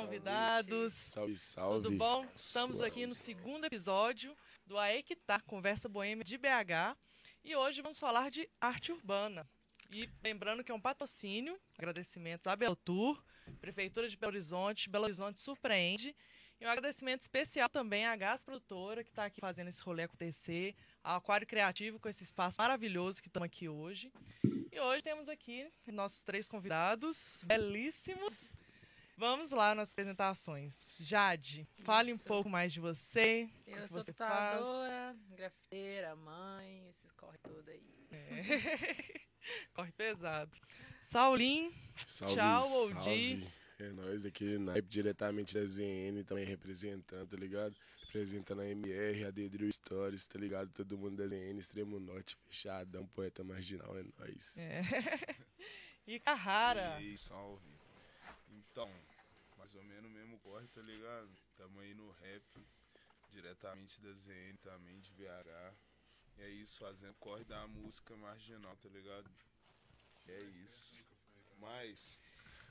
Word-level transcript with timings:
convidados. 0.00 0.94
Salve, 0.94 1.36
salve. 1.36 1.82
Tudo 1.82 1.96
bom? 1.96 2.26
Estamos 2.34 2.76
Suave. 2.76 2.90
aqui 2.90 3.06
no 3.06 3.14
segundo 3.14 3.66
episódio 3.66 4.34
do 4.66 4.78
Aequitar, 4.78 5.44
Conversa 5.44 5.88
Boêmia 5.88 6.24
de 6.24 6.38
BH. 6.38 6.96
E 7.44 7.54
hoje 7.54 7.82
vamos 7.82 7.98
falar 7.98 8.30
de 8.30 8.48
arte 8.58 8.92
urbana. 8.92 9.46
E 9.90 10.08
lembrando 10.22 10.64
que 10.64 10.72
é 10.72 10.74
um 10.74 10.80
patrocínio, 10.80 11.58
agradecimentos 11.76 12.46
à 12.46 12.56
Belo 12.56 12.76
Tour, 12.76 13.22
Prefeitura 13.60 14.08
de 14.08 14.16
Belo 14.16 14.32
Horizonte, 14.32 14.88
Belo 14.88 15.04
Horizonte 15.04 15.38
Surpreende. 15.38 16.16
E 16.58 16.66
um 16.66 16.70
agradecimento 16.70 17.22
especial 17.22 17.68
também 17.68 18.06
à 18.06 18.16
Gás 18.16 18.42
Produtora, 18.42 19.02
que 19.02 19.10
está 19.10 19.26
aqui 19.26 19.40
fazendo 19.40 19.68
esse 19.68 19.82
rolê 19.82 20.04
acontecer, 20.04 20.74
ao 21.02 21.16
Aquário 21.16 21.46
Criativo, 21.46 21.98
com 21.98 22.08
esse 22.08 22.22
espaço 22.22 22.60
maravilhoso 22.60 23.20
que 23.20 23.28
estamos 23.28 23.46
aqui 23.46 23.68
hoje. 23.68 24.10
E 24.72 24.80
hoje 24.80 25.02
temos 25.02 25.28
aqui 25.28 25.70
nossos 25.86 26.22
três 26.22 26.48
convidados, 26.48 27.42
belíssimos. 27.44 28.50
Vamos 29.20 29.50
lá 29.50 29.74
nas 29.74 29.92
apresentações. 29.92 30.86
Jade, 30.98 31.68
fale 31.84 32.10
um 32.10 32.14
Isso. 32.16 32.26
pouco 32.26 32.48
mais 32.48 32.72
de 32.72 32.80
você. 32.80 33.50
Eu 33.66 33.86
sou 33.86 34.02
você 34.02 34.14
faz. 34.14 34.56
tatuadora, 34.56 35.14
grafiteira, 35.36 36.16
mãe, 36.16 36.88
esses 36.88 37.12
corre 37.12 37.36
tudo 37.36 37.68
aí. 37.68 37.84
É. 38.10 39.20
Corre 39.74 39.92
pesado. 39.92 40.56
Saulinho, 41.02 41.70
Salve, 42.06 42.34
Tchau. 42.34 42.72
Oldie. 42.72 43.46
É 43.78 43.90
nós 43.90 44.24
aqui 44.24 44.56
na 44.56 44.80
diretamente 44.80 45.52
da 45.52 45.66
ZN, 45.66 46.24
também 46.26 46.46
representando, 46.46 47.28
tá 47.28 47.36
ligado? 47.36 47.76
Representando 48.06 48.60
a 48.60 48.66
MR, 48.68 49.26
a 49.26 49.30
Dedrio 49.30 49.70
Stories, 49.70 50.26
tá 50.26 50.38
ligado? 50.38 50.70
Todo 50.72 50.96
mundo 50.96 51.16
da 51.16 51.26
ZN, 51.26 51.58
Extremo 51.58 52.00
Norte, 52.00 52.38
fechadão, 52.48 53.06
poeta 53.08 53.44
marginal, 53.44 53.98
é 53.98 54.02
nóis. 54.18 54.56
é. 54.58 54.80
e 56.06 56.18
Carrara. 56.20 56.98
E 57.02 57.08
aí, 57.08 57.16
salve. 57.18 57.68
Então, 58.50 58.88
mais 59.60 59.74
ou 59.74 59.84
menos 59.84 60.10
o 60.10 60.14
mesmo 60.14 60.38
corre, 60.38 60.66
tá 60.68 60.80
ligado? 60.80 61.28
Tamo 61.54 61.80
aí 61.80 61.92
no 61.94 62.10
rap, 62.12 62.42
diretamente 63.28 64.00
da 64.00 64.10
ZN 64.14 64.56
também, 64.62 64.98
de 65.00 65.12
BH. 65.12 65.74
E 66.38 66.42
é 66.42 66.48
isso, 66.48 66.78
fazendo 66.78 67.12
corre 67.20 67.44
da 67.44 67.66
música 67.68 68.16
marginal, 68.16 68.74
tá 68.78 68.88
ligado? 68.88 69.30
É 70.26 70.40
isso. 70.64 71.06
Mas, 71.58 72.18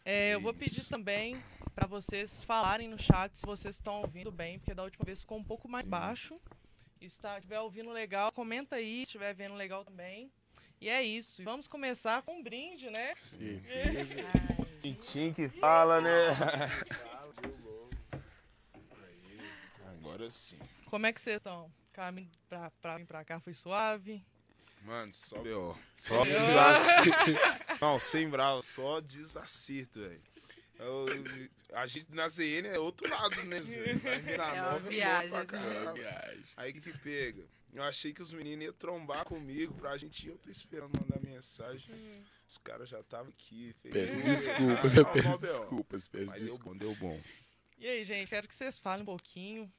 É, 0.03 0.33
eu 0.33 0.41
vou 0.41 0.51
pedir 0.51 0.89
também 0.89 1.39
para 1.75 1.85
vocês 1.85 2.43
falarem 2.43 2.87
no 2.89 2.97
chat 2.97 3.37
se 3.37 3.45
vocês 3.45 3.75
estão 3.75 4.01
ouvindo 4.01 4.31
bem, 4.31 4.57
porque 4.57 4.73
da 4.73 4.83
última 4.83 5.05
vez 5.05 5.21
ficou 5.21 5.37
um 5.37 5.43
pouco 5.43 5.69
mais 5.69 5.83
Sim. 5.85 5.91
baixo. 5.91 6.41
E 6.99 7.07
se 7.07 7.21
tá- 7.21 7.37
estiver 7.37 7.59
ouvindo 7.59 7.91
legal, 7.91 8.31
comenta 8.31 8.77
aí, 8.77 8.95
se 8.97 9.01
estiver 9.03 9.33
vendo 9.35 9.53
legal 9.53 9.85
também. 9.85 10.31
E 10.81 10.89
é 10.89 11.03
isso. 11.03 11.41
E 11.41 11.45
vamos 11.45 11.67
começar 11.67 12.23
com 12.23 12.39
um 12.39 12.43
brinde, 12.43 12.89
né? 12.89 13.13
Sim. 13.15 13.61
Ai, 14.79 14.93
Tintim 14.93 15.33
que 15.33 15.49
fala, 15.49 15.99
né? 15.99 16.29
Agora 19.85 20.29
sim. 20.29 20.57
Como 20.85 21.05
é 21.05 21.11
que 21.11 21.19
vocês 21.19 21.37
estão? 21.37 21.69
Caminho 21.91 22.31
pra, 22.47 22.71
pra 22.81 22.97
vir 22.97 23.05
pra 23.05 23.25
cá 23.25 23.39
foi 23.41 23.53
suave? 23.53 24.23
Mano, 24.83 25.11
só 25.11 25.39
B.O. 25.39 25.77
Só 26.01 26.23
desacerto. 26.23 27.31
Não, 27.81 27.99
sem 27.99 28.29
bravo, 28.29 28.61
só 28.61 29.01
desacerto, 29.01 29.99
velho. 29.99 30.21
A 31.73 31.85
gente 31.85 32.07
na 32.15 32.29
ZN 32.29 32.67
é 32.73 32.79
outro 32.79 33.09
lado, 33.09 33.43
né, 33.43 33.59
Zé? 33.61 33.91
É 33.91 34.37
nova, 34.37 34.79
viagem, 34.79 35.35
assim. 35.35 35.47
caralho. 35.47 35.93
Viagem. 35.93 36.45
Aí 36.55 36.71
que 36.71 36.79
que 36.79 36.97
pega? 36.99 37.43
Eu 37.73 37.83
achei 37.83 38.13
que 38.13 38.21
os 38.21 38.31
meninos 38.31 38.63
iam 38.63 38.73
trombar 38.73 39.25
comigo 39.25 39.73
pra 39.73 39.97
gente 39.97 40.25
ir. 40.25 40.29
Eu 40.29 40.37
tô 40.37 40.49
esperando 40.49 40.97
mandar 40.97 41.18
mensagem. 41.39 42.25
Os 42.47 42.57
caras 42.57 42.87
já 42.89 42.99
estavam 42.99 43.29
aqui. 43.29 43.73
fez- 43.81 43.93
Peço 43.93 44.21
desculpas, 44.21 44.95
eu 44.97 45.05
peço 45.05 45.37
desculpas, 45.39 46.07
peço 46.07 46.31
Mas 46.31 46.41
deu 46.41 46.49
desculpas. 46.51 46.73
bom, 46.73 46.77
deu 46.77 46.95
bom. 46.95 47.21
E 47.77 47.87
aí, 47.87 48.03
gente, 48.03 48.27
quero 48.29 48.47
que 48.47 48.55
vocês 48.55 48.77
falem 48.77 49.03
um 49.03 49.05
pouquinho 49.05 49.71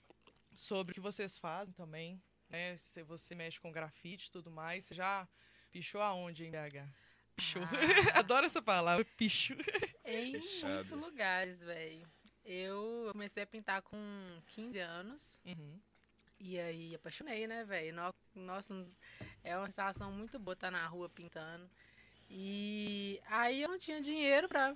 sobre 0.55 0.93
o 0.93 0.95
que 0.95 1.01
vocês 1.01 1.37
fazem 1.39 1.73
também, 1.75 2.21
né? 2.49 2.77
Se 2.77 3.03
você 3.03 3.35
mexe 3.35 3.61
com 3.61 3.71
grafite 3.71 4.29
e 4.29 4.31
tudo 4.31 4.51
mais, 4.51 4.85
você 4.85 4.95
já 4.95 5.29
pichou 5.71 6.01
aonde 6.01 6.45
em 6.45 6.51
BH? 6.51 6.89
Pichou. 7.37 7.63
Ah. 7.63 7.71
Adoro 8.21 8.47
essa 8.47 8.63
palavra, 8.63 9.05
picho. 9.17 9.55
em 10.05 10.33
Fechado. 10.33 10.73
muitos 10.73 10.91
lugares, 10.93 11.59
velho. 11.61 12.07
Eu 12.45 13.09
comecei 13.13 13.43
a 13.43 13.47
pintar 13.47 13.83
com 13.83 13.99
15 14.47 14.79
anos. 14.79 15.41
Uhum. 15.45 15.79
E 16.41 16.59
aí 16.59 16.95
apaixonei, 16.95 17.47
né, 17.47 17.65
velho? 17.65 17.95
No- 17.95 18.15
Nossa, 18.43 18.75
é 19.45 19.57
uma 19.57 19.67
sensação 19.67 20.11
muito 20.13 20.39
boa 20.39 20.55
estar 20.55 20.71
na 20.71 20.87
rua 20.87 21.09
pintando. 21.09 21.69
E 22.29 23.21
aí 23.27 23.61
eu 23.63 23.69
não 23.69 23.79
tinha 23.79 24.01
dinheiro 24.01 24.49
pra 24.49 24.75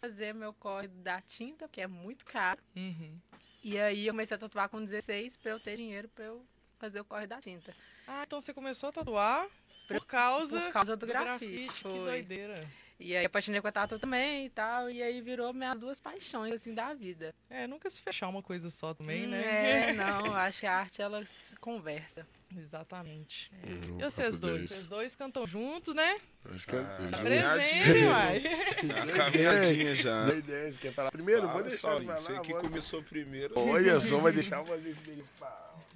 fazer 0.00 0.34
meu 0.34 0.52
corre 0.52 0.88
da 0.88 1.20
tinta, 1.20 1.66
porque 1.66 1.80
é 1.80 1.86
muito 1.86 2.24
caro. 2.24 2.62
Uhum. 2.76 3.18
E 3.64 3.78
aí 3.78 4.06
eu 4.06 4.12
comecei 4.12 4.34
a 4.34 4.38
tatuar 4.38 4.68
com 4.68 4.82
16 4.84 5.36
pra 5.36 5.50
eu 5.52 5.60
ter 5.60 5.76
dinheiro 5.76 6.08
pra 6.08 6.24
eu 6.26 6.44
fazer 6.78 7.00
o 7.00 7.04
corre 7.04 7.26
da 7.26 7.40
tinta. 7.40 7.74
Ah, 8.06 8.22
então 8.26 8.40
você 8.40 8.52
começou 8.54 8.88
a 8.90 8.92
tatuar 8.92 9.48
por 9.88 10.04
causa, 10.06 10.60
Por 10.60 10.72
causa 10.72 10.96
do 10.96 11.06
grafite, 11.06 11.68
Que 11.72 11.80
foi. 11.82 11.98
doideira. 11.98 12.66
E 13.00 13.16
aí 13.16 13.24
apaixonei 13.24 13.60
com 13.62 13.66
a 13.66 13.72
tatu 13.72 13.98
também 13.98 14.44
e 14.46 14.50
tal. 14.50 14.90
E 14.90 15.02
aí 15.02 15.22
virou 15.22 15.52
minhas 15.54 15.78
duas 15.78 15.98
paixões, 15.98 16.52
assim, 16.52 16.74
da 16.74 16.92
vida. 16.92 17.34
É, 17.48 17.66
nunca 17.66 17.88
se 17.88 18.00
fechar 18.02 18.28
uma 18.28 18.42
coisa 18.42 18.68
só 18.68 18.92
também, 18.92 19.24
Hum, 19.26 19.30
né? 19.30 19.88
É, 19.88 19.92
não, 19.94 20.26
eu 20.26 20.34
acho 20.34 20.60
que 20.60 20.66
a 20.66 20.76
arte, 20.76 21.00
ela 21.00 21.24
se 21.24 21.56
conversa. 21.56 22.26
Exatamente. 22.56 23.50
E 23.98 24.02
vocês 24.02 24.38
dois? 24.40 24.68
Vocês 24.70 24.84
dois 24.84 25.14
cantam 25.14 25.46
juntos, 25.46 25.94
né? 25.94 26.18
Nós 26.44 26.64
cantamos. 26.64 27.06
Ah, 27.06 27.16
Tá 27.16 27.22
Caminhadinha. 27.22 27.84
presente, 27.84 28.04
uai. 28.06 28.42
Caminhadinha 29.16 29.94
já. 29.94 30.26
Dá 30.26 30.34
ideia, 30.34 30.72
você 30.72 30.78
quer 30.78 30.92
falar 30.92 31.10
primeiro? 31.12 31.42
vou 31.42 31.50
Fala, 31.50 31.62
deixar 31.62 31.78
Saulinho, 31.78 32.06
falar, 32.08 32.18
Você 32.20 32.40
que 32.40 32.52
vou- 32.52 32.60
começou 32.62 33.02
primeiro. 33.02 33.54
Olha 33.56 33.98
só, 34.00 34.18
vai 34.18 34.32
deixar 34.32 34.62
esse 34.64 35.00
beijo 35.00 35.22
pra 35.38 35.48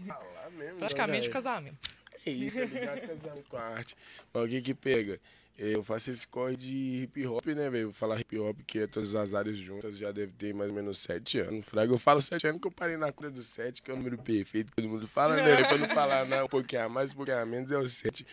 falar 0.06 0.50
mesmo. 0.52 0.78
Praticamente 0.78 1.26
então, 1.28 1.42
casamento. 1.42 1.90
É 2.24 2.30
isso, 2.30 2.56
tá 2.58 2.64
ligado? 2.64 3.00
Casando 3.06 3.44
com 3.48 3.56
a 3.56 3.62
arte. 3.62 3.96
Mas 4.32 4.44
o 4.44 4.48
que 4.48 4.62
que 4.62 4.74
pega? 4.74 5.20
Eu 5.56 5.84
faço 5.84 6.10
esse 6.10 6.26
corre 6.26 6.56
de 6.56 7.04
hip 7.04 7.26
hop, 7.26 7.46
né, 7.46 7.70
velho? 7.70 7.92
Falar 7.92 8.20
hip 8.20 8.36
hop, 8.38 8.58
que 8.66 8.80
é 8.80 8.86
todas 8.88 9.14
as 9.14 9.34
áreas 9.34 9.56
juntas, 9.56 9.96
já 9.96 10.10
deve 10.10 10.32
ter 10.32 10.52
mais 10.52 10.68
ou 10.68 10.74
menos 10.74 10.98
sete 10.98 11.38
anos. 11.38 11.64
Fraga, 11.64 11.92
eu 11.92 11.98
falo 11.98 12.20
sete 12.20 12.46
anos 12.48 12.60
que 12.60 12.66
eu 12.66 12.72
parei 12.72 12.96
na 12.96 13.12
cura 13.12 13.30
do 13.30 13.42
sete, 13.42 13.80
que 13.80 13.88
é 13.88 13.94
o 13.94 13.96
número 13.96 14.18
perfeito, 14.18 14.70
que 14.70 14.76
todo 14.76 14.88
mundo 14.88 15.06
fala, 15.06 15.36
né? 15.36 15.62
Pra 15.62 15.78
não 15.78 15.88
falar 15.88 16.26
não, 16.26 16.46
um 16.46 16.48
pouquinho 16.48 16.82
a 16.82 16.88
mais, 16.88 17.12
um 17.12 17.14
pouquinho 17.14 17.38
a 17.38 17.46
menos, 17.46 17.70
é 17.70 17.78
o 17.78 17.86
sete. 17.86 18.26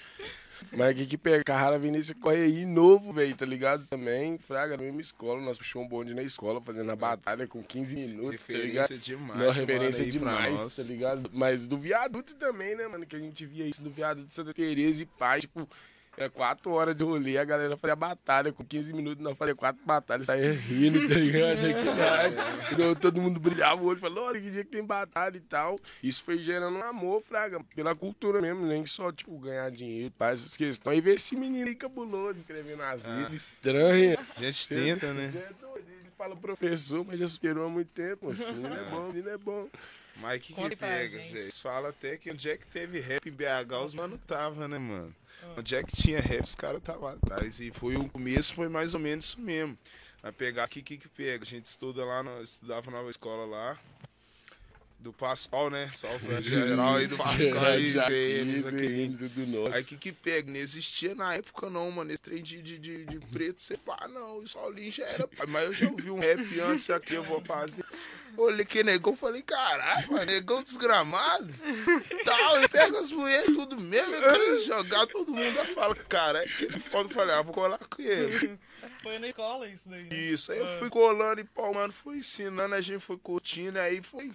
Mas 0.72 0.94
o 0.94 0.96
que 0.96 1.06
que 1.06 1.18
pega? 1.18 1.44
Carrara 1.44 1.78
Vinícius 1.78 2.18
corre 2.20 2.44
aí 2.44 2.66
novo, 2.66 3.14
velho, 3.14 3.36
tá 3.36 3.46
ligado? 3.46 3.86
Também, 3.88 4.38
Fraga, 4.38 4.78
na 4.78 4.84
mesma 4.84 5.02
escola, 5.02 5.42
nós 5.42 5.58
puxamos 5.58 5.86
um 5.86 5.90
bonde 5.90 6.14
na 6.14 6.24
escola, 6.24 6.62
fazendo 6.62 6.92
a 6.92 6.96
batalha 6.96 7.48
com 7.48 7.64
15 7.64 7.96
minutos, 7.96 8.46
tá 8.46 8.54
ligado? 8.54 8.90
Referência 8.90 8.98
demais. 8.98 9.40
Não, 9.40 9.52
referência 9.52 10.00
mano, 10.02 10.12
demais, 10.12 10.76
tá 10.76 10.84
ligado? 10.84 11.30
Mas 11.34 11.68
do 11.68 11.78
viaduto 11.78 12.36
também, 12.36 12.76
né, 12.76 12.88
mano? 12.88 13.06
Que 13.06 13.16
a 13.16 13.20
gente 13.20 13.46
via 13.46 13.66
isso 13.66 13.82
do 13.82 13.90
viaduto 13.90 14.28
de 14.28 14.34
Santa 14.34 14.54
Teresa 14.54 15.04
e 15.04 15.06
Paz, 15.06 15.42
tipo, 15.42 15.68
era 16.18 16.30
quatro 16.30 16.72
horas 16.72 16.96
de 16.96 17.04
rolê, 17.04 17.38
a 17.38 17.44
galera 17.46 17.76
fazia 17.78 17.96
batalha, 17.96 18.52
com 18.52 18.64
15 18.66 18.94
minutos 18.94 19.24
nós 19.24 19.38
fazia 19.38 19.56
quatro 19.56 19.82
batalhas, 19.86 20.26
saía 20.28 20.52
rindo, 20.54 21.08
tá 21.08 21.16
ligado? 21.16 21.62
Então, 22.72 22.96
todo 22.96 23.22
mundo 23.22 23.40
brilhava 23.40 23.82
o 23.82 23.86
olho, 23.88 24.00
falou, 24.00 24.26
olha 24.26 24.40
que 24.40 24.50
dia 24.50 24.64
que 24.64 24.72
tem 24.72 24.84
batalha 24.84 25.38
e 25.38 25.42
tal. 25.42 25.78
Isso 26.02 26.24
foi 26.24 26.38
gerando 26.38 26.78
um 26.78 26.84
amor, 26.84 27.22
fraga, 27.22 27.62
pela 27.76 27.94
cultura 27.96 28.42
mesmo, 28.42 28.66
nem 28.66 28.86
só, 28.86 29.12
tipo, 29.12 29.38
ganhar 29.40 29.70
dinheiro, 29.72 30.14
faz 30.18 30.40
essas 30.42 30.56
questões. 30.56 30.98
E 30.98 31.02
ver 31.02 31.16
esse 31.16 31.36
menino 31.36 31.68
aí 31.68 31.76
cabuloso, 31.76 32.40
escrevendo 32.40 32.84
as 32.84 33.06
Ah. 33.06 33.14
letras 33.16 33.34
estranhas. 33.34 34.20
A 34.38 34.40
gente 34.42 34.68
tenta, 34.70 35.14
né? 35.14 35.28
Você 35.28 35.38
é 35.40 35.50
doido, 35.60 35.86
ele 35.90 36.10
fala 36.18 36.36
professor, 36.36 37.04
mas 37.06 37.20
já 37.20 37.28
superou 37.28 37.66
há 37.66 37.70
muito 37.70 37.90
tempo. 37.90 38.30
Assim, 38.30 38.52
menino 38.54 38.76
é 38.76 38.90
bom, 38.90 39.08
menino 39.08 39.30
é 39.30 39.38
bom. 39.38 39.68
Mas 40.18 40.42
que 40.42 40.54
Conta 40.54 40.70
que 40.70 40.76
pega, 40.76 41.20
gente. 41.20 41.44
gente? 41.44 41.62
Falam 41.62 41.90
até 41.90 42.18
que 42.18 42.32
onde 42.32 42.50
é 42.50 42.58
que 42.58 42.68
teve 42.68 43.00
rap 43.00 43.28
em 43.28 43.32
BH, 43.32 43.74
os 43.84 43.94
mano 43.94 44.18
tava, 44.18 44.68
né, 44.68 44.78
mano? 44.78 45.16
Ah. 45.44 45.56
Onde 45.58 45.76
é 45.76 45.84
que 45.84 45.96
tinha 45.96 46.20
rap, 46.20 46.44
os 46.44 46.56
caras 46.56 46.80
estavam 46.80 47.08
atrás. 47.08 47.60
E 47.60 47.72
foi 47.72 47.96
o 47.96 48.08
começo, 48.10 48.54
foi 48.54 48.70
mais 48.70 48.94
ou 48.94 49.00
menos 49.00 49.26
isso 49.26 49.42
mesmo. 49.42 49.78
Vai 50.22 50.32
pegar 50.32 50.64
aqui, 50.66 50.84
que 50.84 50.98
que 50.98 51.10
pega? 51.10 51.44
A 51.44 51.48
gente 51.48 51.66
estuda 51.66 52.06
lá, 52.06 52.22
no, 52.22 52.42
estudava 52.42 52.92
na 52.92 52.98
nova 52.98 53.10
escola 53.10 53.46
lá. 53.46 53.80
Do 55.02 55.12
Pascoal, 55.12 55.72
né? 55.72 55.90
Salve 55.92 56.30
a 56.36 56.40
geral 56.40 56.96
aí 56.98 57.08
do 57.08 57.18
Pascoal 57.18 57.66
aí, 57.66 57.86
eles, 57.86 58.68
aquele 58.68 59.18
tudo 59.18 59.48
nosso. 59.48 59.76
Aí 59.76 59.84
que 59.84 59.98
que 59.98 60.12
pega? 60.12 60.52
Não 60.52 60.60
existia 60.60 61.16
na 61.16 61.34
época 61.34 61.72
não, 61.72 61.90
mano. 61.90 62.12
Esse 62.12 62.22
trem 62.22 62.44
de, 62.44 62.62
de, 62.62 62.78
de, 62.78 63.06
de 63.06 63.20
preto, 63.20 63.64
você 63.64 63.78
pá, 63.78 64.08
não. 64.08 64.44
Isso 64.44 64.60
ali 64.60 64.92
já 64.92 65.04
era. 65.06 65.28
pai. 65.28 65.48
Mas 65.48 65.66
eu 65.66 65.74
já 65.74 65.90
ouvi 65.90 66.12
um 66.12 66.20
rap 66.20 66.60
antes, 66.60 66.86
já 66.86 67.00
que 67.00 67.16
eu 67.16 67.24
vou 67.24 67.42
fazer. 67.42 67.84
Olhei 68.38 68.64
que 68.64 68.84
negão, 68.84 69.16
falei, 69.16 69.42
caralho, 69.42 70.12
mano, 70.12 70.26
negão 70.26 70.62
desgramado. 70.62 71.52
Tal, 72.24 72.62
e 72.62 72.68
pega 72.70 73.00
as 73.00 73.12
mulheres, 73.12 73.56
tudo 73.56 73.80
mesmo. 73.80 74.14
Eu 74.14 74.22
quero 74.22 74.64
jogar, 74.64 75.08
todo 75.08 75.34
mundo 75.34 75.66
fala, 75.74 75.96
cara, 75.96 76.44
é 76.44 76.48
que 76.48 76.66
ele 76.66 76.80
foda. 76.80 77.10
Eu 77.10 77.14
falei, 77.14 77.36
ah, 77.36 77.42
vou 77.42 77.54
colar 77.54 77.80
com 77.80 78.02
ele. 78.02 78.58
Foi 79.02 79.18
na 79.18 79.28
escola 79.30 79.68
isso 79.68 79.90
daí. 79.90 80.04
né? 80.04 80.10
Isso, 80.16 80.52
aí 80.52 80.60
eu 80.60 80.68
fui 80.80 80.90
colando 80.92 81.42
e 81.42 81.44
pau, 81.44 81.74
mano, 81.74 81.92
fui 81.92 82.18
ensinando, 82.20 82.76
a 82.76 82.82
gente 82.82 83.00
foi 83.00 83.18
curtindo, 83.18 83.80
aí 83.80 84.02
foi 84.02 84.32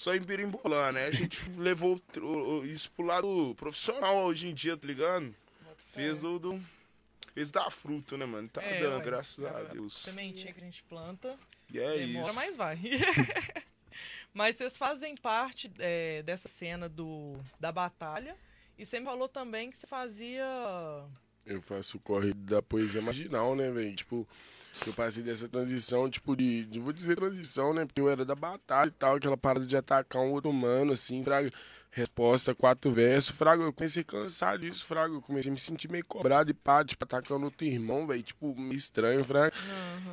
só 0.00 0.14
embirimbolando. 0.14 0.98
Aí 0.98 1.06
a 1.08 1.10
gente 1.10 1.42
levou 1.60 2.00
isso 2.64 2.90
pro 2.92 3.04
lado 3.04 3.54
profissional 3.56 4.24
hoje 4.24 4.48
em 4.48 4.54
dia, 4.54 4.74
tá 4.76 4.86
ligado? 4.86 5.34
Fez 5.92 6.22
do, 6.22 6.38
do- 6.38 6.62
Eles 7.36 7.50
dão 7.50 7.70
fruto, 7.70 8.16
né, 8.16 8.24
mano? 8.24 8.48
Tá 8.48 8.62
É, 8.62 8.80
dando, 8.80 8.98
ué. 8.98 9.04
graças 9.04 9.44
a 9.44 9.50
Tá. 9.52 9.62
Deus. 9.64 9.92
Sementinha 9.92 10.52
que 10.54 10.60
a 10.60 10.64
gente 10.64 10.82
planta. 10.84 11.36
E 11.70 11.78
é 11.78 11.98
Demora, 11.98 12.26
isso. 12.26 12.34
mas 12.34 12.56
vai. 12.56 12.78
mas 14.32 14.56
vocês 14.56 14.76
fazem 14.78 15.14
parte 15.16 15.70
é, 15.78 16.22
dessa 16.22 16.48
cena 16.48 16.88
do, 16.88 17.36
da 17.58 17.70
batalha. 17.70 18.36
E 18.78 18.86
você 18.86 18.98
me 18.98 19.04
falou 19.04 19.28
também 19.28 19.70
que 19.70 19.76
você 19.76 19.86
fazia. 19.86 20.44
Eu 21.44 21.60
faço 21.60 21.98
o 21.98 22.00
corre 22.00 22.32
da 22.32 22.62
poesia 22.62 23.02
marginal, 23.02 23.54
né, 23.54 23.70
velho? 23.70 23.94
Tipo, 23.94 24.26
eu 24.86 24.92
passei 24.92 25.22
dessa 25.22 25.48
transição, 25.48 26.08
tipo, 26.08 26.36
de. 26.36 26.68
Não 26.74 26.82
vou 26.82 26.92
dizer 26.92 27.16
transição, 27.16 27.74
né? 27.74 27.84
Porque 27.84 28.00
eu 28.00 28.08
era 28.08 28.24
da 28.24 28.34
batalha 28.34 28.88
e 28.88 28.92
tal, 28.92 29.16
aquela 29.16 29.36
parada 29.36 29.66
de 29.66 29.76
atacar 29.76 30.22
um 30.22 30.32
outro 30.32 30.50
humano, 30.50 30.92
assim, 30.92 31.22
fraga. 31.22 31.50
Resposta, 31.92 32.54
quatro 32.54 32.90
versos. 32.90 33.36
Fraga, 33.36 33.64
eu 33.64 33.72
comecei 33.72 34.02
a 34.02 34.04
cansar 34.04 34.58
disso, 34.58 34.84
Fraga. 34.86 35.14
Eu 35.14 35.20
comecei 35.20 35.50
a 35.50 35.52
me 35.52 35.58
sentir 35.58 35.90
meio 35.90 36.04
cobrado 36.04 36.50
e 36.50 36.54
pá, 36.54 36.84
tipo, 36.84 37.02
atacando 37.04 37.46
outro 37.46 37.66
irmão, 37.66 38.06
velho. 38.06 38.22
Tipo, 38.22 38.54
meio 38.56 38.76
estranho, 38.76 39.24
Fraga. 39.24 39.52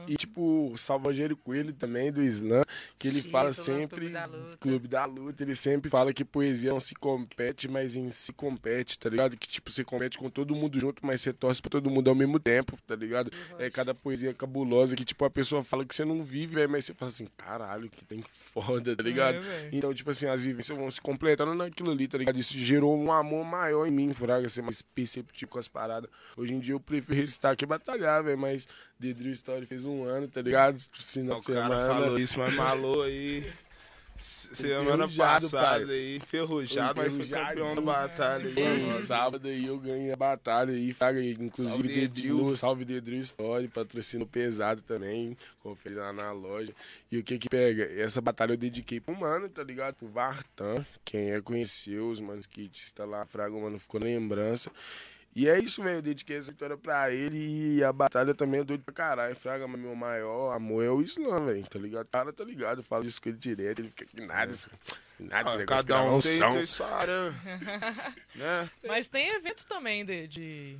E, 0.07 0.15
tipo, 0.15 0.71
o 0.71 0.77
Salvageiro 0.77 1.38
Coelho 1.38 1.71
também, 1.74 2.12
do 2.12 2.24
Islã, 2.24 2.62
que 2.97 3.07
ele 3.07 3.19
Isso, 3.19 3.29
fala 3.29 3.53
sempre. 3.53 4.00
Clube 4.00 4.13
da 4.13 4.25
Luta. 4.25 4.57
Clube 4.57 4.88
da 4.88 5.06
Luta, 5.06 5.44
ele 5.44 5.53
sempre 5.56 5.89
fala 5.89 6.12
que 6.12 6.25
poesia 6.25 6.71
não 6.71 6.79
se 6.79 6.95
compete, 6.95 7.68
mas 7.68 7.95
em 7.95 8.09
si 8.09 8.33
compete, 8.33 8.97
tá 8.97 9.09
ligado? 9.09 9.38
Que, 9.38 9.47
tipo, 9.47 9.69
você 9.69 9.83
compete 9.83 10.18
com 10.18 10.30
todo 10.31 10.56
mundo 10.56 10.80
junto, 10.80 11.06
mas 11.06 11.21
você 11.21 11.31
torce 11.31 11.62
pra 11.62 11.69
todo 11.69 11.89
mundo 11.91 12.09
ao 12.09 12.15
mesmo 12.15 12.39
tempo, 12.39 12.75
tá 12.88 12.95
ligado? 12.95 13.31
É 13.59 13.69
cada 13.69 13.94
poesia 13.94 14.33
cabulosa 14.33 14.95
que, 14.95 15.06
tipo, 15.06 15.23
a 15.25 15.30
pessoa 15.30 15.63
fala 15.63 15.85
que 15.85 15.94
você 15.94 16.03
não 16.03 16.23
vive, 16.23 16.56
velho, 16.56 16.69
mas 16.69 16.85
você 16.85 16.94
fala 16.95 17.09
assim, 17.09 17.27
caralho, 17.38 17.88
que 17.89 18.03
tem 18.03 18.23
foda, 18.33 18.95
tá 18.95 19.03
ligado? 19.03 19.35
É, 19.35 19.39
velho. 19.41 19.69
então, 19.75 19.94
tipo 19.94 20.09
assim, 20.09 20.27
as 20.27 20.41
vivências 20.41 20.75
vão 20.75 20.89
se 20.89 21.00
completando 21.00 21.66
naquilo 21.69 21.91
ali, 21.91 22.07
tá 22.07 22.17
ligado? 22.17 22.37
Isso 22.37 22.57
gerou 22.57 22.97
um 22.97 23.11
amor 23.11 23.45
maior 23.45 23.85
em 23.87 23.91
mim, 23.91 24.13
fraga, 24.13 24.47
ser 24.49 24.61
mais 24.61 24.81
perceptivo 24.81 25.51
com 25.51 25.59
as 25.59 25.67
paradas. 25.67 26.09
Hoje 26.35 26.53
em 26.53 26.59
dia 26.59 26.73
eu 26.73 26.79
prefiro 26.79 27.15
recitar 27.15 27.55
que 27.55 27.65
batalhar, 27.65 28.23
velho, 28.23 28.37
mas 28.37 28.67
The 28.99 29.13
Drill 29.13 29.33
Story 29.33 29.65
fez 29.65 29.85
um 29.85 30.03
ano, 30.03 30.27
tá 30.27 30.41
ligado? 30.41 30.79
Final 30.91 31.39
O 31.39 31.43
cara 31.43 31.63
semana. 31.75 31.87
falou 31.87 32.19
isso, 32.19 32.39
mas 32.39 32.53
malou 32.53 33.03
aí. 33.03 33.45
Semana 34.17 35.07
passada 35.07 35.85
pai. 35.85 35.95
aí, 35.95 36.17
enferrujado, 36.17 36.99
mas 36.99 37.15
foi 37.15 37.27
campeão 37.27 37.75
da 37.75 37.81
batalha. 37.81 38.45
aí, 38.45 38.91
sábado 38.93 39.47
aí 39.47 39.65
eu 39.65 39.79
ganhei 39.79 40.11
a 40.11 40.15
batalha 40.15 40.73
aí, 40.73 40.91
fraga, 40.91 41.23
inclusive 41.23 41.69
Salve, 41.69 41.87
Dedril, 41.87 42.37
Dedril. 42.37 42.55
salve 42.55 42.85
Dedril 42.85 43.21
Story, 43.21 43.67
patrocínio 43.67 44.25
pesado 44.25 44.81
também, 44.81 45.37
confere 45.59 45.95
lá 45.95 46.11
na 46.11 46.31
loja. 46.31 46.73
E 47.11 47.19
o 47.19 47.23
que 47.23 47.37
que 47.37 47.47
pega? 47.47 47.83
Essa 48.01 48.19
batalha 48.19 48.53
eu 48.53 48.57
dediquei 48.57 48.99
pro 48.99 49.15
mano, 49.15 49.47
tá 49.47 49.63
ligado? 49.63 49.95
Pro 49.95 50.07
Vartan, 50.07 50.83
quem 51.05 51.31
é 51.31 51.39
conheceu, 51.39 52.09
os 52.09 52.19
manos 52.19 52.47
que 52.47 52.69
está 52.73 53.05
lá, 53.05 53.25
fraga, 53.25 53.55
o 53.55 53.61
mano 53.61 53.77
ficou 53.77 53.99
na 53.99 54.07
lembrança. 54.07 54.71
E 55.39 55.47
é 55.47 55.59
isso, 55.59 55.83
velho, 55.83 55.97
eu 55.99 56.01
dediquei 56.01 56.35
essa 56.35 56.49
vitória 56.51 56.75
pra 56.75 57.11
ele 57.13 57.75
e 57.77 57.83
a 57.83 57.93
batalha 57.93 58.33
também 58.33 58.61
é 58.61 58.63
doido 58.63 58.83
pra 58.83 58.91
caralho, 58.91 59.35
fraga, 59.35 59.67
meu 59.67 59.93
maior 59.95 60.51
amor 60.51 60.83
é 60.83 60.89
o 60.89 60.99
Islã, 60.99 61.45
velho, 61.45 61.63
tá 61.67 61.77
ligado? 61.77 62.07
O 62.07 62.09
cara 62.09 62.33
tá 62.33 62.43
ligado, 62.43 62.79
eu 62.79 62.83
falo 62.83 63.05
isso 63.05 63.21
com 63.21 63.29
ele 63.29 63.37
direto, 63.37 63.77
ele 63.77 63.89
fica 63.89 64.05
que 64.07 64.19
nada, 64.25 64.49
isso- 64.51 64.67
nada, 65.19 65.43
esse 65.49 65.53
Ah, 65.53 65.57
negócio 65.59 65.85
cada 65.85 66.01
um 66.01 66.19
tem, 66.19 66.39
tem 66.39 66.65
sua 66.65 66.87
aranha. 66.87 67.35
né? 68.33 68.67
Mas 68.83 69.09
tem 69.09 69.29
evento 69.29 69.63
também 69.67 70.03
de, 70.03 70.27
de, 70.27 70.79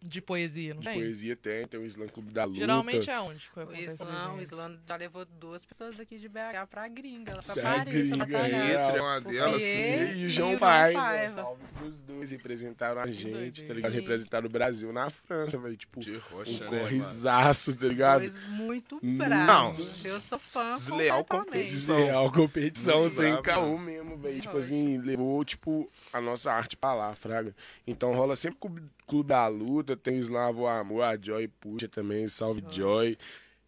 de 0.00 0.20
poesia, 0.20 0.74
não 0.74 0.80
De 0.80 0.88
tem? 0.88 0.98
poesia 1.00 1.36
tem, 1.36 1.66
tem 1.66 1.80
o 1.80 1.84
Islã 1.84 2.06
Clube 2.06 2.30
da 2.32 2.44
Luta. 2.44 2.60
Geralmente 2.60 3.10
é 3.10 3.20
onde? 3.20 3.42
O 3.56 3.72
Islã, 3.74 4.32
o? 4.34 4.40
Islã 4.40 4.78
já 4.86 4.96
levou 4.96 5.24
duas 5.24 5.64
pessoas 5.64 5.96
daqui 5.96 6.18
de 6.18 6.28
BH 6.28 6.66
pra 6.70 6.86
gringa, 6.88 7.32
lá 7.34 7.40
pra 7.42 7.62
Paris, 7.62 7.82
pra 7.82 7.92
gringa, 7.92 8.18
batalhar. 8.26 8.60
é. 8.60 8.66
Pietra 8.66 8.98
é 8.98 9.02
uma 9.02 9.20
delas. 9.20 9.62
Piê 9.62 10.12
E 10.12 10.12
o 10.12 10.26
e 10.26 10.28
João 10.28 10.48
o 10.54 10.58
João 10.58 10.58
Paiva. 10.58 11.28
Salve 11.30 11.62
pros 11.76 12.02
dois, 12.02 12.30
representaram 12.30 13.00
a 13.00 13.06
gente, 13.10 13.64
tá 13.64 13.74
ligado? 13.74 13.92
Sim. 13.92 13.98
Representaram 14.00 14.46
o 14.46 14.50
Brasil 14.50 14.92
na 14.92 15.10
França, 15.10 15.58
velho. 15.58 15.76
Tipo, 15.76 15.98
De 16.00 16.12
um 16.12 16.18
rocha, 16.30 16.64
né, 16.64 16.70
mano? 16.70 16.82
corrizaço, 16.82 17.76
tá 17.76 17.86
ligado? 17.86 18.20
Dois 18.20 18.38
muito 18.48 18.98
Não. 19.02 19.16
bravos. 19.18 20.04
Eu 20.04 20.20
sou 20.20 20.38
fã 20.38 20.74
Desleal 20.74 21.24
competição. 21.24 21.96
Desleal 21.96 22.32
competição 22.32 22.98
Muito 23.00 23.10
sem 23.14 23.42
caô 23.42 23.76
mesmo, 23.76 24.16
velho. 24.16 24.40
Tipo 24.40 24.56
assim, 24.58 24.98
levou, 24.98 25.44
tipo, 25.44 25.90
a 26.12 26.20
nossa 26.20 26.52
arte 26.52 26.76
pra 26.76 26.94
lá, 26.94 27.14
fraga. 27.14 27.54
Então 27.86 28.12
rola 28.14 28.36
sempre 28.36 28.58
Clube- 28.60 28.82
Clube 29.08 29.28
da 29.28 29.46
Luta, 29.48 29.96
tem 29.96 30.18
o 30.18 30.20
Slavo 30.20 30.66
Amor, 30.66 31.02
a 31.02 31.16
Joy 31.20 31.48
puxa 31.48 31.88
também, 31.88 32.28
Salve 32.28 32.62
Joy. 32.70 33.16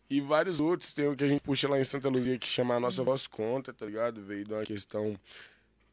E 0.09 0.21
vários 0.21 0.61
outros, 0.61 0.93
tem 0.93 1.09
o 1.09 1.17
que 1.17 1.25
a 1.25 1.29
gente 1.29 1.41
puxa 1.41 1.69
lá 1.69 1.81
em 1.81 1.85
Santa 1.85 2.09
Luzia 2.09 2.39
que 2.39 2.47
chama 2.47 2.75
a 2.75 2.81
nossa 2.81 3.03
voz 3.03 3.27
conta, 3.27 3.73
tá 3.73 3.87
ligado? 3.87 4.21
Veio 4.21 4.45
de 4.45 4.53
uma 4.53 4.65
questão 4.65 5.17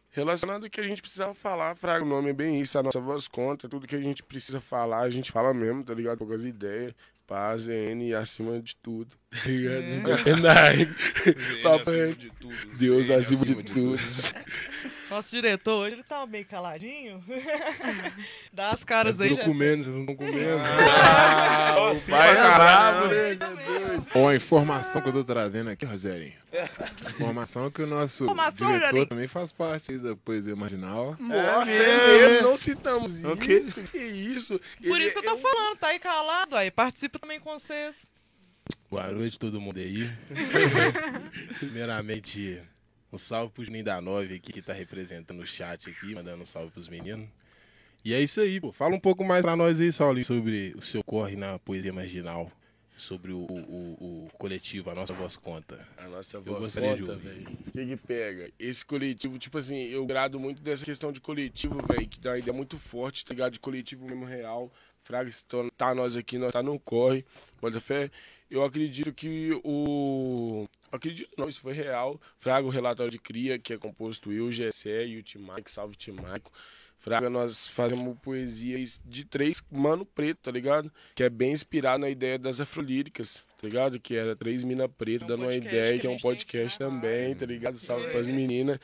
relacionada 0.09 0.65
ao 0.65 0.69
que 0.69 0.81
a 0.81 0.87
gente 0.87 1.01
precisava 1.01 1.33
falar, 1.33 1.75
Fraga. 1.75 2.03
O 2.03 2.07
nome 2.07 2.31
é 2.31 2.33
bem 2.33 2.59
isso, 2.59 2.77
a 2.77 2.83
nossa 2.83 2.99
voz 2.99 3.27
conta, 3.27 3.69
tudo 3.69 3.87
que 3.87 3.95
a 3.95 4.01
gente 4.01 4.21
precisa 4.23 4.59
falar, 4.59 5.01
a 5.01 5.09
gente 5.09 5.31
fala 5.31 5.53
mesmo, 5.53 5.83
tá 5.83 5.93
ligado? 5.93 6.17
Poucas 6.17 6.43
ideias, 6.43 6.93
paz, 7.25 7.69
N 7.69 8.13
acima 8.15 8.59
de 8.59 8.75
tudo, 8.75 9.15
tá 9.31 9.45
ligado? 9.45 10.83
Papo 11.63 11.89
acima 11.89 12.03
é 12.03 12.11
de 12.11 12.31
tudo. 12.31 12.77
Deus 12.77 13.09
Ele 13.09 13.17
acima 13.19 13.45
de 13.45 13.63
tudo. 13.63 13.97
Nosso 15.09 15.29
diretor 15.31 15.83
hoje, 15.85 15.93
ele 15.95 16.03
tá 16.03 16.25
meio 16.27 16.45
caladinho. 16.45 17.23
Dá 18.51 18.71
as 18.71 18.83
caras 18.83 19.21
aí, 19.21 19.29
Tô 19.29 19.35
já 19.35 19.43
comendo, 19.45 19.83
vocês 19.83 19.95
não 19.95 20.01
estão 20.01 20.15
comendo. 20.17 20.61
Ah, 20.65 21.75
o 21.91 22.09
pai 22.09 22.29
é 22.31 22.33
pra 22.33 22.43
caralho. 22.43 23.07
brabo, 23.07 23.13
né? 23.13 24.03
É. 24.13 24.19
Ó, 24.19 24.27
a 24.29 24.35
informação 24.35 25.01
que 25.01 25.07
eu 25.07 25.13
tô 25.13 25.23
trazendo 25.23 25.69
aqui, 25.69 25.85
Rogerinho. 25.85 26.33
Informação 27.09 27.71
que 27.71 27.81
o 27.81 27.87
nosso 27.87 28.25
Informação, 28.25 28.67
diretor 28.67 28.83
Rogerinho. 28.87 29.05
também 29.07 29.27
faz 29.27 29.51
parte 29.53 29.97
da 29.97 30.15
poesia 30.15 30.55
marginal. 30.57 31.15
Nossa, 31.19 31.71
É 31.71 31.75
é 31.75 31.87
mesmo, 32.17 32.29
mesmo? 32.33 32.47
não 32.49 32.57
citamos 32.57 33.23
O 33.23 33.37
quê? 33.37 33.59
isso. 33.59 33.81
Que 33.83 33.97
isso? 33.97 34.59
Por 34.85 34.97
Ele 34.97 35.05
isso 35.05 35.21
que 35.21 35.27
eu 35.27 35.31
é 35.31 35.35
tô 35.35 35.41
falando, 35.41 35.77
tá 35.77 35.87
aí 35.87 35.99
calado, 35.99 36.55
aí 36.57 36.69
participa 36.69 37.17
também 37.17 37.39
com 37.39 37.57
vocês. 37.57 37.95
Boa 38.91 39.07
noite 39.11 39.39
todo 39.39 39.61
mundo 39.61 39.79
aí. 39.79 40.09
Primeiramente, 41.59 42.61
um 43.11 43.17
salve 43.17 43.53
pro 43.53 43.63
Juninho 43.63 43.83
da 43.83 44.01
Nove 44.01 44.35
aqui, 44.35 44.51
que 44.51 44.61
tá 44.61 44.73
representando 44.73 45.39
o 45.39 45.47
chat 45.47 45.89
aqui, 45.89 46.13
mandando 46.13 46.43
um 46.43 46.45
salve 46.45 46.71
pros 46.71 46.87
meninos. 46.87 47.27
E 48.03 48.13
é 48.13 48.21
isso 48.21 48.39
aí, 48.39 48.59
pô. 48.59 48.71
Fala 48.71 48.95
um 48.95 48.99
pouco 48.99 49.23
mais 49.23 49.41
pra 49.41 49.55
nós 49.55 49.81
aí, 49.81 49.91
Saulinho, 49.91 50.25
sobre 50.25 50.73
o 50.77 50.81
seu 50.81 51.03
corre 51.03 51.35
na 51.35 51.59
poesia 51.59 51.91
marginal. 51.91 52.51
Sobre 52.95 53.31
o, 53.31 53.39
o, 53.41 54.25
o 54.25 54.29
coletivo, 54.39 54.89
a 54.89 54.95
nossa 54.95 55.13
voz 55.13 55.35
conta. 55.35 55.87
A 55.97 56.07
nossa 56.07 56.39
voz 56.39 56.73
conta, 56.73 57.15
velho. 57.15 57.47
O 57.67 57.71
que 57.71 57.85
que 57.85 57.97
pega? 57.97 58.49
Esse 58.57 58.83
coletivo, 58.83 59.37
tipo 59.37 59.57
assim, 59.59 59.75
eu 59.75 60.03
grado 60.05 60.39
muito 60.39 60.63
dessa 60.63 60.83
questão 60.83 61.11
de 61.11 61.21
coletivo, 61.21 61.77
velho, 61.87 62.07
que 62.07 62.19
dá 62.19 62.31
uma 62.31 62.39
ideia 62.39 62.53
muito 62.53 62.75
forte, 62.77 63.23
tá 63.23 63.35
ligado? 63.35 63.53
De 63.53 63.59
coletivo 63.59 64.03
mesmo 64.03 64.25
real. 64.25 64.71
Fraga, 65.03 65.29
se 65.29 65.43
tá 65.77 65.93
nós 65.93 66.15
aqui, 66.15 66.39
nós 66.39 66.51
tá 66.51 66.63
no 66.63 66.79
corre. 66.79 67.23
Bota 67.61 67.79
fé. 67.79 68.09
Eu 68.49 68.63
acredito 68.63 69.13
que 69.13 69.51
o. 69.63 70.65
Acredito 70.91 71.29
não, 71.37 71.49
isso 71.49 71.61
foi 71.61 71.73
real. 71.73 72.19
Fraga, 72.39 72.65
o 72.65 72.69
relatório 72.69 73.11
de 73.11 73.19
cria, 73.19 73.59
que 73.59 73.73
é 73.73 73.77
composto 73.77 74.31
eu, 74.31 74.45
o 74.45 74.51
Gessé 74.51 75.05
e 75.05 75.17
o 75.17 75.23
Timaico, 75.23 75.69
salve 75.69 75.95
Timaico. 75.95 76.51
Fraga, 76.97 77.29
nós 77.29 77.67
fazemos 77.67 78.17
poesias 78.19 78.99
de 79.05 79.23
três 79.23 79.61
mano 79.71 80.05
preto, 80.05 80.39
tá 80.43 80.51
ligado? 80.51 80.91
Que 81.13 81.23
é 81.23 81.29
bem 81.29 81.51
inspirado 81.51 81.99
na 81.99 82.09
ideia 82.09 82.39
das 82.39 82.59
afrolíricas, 82.59 83.43
tá 83.59 83.67
ligado? 83.67 83.99
Que 83.99 84.15
era 84.15 84.35
três 84.35 84.63
mina 84.63 84.87
preta, 84.87 85.23
É 85.23 85.25
um 85.25 85.27
dando 85.29 85.43
uma 85.43 85.53
ideia, 85.55 85.99
que 85.99 86.07
é 86.07 86.09
um 86.09 86.17
podcast 86.17 86.77
também, 86.77 87.35
tá 87.35 87.45
ligado? 87.45 87.77
Salve 87.77 88.05
É. 88.05 88.11
pras 88.11 88.29
meninas. 88.29 88.79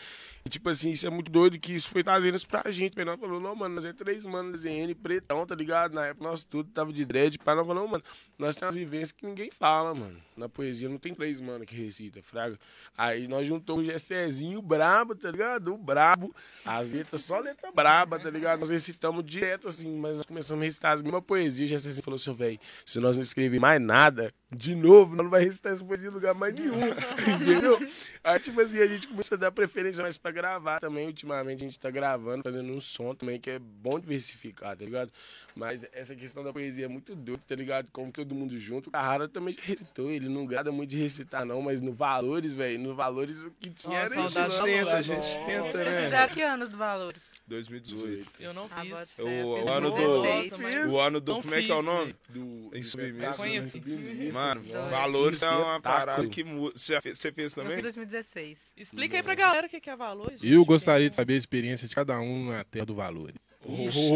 E 0.46 0.50
tipo 0.50 0.68
assim, 0.70 0.92
isso 0.92 1.08
é 1.08 1.10
muito 1.10 1.32
doido 1.32 1.58
que 1.58 1.74
isso 1.74 1.88
foi 1.88 2.04
trazendo 2.04 2.36
isso 2.36 2.48
pra 2.48 2.70
gente. 2.70 3.02
Nós 3.06 3.18
falou, 3.18 3.40
não, 3.40 3.56
mano, 3.56 3.76
nós 3.76 3.86
é 3.86 3.94
três 3.94 4.26
manos 4.26 4.60
ZN 4.62 4.94
pretão, 5.02 5.46
tá 5.46 5.56
ligado? 5.56 5.94
Na 5.94 6.08
época 6.08 6.28
nós 6.28 6.44
tudo 6.44 6.70
tava 6.70 6.92
de 6.92 7.06
dread, 7.06 7.40
para 7.40 7.56
nós 7.56 7.66
falou, 7.66 7.84
não, 7.84 7.90
mano, 7.90 8.04
nós 8.38 8.54
temos 8.56 8.76
umas 8.76 8.84
vivências 8.84 9.14
que 9.14 9.26
ninguém 9.26 9.50
fala, 9.50 9.94
mano. 9.96 10.18
Na 10.36 10.50
poesia 10.50 10.90
não 10.90 10.98
tem 10.98 11.14
três 11.14 11.40
manos 11.40 11.66
que 11.66 11.76
recita, 11.76 12.22
fraga. 12.22 12.60
Aí 12.98 13.26
nós 13.26 13.48
juntamos 13.48 13.84
o 13.84 13.86
Gessezinho 13.86 14.62
brabo, 14.62 15.16
tá 15.16 15.32
ligado? 15.32 15.74
O 15.74 15.78
brabo. 15.78 16.36
As 16.66 16.92
letras, 16.92 17.22
só 17.22 17.40
letra 17.40 17.72
braba, 17.72 18.20
tá 18.20 18.30
ligado? 18.30 18.60
Nós 18.60 18.70
recitamos 18.70 19.24
direto 19.24 19.70
assim, 19.70 19.96
mas 19.98 20.18
nós 20.18 20.26
começamos 20.26 20.62
a 20.62 20.66
recitar 20.66 20.92
as 20.94 21.02
mesmas 21.02 21.24
poesias. 21.24 21.68
O 21.68 21.70
Gessezinho 21.70 22.04
falou 22.04 22.16
assim, 22.16 22.34
velho, 22.34 22.60
se 22.86 23.00
nós 23.00 23.16
não 23.16 23.24
escrever 23.24 23.60
mais 23.62 23.82
nada, 23.82 24.34
de 24.64 24.76
novo, 24.76 25.14
não 25.14 25.30
vai 25.30 25.44
recitar 25.44 25.74
essa 25.74 25.84
poesia 25.84 26.10
em 26.10 26.14
lugar 26.14 26.34
mais 26.34 26.56
nenhum, 26.56 26.80
entendeu? 27.42 27.78
Aí, 28.24 28.40
tipo 28.40 28.62
assim, 28.62 28.80
a 28.80 28.88
gente 28.88 29.10
começou 29.10 29.36
a 29.36 29.40
dar 29.40 29.52
preferência 29.52 30.02
mais 30.02 30.16
pra 30.16 30.32
gravar 30.32 30.80
também. 30.80 31.08
Ultimamente 31.08 31.66
a 31.66 31.68
gente 31.68 31.78
tá 31.78 31.92
gravando, 31.92 32.44
fazendo 32.44 32.72
um 32.72 32.80
som 32.80 33.14
também, 33.14 33.42
que 33.42 33.50
é 33.50 33.60
bom 33.60 34.00
diversificar, 34.00 34.78
tá 34.78 34.86
ligado? 34.86 35.12
Mas 35.56 35.86
essa 35.94 36.16
questão 36.16 36.44
da 36.44 36.52
poesia 36.52 36.86
é 36.86 36.88
muito 36.88 37.16
doida, 37.16 37.42
tá 37.48 37.56
ligado? 37.56 37.88
Como 37.92 38.12
todo 38.12 38.34
mundo 38.34 38.58
junto. 38.58 38.88
O 38.90 38.92
Carrara 38.92 39.28
também 39.30 39.54
já 39.54 39.62
recitou, 39.64 40.10
ele 40.12 40.28
não 40.28 40.46
grada 40.46 40.72
muito 40.72 40.90
de 40.90 40.98
recitar, 40.98 41.46
não, 41.46 41.62
mas 41.62 41.82
no 41.82 41.94
Valores, 41.94 42.54
velho, 42.54 42.80
no 42.80 42.96
Valores 42.96 43.44
o 43.44 43.52
que 43.52 43.70
tinha 43.70 44.02
Nossa, 44.04 44.16
era 44.16 44.26
isso, 44.26 44.36
da 44.36 44.48
não, 44.48 44.66
tenta, 44.66 44.92
a 44.98 45.02
gente 45.02 45.40
tenta, 45.46 45.72
Vocês 45.72 45.86
né? 45.86 46.04
fizeram 46.04 46.34
que 46.34 46.42
anos 46.42 46.70
do 46.70 46.78
Valores? 46.78 47.34
2018. 47.48 48.30
Eu 48.40 48.54
não 48.54 48.68
Ah, 48.72 48.82
fiz. 48.82 48.90
bota 48.90 49.24
O- 49.24 49.54
o 49.54 49.58
fiz 49.58 49.68
ano 49.70 49.90
no 49.90 49.96
do- 49.96 50.22
16. 50.24 50.62
mas- 50.62 50.94
O 50.94 51.00
ano 51.00 51.22
do. 51.22 51.32
Não 51.34 51.42
Como 51.42 51.54
é 51.56 51.62
que 51.62 51.72
é 51.72 51.76
o 51.76 51.82
nome? 51.82 52.16
Do, 52.30 52.72
Em 52.74 52.84
submissa, 52.84 53.46
Mano. 54.34 54.64
Valores 54.90 55.44
é 55.44 55.50
uma 55.50 55.80
parada 55.82 56.28
que 56.28 56.44
Você 56.44 56.94
já 56.94 57.02
fez, 57.02 57.20
você 57.20 57.32
fez 57.32 57.56
Eu 57.56 57.64
também? 57.64 57.76
fiz 57.76 57.84
2016. 57.84 58.74
Explica 58.78 59.18
aí 59.18 59.24
pra 59.24 59.36
galera 59.36 59.68
o 59.68 59.70
que 59.70 59.90
é 59.90 59.96
valor, 59.96 60.32
gente. 60.32 60.48
Eu 60.52 60.64
gostaria 60.66 61.10
de 61.10 61.16
saber 61.16 61.34
a 61.34 61.38
experiência 61.38 61.88
de 61.88 61.96
cada 61.96 62.20
um 62.20 62.50
na 62.50 62.64
Terra 62.64 62.86
do 62.86 62.96
Valores. 62.96 63.36
Ixi, 63.66 64.14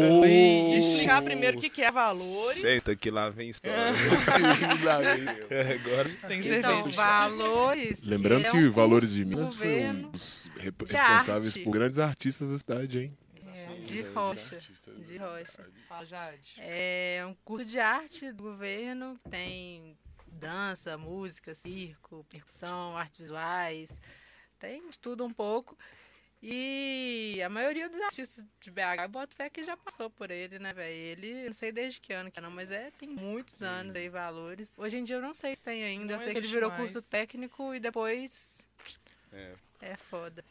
Explicar 0.78 1.22
primeiro 1.22 1.58
o 1.58 1.60
que 1.60 1.70
que 1.70 1.82
é 1.82 1.90
valores. 1.90 2.60
Senta 2.60 2.94
que 2.94 3.10
lá 3.10 3.30
vem 3.30 3.48
história. 3.50 3.76
Lá 4.84 4.98
vem. 4.98 5.24
É, 5.50 5.72
Agora 5.74 6.10
Tem 6.28 6.40
Então, 6.40 6.74
cerveja. 6.84 6.96
valores. 6.96 8.02
Lembrando 8.04 8.46
é 8.46 8.50
que 8.50 8.56
um 8.58 8.70
Valores 8.70 9.12
de 9.12 9.24
Minas 9.24 9.54
foi 9.54 9.84
um 9.88 10.10
dos 10.10 10.50
responsáveis 10.58 11.46
arte. 11.48 11.64
por 11.64 11.70
grandes 11.70 11.98
artistas 11.98 12.48
da 12.50 12.58
cidade, 12.58 12.98
hein? 12.98 13.18
é, 13.54 13.74
de 13.80 14.02
rocha. 14.02 14.58
De 14.98 15.16
rocha. 15.16 15.66
Fala, 15.88 16.04
Jade. 16.04 16.54
É 16.58 17.24
um 17.26 17.34
curso 17.44 17.64
de 17.66 17.78
arte 17.80 18.30
do 18.32 18.42
governo, 18.42 19.18
tem 19.30 19.96
dança, 20.30 20.96
música, 20.98 21.54
circo, 21.54 22.24
percussão, 22.28 22.96
artes 22.96 23.18
visuais, 23.18 24.00
tem 24.58 24.88
de 24.88 24.98
tudo 24.98 25.24
um 25.24 25.32
pouco. 25.32 25.76
E 26.40 27.40
a 27.44 27.48
maioria 27.48 27.88
dos 27.88 28.00
artistas 28.00 28.44
de 28.60 28.70
BH, 28.70 29.02
eu 29.02 29.08
boto 29.08 29.34
fé 29.34 29.50
que 29.50 29.64
já 29.64 29.76
passou 29.76 30.08
por 30.08 30.30
ele, 30.30 30.58
né, 30.60 30.72
velho? 30.72 30.94
Ele, 30.94 31.46
não 31.46 31.52
sei 31.52 31.72
desde 31.72 32.00
que 32.00 32.12
ano 32.12 32.30
que 32.30 32.38
é, 32.38 32.42
não, 32.42 32.50
mas 32.50 32.70
é, 32.70 32.92
tem 32.92 33.08
muitos 33.08 33.60
anos 33.62 33.96
aí, 33.96 34.08
valores. 34.08 34.78
Hoje 34.78 34.98
em 34.98 35.04
dia 35.04 35.16
eu 35.16 35.22
não 35.22 35.34
sei 35.34 35.54
se 35.56 35.60
tem 35.60 35.82
ainda, 35.82 36.04
Não 36.06 36.14
eu 36.14 36.18
sei 36.20 36.32
que 36.32 36.38
ele 36.38 36.46
virou 36.48 36.70
mais. 36.70 36.92
curso 36.92 37.10
técnico 37.10 37.74
e 37.74 37.80
depois 37.80 38.68
É, 39.32 39.54
é 39.80 39.96
foda. 39.96 40.44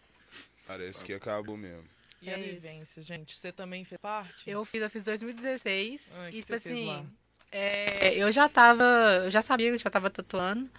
parece 0.66 1.06
que 1.06 1.14
acabou 1.14 1.56
mesmo. 1.56 1.88
E 2.22 2.30
É 2.30 2.34
a 2.34 2.38
isso. 2.38 2.68
vivência, 2.68 3.04
gente? 3.04 3.36
Você 3.38 3.52
também 3.54 3.86
fez 3.86 4.02
parte? 4.02 4.50
Eu 4.50 4.66
fiz, 4.66 4.82
eu 4.82 4.90
fiz 4.90 5.04
2016 5.06 6.18
Ah, 6.18 6.28
e 6.28 6.32
que 6.34 6.42
tipo 6.42 6.54
assim, 6.54 7.10
é, 7.50 8.14
eu 8.16 8.30
já 8.32 8.50
tava, 8.50 8.84
eu 9.24 9.32
já 9.32 9.42
sabia 9.42 9.68
que 9.70 9.76
eu 9.76 9.80
já 9.80 9.90
tava 9.90 10.10
tatuando 10.10 10.70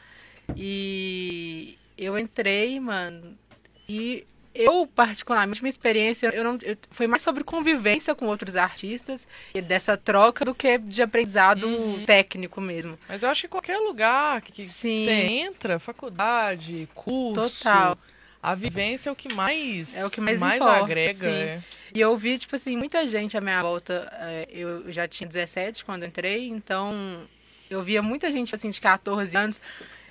e 0.56 1.78
eu 1.96 2.18
entrei, 2.18 2.78
mano, 2.80 3.38
e 3.88 4.26
eu 4.58 4.86
particularmente 4.86 5.62
minha 5.62 5.68
experiência, 5.70 6.28
eu 6.34 6.42
não, 6.44 6.58
eu- 6.62 6.76
foi 6.90 7.06
mais 7.06 7.22
sobre 7.22 7.44
convivência 7.44 8.14
com 8.14 8.26
outros 8.26 8.56
artistas 8.56 9.26
e 9.54 9.60
dessa 9.62 9.96
troca 9.96 10.44
do 10.44 10.54
que 10.54 10.76
de 10.78 11.00
aprendizado 11.02 11.66
Uhum. 11.68 12.04
técnico 12.04 12.60
mesmo. 12.60 12.98
Mas 13.08 13.22
eu 13.22 13.28
acho 13.30 13.42
que 13.42 13.48
qualquer 13.48 13.78
lugar 13.78 14.40
que 14.42 14.62
Sim. 14.64 15.04
você 15.04 15.10
entra, 15.10 15.78
faculdade, 15.78 16.88
curso, 16.94 17.34
Total. 17.62 17.98
a 18.42 18.54
vivência 18.54 19.08
é 19.08 19.12
o 19.12 19.16
que 19.16 19.32
mais 19.34 19.96
É 19.96 20.04
o 20.04 20.10
que 20.10 20.20
mais 20.20 20.40
importa, 20.42 20.84
agrega. 20.84 21.28
é. 21.28 21.62
E 21.94 22.00
eu 22.00 22.16
vi, 22.16 22.36
tipo 22.38 22.54
assim, 22.56 22.76
muita 22.76 23.06
gente 23.08 23.36
à 23.36 23.40
minha 23.40 23.62
volta. 23.62 24.08
eh, 24.20 24.48
Eu 24.50 24.92
já 24.92 25.06
tinha 25.08 25.26
17 25.26 25.84
quando 25.84 26.04
entrei, 26.04 26.48
então 26.48 27.26
eu 27.70 27.82
via 27.82 28.02
muita 28.02 28.30
gente, 28.30 28.54
assim, 28.54 28.70
de 28.70 28.80
14 28.80 29.36
anos 29.36 29.60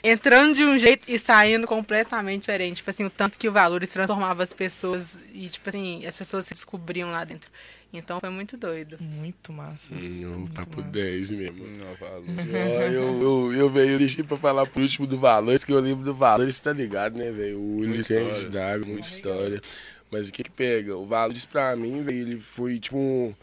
entrando 0.03 0.55
de 0.55 0.63
um 0.63 0.77
jeito 0.77 1.09
e 1.11 1.17
saindo 1.17 1.67
completamente 1.67 2.41
diferente. 2.41 2.77
Tipo 2.77 2.89
assim, 2.89 3.05
o 3.05 3.09
tanto 3.09 3.37
que 3.37 3.47
o 3.47 3.51
Valores 3.51 3.89
transformava 3.89 4.43
as 4.43 4.53
pessoas 4.53 5.21
e, 5.33 5.47
tipo 5.49 5.67
assim, 5.69 6.05
as 6.05 6.15
pessoas 6.15 6.45
se 6.45 6.53
descobriam 6.53 7.11
lá 7.11 7.23
dentro. 7.23 7.49
Então 7.91 8.19
foi 8.19 8.29
muito 8.29 8.57
doido. 8.57 8.97
Muito 8.99 9.51
massa. 9.53 9.93
Hum, 9.93 10.43
um 10.43 10.47
papo 10.47 10.81
10 10.81 11.31
mesmo. 11.31 11.67
Não, 11.67 11.95
falou. 11.95 12.23
Ó, 12.27 12.81
eu, 12.81 13.21
eu, 13.21 13.53
eu, 13.53 13.69
velho, 13.69 13.91
eu 13.91 13.99
deixei 13.99 14.23
pra 14.23 14.37
falar 14.37 14.65
por 14.65 14.81
último 14.81 15.07
do 15.07 15.17
Valores, 15.17 15.63
que 15.63 15.71
eu 15.71 15.79
lembro 15.79 16.03
do 16.03 16.13
Valores, 16.13 16.59
tá 16.59 16.73
ligado, 16.73 17.17
né, 17.17 17.31
velho? 17.31 17.59
O 17.59 17.83
Licente 17.83 18.47
d'água, 18.47 18.85
muita 18.85 19.07
história. 19.07 19.61
Mas 20.11 20.29
o 20.29 20.33
que 20.33 20.43
que 20.43 20.51
pega? 20.51 20.97
O 20.97 21.05
Valores 21.05 21.45
pra 21.45 21.75
mim, 21.75 22.01
velho, 22.03 22.17
ele 22.17 22.39
foi, 22.39 22.77
tipo, 22.77 22.97
um, 22.97 23.33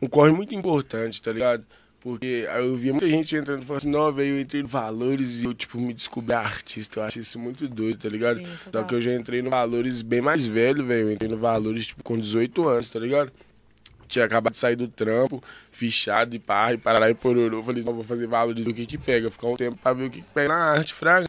um 0.00 0.08
corre 0.08 0.32
muito 0.32 0.54
importante, 0.54 1.20
tá 1.20 1.32
ligado? 1.32 1.64
Porque 2.00 2.48
eu 2.56 2.74
via 2.76 2.92
muita 2.92 3.08
gente 3.08 3.36
entrando 3.36 3.62
e 3.62 3.66
falando 3.66 3.80
assim, 3.80 3.90
não, 3.90 4.10
velho, 4.10 4.36
eu 4.36 4.40
entrei 4.40 4.62
no 4.62 4.68
Valores 4.68 5.42
e 5.42 5.44
eu, 5.44 5.52
tipo, 5.52 5.78
me 5.78 5.92
descobri 5.92 6.34
artista. 6.34 7.00
Eu 7.00 7.04
acho 7.04 7.20
isso 7.20 7.38
muito 7.38 7.68
doido, 7.68 7.98
tá 7.98 8.08
ligado? 8.08 8.38
Sim, 8.38 8.46
Só 8.72 8.82
que 8.82 8.94
eu 8.94 9.00
já 9.00 9.14
entrei 9.14 9.42
no 9.42 9.50
Valores 9.50 10.00
bem 10.00 10.22
mais 10.22 10.46
velho, 10.46 10.84
velho. 10.86 11.08
Eu 11.08 11.12
entrei 11.12 11.30
no 11.30 11.36
Valores, 11.36 11.88
tipo, 11.88 12.02
com 12.02 12.16
18 12.16 12.68
anos, 12.68 12.88
tá 12.88 12.98
ligado? 12.98 13.30
Tinha 14.08 14.24
acabado 14.24 14.54
de 14.54 14.58
sair 14.58 14.76
do 14.76 14.88
trampo, 14.88 15.42
fichado 15.70 16.34
e 16.34 16.38
pá, 16.38 16.72
e 16.72 16.78
parará 16.78 17.10
e 17.10 17.14
pororô. 17.14 17.58
Eu 17.58 17.62
falei, 17.62 17.84
não, 17.84 17.92
vou 17.92 18.02
fazer 18.02 18.26
Valores 18.26 18.64
do 18.64 18.72
que 18.72 18.86
que 18.86 18.96
pega. 18.96 19.30
Ficar 19.30 19.48
um 19.48 19.56
tempo 19.56 19.78
pra 19.80 19.92
ver 19.92 20.06
o 20.06 20.10
que 20.10 20.22
que 20.22 20.30
pega 20.32 20.48
na 20.48 20.56
arte, 20.56 20.94
fraga. 20.94 21.28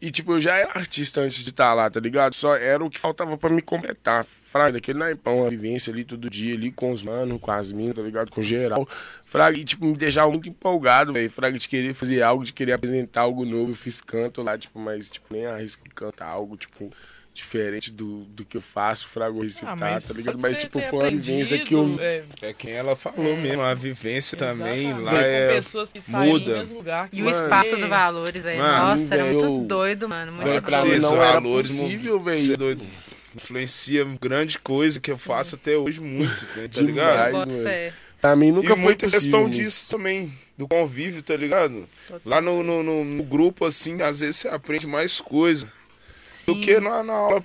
E, 0.00 0.12
tipo, 0.12 0.32
eu 0.32 0.40
já 0.40 0.54
era 0.54 0.70
artista 0.78 1.20
antes 1.20 1.42
de 1.42 1.50
estar 1.50 1.74
lá, 1.74 1.90
tá 1.90 1.98
ligado? 1.98 2.32
Só 2.32 2.54
era 2.54 2.84
o 2.84 2.88
que 2.88 3.00
faltava 3.00 3.36
pra 3.36 3.50
me 3.50 3.60
completar. 3.60 4.24
Fraga, 4.24 4.74
daquele 4.74 4.98
naipão, 4.98 5.44
a 5.44 5.48
vivência 5.48 5.92
ali 5.92 6.04
todo 6.04 6.30
dia, 6.30 6.54
ali 6.54 6.70
com 6.70 6.92
os 6.92 7.02
manos, 7.02 7.40
com 7.40 7.50
as 7.50 7.72
minas, 7.72 7.96
tá 7.96 8.02
ligado? 8.02 8.30
Com 8.30 8.40
geral. 8.40 8.88
Fraga, 9.24 9.58
e, 9.58 9.64
tipo, 9.64 9.84
me 9.84 9.96
deixava 9.96 10.30
muito 10.30 10.48
empolgado, 10.48 11.12
velho. 11.12 11.28
Fraga, 11.28 11.58
de 11.58 11.68
querer 11.68 11.94
fazer 11.94 12.22
algo, 12.22 12.44
de 12.44 12.52
querer 12.52 12.74
apresentar 12.74 13.22
algo 13.22 13.44
novo. 13.44 13.72
Eu 13.72 13.74
fiz 13.74 14.00
canto 14.00 14.40
lá, 14.40 14.56
tipo, 14.56 14.78
mas, 14.78 15.10
tipo, 15.10 15.26
nem 15.34 15.46
arrisco 15.46 15.84
cantar 15.92 16.28
algo, 16.28 16.56
tipo, 16.56 16.92
diferente 17.38 17.90
do, 17.90 18.24
do 18.24 18.44
que 18.44 18.56
eu 18.56 18.60
faço, 18.60 19.06
fraga, 19.08 19.32
ou 19.34 19.42
recitar, 19.42 19.78
tá 19.78 20.00
só 20.00 20.12
ligado? 20.12 20.38
Mas, 20.40 20.58
tipo, 20.58 20.80
foi 20.80 20.98
uma 20.98 21.10
vivência 21.10 21.58
que 21.60 21.72
eu... 21.74 21.96
é, 22.00 22.22
É 22.42 22.52
quem 22.52 22.72
ela 22.72 22.96
falou 22.96 23.36
mesmo, 23.36 23.62
a 23.62 23.72
vivência 23.74 24.36
também 24.36 24.86
exatamente, 24.88 25.04
lá 25.04 25.10
com 25.12 25.16
é. 25.18 25.48
pessoas 25.54 25.92
que 25.92 26.00
saem 26.00 26.32
muda. 26.32 26.62
lugar. 26.64 27.08
E 27.12 27.22
o 27.22 27.24
você. 27.24 27.42
espaço 27.44 27.76
do 27.76 27.88
Valores, 27.88 28.42
velho. 28.44 28.58
Mano, 28.58 28.86
Nossa, 28.88 29.14
era 29.14 29.24
muito 29.24 29.58
doido, 29.66 30.08
mano. 30.08 30.32
Muito 30.32 30.62
pra 30.62 30.80
doido. 30.80 30.92
Esses 30.94 31.02
não 31.10 31.16
era 31.22 31.32
valores, 31.34 31.70
possível, 31.70 32.18
Você 32.18 32.30
é 32.30 32.34
velho. 32.34 32.56
doido. 32.56 32.82
Influencia 33.34 34.04
grande 34.20 34.58
coisa 34.58 34.98
que 34.98 35.10
eu 35.10 35.18
faço 35.18 35.54
até 35.54 35.76
hoje 35.76 36.00
muito, 36.00 36.44
né, 36.56 36.62
tá 36.62 36.66
Demais. 36.66 36.86
ligado? 36.88 37.32
Boto 37.32 37.54
mano. 37.54 37.92
Pra 38.20 38.34
mim 38.34 38.50
nunca 38.50 38.66
e 38.66 38.68
foi 38.70 38.76
muita 38.78 39.06
possível 39.06 39.20
questão 39.20 39.48
isso. 39.48 39.60
disso 39.60 39.90
também, 39.90 40.32
do 40.56 40.66
convívio, 40.66 41.22
tá 41.22 41.36
ligado? 41.36 41.88
Lá 42.24 42.40
no, 42.40 42.64
no, 42.64 42.82
no- 42.82 43.04
no 43.04 43.22
grupo, 43.22 43.64
assim, 43.64 44.02
às 44.02 44.18
vezes 44.20 44.36
você 44.38 44.48
aprende 44.48 44.88
mais 44.88 45.20
coisa 45.20 45.70
do 46.48 46.54
Sim. 46.54 46.60
que 46.60 46.80
na, 46.80 47.02
na 47.02 47.12
aula 47.12 47.44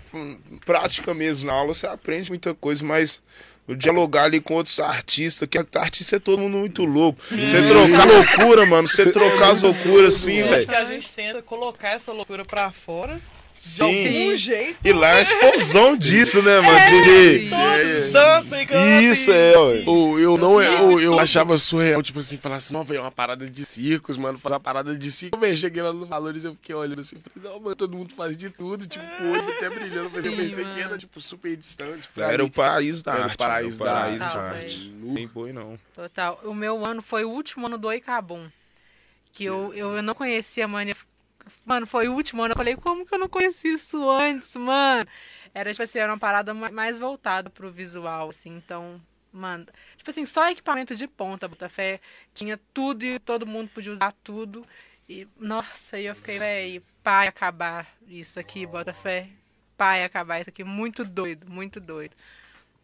prática 0.66 1.14
mesmo. 1.14 1.48
Na 1.48 1.54
aula 1.54 1.74
você 1.74 1.86
aprende 1.86 2.30
muita 2.32 2.54
coisa, 2.54 2.84
mas 2.86 3.22
o 3.68 3.76
dialogar 3.76 4.24
ali 4.26 4.40
com 4.40 4.56
outros 4.56 4.80
artistas, 4.80 5.48
que 5.48 5.58
artista 5.58 6.16
é 6.16 6.20
todo 6.20 6.40
mundo 6.40 6.58
muito 6.58 6.86
louco. 6.86 7.22
Você 7.24 7.68
trocar 7.68 8.08
loucura, 8.08 8.66
mano, 8.66 8.88
você 8.88 9.12
trocar 9.12 9.52
as 9.52 9.64
loucuras 9.64 10.16
assim, 10.16 10.38
Eu 10.38 10.46
acho 10.48 10.54
velho. 10.56 10.68
que 10.68 10.76
a 10.76 10.86
gente 10.86 11.10
tenta 11.14 11.42
colocar 11.42 11.90
essa 11.90 12.12
loucura 12.12 12.44
pra 12.46 12.72
fora 12.72 13.20
de 13.56 13.62
Sim. 13.62 13.84
algum 14.08 14.38
jeito. 14.38 14.78
E 14.84 14.92
lá 14.94 15.10
é 15.10 15.14
uma 15.14 15.22
explosão 15.22 15.96
disso, 15.98 16.42
né, 16.42 16.60
mano? 16.60 16.80
De- 16.88 17.02
de- 17.44 17.50
Todos 17.50 18.12
dançam 18.12 18.62
e 18.62 18.66
cantam. 18.66 19.02
Isso 19.02 19.32
é, 19.32 19.58
ué. 19.58 19.84
Ou 19.86 20.20
eu 20.20 20.38
não 20.38 20.60
Sim, 20.60 20.66
eu, 20.66 21.00
eu 21.00 21.20
achava 21.20 21.56
surreal, 21.58 22.02
tipo 22.02 22.20
assim, 22.20 22.38
falar 22.38 22.58
assim, 22.58 22.74
não, 22.74 22.84
velho, 22.84 22.98
é 22.98 23.02
uma 23.02 23.12
parada 23.12 23.50
de 23.50 23.66
circos, 23.66 24.18
mano, 24.18 24.38
fazer 24.38 24.56
uma 24.56 24.60
parada 24.60 24.96
de 24.96 25.12
circo. 25.12 25.38
Velho, 25.38 25.56
cheguei 25.56 25.82
lá 25.84 25.94
no 25.94 26.06
Valores, 26.06 26.44
eu 26.44 26.54
fiquei 26.54 26.76
olhando 26.76 27.02
assim, 27.02 27.18
falei, 27.34 27.50
não, 27.52 27.60
mano, 27.60 27.76
todo 27.76 27.96
mundo 27.98 28.14
faz 28.16 28.36
de 28.36 28.50
tudo, 28.50 28.86
tipo, 28.88 29.06
o 29.24 29.32
olho 29.32 29.50
até 29.50 29.70
brilhando, 29.70 30.10
mas 30.14 30.26
eu 30.26 30.32
Sim, 30.32 30.38
pensei 30.38 30.66
que 30.66 30.80
era, 30.82 30.98
tipo, 30.98 31.22
super 31.22 31.56
distante. 31.56 32.10
Era 32.18 32.44
o 32.44 32.50
paraíso 32.50 33.04
da 33.04 33.12
Era 33.14 33.22
o 33.22 33.24
arte. 33.26 33.38
paraíso 33.38 33.80
mano, 33.80 33.92
o 33.92 33.94
da 33.96 34.02
paraíso 34.02 34.24
arte. 34.24 34.34
da 34.36 34.42
Total, 34.44 34.56
arte. 34.58 34.94
Não 35.02 35.14
tem 35.16 35.28
boi, 35.28 35.54
não. 35.54 35.80
Total. 35.94 36.40
O 36.44 36.54
meu 36.54 36.84
ano 36.86 37.02
foi 37.02 37.24
o 37.24 37.30
último 37.30 37.68
ano 37.68 37.78
do 37.78 37.88
Oicabum. 37.88 38.48
Que 39.32 39.46
eu, 39.46 39.72
eu, 39.74 39.96
eu 39.96 40.04
não 40.04 40.14
conhecia, 40.14 40.68
mano. 40.68 40.92
Eu- 40.92 40.96
Mano, 41.66 41.88
foi 41.88 42.08
o 42.08 42.14
último 42.14 42.44
ano. 42.44 42.54
Eu 42.54 42.58
falei, 42.58 42.76
como 42.76 43.06
que 43.06 43.14
eu 43.16 43.20
não 43.20 43.30
conheci 43.30 43.70
isso 43.74 44.10
antes, 44.10 44.56
mano? 44.56 45.08
Era, 45.54 45.72
tipo 45.72 45.84
assim, 45.84 46.00
era 46.00 46.12
uma 46.12 46.20
parada 46.20 46.54
ma- 46.54 46.72
mais 46.72 47.00
voltada 47.00 47.50
pro 47.50 47.72
visual, 47.72 48.30
assim. 48.30 48.56
Então, 48.58 49.02
mano, 49.32 49.66
tipo 49.96 50.10
assim, 50.10 50.26
só 50.26 50.50
equipamento 50.50 50.96
de 50.96 51.08
ponta, 51.08 51.48
Botafé. 51.48 52.00
Tinha 52.34 52.60
tudo 52.74 53.04
e 53.06 53.20
todo 53.20 53.46
mundo 53.46 53.70
podia 53.74 53.94
usar 53.94 54.14
tudo. 54.24 54.66
E, 55.08 55.28
nossa, 55.38 55.98
aí 55.98 56.06
eu 56.06 56.16
fiquei, 56.16 56.40
véi, 56.40 56.82
pai 57.04 57.28
acabar 57.28 57.88
isso 58.08 58.40
aqui, 58.40 58.66
Botafé. 58.66 59.30
Pai 59.78 60.04
acabar 60.04 60.40
isso 60.42 60.50
aqui. 60.50 60.64
Muito 60.64 61.04
doido, 61.06 61.50
muito 61.50 61.80
doido. 61.80 62.16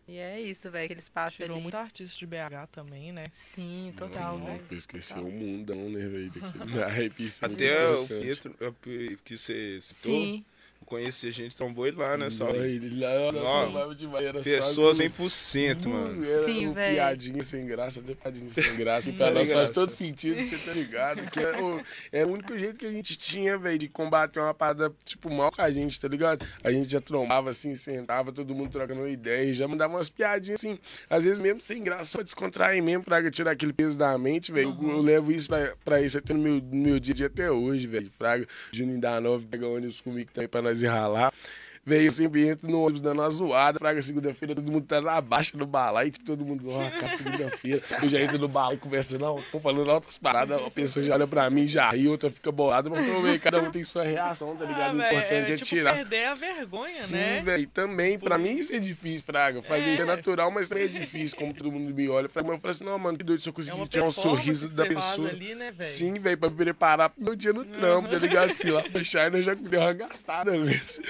E 0.10 0.18
é 0.18 0.42
isso, 0.42 0.72
velho, 0.72 0.86
aquele 0.86 1.00
espaço 1.00 1.38
Tirou 1.38 1.58
ali. 1.58 1.62
muito 1.62 1.76
artista 1.78 2.18
de 2.18 2.26
BH 2.26 2.68
também, 2.72 3.12
né? 3.12 3.26
Sim, 3.32 3.94
total, 3.96 4.40
Não, 4.40 4.46
velho. 4.48 4.66
eu 4.72 4.78
esqueci 4.78 5.14
o 5.14 5.30
mundão, 5.30 5.88
né, 5.88 6.08
velho, 6.08 6.32
é 7.44 7.46
Até 7.46 7.88
o. 7.92 8.08
Pietro, 8.08 8.56
que 9.24 9.38
você 9.38 9.80
citou, 9.80 10.20
Sim. 10.20 10.46
Conheci 10.90 11.28
a 11.28 11.32
gente 11.32 11.56
trombou 11.56 11.86
ele 11.88 11.96
lá, 11.98 12.18
né, 12.18 12.30
Saulinho? 12.30 12.66
ele 12.66 13.00
lá, 13.00 13.32
nossa, 13.32 13.96
demais, 13.96 14.26
era 14.26 14.44
só 14.44 14.50
Pessoa 14.50 14.92
do- 14.92 14.98
100%, 14.98 15.86
Uh, 15.86 15.90
mano. 15.90 16.26
Era 16.26 16.44
Sim, 16.46 16.68
um 16.68 16.74
piadinha 16.74 17.44
sem 17.44 17.66
graça, 17.66 18.00
até 18.00 18.16
piadinha 18.16 18.50
sem 18.50 18.76
graça. 18.76 19.12
Pra 19.14 19.32
nós 19.32 19.52
faz 19.52 19.70
todo 19.70 19.90
sentido, 19.90 20.42
você 20.42 20.58
tá 20.58 20.74
ligado? 20.74 21.30
Que 21.30 21.40
é, 21.40 21.62
o, 21.62 21.82
é 22.12 22.26
o 22.26 22.30
único 22.30 22.58
jeito 22.58 22.78
que 22.78 22.86
a 22.86 22.92
gente 22.92 23.18
tinha, 23.18 23.58
velho, 23.58 23.78
de 23.78 23.88
combater 23.88 24.40
uma 24.40 24.54
parada, 24.54 24.92
tipo, 25.06 25.30
mal 25.30 25.52
com 25.52 25.62
a 25.62 25.70
gente, 25.72 26.00
tá 26.00 26.08
ligado? 26.08 26.46
A 26.64 26.72
gente 26.72 26.90
já 26.92 27.00
trombava 27.00 27.50
assim, 27.52 27.74
sentava, 27.76 28.32
todo 28.32 28.54
mundo 28.56 28.72
trocando 28.72 29.08
ideia, 29.08 29.50
e 29.50 29.54
já 29.54 29.68
mandava 29.68 29.94
umas 29.94 30.10
piadinhas 30.10 30.60
assim, 30.60 30.80
às 31.10 31.24
vezes 31.24 31.42
mesmo 31.42 31.62
sem 31.62 31.84
graça, 31.84 32.06
só 32.06 32.22
descontrair 32.24 32.82
mesmo, 32.82 33.04
pra 33.04 33.30
tirar 33.30 33.52
aquele 33.52 33.74
peso 33.74 33.98
da 33.98 34.18
mente, 34.18 34.52
velho. 34.52 34.76
Eu, 34.82 34.90
eu 34.90 35.02
levo 35.02 35.32
isso 35.32 35.48
pra, 35.48 35.74
pra 35.86 36.02
isso 36.02 36.18
até 36.18 36.34
no 36.34 36.40
meu, 36.40 36.56
no 36.56 36.76
meu 36.76 37.00
dia 37.00 37.14
a 37.14 37.16
dia 37.16 37.28
até 37.28 37.52
hoje, 37.52 37.86
velho. 37.88 38.10
Fraga, 38.18 38.48
Juninho 38.72 39.00
da 39.00 39.20
Nova 39.22 39.46
pega 39.50 39.68
ônibus 39.68 40.02
comigo 40.02 40.30
também 40.34 40.48
pra 40.50 40.62
nós 40.62 40.79
ir 40.84 40.90
ralar. 40.90 41.32
Veio, 41.86 42.08
eu 42.08 42.12
sempre 42.12 42.48
entro 42.48 42.70
no 42.70 42.82
ônibus 42.82 43.02
dando 43.02 43.20
uma 43.22 43.30
zoada. 43.30 43.80
Fraga, 43.80 44.02
segunda-feira, 44.02 44.54
todo 44.54 44.72
mundo 44.72 44.86
tá 44.86 45.02
na 45.02 45.20
baixa 45.22 45.58
do 45.58 45.66
balão. 45.66 45.98
Aí 45.98 46.12
todo 46.12 46.46
mundo, 46.46 46.70
ó, 46.70 46.90
cá, 46.90 47.08
segunda-feira. 47.08 47.82
Eu 48.04 48.10
já 48.10 48.22
entro 48.22 48.38
no 48.38 48.48
balão 48.48 48.78
conversando, 48.78 49.22
não, 49.22 49.42
tô 49.52 49.60
falando 49.60 49.90
altas 49.90 50.18
paradas. 50.18 50.62
A 50.62 50.70
pessoa 50.70 51.04
já 51.04 51.16
olha 51.16 51.26
pra 51.26 51.50
mim, 51.50 51.66
já 51.68 51.90
ri, 51.92 52.08
outra 52.08 52.30
fica 52.30 52.52
bolada. 52.52 52.90
Mas 52.90 53.08
também, 53.08 53.40
cada 53.40 53.62
um 53.62 53.72
tem 53.72 53.84
sua 53.84 54.04
reação, 54.04 54.56
tá 54.56 54.66
ligado? 54.66 54.96
o 54.96 55.02
Ah, 55.02 55.08
véi, 55.10 55.18
importante 55.20 55.52
é, 55.52 55.56
tipo, 55.56 55.66
tirar. 55.68 55.94
perder 55.96 56.26
a 56.26 56.36
vergonha, 56.36 56.88
Sim, 56.90 57.16
né? 57.16 57.42
velho, 57.44 57.68
também, 57.68 58.20
pra 58.20 58.38
mim 58.38 58.52
isso 58.58 58.74
é 58.76 58.80
difícil, 58.80 59.26
Fraga. 59.26 59.62
Fazer 59.62 59.90
É. 59.90 59.94
isso 59.94 60.02
é 60.02 60.06
natural, 60.06 60.52
mas 60.52 60.68
também 60.70 60.84
é 60.84 60.88
difícil, 60.88 61.38
como 61.38 61.54
todo 61.54 61.72
mundo 61.72 61.94
me 61.94 62.08
olha. 62.10 62.26
Eu 62.26 62.30
falei 62.30 62.60
assim, 62.66 62.84
não, 62.84 63.00
mano, 63.00 63.18
que 63.18 63.24
doido 63.24 63.42
se 63.42 63.50
eu 63.50 63.52
É 63.52 63.56
conseguir 63.56 63.78
uma 63.78 63.88
tirar 63.88 64.06
um 64.06 64.12
sorriso 64.12 64.70
da 64.76 64.86
pessoa. 64.86 65.30
ali, 65.30 65.56
né? 65.56 65.74
Sim, 65.80 66.14
velho, 66.14 66.38
pra 66.38 66.50
me 66.50 66.56
preparar 66.56 67.10
pro 67.10 67.24
meu 67.24 67.36
dia 67.36 67.54
no 67.54 67.66
trampo, 67.66 68.10
tá 68.10 68.18
ligado? 68.18 68.54
Se 68.54 68.70
lá 68.70 68.84
fechar, 68.84 69.26
ainda 69.26 69.42
já 69.42 69.54
deu 69.54 69.80
uma 69.80 69.94
gastada 69.94 70.52
mesmo. 70.52 71.04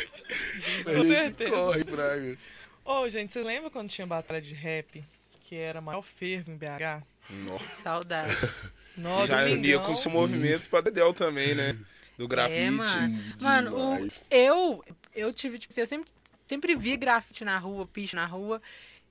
Esse 0.60 1.08
certeza. 1.10 1.52
corre, 1.52 1.84
Fraga. 1.84 2.38
Ô, 2.86 3.10
gente, 3.10 3.32
você 3.32 3.44
lembra 3.44 3.70
quando 3.70 3.90
tinha 3.90 4.06
batalha 4.08 4.42
de 4.42 4.54
rap, 4.54 5.04
que 5.42 5.56
era 5.56 5.80
maior 5.82 6.02
fervo 6.04 6.52
em 6.52 6.58
BH? 6.58 7.04
Nossa. 7.30 7.66
Saudades. 7.74 8.60
Nossa, 8.98 9.28
Já 9.28 9.44
unia 9.46 9.80
com 9.80 9.92
esse 9.92 10.10
movimento 10.10 10.70
pra 10.70 10.82
Dedel 10.82 11.14
também, 11.14 11.56
né? 11.56 11.78
Do 12.18 12.28
grafite. 12.28 12.60
É, 12.60 12.70
mano. 12.70 13.24
Mano, 13.40 13.78
o- 13.78 14.08
eu, 14.30 14.84
eu 15.16 15.32
tive, 15.34 15.58
tipo, 15.58 15.72
assim, 15.72 15.82
eu 15.82 15.88
sempre, 15.88 16.12
sempre 16.48 16.76
vi 16.76 16.98
grafite 16.98 17.46
na 17.46 17.58
rua, 17.58 17.88
picho 17.88 18.16
na 18.16 18.26
rua. 18.26 18.62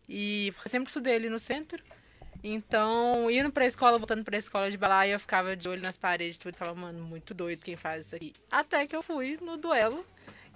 E 0.07 0.53
eu 0.65 0.71
sempre 0.71 0.89
estudei 0.89 1.15
ali 1.17 1.31
no 1.31 1.39
centro. 1.39 1.83
Então, 2.45 3.31
indo 3.31 3.51
pra 3.51 3.67
escola, 3.67 3.99
voltando 3.99 4.25
pra 4.25 4.37
escola 4.39 4.71
de 4.71 4.77
balaia, 4.77 5.13
eu 5.15 5.21
ficava 5.21 5.57
de 5.57 5.69
olho 5.69 5.83
nas 5.83 5.97
paredes 5.97 6.37
e 6.37 6.41
tudo. 6.41 6.57
Falava, 6.57 6.79
mano, 6.79 7.03
muito 7.05 7.33
doido 7.35 7.65
quem 7.65 7.77
faz 7.77 8.07
isso 8.07 8.17
aqui. 8.17 8.33
Até 8.51 8.87
que 8.87 8.95
eu 8.95 9.03
fui 9.03 9.39
no 9.41 9.57
duelo 9.57 10.05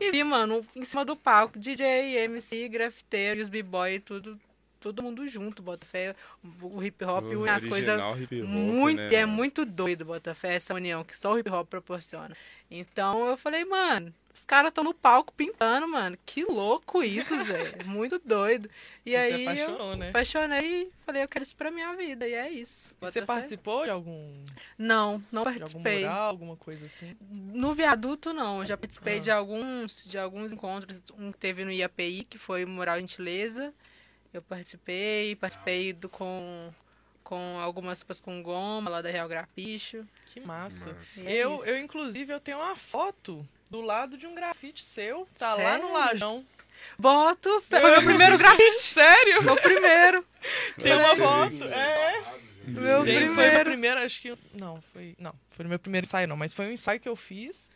e 0.03 0.11
vi, 0.11 0.25
mano, 0.25 0.67
em 0.75 0.85
cima 0.85 1.05
do 1.05 1.17
palco, 1.17 1.59
DJ, 1.59 2.25
MC, 2.25 2.69
grafiteiro 2.69 3.41
e 3.41 3.43
os 3.43 3.49
b-boy, 3.49 4.01
tudo, 4.01 4.39
todo 4.81 5.03
mundo 5.03 5.27
junto, 5.29 5.63
Botafé. 5.63 6.15
O, 6.61 6.79
o 6.79 6.85
hip 6.85 7.05
hop 7.05 7.25
une 7.25 7.49
as 7.49 7.65
coisas 7.65 8.01
muito, 8.45 9.01
né, 9.01 9.15
é 9.15 9.27
muito 9.27 9.65
doido, 9.65 10.05
Botafé, 10.05 10.55
essa 10.55 10.75
união 10.75 11.05
que 11.05 11.17
só 11.17 11.35
o 11.35 11.39
hip 11.39 11.49
hop 11.49 11.69
proporciona. 11.69 12.37
Então 12.71 13.27
eu 13.29 13.37
falei, 13.37 13.65
mano, 13.65 14.13
os 14.35 14.45
caras 14.45 14.69
estão 14.71 14.83
no 14.83 14.95
palco 14.95 15.33
pintando, 15.33 15.87
mano. 15.87 16.17
Que 16.25 16.45
louco 16.45 17.03
isso, 17.03 17.37
Zé. 17.45 17.77
Muito 17.85 18.19
doido. 18.25 18.69
E 19.05 19.11
Você 19.11 19.17
aí 19.17 19.45
eu 19.45 19.69
apaixonou, 19.69 19.97
né? 19.97 20.09
apaixonei 20.09 20.83
e 20.85 20.93
falei, 21.05 21.23
eu 21.25 21.29
quero 21.29 21.43
isso 21.43 21.55
pra 21.57 21.71
minha 21.71 21.95
vida. 21.95 22.27
E 22.27 22.33
é 22.35 22.49
isso. 22.51 22.95
E 23.01 23.05
você 23.05 23.21
fé. 23.21 23.27
participou 23.27 23.85
de 23.85 23.91
algum, 23.91 24.33
Não, 24.79 25.23
não 25.31 25.43
de 25.43 25.49
algum 25.49 25.59
participei. 25.59 26.01
mural, 26.01 26.29
alguma 26.31 26.57
coisa 26.57 26.87
assim? 26.87 27.17
No 27.31 27.75
viaduto, 27.75 28.33
não. 28.33 28.61
Eu 28.61 28.67
já 28.67 28.77
participei 28.77 29.17
Ah. 29.19 29.21
de 29.21 29.31
alguns 29.31 30.05
de 30.05 30.19
alguns 30.19 30.53
encontros. 30.53 31.01
Um 31.19 31.31
que 31.31 31.39
teve 31.39 31.65
no 31.65 31.71
IAPI, 31.73 32.25
que 32.25 32.39
foi 32.39 32.65
Mural 32.65 32.99
Gentileza. 33.01 33.73
Eu 34.33 34.41
participei. 34.41 35.37
Participei 35.37 35.93
do, 35.93 36.09
com, 36.09 36.73
com 37.23 37.59
algumas 37.61 38.03
coisas 38.03 38.21
com 38.21 38.43
goma, 38.43 38.89
lá 38.89 39.03
da 39.03 39.11
Real 39.11 39.29
Grapicho. 39.29 40.07
Que 40.33 40.41
massa. 40.41 40.97
É 41.19 41.33
Eu, 41.35 41.63
eu, 41.67 41.79
inclusive, 41.79 42.33
eu 42.33 42.41
tenho 42.41 42.57
uma 42.59 42.75
foto 42.75 43.47
do 43.73 43.81
lado 43.81 44.19
de 44.19 44.27
um 44.27 44.35
grafite 44.35 44.85
seu. 44.85 45.27
Tá 45.39 45.55
lá 45.55 45.57
Sério? 45.57 45.87
no 45.87 45.93
Lajão. 45.95 46.45
Boto, 46.99 47.61
fé. 47.63 47.81
foi 47.81 47.91
meu 47.91 48.03
primeiro 48.03 48.37
grafite. 48.37 48.81
Sério? 48.85 49.43
Meu 49.43 49.57
primeiro. 49.57 50.25
Tem 50.79 50.93
uma 50.93 51.17
foto. 51.17 51.65
É. 51.65 52.23
Meu 52.67 53.03
Tem, 53.03 53.15
foi 53.15 53.27
no 53.29 53.35
primeiro. 53.35 53.65
primeiro, 53.65 54.01
acho 54.01 54.21
que. 54.21 54.37
Não, 54.53 54.81
foi. 54.93 55.17
Não, 55.19 55.35
foi 55.53 55.63
no 55.65 55.71
meu 55.71 55.79
primeiro 55.79 56.07
ensaio, 56.07 56.29
não, 56.29 56.37
mas 56.37 56.53
foi 56.53 56.67
um 56.67 56.71
ensaio 56.71 57.01
que 57.01 57.09
eu 57.09 57.17
fiz. 57.17 57.71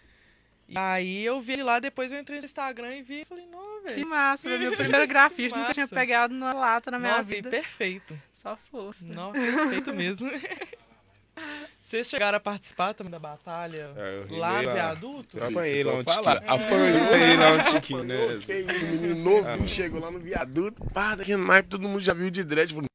E 0.68 0.76
aí 0.76 1.24
eu 1.24 1.40
vi 1.40 1.54
ele 1.54 1.62
lá, 1.62 1.78
depois 1.78 2.12
eu 2.12 2.18
entrei 2.18 2.40
no 2.40 2.44
Instagram 2.44 2.96
e 2.96 3.02
vi 3.02 3.20
e 3.22 3.24
falei, 3.24 3.46
não, 3.46 3.80
Que 3.82 3.88
velho. 3.94 4.06
massa, 4.08 4.48
foi 4.48 4.58
meu 4.58 4.72
primeiro 4.76 5.06
grafite. 5.06 5.54
Nunca 5.56 5.72
tinha 5.72 5.84
Massa. 5.84 5.94
pegado 5.94 6.34
numa 6.34 6.52
lata 6.52 6.90
na 6.90 6.98
minha 6.98 7.16
Nossa, 7.18 7.28
vida. 7.28 7.48
perfeito. 7.48 8.20
Só 8.32 8.56
força. 8.70 9.04
Nossa, 9.04 9.40
perfeito 9.40 9.94
mesmo. 9.94 10.28
Vocês 11.86 12.08
chegaram 12.08 12.36
a 12.36 12.40
participar 12.40 12.94
também 12.94 13.12
da 13.12 13.18
batalha 13.20 13.92
É, 13.96 14.24
lá 14.28 14.60
no 14.60 14.66
lá. 14.66 14.72
viaduto? 14.74 15.38
Eu 15.38 15.44
apanhei 15.44 15.84
lá 15.84 15.94
um 15.94 16.02
tiquinho. 16.02 16.28
Apanhei 16.50 17.36
lá 17.36 17.52
um 17.52 17.58
tiquinho, 17.70 18.02
né? 18.02 18.16
Que 18.44 18.58
isso, 18.58 18.86
menino 18.86 19.14
novo, 19.14 19.68
chegou 19.68 20.00
lá 20.00 20.10
no 20.10 20.18
viaduto, 20.18 20.84
pá, 20.92 21.14
daqui 21.14 21.36
no 21.36 21.46
naipe, 21.46 21.68
todo 21.68 21.82
mundo 21.82 22.00
já 22.00 22.12
viu 22.12 22.28
de 22.28 22.42
dread. 22.42 22.72
Falou, 22.74 22.86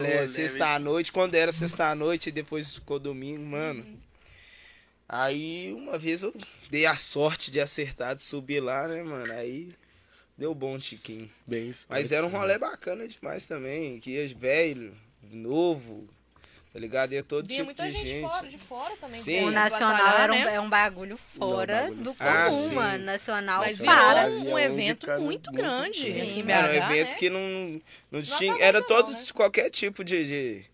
É, 0.00 0.26
sexta-noite, 0.26 1.12
quando 1.12 1.34
era 1.34 1.52
sexta-noite 1.52 2.28
e 2.28 2.32
depois 2.32 2.74
ficou 2.74 2.98
domingo, 2.98 3.42
mano. 3.44 3.84
Aí 5.14 5.74
uma 5.76 5.98
vez 5.98 6.22
eu 6.22 6.34
dei 6.70 6.86
a 6.86 6.96
sorte 6.96 7.50
de 7.50 7.60
acertar, 7.60 8.14
de 8.14 8.22
subir 8.22 8.60
lá, 8.60 8.88
né, 8.88 9.02
mano? 9.02 9.30
Aí 9.30 9.74
deu 10.38 10.54
bom, 10.54 10.78
Tiquinho. 10.78 11.30
bem 11.46 11.68
isso. 11.68 11.86
Mas 11.90 12.12
era 12.12 12.24
um 12.26 12.30
rolê 12.30 12.56
bacana 12.56 13.06
demais 13.06 13.46
também, 13.46 14.00
que 14.00 14.12
ia 14.12 14.26
velho, 14.34 14.96
novo, 15.30 16.08
tá 16.72 16.78
ligado? 16.78 17.12
Ia 17.12 17.22
todo 17.22 17.46
Vinha 17.46 17.58
tipo 17.58 17.66
muita 17.66 17.84
de 17.84 17.92
gente, 17.92 18.06
gente. 18.06 18.30
Fora, 18.30 18.48
de 18.48 18.58
fora 18.58 18.96
também. 18.96 19.20
Sim. 19.20 19.44
O 19.44 19.50
Nacional 19.50 20.18
era 20.18 20.32
um, 20.32 20.44
né? 20.46 20.54
é 20.54 20.60
um 20.60 20.70
bagulho 20.70 21.18
fora 21.38 21.82
bagulho 21.82 22.02
do 22.02 22.14
fora. 22.14 22.30
Ah, 22.46 22.48
comum, 22.48 22.68
sim. 22.68 22.74
mano. 22.74 23.04
Nacional 23.04 23.60
Mas 23.60 23.78
para. 23.82 24.28
um 24.30 24.50
um 24.54 24.58
evento 24.58 25.04
cada- 25.06 25.20
muito 25.20 25.50
muito 25.50 25.52
grande 25.52 26.00
aqui 26.00 26.10
em 26.20 26.42
Sim, 26.42 26.50
Era 26.50 26.66
um 26.68 26.70
BH, 26.70 26.76
evento 26.90 27.08
né? 27.10 27.16
que 27.18 27.28
não, 27.30 27.82
não 28.10 28.22
tinha. 28.22 28.56
Era 28.64 28.80
não, 28.80 28.86
todo, 28.86 29.12
né? 29.12 29.22
qualquer 29.34 29.68
tipo 29.68 30.02
de. 30.02 30.24
de- 30.24 30.71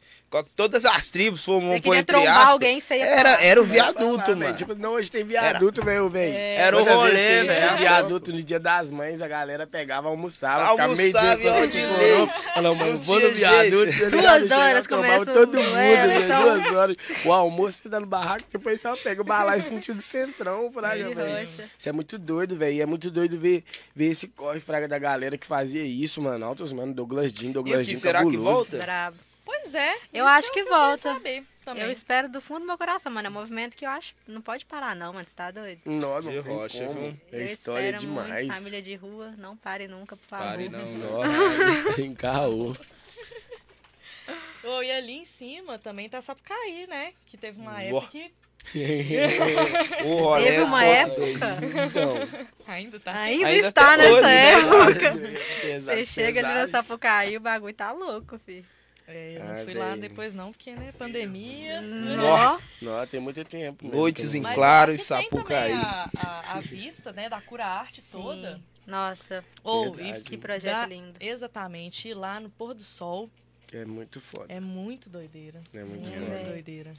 todas 0.55 0.85
as 0.85 1.11
tribos 1.11 1.45
formam 1.45 1.81
queria 1.81 2.01
entre 2.01 2.17
aspas. 2.27 2.49
alguém, 2.49 2.81
você 2.81 2.99
ia 2.99 3.05
Era, 3.07 3.31
falar. 3.31 3.43
era 3.45 3.61
o 3.62 3.67
Falar, 3.67 3.75
viaduto, 3.93 4.25
velho, 4.27 4.37
mano. 4.38 4.55
Tipo, 4.55 4.75
não, 4.75 4.93
hoje 4.93 5.11
tem 5.11 5.25
viaduto, 5.25 5.85
velho, 5.85 6.09
velho. 6.09 6.35
Era 6.37 6.77
o 6.77 6.85
rolê, 6.85 7.45
velho. 7.45 7.79
viaduto 7.79 8.33
no 8.33 8.43
dia 8.43 8.61
das 8.61 8.91
mães, 8.91 9.23
a 9.23 9.29
galera 9.29 9.67
pegava, 9.67 10.09
almoçava, 10.09 10.71
ficava 10.71 10.95
meio 10.95 11.17
Almoçava 11.17 11.67
dia 11.67 11.81
e 11.83 11.87
demorou. 11.87 12.27
lê. 12.27 12.53
Falou, 12.55 12.75
mano, 12.75 13.01
vou 13.01 13.21
no 13.21 13.31
viaduto. 13.33 14.11
Duas 14.11 14.51
horas 14.51 14.87
começa 14.87 15.31
o 15.31 15.35
todo 15.35 15.57
mundo, 15.59 15.73
velho, 15.75 16.25
então. 16.25 16.43
duas 16.43 16.75
horas. 16.75 16.97
O 17.25 17.33
almoço 17.33 17.79
você 17.83 17.88
dá 17.88 17.99
no 18.01 18.07
barraco, 18.07 18.45
depois 18.53 18.81
você 18.81 18.97
pega 18.97 19.23
o 19.23 19.25
balai 19.25 19.61
sentido 19.61 20.03
centrão, 20.03 20.71
fraga, 20.73 21.05
De 21.05 21.14
velho. 21.14 21.49
Isso 21.79 21.88
é 21.88 21.93
muito 21.93 22.19
doido, 22.19 22.55
velho. 22.57 22.77
E 22.77 22.81
é 22.81 22.87
muito 22.87 23.11
doido 23.11 23.38
ver, 23.38 23.64
ver 23.95 24.11
esse 24.11 24.29
corre, 24.29 24.61
fraga, 24.61 24.87
da 24.87 24.99
galera 24.99 25.38
que 25.38 25.47
fazia 25.47 25.83
isso, 25.85 26.21
mano. 26.21 26.45
Altos, 26.45 26.73
mano, 26.73 26.93
Douglas 26.93 27.33
Jean, 27.33 27.51
Douglas 27.53 27.87
Jean 27.87 27.97
será 27.97 28.25
que 28.27 28.37
volta? 28.37 28.77
Brabo. 28.79 29.17
Pois 29.49 29.75
é. 29.75 29.97
Eu 30.13 30.27
acho 30.27 30.51
é 30.51 30.53
que 30.53 30.61
eu 30.61 30.65
queria 30.65 30.79
volta. 30.79 31.03
saber 31.15 31.43
também. 31.65 31.83
Eu 31.85 31.91
espero 31.91 32.29
do 32.29 32.39
fundo 32.39 32.61
do 32.61 32.67
meu 32.67 32.77
coração, 32.77 33.11
mano. 33.11 33.29
É 33.29 33.31
um 33.31 33.33
movimento 33.33 33.75
que 33.79 33.87
eu 33.87 33.89
acho. 33.91 34.15
Não 34.27 34.43
pode 34.43 34.67
parar, 34.67 34.95
não, 34.95 35.11
mano. 35.15 35.27
Você 35.27 35.35
tá 35.35 35.51
doido? 35.51 35.81
Não, 35.87 36.21
De 36.21 36.31
não 36.31 36.43
rocha, 36.43 36.85
como. 36.85 37.03
viu? 37.03 37.17
É 37.33 37.41
eu 37.41 37.45
história 37.47 37.93
demais. 37.95 38.47
Muito. 38.47 38.55
Família 38.55 38.83
de 38.83 38.95
rua, 38.95 39.35
não 39.39 39.57
pare 39.57 39.89
nunca, 39.89 40.17
por 40.17 40.27
favor. 40.27 40.45
Pare 40.49 40.69
não, 40.69 40.93
não. 40.99 41.23
Nossa, 41.23 41.95
tem 41.97 42.15
caô. 42.15 42.77
Ô, 44.63 44.83
e 44.83 44.91
ali 44.91 45.13
em 45.21 45.25
cima 45.25 45.79
também 45.79 46.11
tá 46.11 46.21
Sapucaí, 46.21 46.87
né? 46.87 47.15
Que 47.27 47.39
teve 47.39 47.59
uma 47.59 47.83
época 47.83 48.09
que 48.11 48.31
O 50.05 50.15
rolê 50.25 50.45
Teve 50.45 50.61
uma 50.63 50.85
época. 50.85 51.23
Então, 51.87 52.45
ainda 52.67 53.01
tá. 53.01 53.13
Ainda, 53.23 53.47
Ainda 53.47 53.69
está 53.69 53.95
hoje, 53.95 54.03
nessa 54.03 54.21
né? 54.23 54.51
época. 54.53 55.41
pesado, 55.63 55.97
Você 55.99 56.05
chega 56.05 56.41
ali 56.41 56.49
no 56.49 56.61
pesado. 56.67 56.71
Sapucaí, 56.87 57.37
o 57.37 57.41
bagulho 57.41 57.73
tá 57.75 57.93
louco, 57.93 58.39
filho. 58.45 58.67
É, 59.11 59.37
eu 59.38 59.44
não 59.44 59.55
Ah, 59.55 59.64
fui 59.64 59.75
lá 59.75 59.97
depois 59.97 60.35
não, 60.35 60.53
porque, 60.53 60.71
né, 60.73 60.92
pandemia. 60.92 61.81
Nó. 61.81 62.59
Não, 62.83 63.07
tem 63.07 63.18
muito 63.18 63.42
tempo. 63.44 63.87
mesmo, 63.87 63.99
Noites 63.99 64.35
em 64.35 64.42
claro 64.42 64.92
e 64.92 64.99
Sapucaí. 64.99 65.73
A, 65.73 66.11
a, 66.18 66.53
a 66.59 66.61
vista, 66.61 67.11
né, 67.11 67.27
da 67.29 67.40
cura 67.40 67.64
arte 67.64 68.03
Sim. 68.03 68.21
toda. 68.21 68.61
Nossa, 68.87 69.42
Ou, 69.64 69.99
e 70.01 70.21
que 70.21 70.37
projeto 70.37 70.88
lindo. 70.88 71.14
Exatamente, 71.21 72.09
ir 72.09 72.14
lá 72.14 72.38
no 72.40 72.49
pôr 72.51 72.73
do 72.75 72.83
sol 72.83 73.31
É 73.73 73.85
muito 73.85 74.18
foda. 74.21 74.47
é 74.53 74.61
muito 74.61 75.11
doideira. 75.11 75.61
É 75.75 75.85
muito 75.85 76.01
muito 76.09 76.21
foda. 76.27 76.44
doideira. 76.51 76.94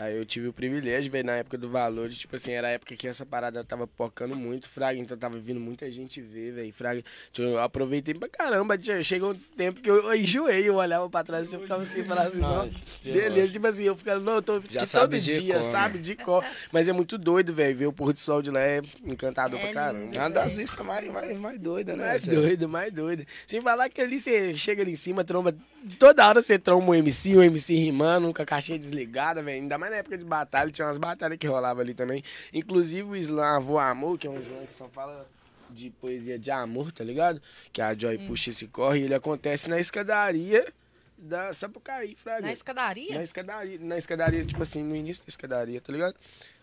Aí 0.00 0.16
eu 0.16 0.24
tive 0.24 0.48
o 0.48 0.52
privilégio, 0.52 1.12
velho, 1.12 1.26
na 1.26 1.32
época 1.36 1.58
do 1.58 1.68
valor, 1.68 2.08
de, 2.08 2.16
tipo 2.16 2.34
assim, 2.34 2.52
era 2.52 2.68
a 2.68 2.70
época 2.70 2.96
que 2.96 3.06
essa 3.06 3.26
parada 3.26 3.62
tava 3.62 3.86
pocando 3.86 4.34
muito, 4.34 4.66
Fraga, 4.66 4.98
então 4.98 5.14
tava 5.14 5.38
vindo 5.38 5.60
muita 5.60 5.90
gente 5.90 6.22
ver, 6.22 6.52
velho, 6.52 6.72
Fraga. 6.72 7.04
Tipo, 7.30 7.46
Eu 7.48 7.58
aproveitei 7.58 8.14
pra 8.14 8.26
caramba, 8.26 8.78
chegou 9.02 9.32
um 9.32 9.38
tempo 9.54 9.78
que 9.82 9.90
eu, 9.90 9.96
eu 9.96 10.14
enjoei, 10.14 10.66
eu 10.66 10.76
olhava 10.76 11.10
pra 11.10 11.22
trás 11.22 11.52
e 11.52 11.54
eu 11.54 11.60
ficava 11.60 11.82
assim, 11.82 12.02
falava 12.02 12.28
assim, 12.28 12.40
não, 12.40 12.70
beleza, 13.04 13.52
tipo 13.52 13.66
assim, 13.66 13.84
eu 13.84 13.94
ficava, 13.94 14.18
não, 14.20 14.36
eu 14.36 14.42
tô 14.42 14.62
Já 14.70 14.80
todo 14.80 14.86
sabe 14.88 15.20
de 15.20 15.38
dia, 15.38 15.54
cor, 15.56 15.62
né? 15.64 15.70
sabe, 15.70 15.98
de 15.98 16.16
cor. 16.16 16.44
Mas 16.72 16.88
é 16.88 16.92
muito 16.94 17.18
doido, 17.18 17.52
velho, 17.52 17.76
ver 17.76 17.86
o 17.86 17.92
pôr 17.92 18.14
do 18.14 18.18
sol 18.20 18.40
de 18.40 18.50
lá 18.50 18.60
é 18.60 18.80
encantador 19.04 19.58
É 19.58 19.62
pra 19.64 19.72
caramba. 19.74 20.14
É 20.14 20.18
uma 20.18 20.30
das 20.30 20.56
vistas 20.56 20.86
mais, 20.86 21.06
mais, 21.12 21.36
mais 21.36 21.58
doidas, 21.58 21.94
né? 21.98 22.06
Mais 22.06 22.22
Zé? 22.22 22.34
doido, 22.34 22.66
mais 22.66 22.90
doido. 22.90 23.26
Sem 23.46 23.60
falar 23.60 23.90
que 23.90 24.00
ali 24.00 24.18
você 24.18 24.56
chega 24.56 24.80
ali 24.80 24.92
em 24.92 24.96
cima, 24.96 25.24
tromba. 25.24 25.54
Toda 25.98 26.26
hora 26.26 26.40
você 26.40 26.58
tromba 26.58 26.90
um 26.90 26.94
MC, 26.94 27.36
um 27.36 27.42
MC 27.42 27.74
rimando, 27.74 28.32
com 28.32 28.40
a 28.40 28.46
caixinha 28.46 28.78
desligada, 28.78 29.42
velho. 29.42 29.60
Ainda 29.62 29.76
mais 29.76 29.89
na 29.90 29.96
época 29.96 30.16
de 30.16 30.24
batalha, 30.24 30.70
tinha 30.70 30.86
umas 30.86 30.98
batalhas 30.98 31.38
que 31.38 31.46
rolavam 31.46 31.82
ali 31.82 31.94
também. 31.94 32.22
Inclusive 32.52 33.08
o 33.08 33.16
slam 33.16 33.56
Avô 33.56 33.78
Amor, 33.78 34.18
que 34.18 34.26
é 34.26 34.30
um 34.30 34.38
slam 34.38 34.66
que 34.66 34.72
só 34.72 34.88
fala 34.88 35.28
de 35.68 35.90
poesia 35.90 36.38
de 36.38 36.50
amor, 36.50 36.92
tá 36.92 37.04
ligado? 37.04 37.40
Que 37.72 37.80
a 37.80 37.94
Joy 37.94 38.18
puxa 38.26 38.50
esse 38.50 38.66
corre 38.66 39.00
e 39.00 39.02
ele 39.04 39.14
acontece 39.14 39.68
na 39.68 39.78
escadaria 39.78 40.72
da 41.16 41.52
Sapucaí, 41.52 42.14
Fraga. 42.14 42.42
Na 42.42 42.52
escadaria? 42.52 43.14
Na 43.14 43.22
escadaria, 43.22 43.78
na 43.78 43.98
escadaria, 43.98 44.44
tipo 44.44 44.62
assim, 44.62 44.82
no 44.82 44.96
início 44.96 45.24
da 45.24 45.28
escadaria, 45.28 45.80
tá 45.80 45.92
ligado? 45.92 46.16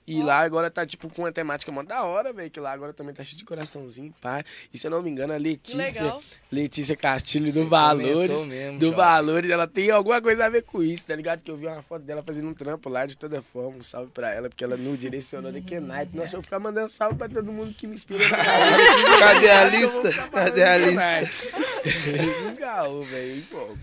E 0.07 0.23
lá 0.23 0.39
agora 0.39 0.71
tá, 0.71 0.85
tipo, 0.85 1.09
com 1.09 1.23
uma 1.23 1.33
temática 1.33 1.69
mó 1.69 1.83
da 1.83 2.03
hora, 2.03 2.31
velho. 2.31 2.49
Que 2.49 2.61
lá 2.61 2.71
agora 2.71 2.93
também 2.93 3.13
tá 3.13 3.25
cheio 3.25 3.37
de 3.37 3.43
coraçãozinho, 3.43 4.13
pá. 4.21 4.41
E 4.73 4.77
se 4.77 4.87
eu 4.87 4.91
não 4.91 5.01
me 5.03 5.09
engano, 5.09 5.33
a 5.33 5.37
Letícia, 5.37 6.01
legal. 6.03 6.23
Letícia 6.49 6.95
Castilho 6.95 7.51
Você 7.51 7.61
do 7.61 7.67
Valores, 7.67 8.47
mesmo, 8.47 8.79
do. 8.79 8.93
Valores, 8.93 9.51
ela 9.51 9.67
tem 9.67 9.91
alguma 9.91 10.21
coisa 10.21 10.45
a 10.45 10.49
ver 10.49 10.63
com 10.63 10.81
isso, 10.81 11.05
tá 11.05 11.13
ligado? 11.13 11.41
Que 11.41 11.51
eu 11.51 11.57
vi 11.57 11.67
uma 11.67 11.81
foto 11.81 12.03
dela 12.03 12.21
fazendo 12.21 12.47
um 12.47 12.53
trampo 12.53 12.87
lá 12.87 13.05
de 13.05 13.17
toda 13.17 13.41
forma. 13.41 13.79
Um 13.79 13.83
salve 13.83 14.09
pra 14.11 14.33
ela, 14.33 14.47
porque 14.47 14.63
ela 14.63 14.77
nos 14.77 14.97
direcionou 14.97 15.51
daqui 15.51 15.77
naipe. 15.77 16.15
Nossa, 16.15 16.29
eu 16.29 16.37
vou 16.37 16.43
ficar 16.43 16.59
mandando 16.59 16.89
salve 16.89 17.17
pra 17.17 17.27
todo 17.27 17.51
mundo 17.51 17.73
que 17.73 17.85
me 17.85 17.95
inspira. 17.95 18.23
Cadê 19.19 19.49
a 19.49 19.63
lista? 19.65 20.13
Cadê 20.31 20.63
a 20.63 20.77
lista? 20.77 21.31
Legal, 22.45 23.03
velho, 23.05 23.37
empolgo. 23.39 23.79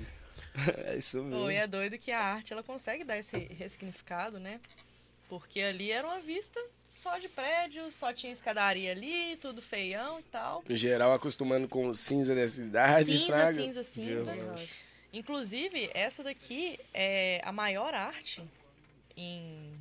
É 0.87 0.97
isso 0.97 1.19
Pô, 1.19 1.25
mesmo. 1.25 1.51
e 1.51 1.57
é 1.57 1.67
doido 1.67 1.99
que 1.99 2.11
a 2.11 2.21
arte 2.21 2.53
ela 2.53 2.63
consegue 2.63 3.05
dar 3.05 3.19
esse 3.19 3.37
ressignificado, 3.37 4.39
né? 4.39 4.61
Porque 5.29 5.61
ali 5.61 5.91
era 5.91 6.07
uma 6.07 6.21
vista 6.21 6.61
só 7.03 7.19
de 7.19 7.29
prédio, 7.29 7.91
só 7.93 8.13
tinha 8.13 8.33
escadaria 8.33 8.91
ali, 8.93 9.37
tudo 9.37 9.61
feião 9.61 10.21
e 10.21 10.23
tal. 10.25 10.63
No 10.69 10.75
geral, 10.75 11.13
acostumando 11.13 11.69
com 11.69 11.93
cinza 11.93 12.35
da 12.35 12.47
cidade. 12.49 13.13
Cinza, 13.19 13.27
fraga. 13.27 13.53
cinza, 13.53 13.83
cinza. 13.83 14.33
Deus. 14.33 14.69
Inclusive, 15.13 15.91
essa 15.95 16.23
daqui 16.25 16.79
é 16.93 17.41
a 17.45 17.53
maior 17.53 17.95
arte 17.95 18.43
em, 19.17 19.73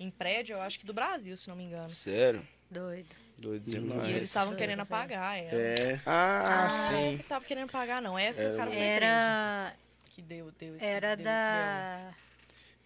em 0.00 0.10
prédio, 0.10 0.54
eu 0.54 0.62
acho 0.62 0.78
que 0.78 0.86
do 0.86 0.92
Brasil, 0.94 1.36
se 1.36 1.48
não 1.48 1.56
me 1.56 1.64
engano. 1.64 1.86
Sério? 1.86 2.46
Doido. 2.70 3.14
Doido 3.38 3.68
E 3.68 3.74
eles 3.76 3.82
demais. 3.88 4.22
estavam 4.22 4.54
querendo 4.54 4.80
apagar 4.80 5.36
ela. 5.38 5.50
É. 5.60 6.00
Ah, 6.06 6.62
Não 6.62 6.70
sim. 6.70 7.14
essa 7.14 7.22
que 7.22 7.28
tava 7.28 7.44
querendo 7.44 7.70
pagar, 7.70 8.00
não. 8.00 8.18
Essa 8.18 8.42
Era 8.42 8.54
o 8.54 8.56
cara 8.56 8.70
foi 8.70 8.80
Era. 8.80 9.74
que 10.10 10.22
deu, 10.22 10.50
deu 10.58 10.76
esse, 10.76 10.84
Era 10.84 11.16
deu 11.16 11.24
da. 11.24 12.14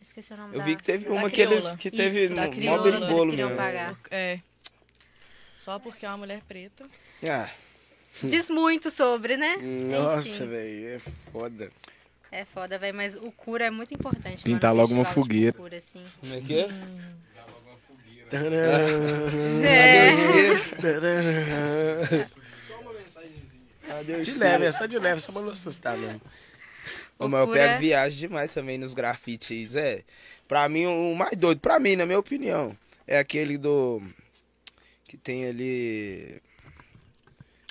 Esqueci 0.01 0.33
o 0.33 0.37
nome 0.37 0.55
Eu 0.55 0.61
da. 0.61 0.65
vi 0.65 0.77
que 0.77 0.83
teve 0.83 1.05
Da 1.05 1.13
uma 1.13 1.31
que 1.31 1.41
eles 1.41 1.75
que 1.77 1.91
teve 1.91 2.25
Isso, 2.25 2.35
mó 2.35 2.49
crioula, 2.49 2.83
queriam 3.27 3.49
mesmo. 3.49 3.57
pagar. 3.57 3.99
É. 4.11 4.41
Só 5.65 5.79
porque 5.79 6.07
é 6.07 6.09
uma 6.09 6.19
mulher 6.19 6.41
preta. 6.47 6.85
Ah, 7.29 7.49
Diz 8.23 8.49
muito 8.51 8.91
sobre, 8.91 9.37
né? 9.37 9.57
Nossa, 9.57 10.47
velho, 10.47 10.89
é 10.89 10.99
foda. 11.31 11.71
É 12.33 12.45
foda, 12.45 12.79
velho, 12.79 12.97
mas 12.97 13.17
o 13.17 13.31
cura 13.33 13.67
é 13.67 13.71
muito 13.71 13.93
importante. 13.95 14.43
Pintar 14.45 14.71
mano, 14.75 14.83
logo 14.83 14.95
uma 14.95 15.05
fogueira. 15.05 15.53
Cura, 15.53 15.77
assim. 15.77 16.05
como 16.21 16.35
é 16.35 16.41
que 16.41 16.55
é? 16.59 16.69
É. 19.65 20.13
De 24.23 24.39
leve, 24.39 24.65
é 24.67 24.71
só 24.71 24.87
de 24.87 24.99
leve, 24.99 25.21
só 25.21 25.33
pra 25.33 25.43
não 25.43 25.51
assustar 25.51 25.97
mesmo. 25.97 26.21
Ô, 27.19 27.27
mas 27.29 27.41
eu 27.41 27.49
pego 27.53 27.79
viagem 27.81 28.19
demais 28.29 28.53
também 28.55 28.79
nos 28.79 28.95
grafites 28.95 29.51
aí, 29.51 29.67
Zé. 29.67 30.03
Pra 30.47 30.69
mim, 30.69 30.87
o 30.87 31.15
mais 31.15 31.37
doido, 31.37 31.61
pra 31.61 31.79
mim, 31.81 31.97
na 31.97 32.07
minha 32.07 32.19
opinião, 32.19 32.77
é 33.07 33.19
aquele 33.19 33.59
do. 33.59 34.01
Que 35.07 35.17
tem 35.17 35.47
ali. 35.47 36.41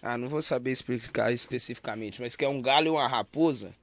Ah, 0.01 0.17
não 0.17 0.27
vou 0.29 0.41
saber 0.41 0.71
explicar 0.71 1.31
especificamente, 1.31 2.21
mas 2.21 2.35
que 2.35 2.45
é 2.45 2.47
um 2.49 2.61
galho 2.61 2.87
e 2.87 2.89
uma 2.89 3.07
raposa. 3.07 3.73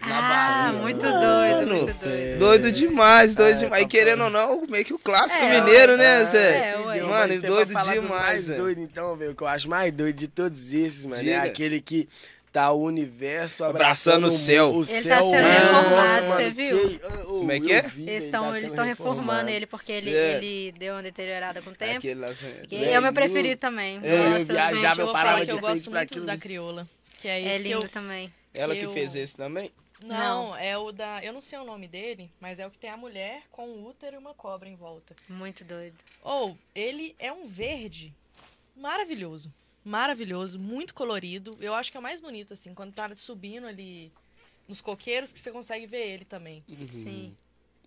Na 0.00 0.18
Ah, 0.18 0.72
Bahia. 0.72 0.82
muito 0.82 1.04
Mano, 1.06 1.20
doido, 1.20 1.72
muito 1.86 2.00
doido. 2.00 2.38
Doido 2.38 2.72
demais, 2.72 3.36
doido 3.36 3.54
Ah, 3.56 3.58
demais. 3.60 3.82
E 3.82 3.84
tá 3.84 3.90
querendo 3.90 4.24
ou 4.24 4.30
não, 4.30 4.66
meio 4.66 4.84
que 4.84 4.92
o 4.92 4.98
clássico 4.98 5.42
É, 5.42 5.60
mineiro, 5.60 5.96
né, 5.96 6.20
é, 6.20 6.24
Zé? 6.24 6.68
é, 6.70 6.78
ué. 6.80 7.02
Mano, 7.02 7.40
doido 7.42 7.68
demais, 7.68 8.08
mais 8.08 8.46
doido, 8.48 8.80
então, 8.80 9.16
velho. 9.16 9.30
O 9.32 9.34
que 9.36 9.42
eu 9.42 9.46
acho 9.46 9.68
mais 9.68 9.92
doido 9.92 10.16
de 10.16 10.26
todos 10.28 10.72
esses, 10.74 11.06
mano, 11.06 11.22
Diga. 11.22 11.36
é 11.36 11.38
aquele 11.48 11.80
que 11.80 12.08
tá 12.52 12.70
o 12.70 12.82
universo 12.82 13.64
Abraçando 13.64 14.26
o 14.26 14.30
céu. 14.30 14.72
O 14.72 14.76
Ele 14.80 14.84
céu, 14.84 15.16
tá 15.16 15.22
sendo 15.22 15.48
reformado, 15.48 16.22
você 16.26 16.28
mano, 16.28 16.54
viu? 16.54 16.88
que- 16.98 17.00
oh, 17.06 17.24
Como 17.38 17.52
é 17.52 17.60
que 17.60 17.70
eu 17.70 17.76
é? 17.76 17.82
vi, 17.82 18.02
Eles 18.02 18.24
estão 18.24 18.42
tá 18.42 18.48
eles 18.50 18.60
sendo 18.60 18.70
estão 18.70 18.84
reformando 18.84 19.20
reformado. 19.22 19.50
ele 19.50 19.66
porque 19.66 19.92
ele, 19.92 20.12
Certo. 20.12 20.42
ele 20.44 20.72
deu 20.72 20.94
uma 20.94 21.02
deteriorada 21.02 21.62
com 21.62 21.70
o 21.70 21.74
tempo. 21.74 21.96
Aquele 21.98 22.20
lá, 22.20 22.34
Que 22.68 22.78
Velho, 22.78 22.90
é 22.90 22.98
o 22.98 23.02
meu 23.02 23.12
preferido 23.12 23.58
também. 23.60 23.98
É, 24.02 24.14
eu 24.16 24.30
Nossa, 24.30 24.44
viajava, 24.52 24.96
sou- 24.96 25.06
eu 25.06 25.12
parava 25.12 25.40
de 25.40 25.46
que 25.46 25.52
eu 25.52 25.60
gosto 25.60 25.90
muito 25.90 26.02
aquilo. 26.02 26.26
da 26.26 26.36
crioula. 26.36 26.88
Que 27.20 27.28
é 27.28 27.40
É 27.40 27.58
que 27.58 27.68
eu... 27.68 27.78
lindo 27.80 27.88
também. 27.90 28.32
Ela 28.52 28.76
que 28.76 28.82
eu- 28.82 28.90
fez 28.90 29.14
esse 29.14 29.34
também? 29.36 29.70
Não, 30.04 30.54
é 30.56 30.76
o 30.76 30.90
da... 30.90 31.22
Eu 31.24 31.32
não 31.32 31.40
sei 31.40 31.58
o 31.60 31.64
nome 31.64 31.86
dele, 31.86 32.28
mas 32.40 32.58
é 32.58 32.66
o 32.66 32.70
que 32.72 32.76
tem 32.78 32.90
a 32.90 32.96
mulher 32.96 33.42
com 33.52 33.68
um 33.68 33.86
útero 33.86 34.16
e 34.16 34.18
uma 34.18 34.34
cobra 34.34 34.68
em 34.68 34.74
volta. 34.74 35.14
Muito 35.28 35.64
doido. 35.64 35.94
Ou, 36.24 36.58
ele 36.74 37.14
é 37.20 37.32
um 37.32 37.46
verde 37.46 38.12
maravilhoso. 38.76 39.52
Maravilhoso, 39.84 40.58
muito 40.58 40.94
colorido. 40.94 41.56
Eu 41.60 41.74
acho 41.74 41.90
que 41.90 41.96
é 41.96 42.00
o 42.00 42.02
mais 42.02 42.20
bonito, 42.20 42.52
assim, 42.52 42.72
quando 42.74 42.92
tá 42.94 43.10
subindo 43.16 43.66
ali 43.66 44.12
nos 44.68 44.80
coqueiros, 44.80 45.32
que 45.32 45.40
você 45.40 45.50
consegue 45.50 45.86
ver 45.86 46.06
ele 46.06 46.24
também. 46.24 46.62
Sim. 46.90 47.36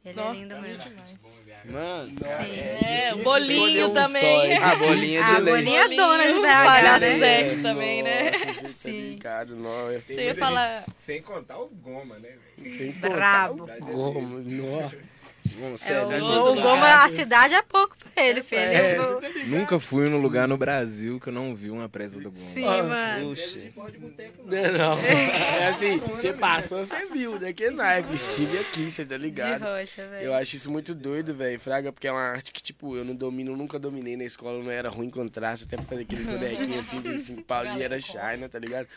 Ele 0.04 0.14
Nossa, 0.18 0.36
é 0.36 0.40
lindo 0.40 0.62
mesmo. 0.62 0.84
demais. 0.84 1.66
Mano. 1.66 2.08
Sim. 2.10 2.86
É, 2.86 3.12
o 3.16 3.18
Escolheu 3.18 3.24
bolinho 3.24 3.88
um 3.88 3.94
também. 3.94 4.60
só, 4.60 4.64
A 4.64 4.76
bolinha 4.78 5.24
de 5.24 5.32
A 5.32 5.38
leite. 5.40 5.56
bolinha 5.56 5.80
é 5.80 5.88
dona 5.90 6.24
de 6.28 6.34
Bolinho, 6.34 6.42
BH, 6.42 6.48
palhaço 6.66 7.00
né? 7.00 7.18
Zé 7.18 7.56
também, 7.64 8.04
né? 8.04 8.32
Nossa, 8.32 8.62
tá 8.62 8.70
Sim. 8.78 9.10
ligado, 9.10 9.56
não, 9.56 9.90
é 9.90 10.00
Você 10.00 10.26
ia 10.26 10.36
falar... 10.36 10.86
Sem 10.96 11.22
contar 11.24 11.58
o 11.60 11.68
Goma, 11.70 12.20
né, 12.20 12.38
velho? 12.58 12.78
Sem 12.78 12.94
contar 12.94 13.52
o 13.52 13.56
Gomo, 13.80 14.40
nossa. 14.44 14.96
Vamos, 15.60 15.82
É, 15.84 15.86
sério. 15.86 16.08
o, 16.08 16.10
né? 16.10 16.20
o 16.60 16.62
Goma, 16.62 17.04
a 17.06 17.10
cidade 17.10 17.54
é 17.54 17.62
pouco 17.62 17.96
pra 18.14 18.24
ele, 18.24 18.42
filho. 18.42 18.62
É, 18.62 18.98
Eu- 18.98 19.22
tá 19.22 19.28
ligado. 19.30 19.48
Nunca 19.48 19.80
fui 19.80 20.10
num 20.10 20.20
lugar 20.22 20.48
no 20.48 20.58
Brasil 20.58 21.20
que 21.20 21.30
eu 21.30 21.34
não 21.34 21.56
vi 21.56 21.70
uma 21.70 21.88
presa 21.88 22.20
do 22.20 22.32
Goma. 22.32 22.52
Sim, 22.54 22.66
Ah, 22.68 22.84
mano. 22.84 23.30
Puxa. 23.30 23.60
Não, 24.46 24.72
não. 24.78 25.00
É 25.00 25.68
assim, 25.68 25.98
você 26.00 26.34
passou, 26.34 26.84
você 26.86 27.06
viu, 27.08 27.40
daquele 27.40 27.76
naipe. 27.76 28.14
Estive 28.14 28.58
aqui, 28.60 28.90
você 28.92 29.06
tá 29.06 29.18
De 29.18 29.24
ligado? 29.24 29.62
roxa, 29.64 30.08
velho. 30.08 30.26
Eu 30.26 30.34
acho 30.34 30.56
isso 30.56 30.72
muito 30.72 30.94
doido, 30.94 31.34
velho, 31.34 31.60
Fraga, 31.60 31.92
porque 31.94 32.08
é 32.08 32.12
uma 32.12 32.22
arte 32.22 32.52
que, 32.52 32.62
tipo, 32.62 32.96
eu 32.98 33.06
não 33.06 33.16
domino, 33.16 33.56
nunca 33.56 33.80
dominei 33.80 34.18
na 34.18 34.24
escola, 34.26 34.62
não 34.64 34.72
era 34.72 34.90
ruim 34.90 35.10
com 35.10 35.28
traço, 35.28 35.64
até 35.66 35.78
pra 35.78 35.86
fazer 35.86 36.02
aqueles 36.04 36.26
bonequinhos 36.28 36.86
assim 36.86 37.02
de 37.02 37.18
5 37.20 37.44
pau 37.44 37.66
de 37.66 37.82
era 37.82 38.00
China, 38.00 38.50
tá 38.50 38.60
ligado? 38.60 38.88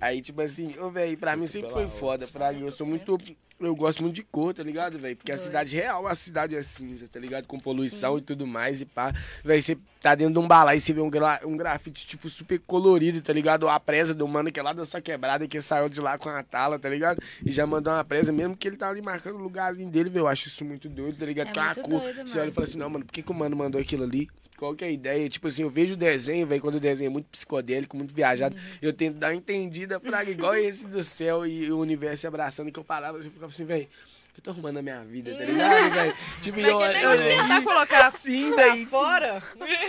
Aí, 0.00 0.22
tipo 0.22 0.40
assim, 0.40 0.74
ô, 0.78 0.90
velho, 0.90 1.16
pra 1.18 1.34
mim 1.36 1.46
sempre 1.46 1.70
foi 1.70 1.88
foda, 1.88 2.26
Fraga. 2.26 2.58
Eu 2.60 2.70
sou 2.70 2.86
muito. 2.86 3.18
Eu 3.60 3.74
gosto 3.74 4.02
muito 4.02 4.14
de 4.14 4.22
cor, 4.22 4.54
tá 4.54 4.62
ligado, 4.62 4.98
velho? 5.00 5.16
Porque 5.16 5.32
a 5.32 5.34
Doido. 5.34 5.46
cidade 5.46 5.74
real, 5.74 6.06
a 6.06 6.14
cidade 6.14 6.54
é 6.54 6.62
cinza, 6.62 7.08
tá 7.08 7.18
ligado? 7.18 7.44
Com 7.48 7.58
poluição 7.58 8.16
e 8.16 8.20
tudo 8.22 8.46
mais, 8.46 8.80
e 8.80 8.86
pá. 8.86 9.12
Velho, 9.44 9.60
você 9.60 9.76
tá 10.00 10.14
dentro 10.14 10.34
de 10.34 10.38
um 10.38 10.46
balai 10.46 10.76
e 10.76 10.80
você 10.80 10.92
vê 10.92 11.00
um, 11.00 11.10
gra 11.10 11.40
um 11.44 11.56
grafite, 11.56 12.06
tipo, 12.06 12.30
super 12.30 12.60
colorido, 12.60 13.20
tá 13.20 13.32
ligado? 13.32 13.68
A 13.68 13.80
presa 13.80 14.14
do 14.14 14.28
mano 14.28 14.52
que 14.52 14.60
é 14.60 14.62
lá 14.62 14.72
da 14.72 14.84
sua 14.84 15.00
quebrada, 15.00 15.48
que 15.48 15.60
saiu 15.60 15.88
de 15.88 16.00
lá 16.00 16.16
com 16.16 16.28
a 16.28 16.40
tala, 16.44 16.78
tá 16.78 16.88
ligado? 16.88 17.20
E 17.44 17.50
já 17.50 17.66
mandou 17.66 17.92
uma 17.92 18.04
presa, 18.04 18.30
mesmo 18.30 18.56
que 18.56 18.68
ele 18.68 18.76
tá 18.76 18.88
ali 18.90 19.02
marcando 19.02 19.34
o 19.34 19.42
lugarzinho 19.42 19.90
dele, 19.90 20.08
velho. 20.08 20.22
Eu 20.22 20.28
acho 20.28 20.46
isso 20.46 20.64
muito 20.64 20.88
doido, 20.88 21.18
tá 21.18 21.26
ligado? 21.26 21.48
É 21.48 21.52
que 21.52 21.58
é 21.58 21.62
uma 21.62 21.74
cor. 21.74 22.00
doido, 22.00 22.26
você 22.28 22.38
olha 22.38 22.48
e 22.50 22.52
fala 22.52 22.64
assim, 22.64 22.78
não, 22.78 22.88
mano, 22.88 23.04
por 23.04 23.12
que, 23.12 23.22
que 23.24 23.30
o 23.32 23.34
mano 23.34 23.56
mandou 23.56 23.80
aquilo 23.80 24.04
ali? 24.04 24.28
Qual 24.56 24.74
que 24.74 24.84
é 24.84 24.88
a 24.88 24.90
ideia? 24.90 25.28
Tipo 25.28 25.46
assim, 25.46 25.62
eu 25.62 25.70
vejo 25.70 25.94
o 25.94 25.96
desenho, 25.96 26.44
velho, 26.44 26.60
quando 26.60 26.74
o 26.74 26.80
desenho 26.80 27.06
é 27.06 27.12
muito 27.12 27.26
psicodélico, 27.26 27.96
muito 27.96 28.12
viajado, 28.12 28.56
Uhum. 28.56 28.60
eu 28.82 28.92
tento 28.92 29.14
dar 29.16 29.28
uma 29.28 29.36
entendida, 29.36 30.00
fraga, 30.00 30.32
igual 30.32 30.56
esse 30.56 30.84
do 30.84 31.00
céu 31.00 31.46
e 31.46 31.70
o 31.70 31.78
universo 31.78 32.22
se 32.22 32.26
abraçando, 32.26 32.72
que 32.72 32.76
eu 32.80 32.82
parava 32.82 33.18
assim, 33.18 33.30
ficava 33.30 33.47
assim, 33.48 33.64
velho, 33.64 33.88
eu 34.36 34.42
tô 34.42 34.50
arrumando 34.50 34.76
a 34.76 34.82
minha 34.82 35.02
vida, 35.02 35.34
tá 35.36 35.42
ligado, 35.44 35.90
velho? 35.94 36.16
Tipo, 36.40 36.60
eu, 36.60 36.78
que 36.78 36.84
eu, 36.84 36.92
negócio 36.92 37.18
de 37.18 37.28
tentar 37.28 37.62
colocar 37.62 38.06
assim, 38.06 38.54
velho, 38.54 38.86
fora 38.86 39.42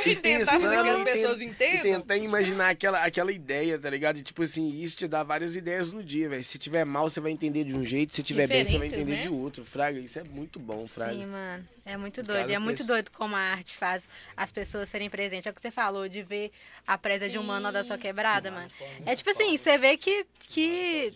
e 0.08 0.16
tentar 0.18 0.46
fazer 0.60 0.82
que 0.84 0.90
as 0.90 1.04
pessoas 1.04 1.38
ten- 1.38 1.48
entendam. 1.50 1.82
tentar 1.84 2.18
imaginar 2.18 2.70
aquela, 2.70 3.04
aquela 3.06 3.32
ideia, 3.32 3.78
tá 3.78 3.88
ligado? 3.92 4.18
E, 4.18 4.24
tipo 4.24 4.42
assim, 4.42 4.68
isso 4.82 4.98
te 4.98 5.08
dá 5.08 5.22
várias 5.22 5.56
ideias 5.56 5.92
no 5.92 6.04
dia, 6.04 6.28
velho. 6.30 6.44
Se 6.44 6.58
tiver 6.58 6.84
mal, 6.84 7.08
você 7.08 7.20
vai 7.20 7.32
entender 7.32 7.64
de 7.64 7.76
um 7.76 7.86
jeito, 7.86 8.16
se 8.16 8.24
tiver 8.24 8.48
bem, 8.48 8.66
você 8.66 8.80
vai 8.80 8.88
entender 8.88 9.18
né? 9.18 9.22
de 9.22 9.30
outro. 9.30 9.64
Fraga, 9.64 10.00
isso 10.00 10.18
é 10.18 10.24
muito 10.24 10.58
bom, 10.60 10.88
Fraga. 10.88 11.14
Sim, 11.14 11.28
mano. 11.28 11.68
É 11.86 11.96
muito 11.96 12.24
doido. 12.24 12.40
Cada 12.42 12.52
E 12.52 12.56
é 12.56 12.60
muito 12.60 12.78
pessoa- 12.80 12.96
doido 12.98 13.12
como 13.12 13.36
a 13.36 13.40
arte 13.40 13.76
faz 13.78 14.08
as 14.36 14.52
pessoas 14.52 14.90
serem 14.90 15.12
presentes. 15.12 15.46
É 15.46 15.52
o 15.52 15.54
que 15.54 15.62
você 15.62 15.70
falou, 15.72 16.08
de 16.10 16.24
ver 16.24 16.52
a 16.88 16.98
presa 16.98 17.30
de 17.30 17.38
um 17.38 17.44
mano 17.44 17.72
da 17.72 17.84
sua 17.84 18.00
quebrada, 18.00 18.50
mano. 18.50 18.70
É 19.06 19.16
tipo 19.16 19.30
assim, 19.30 19.56
você 19.58 19.78
vê 19.78 19.96
que, 19.96 20.26
que 20.40 21.14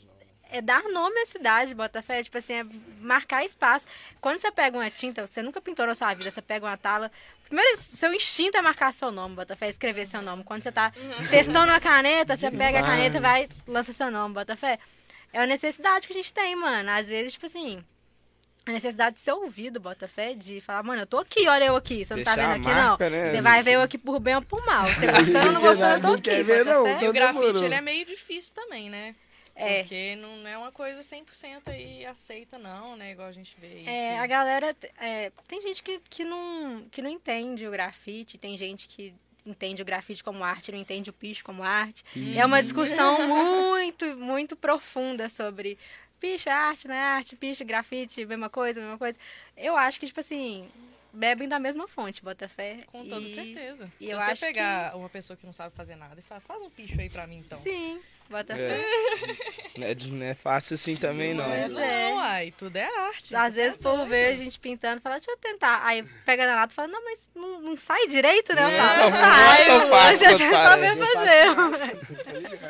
é 0.53 0.61
dar 0.61 0.83
nome 0.83 1.19
à 1.19 1.25
cidade, 1.25 1.73
Botafé. 1.73 2.21
Tipo 2.23 2.37
assim, 2.37 2.53
é 2.53 2.65
marcar 3.01 3.43
espaço. 3.43 3.85
Quando 4.21 4.39
você 4.39 4.51
pega 4.51 4.77
uma 4.77 4.89
tinta, 4.89 5.25
você 5.25 5.41
nunca 5.41 5.59
pintou 5.59 5.85
na 5.87 5.95
sua 5.95 6.13
vida, 6.13 6.29
você 6.29 6.41
pega 6.41 6.65
uma 6.65 6.77
tala. 6.77 7.11
Primeiro, 7.45 7.75
seu 7.77 8.13
instinto 8.13 8.55
é 8.55 8.61
marcar 8.61 8.93
seu 8.93 9.11
nome, 9.11 9.35
Botafé, 9.35 9.67
escrever 9.67 10.05
seu 10.05 10.21
nome. 10.21 10.43
Quando 10.43 10.63
você 10.63 10.71
tá 10.71 10.93
testando 11.29 11.71
uma 11.71 11.79
caneta, 11.79 12.37
você 12.37 12.51
pega 12.51 12.79
a 12.79 12.83
caneta 12.83 13.17
e 13.17 13.19
vai, 13.19 13.49
lança 13.67 13.91
seu 13.91 14.11
nome, 14.11 14.35
Botafé. 14.35 14.77
É 15.33 15.39
uma 15.39 15.47
necessidade 15.47 16.07
que 16.07 16.13
a 16.13 16.15
gente 16.15 16.31
tem, 16.31 16.55
mano. 16.55 16.89
Às 16.91 17.09
vezes, 17.09 17.33
tipo 17.33 17.47
assim, 17.47 17.83
a 18.65 18.71
necessidade 18.71 19.15
de 19.15 19.21
ser 19.21 19.31
ouvido, 19.33 19.79
Botafé, 19.79 20.35
de 20.35 20.61
falar, 20.61 20.83
mano, 20.83 21.01
eu 21.01 21.07
tô 21.07 21.17
aqui, 21.17 21.47
olha 21.47 21.65
eu 21.65 21.75
aqui, 21.75 22.05
você 22.05 22.15
não 22.15 22.23
tá 22.23 22.35
Deixar 22.35 22.53
vendo 22.53 22.67
a 22.67 22.71
aqui, 22.71 22.79
marca, 22.79 23.09
não. 23.09 23.17
né? 23.17 23.31
Você 23.31 23.41
vai 23.41 23.63
ver 23.63 23.73
eu 23.73 23.81
aqui 23.81 23.97
por 23.97 24.19
bem 24.19 24.35
ou 24.35 24.41
por 24.43 24.63
mal. 24.65 24.85
Você 24.85 25.07
gostando 25.07 25.47
ou 25.47 25.51
não 25.53 25.61
gostando, 25.61 25.95
eu 25.95 26.01
tô 26.01 26.13
aqui, 26.13 26.43
ver, 26.43 26.63
não. 26.63 26.83
Botafé. 26.83 27.05
E 27.05 27.09
o 27.09 27.13
grafite, 27.13 27.65
ele 27.65 27.73
é 27.75 27.81
meio 27.81 28.05
difícil 28.05 28.53
também, 28.53 28.89
né? 28.91 29.15
É. 29.55 29.81
Porque 29.83 30.15
não 30.15 30.47
é 30.47 30.57
uma 30.57 30.71
coisa 30.71 31.01
100% 31.03 31.61
aí 31.67 32.05
aceita, 32.05 32.57
não, 32.57 32.95
né? 32.95 33.11
Igual 33.11 33.27
a 33.27 33.31
gente 33.31 33.55
vê 33.59 33.67
aí. 33.67 33.87
É, 33.87 34.13
que- 34.13 34.19
a 34.19 34.27
galera. 34.27 34.75
é, 34.99 35.31
tem 35.47 35.61
gente 35.61 35.83
que, 35.83 35.99
que, 36.09 36.23
não, 36.23 36.85
que 36.91 37.01
não 37.01 37.09
entende 37.09 37.67
o 37.67 37.71
grafite, 37.71 38.37
tem 38.37 38.57
gente 38.57 38.87
que 38.87 39.13
entende 39.45 39.81
o 39.81 39.85
grafite 39.85 40.23
como 40.23 40.43
arte, 40.43 40.71
não 40.71 40.79
entende 40.79 41.09
o 41.09 41.13
picho 41.13 41.43
como 41.43 41.61
arte. 41.63 42.03
É 42.35 42.45
uma 42.45 42.63
discussão 42.63 43.27
muito, 43.27 44.05
muito 44.17 44.55
profunda 44.55 45.29
sobre 45.29 45.77
picho 46.19 46.47
é 46.47 46.53
arte, 46.53 46.87
não 46.87 46.95
é 46.95 46.99
arte, 47.03 47.35
picho, 47.35 47.65
grafite, 47.65 48.25
mesma 48.25 48.49
coisa, 48.49 48.79
mesma 48.79 48.97
coisa. 48.97 49.19
Eu 49.57 49.75
acho 49.75 49.99
que, 49.99 50.07
tipo 50.07 50.21
assim, 50.21 50.67
bebem 51.13 51.47
da 51.47 51.59
mesma 51.59 51.87
fonte, 51.87 52.23
Botafé. 52.23 52.79
Com 52.87 53.05
toda 53.05 53.21
e... 53.21 53.33
certeza. 53.35 53.91
e 53.99 54.05
Se 54.07 54.11
eu 54.11 54.17
você 54.17 54.31
acho 54.31 54.45
pegar 54.45 54.95
uma 54.97 55.09
pessoa 55.09 55.37
que 55.37 55.45
não 55.45 55.53
sabe 55.53 55.75
fazer 55.75 55.95
nada 55.95 56.19
e 56.19 56.23
falar, 56.23 56.41
faz 56.41 56.61
um 56.61 56.69
picho 56.69 56.99
aí 56.99 57.09
pra 57.09 57.27
mim 57.27 57.43
então. 57.45 57.59
Sim, 57.59 58.01
Botafé. 58.29 58.83
Não 59.77 59.87
é, 59.87 59.95
não 59.95 60.25
é 60.25 60.33
fácil 60.33 60.73
assim 60.75 60.95
também, 60.95 61.33
não. 61.33 61.47
Mas 61.47 61.71
Não, 61.71 61.79
é. 61.81 62.13
ai, 62.13 62.53
tudo 62.57 62.75
é 62.77 62.85
arte. 62.85 63.35
Às 63.35 63.53
Você 63.53 63.61
vezes 63.61 63.75
o 63.75 63.83
tá 63.83 63.89
povo 63.89 64.05
vê 64.05 64.25
a 64.27 64.35
gente 64.35 64.59
pintando 64.59 64.97
e 64.97 65.01
fala, 65.01 65.15
deixa 65.15 65.31
eu 65.31 65.37
tentar. 65.37 65.85
Aí 65.85 66.03
pega 66.25 66.45
na 66.47 66.55
lata 66.55 66.73
e 66.73 66.75
fala, 66.75 66.87
não, 66.87 67.03
mas 67.03 67.29
não, 67.35 67.61
não 67.61 67.77
sai 67.77 68.07
direito, 68.07 68.53
né? 68.53 68.63
Eu 68.63 68.71
Não, 68.71 68.77
falo, 68.77 69.09
não 69.09 69.17
sai, 69.19 69.61
é 69.61 69.65
tão 69.65 69.89
fácil 69.89 70.27
você 70.27 70.49
quanto 70.49 70.53
sabe 70.53 70.95
fazer. 70.95 72.63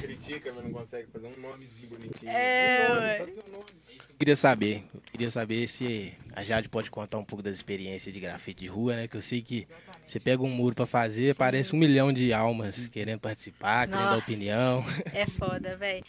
Critica, 0.00 0.52
mas 0.54 0.64
não 0.64 0.72
consegue 0.72 1.08
fazer 1.10 1.26
um 1.26 1.40
nomezinho 1.40 1.88
bonitinho. 1.88 2.30
É, 2.30 2.88
ué. 2.92 3.18
faz 3.18 3.34
seu 3.34 3.44
nome. 3.48 3.83
Eu 4.14 4.18
queria 4.18 4.36
saber, 4.36 4.84
eu 4.94 5.00
queria 5.00 5.28
saber 5.28 5.66
se 5.66 6.14
a 6.32 6.42
Jade 6.44 6.68
pode 6.68 6.88
contar 6.88 7.18
um 7.18 7.24
pouco 7.24 7.42
das 7.42 7.54
experiências 7.54 8.14
de 8.14 8.20
grafite 8.20 8.60
de 8.60 8.68
rua, 8.68 8.94
né? 8.94 9.08
Que 9.08 9.16
eu 9.16 9.20
sei 9.20 9.42
que 9.42 9.66
você 10.06 10.20
pega 10.20 10.40
um 10.40 10.48
muro 10.48 10.72
pra 10.72 10.86
fazer, 10.86 11.34
parece 11.34 11.74
um 11.74 11.78
milhão 11.78 12.12
de 12.12 12.32
almas 12.32 12.86
querendo 12.86 13.18
participar, 13.18 13.88
querendo 13.88 14.04
dar 14.04 14.18
opinião. 14.18 14.84
É 15.12 15.26
foda, 15.26 15.76
velho. 15.76 16.04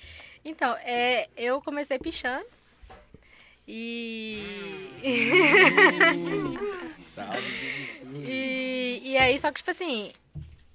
Então, 0.45 0.77
é, 0.83 1.27
eu 1.35 1.59
comecei 1.63 1.97
pichando. 1.97 2.45
E. 3.67 4.39
e. 8.23 9.01
E 9.03 9.17
aí, 9.17 9.39
só 9.39 9.49
que, 9.51 9.57
tipo 9.57 9.71
assim, 9.71 10.13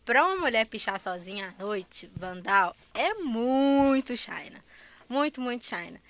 pra 0.04 0.26
uma 0.26 0.36
mulher 0.36 0.66
pichar 0.66 0.98
sozinha 0.98 1.54
à 1.56 1.62
noite, 1.62 2.10
vandal, 2.16 2.74
é 2.92 3.14
muito 3.14 4.16
China. 4.16 4.58
Muito, 5.08 5.40
muito 5.40 5.64
China. 5.64 6.00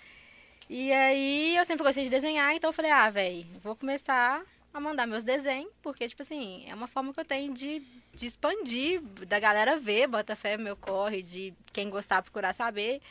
E 0.73 0.93
aí, 0.93 1.57
eu 1.57 1.65
sempre 1.65 1.83
gostei 1.83 2.05
de 2.05 2.11
desenhar, 2.11 2.55
então 2.55 2.69
eu 2.69 2.73
falei, 2.73 2.93
ah, 2.93 3.11
velho, 3.11 3.45
vou 3.61 3.75
começar 3.75 4.41
a 4.73 4.79
mandar 4.79 5.05
meus 5.05 5.25
desenhos, 5.25 5.73
porque, 5.83 6.07
tipo 6.07 6.23
assim, 6.23 6.65
é 6.69 6.73
uma 6.73 6.87
forma 6.87 7.13
que 7.13 7.19
eu 7.19 7.25
tenho 7.25 7.53
de, 7.53 7.83
de 8.15 8.27
expandir, 8.27 9.03
da 9.27 9.41
galera 9.41 9.77
ver, 9.77 10.07
bota 10.07 10.37
fé 10.37 10.57
meu 10.57 10.77
corre, 10.77 11.25
de 11.25 11.53
quem 11.73 11.91
gostar 11.91 12.23
procurar 12.23 12.53
saber 12.53 13.03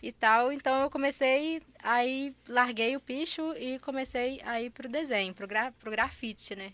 e 0.00 0.12
tal. 0.12 0.52
Então 0.52 0.82
eu 0.82 0.88
comecei, 0.88 1.60
aí 1.82 2.32
larguei 2.46 2.94
o 2.94 3.00
picho 3.00 3.54
e 3.56 3.80
comecei 3.80 4.40
a 4.44 4.62
ir 4.62 4.70
pro 4.70 4.88
desenho, 4.88 5.34
pro, 5.34 5.48
gra, 5.48 5.72
pro 5.80 5.90
grafite, 5.90 6.54
né? 6.54 6.72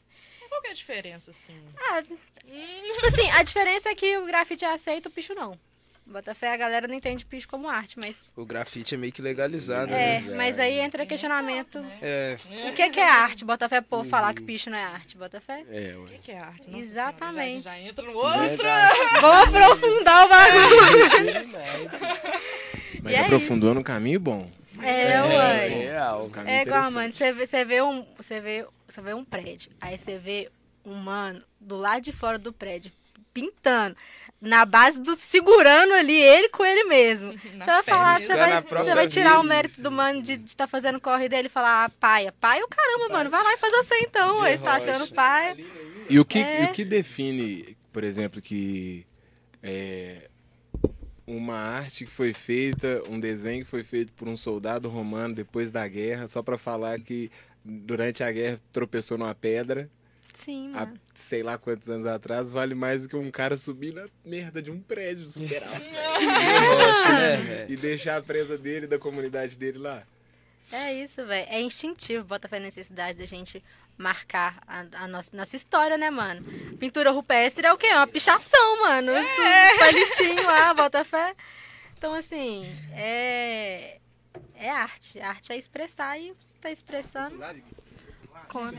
Qual 0.50 0.60
que 0.60 0.68
é 0.68 0.72
a 0.72 0.74
diferença, 0.74 1.30
assim? 1.30 1.64
Ah, 1.78 2.02
tipo 2.02 3.06
assim, 3.06 3.30
a 3.30 3.42
diferença 3.42 3.88
é 3.88 3.94
que 3.94 4.18
o 4.18 4.26
grafite 4.26 4.66
é 4.66 4.70
aceito, 4.70 5.06
o 5.06 5.10
picho 5.10 5.34
não. 5.34 5.58
Bota 6.08 6.34
fé, 6.36 6.52
a 6.52 6.56
galera 6.56 6.86
não 6.86 6.94
entende 6.94 7.26
picho 7.26 7.48
como 7.48 7.68
arte, 7.68 7.98
mas. 7.98 8.32
O 8.36 8.46
grafite 8.46 8.94
é 8.94 8.98
meio 8.98 9.12
que 9.12 9.20
legalizado, 9.20 9.92
É, 9.92 10.20
né? 10.20 10.34
mas 10.36 10.56
aí 10.58 10.78
entra 10.78 11.04
questionamento. 11.04 11.84
É. 12.00 12.38
O 12.70 12.74
que, 12.74 12.90
que 12.90 13.00
é 13.00 13.10
arte? 13.10 13.44
Bota 13.44 13.68
fé, 13.68 13.80
povo 13.80 14.08
falar 14.08 14.32
que 14.32 14.40
picho 14.40 14.70
não 14.70 14.78
é 14.78 14.84
arte, 14.84 15.16
bota 15.16 15.40
fé? 15.40 15.64
É, 15.68 15.96
O 15.96 16.04
ué. 16.04 16.10
que 16.12 16.18
que 16.18 16.30
é 16.30 16.38
arte? 16.38 16.62
Nossa 16.70 16.82
Exatamente. 16.82 17.64
Já, 17.64 17.78
entra 17.80 18.04
no 18.04 18.12
outro. 18.12 18.40
Vamos 19.20 19.48
aprofundar 19.54 20.26
o 20.26 20.28
bagulho. 20.28 21.48
Mas 23.02 23.12
E 23.12 23.16
é 23.16 23.20
aprofundou 23.20 23.74
no 23.74 23.82
caminho 23.82 24.20
bom. 24.20 24.48
É, 24.80 25.08
É 25.12 25.22
ué. 25.22 25.68
real. 25.68 26.28
caminho 26.30 26.54
É 26.54 26.62
igual, 26.62 26.90
mano, 26.90 27.12
você 27.12 27.32
vê, 27.32 27.46
você 27.46 27.64
vê 27.64 27.82
um, 27.82 28.06
você 28.16 28.40
vê, 28.40 28.64
você 28.88 29.00
vê 29.00 29.12
um 29.14 29.24
prédio, 29.24 29.72
aí 29.80 29.98
você 29.98 30.18
vê 30.18 30.50
um 30.84 30.94
mano 30.94 31.42
do 31.60 31.76
lado 31.76 32.02
de 32.02 32.12
fora 32.12 32.38
do 32.38 32.52
prédio 32.52 32.92
pintando, 33.36 33.94
na 34.40 34.64
base 34.64 34.98
do 34.98 35.14
segurando 35.14 35.92
ali 35.92 36.18
ele 36.18 36.48
com 36.48 36.64
ele 36.64 36.84
mesmo. 36.84 37.34
Na 37.54 37.64
Você 37.64 37.70
vai 37.70 37.82
falar, 37.82 38.18
você 38.18 38.36
vai, 38.36 38.62
você 38.62 38.94
vai 38.94 39.06
tirar 39.06 39.40
o 39.40 39.42
mérito 39.42 39.82
do 39.82 39.90
mano 39.90 40.22
de 40.22 40.40
estar 40.44 40.66
fazendo 40.66 40.98
corre 40.98 41.28
dele 41.28 41.48
e 41.48 41.50
falar, 41.50 41.84
ah, 41.84 41.90
paia. 41.90 42.32
Paia 42.32 42.64
o 42.64 42.68
caramba, 42.68 43.08
mano. 43.10 43.30
Vai 43.30 43.42
lá 43.42 43.52
e 43.52 43.58
faz 43.58 43.72
você 43.72 43.96
então. 44.00 44.36
Você 44.40 44.58
tá 44.58 44.74
achando 44.74 45.12
paia. 45.12 45.56
E 46.08 46.18
o 46.18 46.24
que, 46.24 46.38
É. 46.38 46.64
o 46.64 46.72
que 46.72 46.84
define, 46.84 47.76
por 47.92 48.04
exemplo, 48.04 48.40
que 48.40 49.06
é, 49.62 50.28
uma 51.26 51.56
arte 51.56 52.04
que 52.06 52.10
foi 52.10 52.32
feita, 52.32 53.02
um 53.08 53.18
desenho 53.18 53.64
que 53.64 53.70
foi 53.70 53.82
feito 53.82 54.12
por 54.12 54.28
um 54.28 54.36
soldado 54.36 54.88
romano 54.88 55.34
depois 55.34 55.70
da 55.70 55.86
guerra, 55.88 56.28
só 56.28 56.42
pra 56.42 56.56
falar 56.56 57.00
que 57.00 57.30
durante 57.64 58.22
a 58.22 58.30
guerra 58.30 58.60
tropeçou 58.70 59.18
numa 59.18 59.34
pedra, 59.34 59.90
Sim, 60.36 60.70
há 60.74 60.80
mano. 60.86 61.00
sei 61.14 61.42
lá 61.42 61.56
quantos 61.56 61.88
anos 61.88 62.06
atrás, 62.06 62.52
vale 62.52 62.74
mais 62.74 63.02
do 63.02 63.08
que 63.08 63.16
um 63.16 63.30
cara 63.30 63.56
subir 63.56 63.94
na 63.94 64.04
merda 64.24 64.60
de 64.60 64.70
um 64.70 64.80
prédio 64.80 65.26
super 65.26 65.62
alto 65.64 65.90
né, 67.10 67.36
velho? 67.36 67.72
e 67.72 67.76
deixar 67.76 68.18
a 68.18 68.22
presa 68.22 68.58
dele, 68.58 68.86
da 68.86 68.98
comunidade 68.98 69.56
dele 69.56 69.78
lá. 69.78 70.02
É 70.70 70.92
isso, 70.92 71.24
velho. 71.24 71.46
É 71.48 71.60
instintivo, 71.60 72.24
bota 72.24 72.48
fé 72.48 72.56
a 72.58 72.60
necessidade 72.60 73.16
da 73.16 73.24
gente 73.24 73.62
marcar 73.96 74.60
a, 74.66 75.04
a 75.04 75.08
nossa, 75.08 75.34
nossa 75.34 75.56
história, 75.56 75.96
né, 75.96 76.10
mano? 76.10 76.44
Pintura 76.78 77.10
rupestre 77.10 77.66
é 77.66 77.72
o 77.72 77.78
quê? 77.78 77.86
É 77.86 77.96
uma 77.96 78.06
pichação, 78.06 78.82
mano. 78.82 79.12
Esses 79.16 79.78
palitinhos 79.78 80.44
lá, 80.44 80.74
bota 80.74 81.04
fé. 81.04 81.34
Então, 81.96 82.12
assim, 82.12 82.66
é. 82.92 83.98
É 84.54 84.70
arte. 84.70 85.18
Arte 85.20 85.52
é 85.52 85.56
expressar 85.56 86.18
e 86.18 86.32
você 86.32 86.54
tá 86.60 86.70
expressando. 86.70 87.36
Conta. 88.48 88.78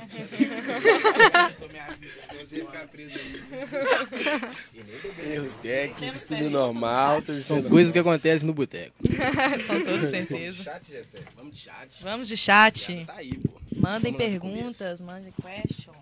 Erros 5.23 5.55
técnicos, 5.57 6.23
tudo 6.23 6.49
normal, 6.49 7.21
São 7.43 7.61
coisas 7.63 7.91
que 7.91 7.99
acontecem 7.99 8.47
no 8.47 8.53
boteco. 8.53 8.95
Com 9.67 9.83
toda 9.83 10.09
certeza. 10.09 10.63
Chat, 10.63 10.83
Gessé. 10.87 11.19
Vamos 11.35 11.55
de 11.55 11.61
chat. 11.61 12.03
Vamos 12.03 12.27
de 12.27 12.37
chat. 12.37 13.05
Tá 13.05 13.13
aí, 13.15 13.29
pô. 13.37 13.59
Mandem 13.75 14.11
Vamos 14.11 14.25
perguntas, 14.25 15.01
mandem 15.01 15.33
questions. 15.33 15.95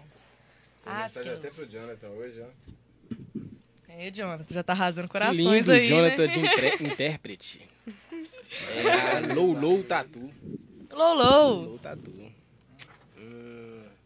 Mensagem 0.86 1.32
até 1.34 1.49
pro. 1.49 1.65
Jonathan 1.65 2.08
hoje, 2.10 2.41
ó. 2.41 3.41
É, 3.89 4.12
Jonathan, 4.12 4.45
já 4.49 4.63
tá 4.63 4.73
arrasando 4.73 5.08
Que 5.08 5.12
corações 5.13 5.38
lindo, 5.39 5.71
aí, 5.71 5.88
Jonathan 5.88 6.28
né? 6.28 6.34
de 6.34 6.39
intré- 6.39 6.75
intérprete. 6.82 7.62
É 8.75 9.17
a 9.17 9.34
Low 9.34 9.54
Low 9.54 9.84
Tatu. 9.84 10.30
Lolo. 10.91 11.65
Low 11.69 11.80
Tatu. 11.80 12.12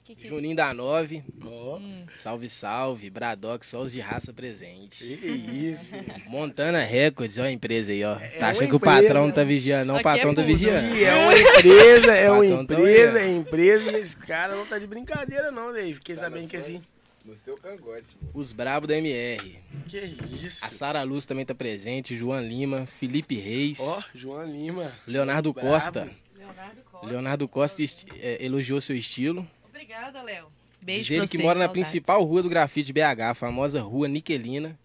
Hum, 0.09 0.15
Juninho 0.17 0.55
da 0.55 0.73
Nove. 0.73 1.23
Ó, 1.43 1.79
Salve, 2.15 2.49
salve. 2.49 3.09
Bradock, 3.09 3.65
só 3.65 3.81
os 3.81 3.91
de 3.91 3.99
raça 3.99 4.33
presente. 4.33 5.03
que 5.03 5.27
isso. 5.27 5.93
Montana 6.27 6.81
Records, 6.81 7.37
ó 7.37 7.43
a 7.43 7.51
empresa 7.51 7.91
aí, 7.91 8.03
ó. 8.03 8.15
É 8.19 8.29
tá 8.29 8.47
achando 8.49 8.69
que 8.69 8.75
o 8.75 8.79
patrão 8.79 9.27
não 9.27 9.31
tá 9.31 9.43
vigiando, 9.43 9.85
não. 9.85 9.95
O 9.95 9.97
Aqui 9.97 10.03
patrão 10.03 10.31
é 10.31 10.35
tá 10.35 10.41
vigiando. 10.41 10.95
É 10.95 11.15
uma 11.15 11.37
empresa, 11.37 12.15
é 12.15 12.31
uma 12.31 12.65
tá 12.65 12.73
empresa, 12.73 13.19
é 13.19 13.29
empresa, 13.29 13.91
e 13.91 13.95
esse 13.95 14.17
cara 14.17 14.55
não 14.55 14.65
tá 14.65 14.79
de 14.79 14.87
brincadeira 14.87 15.51
não, 15.51 15.71
Dave. 15.71 15.93
Fiquei 15.93 16.15
sabendo 16.15 16.47
que 16.47 16.57
assim... 16.57 16.81
No 17.23 17.35
seu 17.37 17.57
cangote. 17.57 18.17
Os 18.33 18.51
brabo 18.51 18.87
da 18.87 18.97
MR. 18.97 19.59
Que 19.87 20.15
isso. 20.41 20.65
A 20.65 20.69
Sara 20.69 21.03
Luz 21.03 21.25
também 21.25 21.45
tá 21.45 21.53
presente. 21.53 22.17
João 22.17 22.41
Lima, 22.41 22.87
Felipe 22.99 23.35
Reis. 23.35 23.77
Ó, 23.79 24.01
João 24.15 24.43
Lima. 24.45 24.93
Leonardo 25.05 25.53
Brabo. 25.53 25.69
Costa. 25.69 26.09
Leonardo 26.35 26.81
Costa. 26.81 27.07
Leonardo 27.07 27.47
Costa 27.47 27.83
é, 28.19 28.43
elogiou 28.43 28.81
seu 28.81 28.95
estilo. 28.95 29.45
Obrigada, 29.89 30.21
Léo. 30.21 30.51
Beijo 30.79 31.07
Diz 31.07 31.17
ele 31.17 31.27
que 31.27 31.37
você, 31.37 31.43
mora 31.43 31.57
na 31.57 31.65
saudades. 31.65 31.89
principal 31.89 32.23
rua 32.23 32.43
do 32.43 32.49
grafite 32.49 32.93
BH, 32.93 33.31
a 33.31 33.33
famosa 33.33 33.81
Rua 33.81 34.07
Niquelina. 34.07 34.77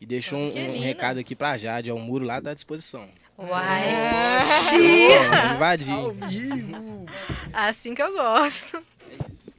E 0.00 0.06
deixou 0.06 0.38
um- 0.38 0.76
um, 0.76 0.80
recado 0.80 1.18
aqui 1.20 1.36
pra 1.36 1.58
Jade, 1.58 1.90
ó, 1.90 1.94
o 1.94 1.98
muro 2.00 2.24
lá 2.24 2.40
tá 2.40 2.52
à 2.52 2.54
disposição. 2.54 3.06
Uai. 3.36 3.84
Vamos 4.70 5.54
invadir. 5.56 5.90
Ao 5.92 6.10
vivo. 6.10 7.06
Assim 7.52 7.94
que 7.94 8.00
eu 8.02 8.10
gosto. 8.14 8.78
É 9.10 9.28
isso. 9.30 9.52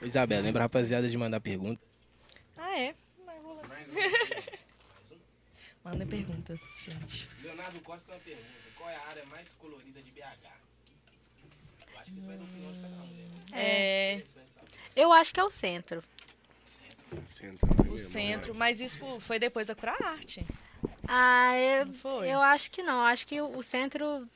Ô, 0.00 0.04
Isabela, 0.06 0.42
lembra 0.42 0.62
a 0.62 0.66
rapaziada 0.66 1.08
de 1.08 1.18
mandar 1.18 1.40
pergunta. 1.40 1.80
Ah, 2.56 2.78
é? 2.78 2.94
Mas 3.26 3.42
vou 3.42 3.54
lá. 3.56 3.62
Mandem 5.84 6.06
perguntas, 6.06 6.60
gente. 6.84 7.28
Leonardo 7.42 7.80
Costa 7.80 8.04
tem 8.06 8.14
uma 8.14 8.20
pergunta. 8.24 8.46
Qual 8.76 8.88
é 8.90 8.94
a 8.96 9.06
área 9.08 9.24
mais 9.26 9.52
colorida 9.54 10.00
de 10.02 10.12
BH? 10.12 10.54
Eu 11.96 12.00
acho 12.00 12.10
que 12.12 12.18
isso 12.18 12.26
vai 12.26 12.36
dar 12.36 12.44
opinião 12.44 12.72
de 12.72 12.80
cada 12.80 12.94
um. 12.94 13.06
né? 13.06 13.42
É, 13.52 14.22
Eu 14.94 15.12
acho 15.12 15.32
que 15.34 15.40
é 15.40 15.44
o 15.44 15.50
centro. 15.50 16.02
Senta, 17.28 17.66
o 17.90 17.98
centro, 17.98 18.54
mas 18.54 18.80
isso 18.80 19.20
foi 19.20 19.38
depois 19.38 19.68
da 19.68 19.74
Cura 19.74 19.94
Arte. 20.02 20.44
Ah, 21.08 21.52
eu, 21.56 21.86
eu 22.24 22.40
acho 22.42 22.70
que 22.70 22.82
não. 22.82 23.00
Acho 23.04 23.26
que 23.26 23.40
o 23.40 23.56
o 23.58 23.62
centro. 23.62 24.28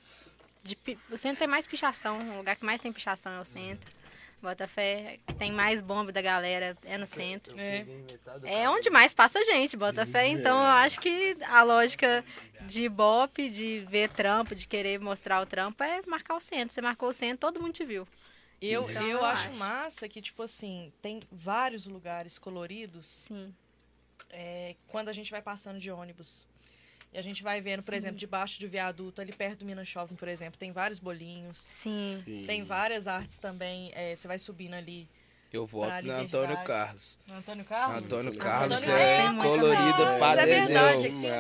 De, 0.63 0.77
o 1.11 1.17
centro 1.17 1.39
tem 1.39 1.49
mais 1.49 1.67
pichação. 1.67 2.19
O 2.35 2.37
lugar 2.39 2.55
que 2.57 2.65
mais 2.65 2.81
tem 2.81 2.93
pichação 2.93 3.33
é 3.33 3.41
o 3.41 3.45
centro. 3.45 3.93
Botafé, 4.43 5.19
que 5.27 5.35
tem 5.35 5.53
mais 5.53 5.81
bomba 5.83 6.11
da 6.13 6.23
galera, 6.23 6.77
é 6.85 6.97
no 6.97 7.07
centro. 7.07 7.55
É. 7.59 7.85
É 8.45 8.69
onde 8.71 8.89
mais 8.91 9.13
passa 9.13 9.43
gente, 9.45 9.77
Botafé. 9.77 10.27
Então 10.29 10.59
eu 10.59 10.67
acho 10.73 10.99
que 11.01 11.37
a 11.47 11.63
lógica 11.63 12.25
de 12.63 12.85
Ibope, 12.85 13.51
de 13.51 13.81
ver 13.89 14.09
trampo, 14.11 14.55
de 14.55 14.67
querer 14.67 14.99
mostrar 14.99 15.41
o 15.43 15.47
trampo, 15.47 15.83
é 15.83 16.01
marcar 16.07 16.37
o 16.37 16.41
centro. 16.41 16.73
Você 16.75 16.81
marcou 16.81 17.09
o 17.11 17.13
centro, 17.13 17.39
todo 17.39 17.61
mundo 17.61 17.73
te 17.73 17.85
viu. 17.85 18.07
Eu, 18.61 18.89
Então, 18.91 19.03
eu 19.03 19.19
eu 19.19 19.25
acho 19.25 19.49
acho. 19.49 19.59
massa 19.59 20.09
que, 20.09 20.21
tipo 20.21 20.43
assim, 20.43 20.93
tem 21.01 21.23
vários 21.33 21.87
lugares 21.87 22.39
coloridos 22.39 23.07
Sim. 23.07 23.55
é, 24.31 24.77
quando 24.89 25.09
a 25.09 25.13
gente 25.13 25.31
vai 25.31 25.41
passando 25.41 25.79
de 25.81 25.91
ônibus. 25.91 26.47
E 27.13 27.19
a 27.19 27.23
gente 27.23 27.43
vai 27.43 27.61
vendo, 27.61 27.83
por 27.83 27.93
exemplo, 27.93 28.17
debaixo 28.17 28.59
de 28.59 28.67
viaduto, 28.69 29.21
ali 29.21 29.33
perto 29.33 29.61
do 29.61 29.65
Minas 29.65 29.89
Shopping, 29.89 30.15
por 30.15 30.29
exemplo, 30.29 30.59
tem 30.59 30.71
vários 30.71 31.01
bolinhos. 31.01 31.59
Sim. 31.59 32.09
Sim. 32.25 32.45
Tem 32.47 32.63
várias 32.63 33.09
artes 33.09 33.39
também. 33.39 33.91
é, 33.95 34.15
você 34.15 34.29
vai 34.29 34.39
subindo 34.39 34.75
ali 34.75 35.09
Eu 35.53 35.67
voto 35.67 35.91
no. 36.05 36.13
Antônio 36.13 36.57
Carlos. 36.63 37.19
no 37.27 37.35
Antônio 37.35 37.65
Carlos. 37.65 38.05
Antônio 38.05 38.35
Carlos 38.39 38.87
é 38.89 39.29
muita 39.31 39.43
colorido 39.45 39.83
coisa. 39.97 40.11
pra 40.11 40.19
Mas 40.19 40.39
é 40.39 40.47
dedéu. 40.47 40.83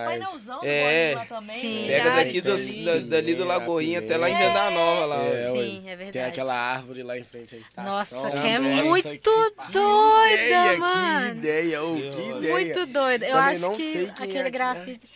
Mas- 0.05 0.65
É. 0.65 1.15
Sim. 1.61 1.85
Pega 1.87 2.11
daqui 2.17 2.41
do, 2.41 2.85
da- 2.85 2.99
dali 2.99 3.35
do 3.37 3.43
é, 3.45 3.47
Lagoinha 3.47 3.99
até 4.01 4.17
lá 4.17 4.29
em 4.29 4.35
é. 4.35 4.37
Venda 4.49 4.71
Nova 4.71 5.05
lá. 5.07 5.23
É, 5.23 5.53
Sim, 5.53 5.83
é 5.87 5.97
verdade. 5.97 6.13
Tem 6.13 6.23
aquela 6.25 6.55
árvore 6.55 7.03
lá 7.05 7.17
em 7.17 7.23
frente 7.25 7.55
à 7.55 7.59
estação. 7.59 8.21
Nossa, 8.25 8.41
que 8.41 8.47
é 8.49 8.59
Nossa, 8.59 8.83
muito 8.85 9.09
que 9.11 9.73
doida, 9.73 10.35
ideia, 10.35 10.79
mano. 10.79 11.31
Que 11.33 11.39
ideia, 11.39 11.83
ô, 11.85 11.95
Que 11.95 12.09
ideia. 12.09 12.53
Muito 12.55 12.87
doido. 12.87 13.23
Eu 13.23 13.31
Também 13.33 13.55
acho 13.55 13.71
que 13.73 13.93
quem 13.93 14.11
aquele 14.11 14.49
é 14.49 14.51
grafite 14.51 15.07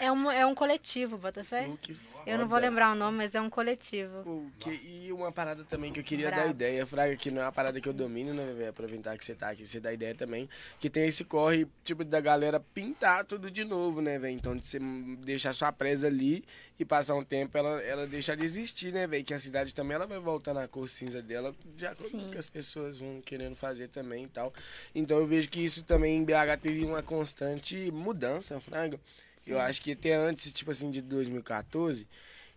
é 0.00 0.10
um, 0.10 0.30
é 0.32 0.44
um 0.44 0.54
coletivo, 0.56 1.16
Botafé. 1.16 1.68
Que 1.80 1.96
Eu 2.26 2.38
não 2.38 2.48
vou 2.48 2.58
lembrar 2.58 2.92
o 2.92 2.94
nome, 2.94 3.18
mas 3.18 3.34
é 3.34 3.40
um 3.40 3.50
coletivo. 3.50 4.22
Pô, 4.22 4.46
que- 4.58 4.70
e 4.84 5.12
uma 5.12 5.30
parada 5.30 5.64
também 5.64 5.92
que 5.92 6.00
eu 6.00 6.04
queria 6.04 6.30
dar 6.30 6.48
ideia, 6.50 6.86
Fraga, 6.86 7.16
que 7.16 7.30
não 7.30 7.42
é 7.42 7.44
uma 7.44 7.52
parada 7.52 7.80
que 7.80 7.88
eu 7.88 7.92
domino, 7.92 8.32
né, 8.32 8.52
velho? 8.52 8.70
Aproveitar 8.70 9.16
que 9.18 9.24
você 9.24 9.34
tá 9.34 9.50
aqui, 9.50 9.66
você 9.66 9.78
dá 9.80 9.92
ideia 9.92 10.14
também. 10.14 10.48
Que 10.78 10.88
tem 10.88 11.06
esse 11.06 11.24
corre, 11.24 11.66
tipo, 11.84 12.04
da 12.04 12.20
galera 12.20 12.58
pintar 12.58 13.24
tudo 13.24 13.50
de 13.50 13.64
novo, 13.64 14.00
né, 14.00 14.18
velho? 14.18 14.34
Então, 14.34 14.56
de 14.56 14.66
você 14.66 14.78
deixar 15.20 15.52
sua 15.52 15.70
presa 15.72 16.06
ali 16.06 16.44
e 16.78 16.84
passar 16.84 17.14
um 17.14 17.24
tempo, 17.24 17.56
ela, 17.58 17.80
ela 17.82 18.06
deixar 18.06 18.36
de 18.36 18.44
existir, 18.44 18.92
né, 18.92 19.06
velho? 19.06 19.24
Que 19.24 19.34
a 19.34 19.38
cidade 19.38 19.74
também, 19.74 19.94
ela 19.94 20.06
vai 20.06 20.18
voltar 20.18 20.54
na 20.54 20.66
cor 20.66 20.88
cinza 20.88 21.20
dela, 21.22 21.54
de 21.76 21.86
acordo 21.86 22.10
com 22.12 22.28
o 22.28 22.30
que 22.30 22.38
as 22.38 22.48
pessoas 22.48 22.98
vão 22.98 23.20
querendo 23.20 23.54
fazer 23.54 23.88
também 23.88 24.24
e 24.24 24.28
tal. 24.28 24.52
Então, 24.94 25.18
eu 25.18 25.26
vejo 25.26 25.48
que 25.48 25.60
isso 25.62 25.82
também 25.84 26.16
em 26.16 26.24
BH 26.24 26.56
teve 26.60 26.84
uma 26.84 27.02
constante 27.02 27.90
mudança, 27.90 28.58
Fraga. 28.60 28.98
Eu 29.46 29.58
acho 29.60 29.82
que 29.82 29.92
até 29.92 30.14
antes, 30.14 30.52
tipo 30.52 30.70
assim, 30.70 30.90
de 30.90 31.00
2014, 31.02 32.08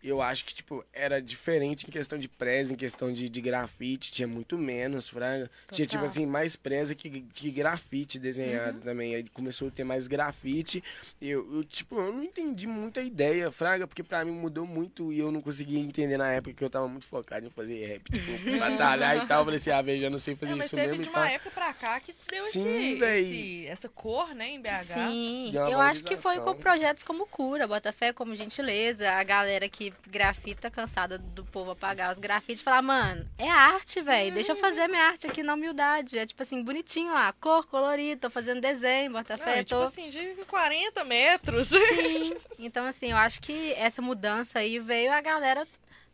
eu 0.04 0.22
acho 0.22 0.46
que, 0.46 0.54
tipo, 0.54 0.86
era 0.94 1.22
diferente 1.22 1.86
em 1.88 1.92
questão 1.92 2.18
de 2.18 2.28
presa, 2.28 2.74
em 2.74 2.78
questão 2.78 3.12
de, 3.12 3.28
de 3.28 3.42
grafite, 3.42 4.12
tinha 4.12 4.28
muito 4.28 4.58
menos, 4.58 5.10
fraga. 5.10 5.50
Tinha, 5.72 5.86
tipo 5.86 6.04
assim, 6.06 6.26
mais 6.26 6.56
presa 6.56 6.94
que, 6.96 7.22
que 7.34 7.50
grafite 7.52 8.20
desenhado 8.20 8.80
também. 8.82 9.16
Aí 9.16 9.24
começou 9.30 9.68
a 9.68 9.72
ter 9.72 9.84
mais 9.84 10.08
grafite. 10.08 10.84
Eu, 11.22 11.56
eu, 11.56 11.64
tipo, 11.64 12.00
eu 12.00 12.14
não 12.14 12.24
entendi 12.24 12.68
muita 12.68 13.02
ideia, 13.02 13.52
fraga, 13.52 13.88
porque 13.88 14.04
pra 14.04 14.24
mim 14.24 14.32
mudou 14.32 14.66
muito 14.66 15.12
e 15.12 15.20
eu 15.20 15.32
não 15.32 15.42
conseguia 15.42 15.80
entender 15.80 16.18
na 16.18 16.32
época 16.32 16.54
que 16.54 16.64
eu 16.64 16.70
tava 16.70 16.88
muito 16.88 17.06
focado 17.06 17.46
em 17.46 17.50
fazer 17.50 17.86
rap, 17.86 18.04
tipo, 18.12 18.32
batalhar 18.60 19.18
e 19.18 19.26
tal. 19.28 19.40
Eu 19.42 19.46
falei 19.46 19.58
assim, 19.58 19.72
ah, 19.72 19.82
velho, 19.82 20.02
já 20.02 20.10
não 20.10 20.18
sei 20.20 20.36
fazer 20.36 20.56
mas 20.56 20.66
isso 20.66 20.76
teve 20.76 20.88
mesmo 20.90 21.04
de 21.04 21.10
e 21.10 21.12
uma 21.12 21.20
tal. 21.20 21.28
época 21.30 21.52
pra 21.52 21.74
cá 21.74 22.00
que 22.00 22.14
deu 22.30 22.44
Sim, 22.44 22.94
esse, 22.94 23.04
esse- 23.04 23.68
essa 23.68 23.90
cor, 23.90 24.34
né, 24.36 24.50
em 24.52 24.62
BH. 24.62 24.70
Sim, 24.86 25.48
de 25.52 25.58
uma 25.58 25.70
eu 25.70 25.82
acho 25.82 26.04
que 26.04 26.16
foi 26.18 26.40
com 26.40 26.54
projetos 26.56 27.04
como 27.04 27.26
Cura, 27.26 27.68
Botafé 27.68 28.14
como 28.14 28.36
Gentileza, 28.36 29.10
a 29.12 29.24
galera 29.24 29.68
que 29.68 29.87
grafita 30.08 30.70
cansada 30.70 31.18
do 31.18 31.46
povo 31.46 31.72
apagar 31.72 32.12
os 32.12 32.20
grafites, 32.20 32.62
falar, 32.62 32.82
mano, 32.82 33.26
é 33.38 33.50
arte, 33.50 34.02
velho, 34.02 34.34
deixa 34.34 34.54
eu 34.54 34.56
fazer 34.58 34.88
minha 34.88 35.04
arte 35.04 35.28
aqui 35.28 35.44
na 35.44 35.54
humildade, 35.54 36.18
é 36.18 36.26
tipo 36.26 36.42
assim, 36.42 36.64
bonitinho 36.64 37.14
lá, 37.14 37.34
cor, 37.34 37.66
colorido, 37.68 38.22
tô 38.22 38.30
fazendo 38.30 38.62
desenho, 38.62 39.12
Não, 39.12 39.20
Botafé, 39.20 39.60
é 39.60 39.64
tipo 39.64 39.80
tô... 39.80 39.84
assim, 39.84 40.10
de 40.10 40.36
40 40.48 41.04
metros. 41.04 41.68
Sim, 41.68 42.36
então 42.60 42.86
assim, 42.86 43.12
eu 43.12 43.18
acho 43.18 43.42
que 43.42 43.74
essa 43.74 44.02
mudança 44.02 44.60
aí 44.60 44.80
veio 44.80 45.12
a 45.12 45.22
galera 45.22 45.68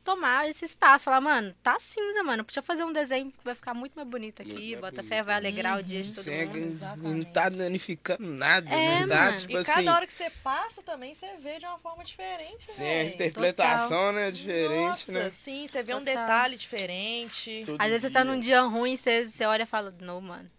tomar 0.03 0.49
esse 0.49 0.65
espaço, 0.65 1.05
falar, 1.05 1.21
mano, 1.21 1.55
tá 1.63 1.77
cinza, 1.79 2.21
mano, 2.23 2.43
deixa 2.43 2.59
eu 2.59 2.63
fazer 2.63 2.83
um 2.83 2.91
desenho 2.93 3.31
que 3.31 3.37
vai 3.43 3.55
ficar 3.55 3.73
muito 3.73 3.93
mais 3.95 4.07
bonito 4.07 4.41
aqui, 4.41 4.75
mais 4.75 4.81
Botafé 4.93 5.09
bonito. 5.15 5.25
vai 5.25 5.35
alegrar 5.35 5.79
o 5.79 5.83
dia 5.83 6.03
de 6.03 6.13
todo 6.13 6.25
mundo. 6.57 6.79
não 6.97 7.23
tá 7.23 7.49
danificando 7.49 8.27
nada, 8.27 8.69
É, 8.69 8.99
né? 8.99 9.07
Tá, 9.07 9.25
mano. 9.25 9.37
tipo 9.37 9.53
e 9.53 9.57
assim, 9.57 9.71
cada 9.73 9.95
hora 9.95 10.07
que 10.07 10.13
você 10.13 10.29
passa 10.43 10.81
também, 10.83 11.13
você 11.15 11.27
vê 11.41 11.57
de 11.59 11.65
uma 11.65 11.77
forma 11.79 12.03
diferente, 12.03 12.65
véi. 12.77 12.99
a 12.99 13.03
interpretação, 13.05 14.11
né? 14.11 14.31
Diferente, 14.31 15.11
Nossa, 15.11 15.11
né? 15.11 15.29
sim, 15.29 15.65
você 15.67 15.81
vê 15.83 15.93
um 15.93 15.99
Total. 15.99 16.15
detalhe 16.15 16.57
diferente. 16.57 17.63
Todo 17.65 17.81
Às 17.81 17.87
vezes 17.87 18.01
você 18.01 18.09
tá 18.09 18.23
dia. 18.23 18.31
num 18.31 18.39
dia 18.39 18.61
ruim, 18.61 18.95
você, 18.95 19.25
você 19.25 19.45
olha 19.45 19.63
e 19.63 19.65
fala, 19.65 19.93
não, 20.01 20.19
mano, 20.21 20.49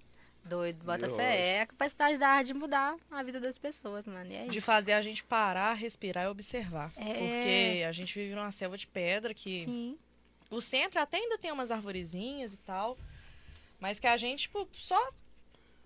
doido, 0.45 0.85
bota 0.85 1.09
fé. 1.11 1.57
É 1.57 1.61
a 1.63 1.67
capacidade 1.67 2.19
da 2.19 2.29
arte 2.29 2.49
de 2.49 2.55
mudar 2.55 2.97
a 3.11 3.23
vida 3.23 3.41
das 3.41 3.59
pessoas, 3.59 4.07
mano. 4.07 4.31
E 4.31 4.35
é 4.35 4.45
De 4.47 4.59
isso. 4.59 4.67
fazer 4.67 4.93
a 4.93 5.03
gente 5.03 5.25
parar, 5.25 5.73
respirar 5.75 6.25
e 6.25 6.29
observar. 6.29 6.93
É. 6.97 7.05
Porque 7.05 7.85
a 7.89 7.93
gente 7.93 8.15
vive 8.19 8.35
numa 8.35 8.51
selva 8.51 8.77
de 8.77 8.87
pedra 8.87 9.35
que 9.35 9.65
Sim. 9.65 9.99
o 10.51 10.61
centro 10.61 11.01
até 11.01 11.17
ainda 11.17 11.39
tem 11.39 11.51
umas 11.53 11.71
arvorezinhas 11.71 12.53
e 12.53 12.57
tal, 12.59 12.97
mas 13.81 13.99
que 13.99 14.07
a 14.07 14.17
gente 14.17 14.43
tipo, 14.43 14.69
só 14.73 15.13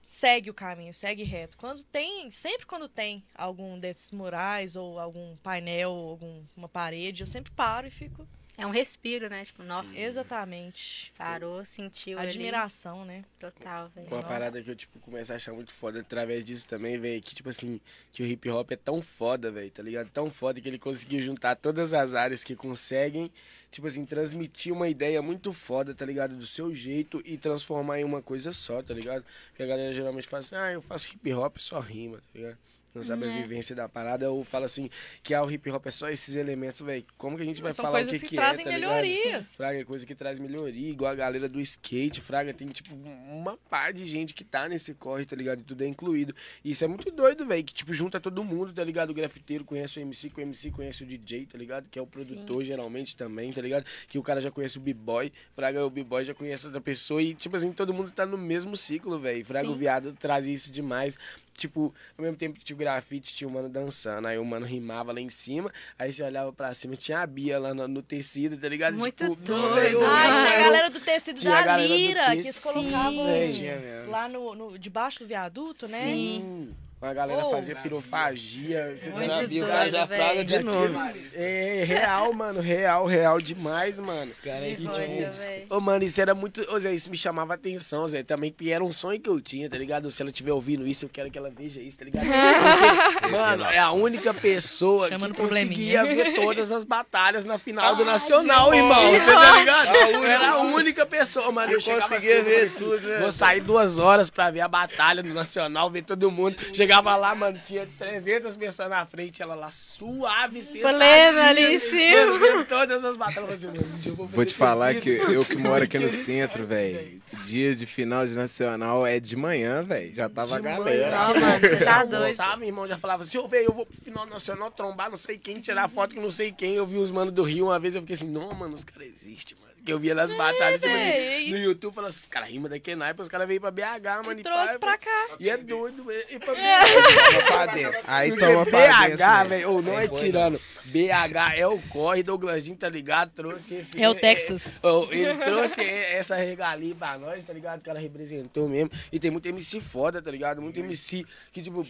segue 0.04 0.50
o 0.50 0.54
caminho, 0.54 0.94
segue 0.94 1.22
reto. 1.22 1.56
Quando 1.58 1.84
tem, 1.84 2.30
sempre 2.30 2.66
quando 2.66 2.88
tem 2.88 3.22
algum 3.34 3.78
desses 3.78 4.10
murais 4.10 4.74
ou 4.74 4.98
algum 4.98 5.36
painel, 5.36 5.90
alguma 5.92 6.68
parede, 6.68 7.22
eu 7.22 7.26
sempre 7.26 7.52
paro 7.52 7.86
e 7.86 7.90
fico 7.90 8.26
É 8.58 8.66
um 8.66 8.70
respiro, 8.70 9.30
né? 9.30 9.44
Tipo, 9.44 9.62
exatamente 9.94 11.12
parou, 11.16 11.64
sentiu 11.64 12.18
ali. 12.18 12.30
admiração, 12.30 13.04
né? 13.04 13.24
Total, 13.38 13.88
velho. 13.88 14.08
Uma 14.08 14.20
parada 14.20 14.60
que 14.60 14.68
eu, 14.68 14.74
tipo, 14.74 14.98
começo 14.98 15.32
a 15.32 15.36
achar 15.36 15.52
muito 15.52 15.72
foda 15.72 16.00
através 16.00 16.44
disso 16.44 16.66
também, 16.66 16.98
velho, 16.98 17.22
que, 17.22 17.36
tipo 17.36 17.48
assim, 17.48 17.80
que 18.12 18.20
o 18.20 18.26
hip 18.26 18.50
hop 18.50 18.72
é 18.72 18.76
tão 18.76 19.00
foda, 19.00 19.52
velho, 19.52 19.70
tá 19.70 19.80
ligado? 19.80 20.10
Tão 20.10 20.28
foda 20.28 20.60
que 20.60 20.68
ele 20.68 20.78
conseguiu 20.78 21.20
juntar 21.20 21.54
todas 21.54 21.94
as 21.94 22.16
áreas 22.16 22.42
que 22.42 22.56
conseguem, 22.56 23.30
tipo 23.70 23.86
assim, 23.86 24.04
transmitir 24.04 24.72
uma 24.72 24.88
ideia 24.88 25.22
muito 25.22 25.52
foda, 25.52 25.94
tá 25.94 26.04
ligado? 26.04 26.34
Do 26.34 26.44
seu 26.44 26.74
jeito 26.74 27.22
e 27.24 27.38
transformar 27.38 28.00
em 28.00 28.04
uma 28.04 28.20
coisa 28.20 28.52
só, 28.52 28.82
tá 28.82 28.92
ligado? 28.92 29.24
Porque 29.50 29.62
a 29.62 29.66
galera 29.66 29.92
geralmente 29.92 30.26
fala 30.26 30.40
assim, 30.40 30.56
ah, 30.56 30.72
eu 30.72 30.82
faço 30.82 31.08
hip 31.14 31.32
hop 31.32 31.58
só 31.58 31.78
rima, 31.78 32.16
tá 32.18 32.24
ligado? 32.34 32.58
Não 32.98 33.04
sabe 33.04 33.24
a 33.26 33.28
É. 33.28 33.42
vivência 33.42 33.74
da 33.74 33.88
parada, 33.88 34.30
ou 34.30 34.42
fala 34.44 34.66
assim, 34.66 34.90
que 35.22 35.32
ah, 35.32 35.42
o 35.42 35.50
hip 35.50 35.70
hop 35.70 35.86
é 35.86 35.90
só 35.90 36.08
esses 36.10 36.34
elementos, 36.36 36.80
velho. 36.80 37.04
Como 37.16 37.36
que 37.36 37.42
a 37.42 37.46
gente 37.46 37.62
vai 37.62 37.72
São 37.72 37.84
falar 37.84 38.02
o 38.02 38.06
que, 38.06 38.18
que, 38.18 38.28
que, 38.28 38.36
trazem 38.36 38.62
é, 38.62 38.64
tá 38.64 38.76
ligado? 38.76 38.90
melhorias. 38.90 39.46
Fraga 39.54 39.78
é 39.80 39.84
coisa 39.84 40.04
que 40.04 40.14
traz 40.14 40.38
melhoria, 40.38 40.90
igual 40.90 41.12
a 41.12 41.14
galera 41.14 41.48
do 41.48 41.60
skate, 41.60 42.20
Fraga 42.20 42.52
tem, 42.52 42.68
tipo, 42.68 42.94
uma 42.94 43.56
par 43.70 43.92
de 43.92 44.04
gente 44.04 44.34
que 44.34 44.44
tá 44.44 44.68
nesse 44.68 44.92
corre, 44.94 45.24
tá 45.24 45.36
ligado? 45.36 45.60
E 45.60 45.62
tudo 45.62 45.82
é 45.82 45.86
incluído. 45.86 46.34
E 46.64 46.70
isso 46.70 46.84
é 46.84 46.88
muito 46.88 47.10
doido, 47.10 47.46
velho, 47.46 47.64
que, 47.64 47.72
tipo, 47.72 47.92
junta 47.92 48.20
todo 48.20 48.42
mundo, 48.44 48.72
tá 48.72 48.82
ligado? 48.84 49.10
O 49.10 49.14
grafiteiro 49.14 49.64
conhece 49.64 49.98
o 49.98 50.02
MC, 50.02 50.30
que 50.30 50.40
o 50.40 50.42
MC 50.42 50.70
conhece 50.70 51.02
o 51.04 51.06
DJ, 51.06 51.46
tá 51.46 51.56
ligado? 51.56 51.88
Que 51.88 51.98
é 51.98 52.02
o 52.02 52.06
produtor, 52.06 52.64
geralmente, 52.64 53.16
também, 53.16 53.52
tá 53.52 53.62
ligado? 53.62 53.84
Que 54.08 54.18
o 54.18 54.22
cara 54.22 54.40
já 54.40 54.50
conhece 54.50 54.78
o 54.78 54.80
B-Boy, 54.80 55.32
Fraga, 55.54 55.84
o 55.86 55.90
B-Boy 55.90 56.24
já 56.24 56.34
conhece 56.34 56.66
outra 56.66 56.80
pessoa 56.80 57.22
e, 57.22 57.34
tipo 57.34 57.54
assim, 57.56 57.72
todo 57.72 57.94
mundo 57.94 58.10
tá 58.10 58.26
no 58.26 58.36
mesmo 58.38 58.76
ciclo, 58.76 59.18
velho. 59.18 59.44
Fraga, 59.44 59.68
Sim. 59.68 59.74
o 59.74 59.76
viado 59.76 60.12
traz 60.18 60.46
isso 60.48 60.70
demais. 60.72 61.18
Tipo, 61.58 61.92
ao 62.16 62.22
mesmo 62.22 62.36
tempo 62.38 62.56
que 62.56 62.64
tinha 62.64 62.76
o 62.76 62.78
grafite, 62.78 63.34
tinha 63.34 63.48
o 63.48 63.50
mano 63.50 63.68
dançando. 63.68 64.28
Aí 64.28 64.38
o 64.38 64.44
mano 64.44 64.64
rimava 64.64 65.12
lá 65.12 65.20
em 65.20 65.28
cima. 65.28 65.72
Aí 65.98 66.12
você 66.12 66.22
olhava 66.22 66.52
pra 66.52 66.72
cima, 66.72 66.94
tinha 66.94 67.18
a 67.20 67.26
Bia 67.26 67.58
lá 67.58 67.74
no, 67.74 67.88
no 67.88 68.00
tecido, 68.00 68.56
tá 68.56 68.68
ligado? 68.68 68.96
Muito 68.96 69.24
tipo, 69.28 69.36
doido. 69.44 70.00
Ai, 70.04 70.40
tinha 70.46 70.56
a 70.58 70.62
galera 70.62 70.88
do 70.90 71.00
tecido 71.00 71.40
Tinha 71.40 71.62
da 71.62 71.76
Lira, 71.76 72.26
que 72.26 72.32
eles 72.38 72.58
colocavam 72.60 73.24
mesmo. 73.24 73.66
lá 74.08 74.28
no, 74.28 74.54
no- 74.54 74.78
debaixo 74.78 75.18
do 75.18 75.26
viaduto, 75.26 75.88
né? 75.88 76.00
Sim. 76.02 76.74
A 77.00 77.12
galera 77.12 77.46
Oh. 77.46 77.50
fazia 77.52 77.76
pirofagia. 77.76 78.92
Você 78.96 79.10
tá 79.12 79.42
Bia, 79.46 79.64
o 79.64 79.68
cara 79.68 79.84
velho. 79.84 80.06
fraga 80.06 80.44
de 80.44 80.58
nome. 80.58 80.98
É, 81.32 81.84
real, 81.86 82.32
mano. 82.32 82.60
Real, 82.60 83.06
real 83.06 83.40
demais, 83.40 84.00
mano. 84.00 84.32
Os 84.32 84.40
caras 84.40 84.64
De 84.64 84.72
aqui, 84.72 84.88
tipo. 84.88 85.76
Ô, 85.76 85.80
mano, 85.80 86.04
isso 86.04 86.20
era 86.20 86.34
muito. 86.34 86.60
Ô, 86.68 86.76
Zé, 86.78 86.92
isso 86.92 87.08
me 87.08 87.16
chamava 87.16 87.54
atenção, 87.54 88.06
Zé. 88.08 88.24
Também 88.24 88.50
que 88.50 88.72
era 88.72 88.82
um 88.82 88.90
sonho 88.90 89.20
que 89.20 89.30
eu 89.30 89.40
tinha, 89.40 89.70
tá 89.70 89.78
ligado? 89.78 90.10
Se 90.10 90.20
ela 90.22 90.30
estiver 90.30 90.52
ouvindo 90.52 90.84
isso, 90.88 91.04
eu 91.04 91.08
quero 91.08 91.30
que 91.30 91.38
ela 91.38 91.50
veja 91.50 91.80
isso, 91.80 91.98
tá 91.98 92.04
ligado? 92.04 92.26
Porque, 93.20 93.26
mano, 93.28 93.64
é 93.66 93.78
a 93.78 93.92
única 93.92 94.34
pessoa 94.34 95.08
Chamando 95.08 95.34
que 95.34 95.40
conseguia 95.40 96.04
ver 96.04 96.34
todas 96.34 96.72
as 96.72 96.82
batalhas 96.82 97.44
na 97.44 97.58
final 97.58 97.94
do 97.94 98.04
Nacional, 98.04 98.74
irmão. 98.74 99.12
Você 99.12 99.32
tá 99.32 99.56
ligado? 99.56 100.24
Era 100.26 100.50
a 100.50 100.60
única 100.62 101.06
pessoa, 101.06 101.52
mano. 101.52 101.72
Eu, 101.72 101.78
Eu 101.78 102.00
conseguia 102.00 102.42
ver 102.42 102.64
assim, 102.66 102.84
tudo, 102.84 103.06
né? 103.06 103.18
Vou 103.20 103.30
sair 103.30 103.60
duas 103.60 104.00
horas 104.00 104.28
pra 104.28 104.50
ver 104.50 104.62
a 104.62 104.68
batalha 104.68 105.22
do 105.22 105.32
Nacional, 105.32 105.88
ver 105.90 106.02
todo 106.02 106.28
mundo. 106.30 106.56
Chegava 106.72 106.87
lá, 107.16 107.34
mano, 107.34 107.60
tinha 107.64 107.86
300 107.98 108.56
pessoas 108.56 108.88
na 108.88 109.04
frente, 109.06 109.42
ela 109.42 109.54
lá 109.54 109.70
suave, 109.70 110.62
Plena 110.80 111.48
ali 111.48 111.74
em 111.76 111.78
sentadinha, 111.80 112.26
mano, 112.26 112.38
vendo 112.38 112.64
todas 112.68 113.04
as 113.04 113.16
batalhas. 113.16 113.48
Eu 113.62 113.68
assim, 113.70 113.78
"Meu, 113.78 113.82
um 113.86 113.98
dia 113.98 114.12
eu 114.12 114.16
vou 114.16 114.26
Vou 114.26 114.44
te 114.44 114.54
falar 114.54 114.94
que 114.94 115.16
tecido." 115.16 115.32
eu 115.32 115.44
que 115.44 115.56
moro 115.56 115.84
aqui 115.84 115.98
no 115.98 116.08
centro, 116.10 116.66
velho. 116.66 117.20
Dia 117.44 117.74
de 117.74 117.86
final 117.86 118.26
de 118.26 118.34
nacional 118.34 119.06
é 119.06 119.20
de 119.20 119.36
manhã, 119.36 119.82
velho. 119.82 120.14
Já 120.14 120.28
tava 120.28 120.56
a 120.56 120.58
De 120.58 120.64
galera. 120.64 120.84
manhã, 120.84 121.10
Não, 121.34 121.40
mano, 121.40 121.60
você 121.60 121.84
tá 121.84 122.04
doido. 122.04 122.58
meu 122.58 122.68
irmão 122.68 122.86
já 122.88 122.96
falava 122.98 123.22
assim, 123.22 123.38
ô, 123.38 123.46
velho, 123.46 123.66
eu 123.66 123.72
vou 123.72 123.86
pro 123.86 123.96
final 124.02 124.26
nacional 124.26 124.70
trombar 124.70 125.10
não 125.10 125.16
sei 125.16 125.38
quem, 125.38 125.60
tirar 125.60 125.88
foto 125.88 126.14
com 126.14 126.20
não 126.20 126.30
sei 126.30 126.52
quem. 126.52 126.74
Eu 126.74 126.86
vi 126.86 126.96
os 126.98 127.10
manos 127.10 127.32
do 127.32 127.42
Rio 127.42 127.66
uma 127.66 127.78
vez, 127.78 127.94
eu 127.94 128.00
fiquei 128.00 128.14
assim, 128.16 128.28
não, 128.28 128.52
mano, 128.54 128.74
os 128.74 128.84
caras 128.84 129.06
existem, 129.08 129.56
mano. 129.60 129.67
Que 129.84 129.92
eu 129.92 129.98
via 129.98 130.14
nas 130.14 130.32
batalhas, 130.34 130.80
tipo 130.80 130.92
véi, 130.92 131.36
assim, 131.42 131.50
no 131.50 131.58
YouTube, 131.58 131.94
falando 131.94 132.10
assim, 132.10 132.20
os 132.20 132.26
caras 132.28 132.48
rima 132.50 132.68
da 132.68 132.78
Kenai, 132.78 133.14
os 133.16 133.28
caras 133.28 133.48
veio 133.48 133.60
pra 133.60 133.70
BH, 133.70 134.26
mano. 134.26 134.40
e 134.40 134.42
Trouxe 134.42 134.72
pá, 134.74 134.78
pra 134.78 134.98
cá. 134.98 135.28
E 135.40 135.48
é 135.48 135.56
doido, 135.56 136.04
e 136.30 136.38
pra 136.38 136.54
Toma 136.54 137.42
pra 137.46 137.66
dentro. 137.66 138.00
Aí 138.06 138.28
Porque 138.30 138.44
toma 138.44 138.66
pra 138.66 138.78
BH, 138.80 139.06
dentro. 139.08 139.18
né? 139.26 139.44
velho, 139.48 139.70
ou 139.70 139.82
não 139.82 139.98
é 139.98 140.08
tirando. 140.08 140.60
BH 140.86 141.56
é 141.56 141.66
o 141.66 141.78
corre, 141.88 142.22
Douglas 142.22 142.64
Jean, 142.64 142.74
tá 142.74 142.88
ligado? 142.88 143.30
Trouxe 143.30 143.76
esse. 143.76 144.02
É 144.02 144.08
o 144.08 144.14
Texas. 144.14 144.62
ô, 144.82 145.08
ele 145.10 145.34
trouxe 145.36 145.80
essa 145.82 146.36
regalia 146.36 146.94
pra 146.94 147.18
nós, 147.18 147.44
tá 147.44 147.52
ligado? 147.52 147.80
O 147.80 147.84
cara 147.84 147.98
representou 147.98 148.68
mesmo. 148.68 148.90
E 149.12 149.18
tem 149.18 149.30
muito 149.30 149.46
MC 149.46 149.80
foda, 149.80 150.20
tá 150.20 150.30
ligado? 150.30 150.60
Muito 150.60 150.78
MC 150.80 151.24
que, 151.52 151.62
tipo, 151.62 151.86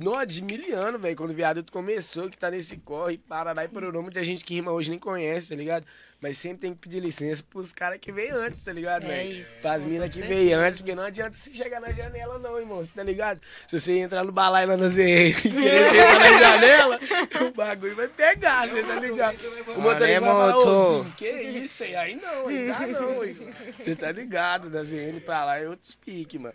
não 0.00 0.24
de 0.24 0.42
miliano, 0.42 0.98
velho, 0.98 1.16
quando 1.16 1.30
o 1.30 1.34
viaduto 1.34 1.72
começou, 1.72 2.28
que 2.30 2.38
tá 2.38 2.50
nesse 2.50 2.76
corre, 2.78 3.18
parará 3.18 3.64
e 3.64 3.68
pororô, 3.68 4.02
muita 4.02 4.22
gente 4.24 4.44
que 4.44 4.54
rima 4.54 4.72
hoje 4.72 4.90
nem 4.90 4.98
conhece, 4.98 5.50
tá 5.50 5.54
ligado? 5.54 5.86
Mas 6.20 6.36
sempre 6.36 6.58
tem 6.62 6.72
que 6.74 6.80
pedir 6.80 7.00
licença 7.08 7.42
pros 7.42 7.72
caras 7.72 7.98
que 8.00 8.12
veio 8.12 8.36
antes, 8.36 8.62
tá 8.62 8.72
ligado, 8.72 9.04
É 9.04 9.08
velho? 9.08 9.42
isso, 9.42 9.62
Pras 9.62 9.84
minas 9.84 10.10
que 10.10 10.20
veio 10.20 10.58
antes, 10.58 10.80
porque 10.80 10.94
não 10.94 11.02
adianta 11.02 11.32
você 11.32 11.52
chegar 11.52 11.80
na 11.80 11.90
janela, 11.92 12.38
não, 12.38 12.58
irmão, 12.58 12.76
você 12.76 12.90
tá 12.94 13.02
ligado? 13.02 13.40
Se 13.66 13.78
você 13.78 13.98
entrar 13.98 14.24
no 14.24 14.32
balai 14.32 14.66
lá 14.66 14.76
na 14.76 14.88
ZR 14.88 15.00
e 15.00 15.50
querer 15.50 16.18
na 16.18 16.38
janela, 16.38 17.00
o 17.46 17.50
bagulho 17.52 17.96
vai 17.96 18.08
pegar, 18.08 18.68
você 18.68 18.82
tá 18.82 18.94
ligado? 18.96 19.38
O 19.76 19.80
motorista 19.80 20.20
vai 20.20 20.52
falar, 20.52 21.14
que 21.16 21.28
isso 21.28 21.82
aí? 21.82 21.96
Aí 21.96 22.14
não, 22.16 22.46
aí 22.48 22.68
dá 22.68 22.86
não, 22.86 23.20
aí. 23.22 23.36
Você 23.78 23.96
tá 23.96 24.12
ligado, 24.12 24.70
da 24.70 24.82
ZN 24.82 25.20
pra 25.24 25.44
lá 25.44 25.58
é 25.58 25.68
outros 25.68 25.94
piques, 25.94 26.40
mano. 26.40 26.54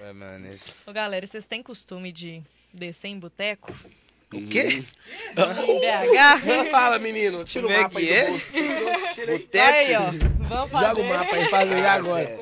É, 0.00 0.12
mano, 0.12 0.52
esse... 0.52 0.74
Ô, 0.86 0.92
galera, 0.92 1.26
vocês 1.26 1.44
têm 1.44 1.62
costume 1.62 2.12
de 2.12 2.42
descer 2.72 3.08
em 3.08 3.18
boteco? 3.18 3.74
O 4.32 4.46
quê? 4.46 4.82
Em 5.36 5.80
BH? 5.80 6.70
Fala, 6.70 6.98
menino, 6.98 7.44
tira 7.44 7.66
o 7.66 7.68
Como 7.68 7.80
é 7.80 7.82
mapa 7.82 7.98
aí 7.98 8.06
que 8.06 8.12
do 8.12 8.18
é? 8.18 8.26
aí. 9.32 9.38
Boteco? 9.38 9.74
Aí, 9.74 9.94
ó. 9.96 10.10
Vamos 10.48 10.70
fazer. 10.70 10.86
Joga 10.86 11.00
o 11.00 11.08
mapa 11.08 11.34
aí, 11.36 11.48
faz 11.48 11.72
aí 11.72 11.84
Ah, 11.84 11.92
agora. 11.94 12.40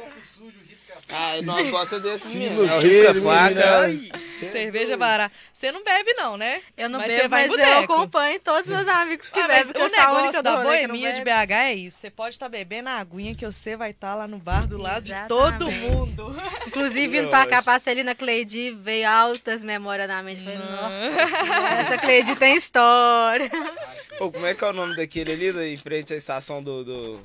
Ah, 1.09 1.43
nós 1.43 1.71
gosta 1.71 2.01
desse 2.01 2.39
menino. 2.39 2.67
É 2.69 2.77
o 2.77 2.81
risca-faca. 2.81 3.91
Cê 4.39 4.47
é 4.47 4.51
Cerveja 4.51 4.87
doido. 4.87 4.99
barata. 4.99 5.35
Você 5.53 5.73
não 5.73 5.83
bebe, 5.83 6.15
não, 6.15 6.37
né? 6.37 6.61
Eu 6.77 6.89
não 6.89 6.99
Mas 6.99 7.09
bebo, 7.09 7.29
mas 7.31 7.53
eu 7.53 7.79
acompanho 7.79 8.41
todos 8.41 8.63
os 8.63 8.67
meus 8.69 8.89
amigos 8.89 9.27
que 9.29 9.41
Ah, 9.41 9.49
mas 9.49 9.67
bebem. 9.69 9.83
o 9.83 9.89
negócio 9.91 10.43
da 10.43 10.63
boemia 10.63 11.13
de. 11.13 11.21
BH 11.25 11.51
é 11.53 11.75
isso. 11.75 11.99
Você 11.99 12.11
pode 12.11 12.35
estar 12.37 12.49
bebendo 12.49 12.89
a 12.89 12.99
aguinha 12.99 13.35
que 13.35 13.45
você 13.45 13.77
vai 13.77 13.91
estar 13.91 14.15
lá 14.15 14.27
no 14.29 14.39
bar 14.39 14.67
do 14.67 14.79
lado 14.79 15.05
de 15.05 15.13
Exatamente. 15.13 15.29
todo 15.29 15.71
mundo. 15.73 16.37
Inclusive, 16.67 17.19
indo 17.19 17.29
pra 17.29 17.47
cá, 17.47 17.63
passei 17.63 17.93
ali 17.93 18.03
na 18.05 18.15
Cleidi, 18.15 18.71
veio 18.71 19.09
altas 19.09 19.65
memórias 19.65 20.09
na 20.09 20.23
mente. 20.23 20.43
Falei, 20.43 20.59
nossa, 20.59 21.81
essa 21.81 21.99
Cleidi 21.99 22.37
tem 22.37 22.57
história. 22.57 23.51
Pô, 24.19 24.31
como 24.31 24.47
é 24.47 24.55
que 24.55 24.65
é 24.65 24.69
o 24.69 24.73
nome 24.73 24.95
daquele 24.97 25.33
ali, 25.33 25.75
em 25.75 25.79
frente 25.79 26.13
à 26.15 26.17
estação 26.17 26.63
do... 26.63 26.85
do... 26.85 27.21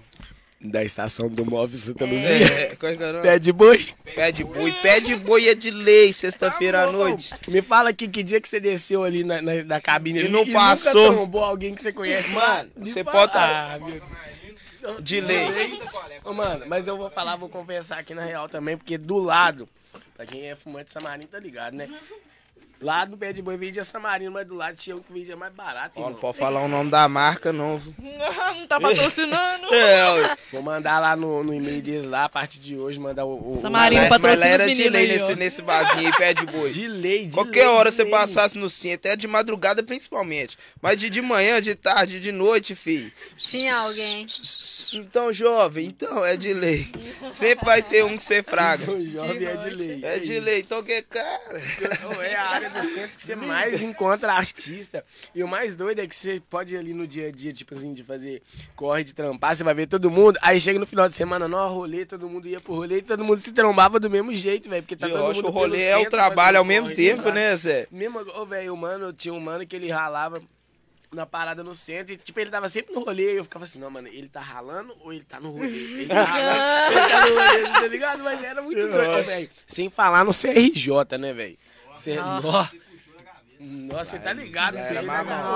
Da 0.64 0.84
estação 0.84 1.28
do 1.28 1.44
Móvel 1.44 1.76
Santa 1.78 2.06
Luzia. 2.06 2.30
É, 2.46 2.76
qual 2.76 2.92
é 2.92 2.96
é? 2.96 3.22
Pé 3.22 3.40
de 3.40 3.52
boi. 3.52 3.84
Pé 4.16 4.32
de 4.32 4.44
boi. 4.44 4.72
Pé 4.84 5.00
de 5.00 5.16
boi 5.16 5.50
é 5.50 5.56
de 5.56 5.72
lei, 5.72 6.14
sexta-feira 6.14 6.84
à 6.84 6.86
Tá 6.86 6.92
bom. 6.92 6.98
noite. 7.00 7.34
Me 7.48 7.62
fala 7.64 7.90
aqui 7.90 8.08
que 8.08 8.22
dia 8.22 8.40
que 8.40 8.48
você 8.48 8.60
desceu 8.60 9.04
ali 9.04 9.24
na, 9.24 9.42
na, 9.42 9.64
na 9.64 9.82
cabine 9.82 10.20
E 10.20 10.22
ali 10.24 10.30
não 10.32 10.46
passou. 10.52 11.02
nunca 11.04 11.16
trombou 11.16 11.44
alguém 11.44 11.74
que 11.74 11.82
você 11.82 11.92
conhece. 11.92 12.30
Mano, 12.30 12.70
você 12.78 13.04
pode- 13.04 13.32
Ah, 13.36 13.80
meu 14.84 15.02
De 15.02 15.20
lei. 15.22 15.80
Ô, 16.24 16.32
mano, 16.34 16.66
mas 16.68 16.88
eu 16.88 16.96
vou 16.96 17.10
falar, 17.10 17.36
vou 17.38 17.50
confessar 17.50 17.98
aqui 18.00 18.14
na 18.14 18.24
real 18.24 18.48
também, 18.48 18.78
porque 18.78 18.98
do 18.98 19.18
lado, 19.18 19.68
pra 20.16 20.26
quem 20.28 20.48
é 20.48 20.56
fumante 20.56 20.92
Samarino, 20.92 21.28
tá 21.28 21.40
ligado, 21.40 21.74
né? 21.76 21.90
Lá 22.82 23.06
no 23.06 23.16
pé 23.18 23.32
de 23.32 23.42
boi 23.44 23.58
vendia 23.58 23.84
Samarino, 23.84 24.32
mas 24.32 24.48
do 24.48 24.56
lado 24.56 24.76
tinha 24.76 24.96
um 24.96 25.00
que 25.02 25.14
vendia 25.14 25.36
mais 25.36 25.54
barato, 25.54 25.94
Ó, 26.02 26.10
não 26.10 26.16
pode 26.18 26.38
falar 26.38 26.62
o 26.62 26.68
nome 26.68 26.90
da 26.90 27.08
marca, 27.08 27.54
não. 27.54 27.78
viu? 27.78 27.94
não 28.00 28.66
tá 28.68 28.80
patrocinando. 28.80 29.68
É. 29.72 30.36
Vou 30.52 30.62
mandar 30.62 31.00
lá 31.00 31.16
no, 31.16 31.44
no 31.44 31.54
e-mail 31.54 31.82
deles 31.82 32.06
lá, 32.06 32.26
a 32.26 32.30
partir 32.30 32.60
de 32.60 32.76
hoje, 32.78 33.00
mandar 33.00 33.24
o... 33.26 33.54
o 33.54 33.58
Samarino, 33.62 34.08
Mas, 34.10 34.22
mas 34.22 34.40
lá 34.40 34.46
era 34.46 34.66
os 34.70 34.76
de 34.76 34.90
lei 34.90 35.08
nesse, 35.08 35.36
nesse 35.36 35.62
barzinho 35.62 36.08
aí, 36.08 36.14
pé 36.18 36.34
de 36.34 36.46
boi. 36.46 36.72
De 36.72 36.88
lei, 36.88 37.28
de 37.28 37.34
Qualquer 37.34 37.68
lei, 37.68 37.76
hora 37.76 37.90
de 37.90 37.96
você 37.96 38.04
lei. 38.04 38.12
passasse 38.12 38.58
no 38.58 38.70
sim, 38.70 38.94
até 38.94 39.16
de 39.16 39.28
madrugada 39.28 39.82
principalmente. 39.84 40.58
Mas 40.82 40.98
de, 40.98 41.10
de 41.10 41.22
manhã, 41.22 41.62
de 41.62 41.76
tarde, 41.76 42.20
de 42.20 42.32
noite, 42.32 42.76
filho. 42.76 43.12
Tinha 43.38 43.76
alguém. 43.76 44.26
Então, 44.94 45.32
jovem, 45.32 45.86
então 45.86 46.26
é 46.26 46.36
de 46.36 46.54
lei. 46.54 46.88
Sempre 47.32 47.66
vai 47.66 47.82
ter 47.82 48.04
um 48.04 48.16
que 48.16 48.24
você 48.24 48.42
fraga. 48.44 48.92
O 48.92 49.10
jovem 49.10 49.46
é 49.48 49.56
de 49.56 49.70
lei. 49.70 50.00
É 50.04 50.20
de 50.20 50.40
lei, 50.40 50.60
então 50.60 50.82
que 50.84 51.02
cara. 51.04 51.62
Ô, 52.18 52.22
É 52.22 52.36
a 52.36 52.50
área 52.50 52.71
do 52.72 52.84
centro 52.84 53.16
que 53.16 53.22
você 53.22 53.36
mais 53.36 53.82
encontra 53.82 54.34
artista. 54.34 55.06
E 55.34 55.44
o 55.44 55.48
mais 55.48 55.76
doido 55.76 56.00
é 56.00 56.08
que 56.08 56.16
você 56.16 56.42
pode 56.50 56.76
ir 56.76 56.78
ali 56.78 56.94
no 56.94 57.08
dia 57.08 57.28
a 57.28 57.32
dia, 57.32 57.54
tipo 57.54 57.74
assim, 57.74 57.94
de 57.94 58.04
fazer 58.04 58.42
corre, 58.76 59.04
de 59.04 59.14
trampar, 59.14 59.56
você 59.56 59.64
vai 59.64 59.74
ver 59.74 59.88
todo 59.88 60.10
mundo. 60.10 60.38
Aí 60.42 60.60
chega 60.60 60.80
no 60.80 60.88
final 60.88 61.08
de 61.08 61.16
semana, 61.16 61.48
não, 61.48 61.74
rolê, 61.74 62.06
todo 62.06 62.28
mundo 62.30 62.48
ia 62.48 62.60
pro 62.60 62.74
rolê 62.74 62.98
e 62.98 63.02
todo 63.02 63.24
mundo 63.24 63.40
se 63.40 63.52
trombava 63.52 64.00
do 64.00 64.10
mesmo 64.10 64.34
jeito, 64.36 64.70
velho. 64.70 64.84
Porque 64.84 64.96
tá 64.96 65.08
Eu 65.08 65.18
todo 65.18 65.32
acho 65.32 65.36
mundo 65.42 65.48
o 65.48 65.52
rolê 65.52 65.84
é 65.84 65.98
o 65.98 66.10
trabalho 66.10 66.58
ao 66.58 66.66
mesmo 66.66 66.88
corre, 66.88 66.96
tempo, 66.96 67.30
né, 67.32 67.56
Zé? 67.56 67.88
Mesmo, 67.92 68.20
ô, 68.20 68.46
velho, 68.46 68.74
o 68.74 68.78
mano, 68.78 69.14
tinha 69.14 69.34
um 69.34 69.40
mano 69.40 69.66
que 69.66 69.76
ele 69.76 69.90
ralava 69.90 70.42
na 71.12 71.26
parada 71.26 71.62
no 71.62 71.74
centro 71.74 72.14
e, 72.14 72.18
tipo, 72.18 72.40
ele 72.40 72.50
tava 72.50 72.70
sempre 72.70 72.94
no 72.94 73.04
rolê 73.04 73.34
e 73.34 73.38
eu 73.38 73.44
ficava 73.44 73.66
assim, 73.66 73.78
não, 73.80 73.90
mano, 73.90 74.08
ele 74.08 74.30
tá 74.30 74.40
ralando 74.40 74.96
ou 75.02 75.12
ele 75.12 75.26
tá 75.26 75.42
no 75.42 75.52
rolê? 75.52 75.68
Ele 75.68 76.06
tá 76.06 76.24
ralando, 76.24 76.98
ele 76.98 77.10
tá 77.10 77.26
no 77.26 77.36
rolê, 77.36 77.64
tá 77.82 77.88
ligado? 77.88 78.24
Mas 78.24 78.42
era 78.42 78.62
muito 78.62 78.88
doido, 78.88 79.26
velho. 79.26 79.50
Sem 79.68 79.90
falar 79.90 80.24
no 80.24 80.32
CRJ, 80.32 81.18
né, 81.20 81.34
velho? 81.34 81.58
Cê- 82.02 82.16
Nó- 82.16 82.68
Nossa, 83.64 84.12
você 84.12 84.20
tá 84.20 84.34
ligado, 84.34 84.76
era 84.76 85.02
filho, 85.02 85.06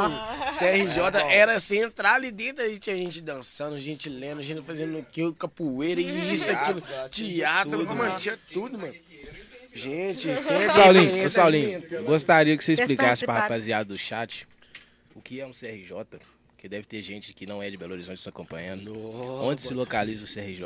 né? 0.10 0.54
CRJ 0.60 1.20
era 1.32 1.60
central 1.60 2.14
ali 2.16 2.30
dentro, 2.32 2.64
aí 2.64 2.78
tinha 2.78 2.96
gente 2.96 3.20
dançando, 3.20 3.78
gente 3.80 4.08
lendo, 4.10 4.44
gente 4.44 4.62
fazendo 4.62 4.98
aquilo, 5.00 5.34
capoeira 5.34 6.00
e 6.00 6.22
isso, 6.34 6.52
aquilo, 6.52 6.82
teatro, 7.10 7.72
mano, 7.96 8.16
tinha 8.18 8.40
tudo, 8.54 8.78
mano. 8.78 8.94
Gente, 9.74 10.36
sempre 10.38 10.70
Saulinho, 10.70 11.30
Saulinho, 11.30 12.04
gostaria 12.06 12.56
que 12.58 12.64
você 12.64 12.74
explicasse 12.74 13.26
pra 13.26 13.34
rapaziada 13.42 13.86
do 13.86 13.98
chat 13.98 14.48
o 15.16 15.22
que 15.22 15.42
é 15.42 15.46
um 15.46 15.52
CRJ. 15.52 15.92
Porque 16.66 16.70
deve 16.70 16.88
ter 16.88 17.00
gente 17.04 17.32
que 17.32 17.46
não 17.46 17.62
é 17.62 17.70
de 17.70 17.78
Belo 17.78 17.94
Horizonte 17.94 18.20
se 18.20 18.28
acompanhando. 18.28 18.92
Onde 19.44 19.62
se 19.62 19.72
localiza 19.72 20.24
o 20.24 20.28
CRJ? 20.28 20.64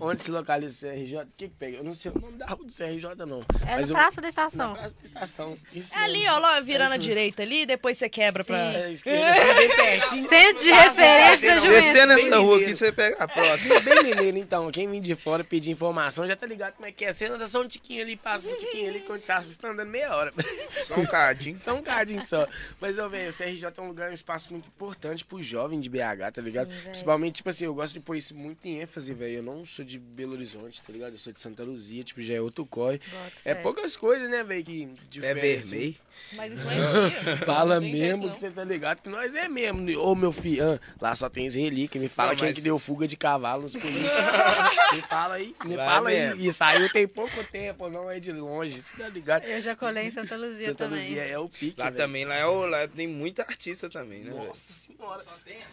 Onde 0.00 0.20
se 0.24 0.28
localiza 0.32 0.88
o 0.88 0.90
CRJ? 0.90 1.18
O 1.18 1.26
que 1.36 1.48
que 1.48 1.54
pega? 1.54 1.76
Eu 1.76 1.84
não 1.84 1.94
sei 1.94 2.10
o 2.10 2.18
nome 2.18 2.36
da 2.36 2.46
rua 2.46 2.66
do 2.66 2.72
CRJ, 2.72 3.14
não. 3.28 3.40
É 3.64 3.76
Mas 3.76 3.88
no 3.88 3.92
eu- 3.92 3.96
Praça 4.00 4.16
da 4.20 4.22
Na 4.22 4.28
Estação. 4.30 4.72
praça 4.74 4.90
da 4.96 5.02
estação. 5.04 5.58
Isso 5.72 5.94
É 5.94 5.98
ali, 6.02 6.26
ó, 6.26 6.36
lá, 6.40 6.58
virando 6.58 6.92
É 6.92 6.94
à 6.96 6.98
direita 6.98 7.42
ali, 7.42 7.64
depois 7.64 7.96
você 7.96 8.08
quebra 8.08 8.42
pra. 8.42 8.56
Sim. 8.56 8.76
É, 8.76 8.90
esquerda, 8.90 9.30
assim, 9.30 9.54
bem 9.54 9.76
pertinho. 9.76 10.28
Centro 10.28 10.64
de 10.64 10.72
referência 10.72 11.48
da 11.48 11.58
juventude. 11.58 11.80
Descendo 11.80 12.12
essa 12.14 12.38
rua 12.38 12.56
aqui, 12.60 12.74
você 12.74 12.90
pega 12.92 13.16
a 13.22 13.28
próxima. 13.28 13.78
Bem 13.80 14.02
mineiro, 14.02 14.36
então. 14.36 14.68
Quem 14.72 14.90
vem 14.90 15.00
de 15.00 15.14
fora 15.14 15.44
pedir 15.44 15.70
informação 15.70 16.26
já 16.26 16.34
tá 16.34 16.44
ligado 16.44 16.74
como 16.74 16.86
é 16.88 16.90
que 16.92 17.04
é. 17.04 17.12
Você 17.12 17.26
anda 17.26 17.46
só 17.46 17.62
um 17.62 17.68
tiquinho 17.68 18.02
ali, 18.02 18.16
passa 18.16 18.52
um 18.52 18.56
tiquinho 18.56 18.88
ali, 18.88 18.98
quando 19.02 19.22
você 19.22 19.30
assusta, 19.30 19.62
tá 19.68 19.72
andando 19.72 19.88
meia 19.90 20.12
hora. 20.12 20.34
Só 20.82 20.96
um 20.96 21.06
cadinho. 21.06 21.60
Só 21.60 21.72
um 21.72 21.82
cadinho 21.82 22.20
só. 22.20 22.48
Mas, 22.80 22.98
eu 22.98 23.08
velho, 23.08 23.30
o 23.30 23.32
CRJ 23.32 23.64
é 23.76 23.80
um 23.80 23.86
lugar, 23.86 24.10
um 24.10 24.12
espaço 24.12 24.50
muito 24.52 24.66
importante 24.66 25.19
pro 25.24 25.42
jovem 25.42 25.80
de 25.80 25.88
BH, 25.88 26.32
tá 26.34 26.42
ligado? 26.42 26.68
Principalmente, 26.84 27.36
tipo 27.36 27.48
assim, 27.48 27.64
eu 27.64 27.74
gosto 27.74 27.94
de 27.94 28.00
pôr 28.00 28.16
isso 28.16 28.34
muito 28.34 28.66
em 28.66 28.80
ênfase, 28.80 29.12
velho. 29.14 29.36
Eu 29.36 29.42
não 29.42 29.64
sou 29.64 29.84
de 29.84 29.98
Belo 29.98 30.32
Horizonte, 30.32 30.82
tá 30.82 30.92
ligado? 30.92 31.12
Eu 31.12 31.18
sou 31.18 31.32
de 31.32 31.40
Santa 31.40 31.62
Luzia, 31.62 32.02
tipo, 32.04 32.22
já 32.22 32.34
é 32.34 32.40
outro 32.40 32.64
corre. 32.66 33.00
É 33.44 33.54
poucas 33.54 33.96
coisas, 33.96 34.28
né, 34.30 34.42
velho, 34.44 34.64
que 34.64 34.82
É 34.84 34.88
diferem, 35.08 35.56
assim. 35.58 35.68
vermelho. 35.70 35.96
Mas 36.34 36.52
influencia. 36.52 37.36
Fala 37.46 37.74
Não 37.76 37.82
tem 37.82 37.90
jeito, 37.96 38.18
mesmo 38.18 38.34
que 38.34 38.40
você 38.40 38.50
tá 38.50 38.64
ligado 38.64 39.00
que 39.02 39.08
nós 39.08 39.34
é 39.34 39.48
mesmo. 39.48 39.98
Ô, 40.00 40.14
meu 40.14 40.32
filho, 40.32 40.72
ah, 40.74 40.80
lá 41.00 41.14
só 41.14 41.28
tem 41.28 41.48
relíquia. 41.48 42.00
Me 42.00 42.08
fala 42.08 42.30
Não, 42.30 42.36
quem 42.36 42.48
mas- 42.48 42.56
que 42.56 42.62
deu 42.62 42.78
fuga 42.78 43.06
de 43.08 43.16
cavalo 43.16 43.62
nos 43.62 43.72
políticos. 43.72 44.10
me 44.92 45.02
fala 45.02 45.34
aí, 45.36 45.54
me 45.64 45.76
Lá 45.76 45.86
fala 45.86 46.10
mesmo. 46.10 46.40
aí. 46.40 46.46
E 46.48 46.52
saiu 46.52 46.90
tem 46.92 47.06
pouco 47.08 47.42
tempo, 47.44 47.88
não 47.88 48.10
é 48.10 48.20
de 48.20 48.32
longe, 48.32 48.80
você 48.82 48.96
tá 48.96 49.08
ligado? 49.08 49.44
Eu 49.44 49.60
já 49.60 49.74
colei 49.74 50.04
em 50.06 50.10
Santa 50.10 50.36
Luzia 50.36 50.68
Santa 50.68 50.84
também. 50.84 51.00
Luzia 51.00 51.22
é 51.24 51.38
o 51.38 51.48
pique, 51.48 51.74
Lá 51.78 51.86
velho. 51.86 51.96
também, 51.96 52.24
lá, 52.24 52.34
é 52.34 52.46
o, 52.46 52.66
lá 52.66 52.86
tem 52.88 53.06
muita 53.06 53.42
artista 53.42 53.88
também, 53.88 54.20
né? 54.20 54.30
velho? 54.32 54.44
Nossa 54.46 54.72
senhora. 54.72 55.09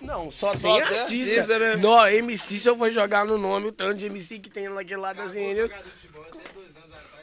Não, 0.01 0.31
só, 0.31 0.55
Só 0.55 0.77
tem 0.77 0.87
tem 0.87 0.99
artista. 0.99 1.33
artista, 1.35 1.59
né? 1.59 1.75
Não, 1.75 2.07
MC, 2.07 2.59
se 2.59 2.67
eu 2.67 2.77
for 2.77 2.91
jogar 2.91 3.25
no 3.25 3.37
nome, 3.37 3.67
o 3.67 3.71
tanto 3.71 3.95
de 3.95 4.05
MC 4.07 4.39
que 4.39 4.49
tem 4.49 4.69
naquele 4.69 5.01
lado 5.01 5.17
da 5.17 5.27
ZN. 5.27 5.69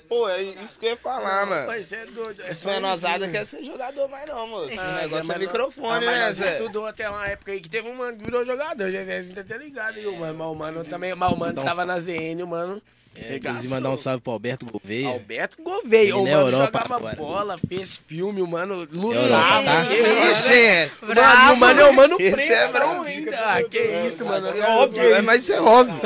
Pô, 0.09 0.29
é 0.29 0.43
isso 0.43 0.79
que 0.79 0.87
eu 0.87 0.91
ia 0.91 0.97
falar, 0.97 1.47
mano. 1.47 1.67
Mas 1.67 1.87
você 1.87 1.97
é 1.97 2.07
doido. 2.07 2.43
É 2.43 2.51
Essa 2.51 2.63
só 2.63 2.71
menosada 2.71 3.29
quer 3.29 3.45
ser 3.47 3.65
jogador 3.65 4.07
mais 4.09 4.27
não, 4.27 4.47
moço. 4.47 4.79
Ah, 4.79 4.91
o 4.91 5.03
negócio 5.03 5.33
é, 5.33 5.35
mas 5.35 5.47
microfone, 5.47 6.05
ah, 6.07 6.11
mas 6.11 6.19
né, 6.19 6.33
Zé? 6.33 6.53
estudou 6.53 6.87
até 6.87 7.09
uma 7.09 7.27
época 7.27 7.53
aí 7.53 7.61
que 7.61 7.69
teve 7.69 7.89
um 7.89 7.95
mano 7.95 8.17
que 8.17 8.25
virou 8.25 8.45
jogador. 8.45 8.91
Já 8.91 9.03
Zé, 9.03 9.23
tá 9.35 9.41
até 9.41 9.57
ligado 9.57 9.97
aí, 9.97 10.07
o 10.07 10.17
mano. 10.17 10.39
Mas 10.39 10.47
o 10.47 10.55
mano 10.55 10.85
também. 10.85 11.15
Mas 11.15 11.33
o 11.33 11.37
mano 11.37 11.63
tava 11.63 11.85
na 11.85 11.99
ZN, 11.99 12.43
o 12.43 12.47
mano. 12.47 12.83
É, 13.17 13.37
inclusive 13.37 13.69
mandar 13.69 13.91
um 13.91 13.97
salve 13.97 14.21
pro 14.21 14.33
Alberto 14.33 14.67
Gouveia. 14.67 15.09
Alberto 15.09 15.63
Gouveia. 15.63 16.17
O 16.17 16.21
Ele 16.23 16.31
na 16.31 16.37
mano 16.39 16.49
Europa 16.51 16.79
jogava 16.81 16.97
agora. 16.97 17.17
bola, 17.17 17.59
fez 17.69 17.97
filme, 17.97 18.43
o 18.43 18.47
mano 18.47 18.75
Europa, 18.75 18.97
lutava. 18.97 19.65
tá? 19.65 19.85
que 19.87 19.95
Ô, 19.95 20.33
isso, 20.33 20.49
gente, 20.49 20.93
Mano, 21.15 21.53
o 21.53 21.57
mano 21.57 21.81
é 21.81 21.85
o 21.89 21.93
mano 21.95 22.17
Esse 22.21 22.35
preto, 22.37 22.51
é 22.53 22.65
não, 22.65 22.73
bravo. 22.73 23.03
ainda. 23.05 23.39
Ah, 23.39 23.63
que 23.63 23.79
isso, 24.07 24.25
mano. 24.25 24.49
é 24.49 24.69
óbvio, 24.69 25.15
é, 25.15 25.23
mas 25.23 25.43
isso 25.45 25.53
é 25.53 25.61
óbvio. 25.61 26.01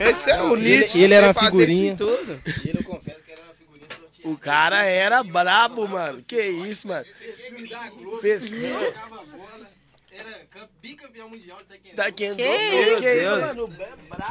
Esse 0.00 0.30
é 0.30 0.42
o 0.42 0.56
Ele- 0.56 0.78
nítido. 0.78 1.04
ele 1.04 1.14
era 1.14 1.34
figurinha. 1.34 1.96
tudo. 1.96 2.40
E 2.64 2.68
ele 2.68 2.78
eu 2.78 2.84
confesso 2.84 3.22
que 3.24 3.32
era 3.32 3.40
uma 3.42 3.54
figurinha 3.54 3.88
sorteada. 3.90 4.28
O 4.32 4.36
cara 4.38 4.84
era 4.84 5.22
brabo, 5.24 5.88
mano. 5.88 6.22
Que 6.26 6.40
isso, 6.42 6.86
mano. 6.86 7.04
Fez 8.20 8.44
era 10.26 10.68
bicampeão 10.80 11.28
mundial 11.28 11.58
de 11.58 11.64
taekwondo. 11.64 11.96
Taekwondo. 11.96 12.36
Que 12.36 13.14
isso? 13.14 13.40
Mano, 13.40 13.64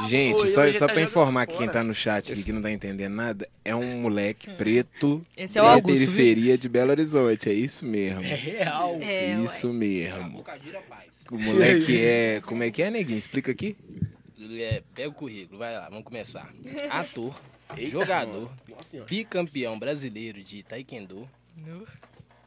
é. 0.05 0.07
Gente, 0.07 0.41
Pô, 0.41 0.47
só, 0.47 0.71
só 0.71 0.87
tá 0.87 0.93
pra 0.93 1.01
informar 1.01 1.45
quem 1.47 1.57
fora. 1.57 1.71
tá 1.71 1.83
no 1.83 1.93
chat 1.93 2.31
aqui 2.31 2.43
que 2.43 2.51
não 2.51 2.61
tá 2.61 2.71
entendendo 2.71 3.13
nada, 3.13 3.49
é 3.63 3.75
um 3.75 4.01
moleque 4.01 4.49
preto 4.51 5.25
Esse 5.35 5.57
é 5.57 5.61
o 5.61 5.65
da 5.65 5.71
Augusto, 5.73 5.97
viu? 5.97 6.07
periferia 6.07 6.57
de 6.57 6.69
Belo 6.69 6.91
Horizonte. 6.91 7.49
É 7.49 7.53
isso 7.53 7.85
mesmo. 7.85 8.23
É 8.23 8.35
real. 8.35 8.97
É, 9.01 9.35
ué. 9.37 9.43
isso 9.43 9.71
mesmo. 9.73 10.29
Bocadilha 10.31 10.81
pai. 10.81 11.07
O 11.31 11.37
moleque 11.37 11.99
é. 12.03 12.41
Como 12.41 12.63
é 12.63 12.71
que 12.71 12.81
é, 12.81 12.89
neguinho? 12.89 13.19
Explica 13.19 13.51
aqui. 13.51 13.75
É, 14.53 14.81
pega 14.93 15.09
o 15.09 15.13
currículo, 15.13 15.59
vai 15.59 15.73
lá, 15.75 15.87
vamos 15.87 16.03
começar. 16.03 16.51
Ator, 16.89 17.39
jogador, 17.89 18.51
bicampeão 19.07 19.79
brasileiro 19.79 20.43
de 20.43 20.61
taekwondo. 20.63 21.29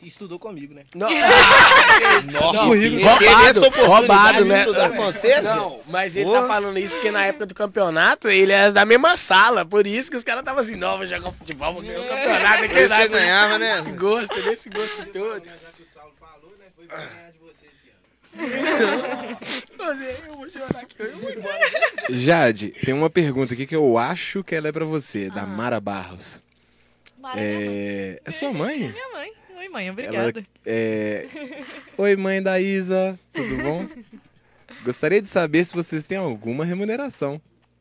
Estudou 0.05 0.39
comigo, 0.39 0.75
né? 0.75 0.83
Não, 0.95 1.09
roubado, 3.87 4.43
de 4.43 4.49
né? 4.49 4.61
estudar 4.61 4.91
com 4.91 5.05
você, 5.05 5.29
Zé? 5.29 5.43
Não, 5.43 5.81
mas 5.87 6.17
ele 6.17 6.27
Porra. 6.27 6.43
tá 6.43 6.49
falando 6.49 6.79
isso 6.79 6.95
porque 6.95 7.11
na 7.11 7.25
época 7.27 7.47
do 7.47 7.55
campeonato 7.55 8.29
ele 8.29 8.53
era 8.53 8.71
da 8.73 8.85
mesma 8.85 9.17
sala. 9.17 9.65
Por 9.65 9.87
isso 9.87 10.11
que 10.11 10.17
os 10.17 10.25
caras 10.25 10.41
estavam 10.41 10.61
assim, 10.61 10.77
não, 10.77 10.99
vou 10.99 11.07
jogar 11.07 11.33
futebol, 11.33 11.73
vou 11.75 11.83
ganhar 11.83 12.01
o 12.01 12.09
campeonato. 12.09 12.69
Por 12.69 12.77
isso 12.79 12.95
que 12.95 13.09
ganhava, 13.09 13.59
né? 13.59 13.79
Esse 13.79 13.93
gosto, 13.93 14.39
esse 14.51 14.69
gosto 14.71 15.05
todo. 15.07 15.43
Já 15.45 15.53
que 15.77 15.83
o 15.83 15.87
Saulo 15.87 16.13
falou, 16.21 16.53
né? 16.59 16.67
Foi 16.77 16.87
pra 16.87 16.97
ganhar 16.99 17.31
de 17.33 17.39
você 17.39 17.67
esse 17.67 17.91
ano. 17.91 19.39
Você, 19.79 20.17
Eu 20.29 20.35
vou 20.37 20.49
chorar 20.51 20.81
aqui, 20.83 20.97
eu 20.99 21.19
vou 21.19 21.31
embora. 21.31 21.59
Jade, 22.11 22.69
tem 22.85 22.93
uma 22.95 23.11
pergunta 23.11 23.55
aqui 23.55 23.67
que 23.67 23.77
eu 23.77 23.97
acho 23.99 24.43
que 24.45 24.55
ela 24.55 24.69
é 24.69 24.73
pra 24.73 24.85
você, 24.85 25.29
Ah. 25.31 25.35
da 25.37 25.47
Mara 25.47 25.81
Barros. 25.81 26.41
Mara, 27.19 27.37
mãe. 27.37 27.45
É. 27.47 28.21
É 28.25 28.31
sua 28.31 28.53
mãe? 28.53 28.79
Minha 28.79 29.09
mãe. 29.13 29.31
Oi, 29.65 29.69
mãe, 29.71 29.85
Ela 29.87 29.93
obrigada. 29.93 30.47
é. 30.67 31.27
Oi, 31.97 32.17
mãe 32.17 32.43
da 32.43 32.61
Isa, 32.61 33.19
tudo 33.33 33.63
bom? 33.63 33.89
Gostaria 34.85 35.23
de 35.23 35.29
saber 35.29 35.65
se 35.65 35.73
vocês 35.73 36.05
têm 36.05 36.19
alguma 36.19 36.67
remuneração. 36.67 37.41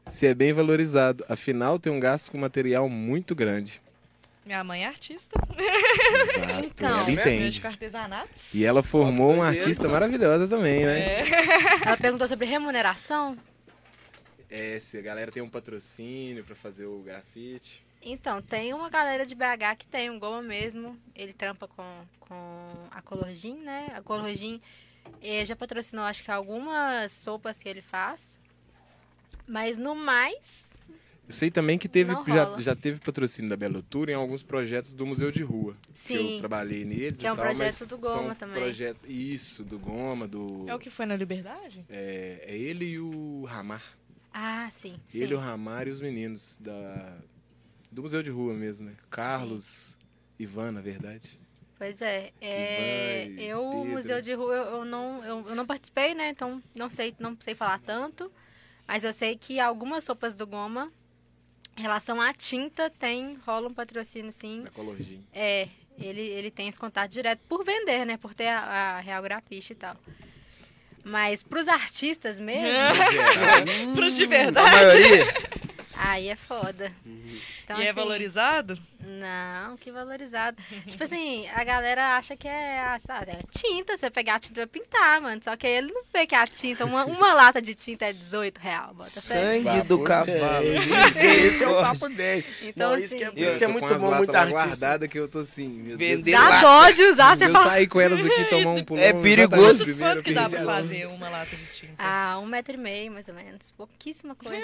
Se 0.10 0.26
é 0.26 0.34
bem 0.34 0.54
valorizado. 0.54 1.26
Afinal, 1.28 1.78
tem 1.78 1.92
um 1.92 2.00
gasto 2.00 2.32
com 2.32 2.38
material 2.38 2.88
muito 2.88 3.36
grande. 3.36 3.82
Minha 4.46 4.64
mãe 4.64 4.86
é 4.86 4.88
artista. 4.88 5.38
Exato. 5.38 6.64
Então. 6.64 7.00
ela 7.02 7.12
entende. 7.12 7.62
E 8.54 8.64
ela 8.64 8.82
formou 8.82 9.34
uma 9.34 9.48
artista 9.48 9.90
maravilhosa 9.90 10.48
também, 10.48 10.86
né? 10.86 11.00
É. 11.00 11.26
Ela 11.86 11.98
perguntou 11.98 12.28
sobre 12.30 12.46
remuneração. 12.46 13.38
É, 14.50 14.80
se 14.80 14.98
a 14.98 15.02
galera 15.02 15.34
tem 15.34 15.44
um 15.44 15.50
patrocínio 15.50 16.46
pra 16.46 16.56
fazer 16.56 16.86
o 16.86 17.00
grafite. 17.00 17.84
Então, 18.06 18.42
tem 18.42 18.74
uma 18.74 18.90
galera 18.90 19.26
de 19.26 19.34
BH 19.34 19.78
que 19.80 19.88
tem 19.88 20.10
um 20.10 20.20
goma 20.20 20.42
mesmo. 20.42 20.98
Ele 21.16 21.32
trampa 21.32 21.68
com, 21.68 22.06
com 22.20 22.88
a 22.92 23.02
Colorgin, 23.02 23.56
né? 23.56 23.94
A 23.96 24.02
Colorgin 24.02 24.62
eh, 25.22 25.46
já 25.46 25.56
patrocinou, 25.56 26.04
acho 26.04 26.24
que 26.24 26.30
algumas 26.30 27.12
sopas 27.14 27.58
que 27.58 27.70
ele 27.70 27.82
faz. 27.82 28.40
Mas 29.48 29.78
no 29.78 29.96
mais, 29.96 30.74
Eu 31.28 31.34
sei 31.34 31.50
também 31.50 31.78
que 31.78 31.88
teve, 31.88 32.14
já, 32.28 32.60
já 32.60 32.76
teve 32.76 33.00
patrocínio 33.00 33.50
da 33.50 33.58
Belo 33.58 33.82
Tour 33.82 34.10
em 34.10 34.14
alguns 34.14 34.44
projetos 34.44 34.94
do 34.94 35.06
Museu 35.06 35.32
de 35.32 35.44
Rua. 35.44 35.76
Que 35.94 36.14
eu 36.14 36.22
sim. 36.22 36.38
trabalhei 36.40 36.84
neles 36.86 37.20
Que 37.20 37.28
é 37.28 37.32
um 37.32 37.36
tal, 37.36 37.46
projeto 37.46 37.86
do 37.88 37.98
Goma 37.98 38.28
são 38.28 38.36
também. 38.36 38.62
Projetos, 38.62 39.04
isso, 39.06 39.64
do 39.64 39.80
Goma, 39.80 40.28
do... 40.28 40.66
É 40.68 40.76
o 40.76 40.80
que 40.80 40.90
foi 40.90 41.06
na 41.06 41.16
Liberdade? 41.16 41.86
É, 41.90 42.46
é 42.48 42.58
ele 42.58 42.86
e 42.86 43.00
o 43.00 43.46
Ramar. 43.46 43.84
Ah, 44.34 44.68
sim. 44.70 44.96
sim. 45.08 45.22
Ele, 45.22 45.36
o 45.36 45.38
Ramar 45.38 45.88
e 45.88 45.92
os 45.92 46.02
meninos 46.02 46.58
da, 46.60 47.18
do 47.94 48.02
Museu 48.02 48.24
de 48.24 48.30
Rua 48.30 48.54
mesmo, 48.54 48.90
né? 48.90 48.96
Carlos, 49.10 49.96
Ivan, 50.40 50.72
na 50.72 50.82
verdade. 50.82 51.40
Pois 51.78 52.02
é, 52.02 52.32
é 52.42 53.26
Ivan 53.28 53.42
eu, 53.42 53.62
Pedro. 53.62 53.86
Museu 53.92 54.22
de 54.22 54.34
Rua, 54.34 54.54
eu, 54.56 54.64
eu 54.78 54.86
não, 54.86 55.24
eu, 55.24 55.50
eu 55.50 55.56
não 55.56 55.66
participei, 55.66 56.14
né? 56.16 56.30
Então 56.30 56.62
não 56.76 56.90
sei, 56.90 57.14
não 57.20 57.38
sei 57.40 57.56
falar 57.56 57.80
tanto. 57.80 58.32
Mas 58.88 59.04
eu 59.04 59.14
sei 59.14 59.36
que 59.36 59.60
algumas 59.60 60.04
sopas 60.04 60.36
do 60.36 60.46
Goma, 60.46 60.92
em 61.78 61.82
relação 61.82 62.20
à 62.22 62.34
tinta, 62.34 62.90
tem, 62.90 63.38
rola 63.46 63.68
um 63.70 63.74
patrocínio, 63.74 64.32
sim. 64.32 64.64
Da 64.64 64.72
Colorgin. 64.72 65.24
É, 65.32 65.70
ele, 66.00 66.22
ele 66.22 66.52
tem 66.52 66.68
esse 66.68 66.80
contato 66.80 67.12
direto 67.12 67.42
por 67.48 67.64
vender, 67.64 68.06
né? 68.06 68.18
Por 68.18 68.34
ter 68.34 68.48
a, 68.48 68.98
a 68.98 69.00
Real 69.00 69.22
Grafite 69.24 69.74
e 69.74 69.76
tal. 69.76 69.96
Mas 71.04 71.44
pros 71.44 71.68
artistas 71.68 72.40
mesmo, 72.40 72.78
Pros 73.94 74.16
de 74.16 74.24
A 74.24 74.28
verdade. 74.28 74.72
maioria. 74.72 75.26
Aí 76.12 76.28
é 76.30 76.36
foda. 76.36 76.92
Então, 77.64 77.80
e 77.80 77.86
é 77.86 77.90
assim, 77.90 78.00
valorizado? 78.00 78.78
Não, 79.00 79.76
que 79.78 79.92
valorizado. 79.92 80.58
tipo 80.88 81.04
assim, 81.04 81.48
a 81.50 81.64
galera 81.64 82.16
acha 82.18 82.36
que 82.38 82.48
é, 82.48 82.80
ah, 82.80 82.98
sabe, 83.00 83.32
é 83.32 83.40
tinta, 83.52 83.98
você 83.98 84.02
vai 84.02 84.12
pegar 84.12 84.36
a 84.36 84.40
tinta 84.40 84.62
e 84.62 84.66
vai 84.66 84.68
pintar, 84.68 85.22
mano. 85.22 85.42
Só 85.44 85.56
que 85.56 85.68
ele 85.68 85.92
não 85.92 86.04
vê 86.12 86.26
que 86.26 86.36
a 86.36 86.48
tinta, 86.48 86.86
uma, 86.86 87.06
uma 87.06 87.34
lata 87.34 87.62
de 87.62 87.76
tinta 87.76 88.06
é 88.06 88.14
18 88.14 88.58
real, 88.60 88.94
bota. 88.94 89.10
Sangue 89.10 89.82
do 89.84 90.00
cavalo. 90.04 90.66
Esse 91.08 91.64
é 91.64 91.68
o 91.68 91.82
papo 91.82 92.10
dele. 92.10 92.46
Então, 92.62 92.92
Não, 92.92 92.98
isso 92.98 93.16
assim, 93.16 93.18
que 93.18 93.24
é, 93.24 93.28
Eu 93.28 93.50
isso 93.50 93.58
que 93.58 93.64
é 93.64 93.68
tô 93.68 93.74
muito 93.74 93.88
com 93.88 93.94
as 93.94 94.02
bom, 94.02 94.10
latas 94.10 94.26
muito 94.26 94.36
artista. 94.36 94.64
guardada 94.68 95.08
que 95.08 95.20
eu 95.20 95.28
tô 95.28 95.40
assim, 95.40 95.68
meu 95.68 95.98
Deus. 95.98 96.12
Vender 96.12 96.32
Dá 96.32 96.50
lá. 96.50 96.62
dó 96.62 96.90
de 96.92 97.04
usar, 97.04 97.38
você 97.38 97.46
eu 97.46 97.52
fala. 97.52 97.66
sair 97.66 97.88
com 97.88 98.00
elas 98.00 98.26
aqui 98.26 98.46
tomar 98.50 98.72
um 98.72 98.84
pulão... 98.84 99.04
É 99.04 99.14
perigoso. 99.14 99.84
primeiro, 99.84 100.16
Quanto 100.16 100.24
que 100.24 100.34
dá 100.34 100.50
pra 100.50 100.64
fazer 100.64 101.08
uma 101.08 101.30
lata 101.30 101.56
de 101.56 101.66
tinta? 101.66 101.94
Ah, 101.98 102.40
um 102.40 102.46
metro 102.46 102.74
e 102.74 102.78
meio, 102.78 103.12
mais 103.12 103.28
ou 103.28 103.34
menos. 103.34 103.72
Pouquíssima 103.72 104.36
coisa. 104.36 104.64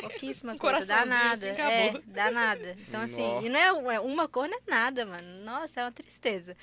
Pouquíssima 0.00 0.52
Um 0.52 0.58
coisa. 0.78 0.94
Dá 0.94 1.06
nada. 1.06 1.50
assim, 1.50 1.60
é, 1.60 2.02
dá 2.06 2.30
nada. 2.30 2.76
Então, 2.88 3.00
assim, 3.00 3.26
Nó. 3.26 3.42
e 3.42 3.48
não 3.48 3.90
é, 3.90 3.94
é 3.94 4.00
uma 4.00 4.28
cor, 4.28 4.48
não 4.48 4.58
é 4.58 4.60
nada, 4.66 5.04
mano. 5.06 5.44
Nossa, 5.44 5.80
é 5.80 5.84
uma 5.84 5.92
tristeza. 5.92 6.56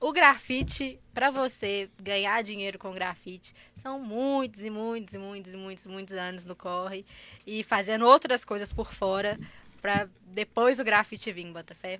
O 0.00 0.12
grafite, 0.12 0.98
pra 1.12 1.30
você 1.30 1.90
ganhar 2.02 2.42
dinheiro 2.42 2.78
com 2.78 2.92
grafite, 2.92 3.54
são 3.76 3.98
muitos 3.98 4.64
e 4.64 4.70
muitos 4.70 5.12
e 5.12 5.18
muitos 5.18 5.52
e 5.52 5.56
muitos, 5.56 5.86
muitos 5.86 6.14
anos 6.14 6.44
no 6.46 6.56
corre. 6.56 7.04
E 7.46 7.62
fazendo 7.62 8.06
outras 8.06 8.42
coisas 8.42 8.72
por 8.72 8.94
fora, 8.94 9.38
pra 9.82 10.08
depois 10.22 10.78
o 10.78 10.84
grafite 10.84 11.30
vir, 11.30 11.52
Botafé. 11.52 11.98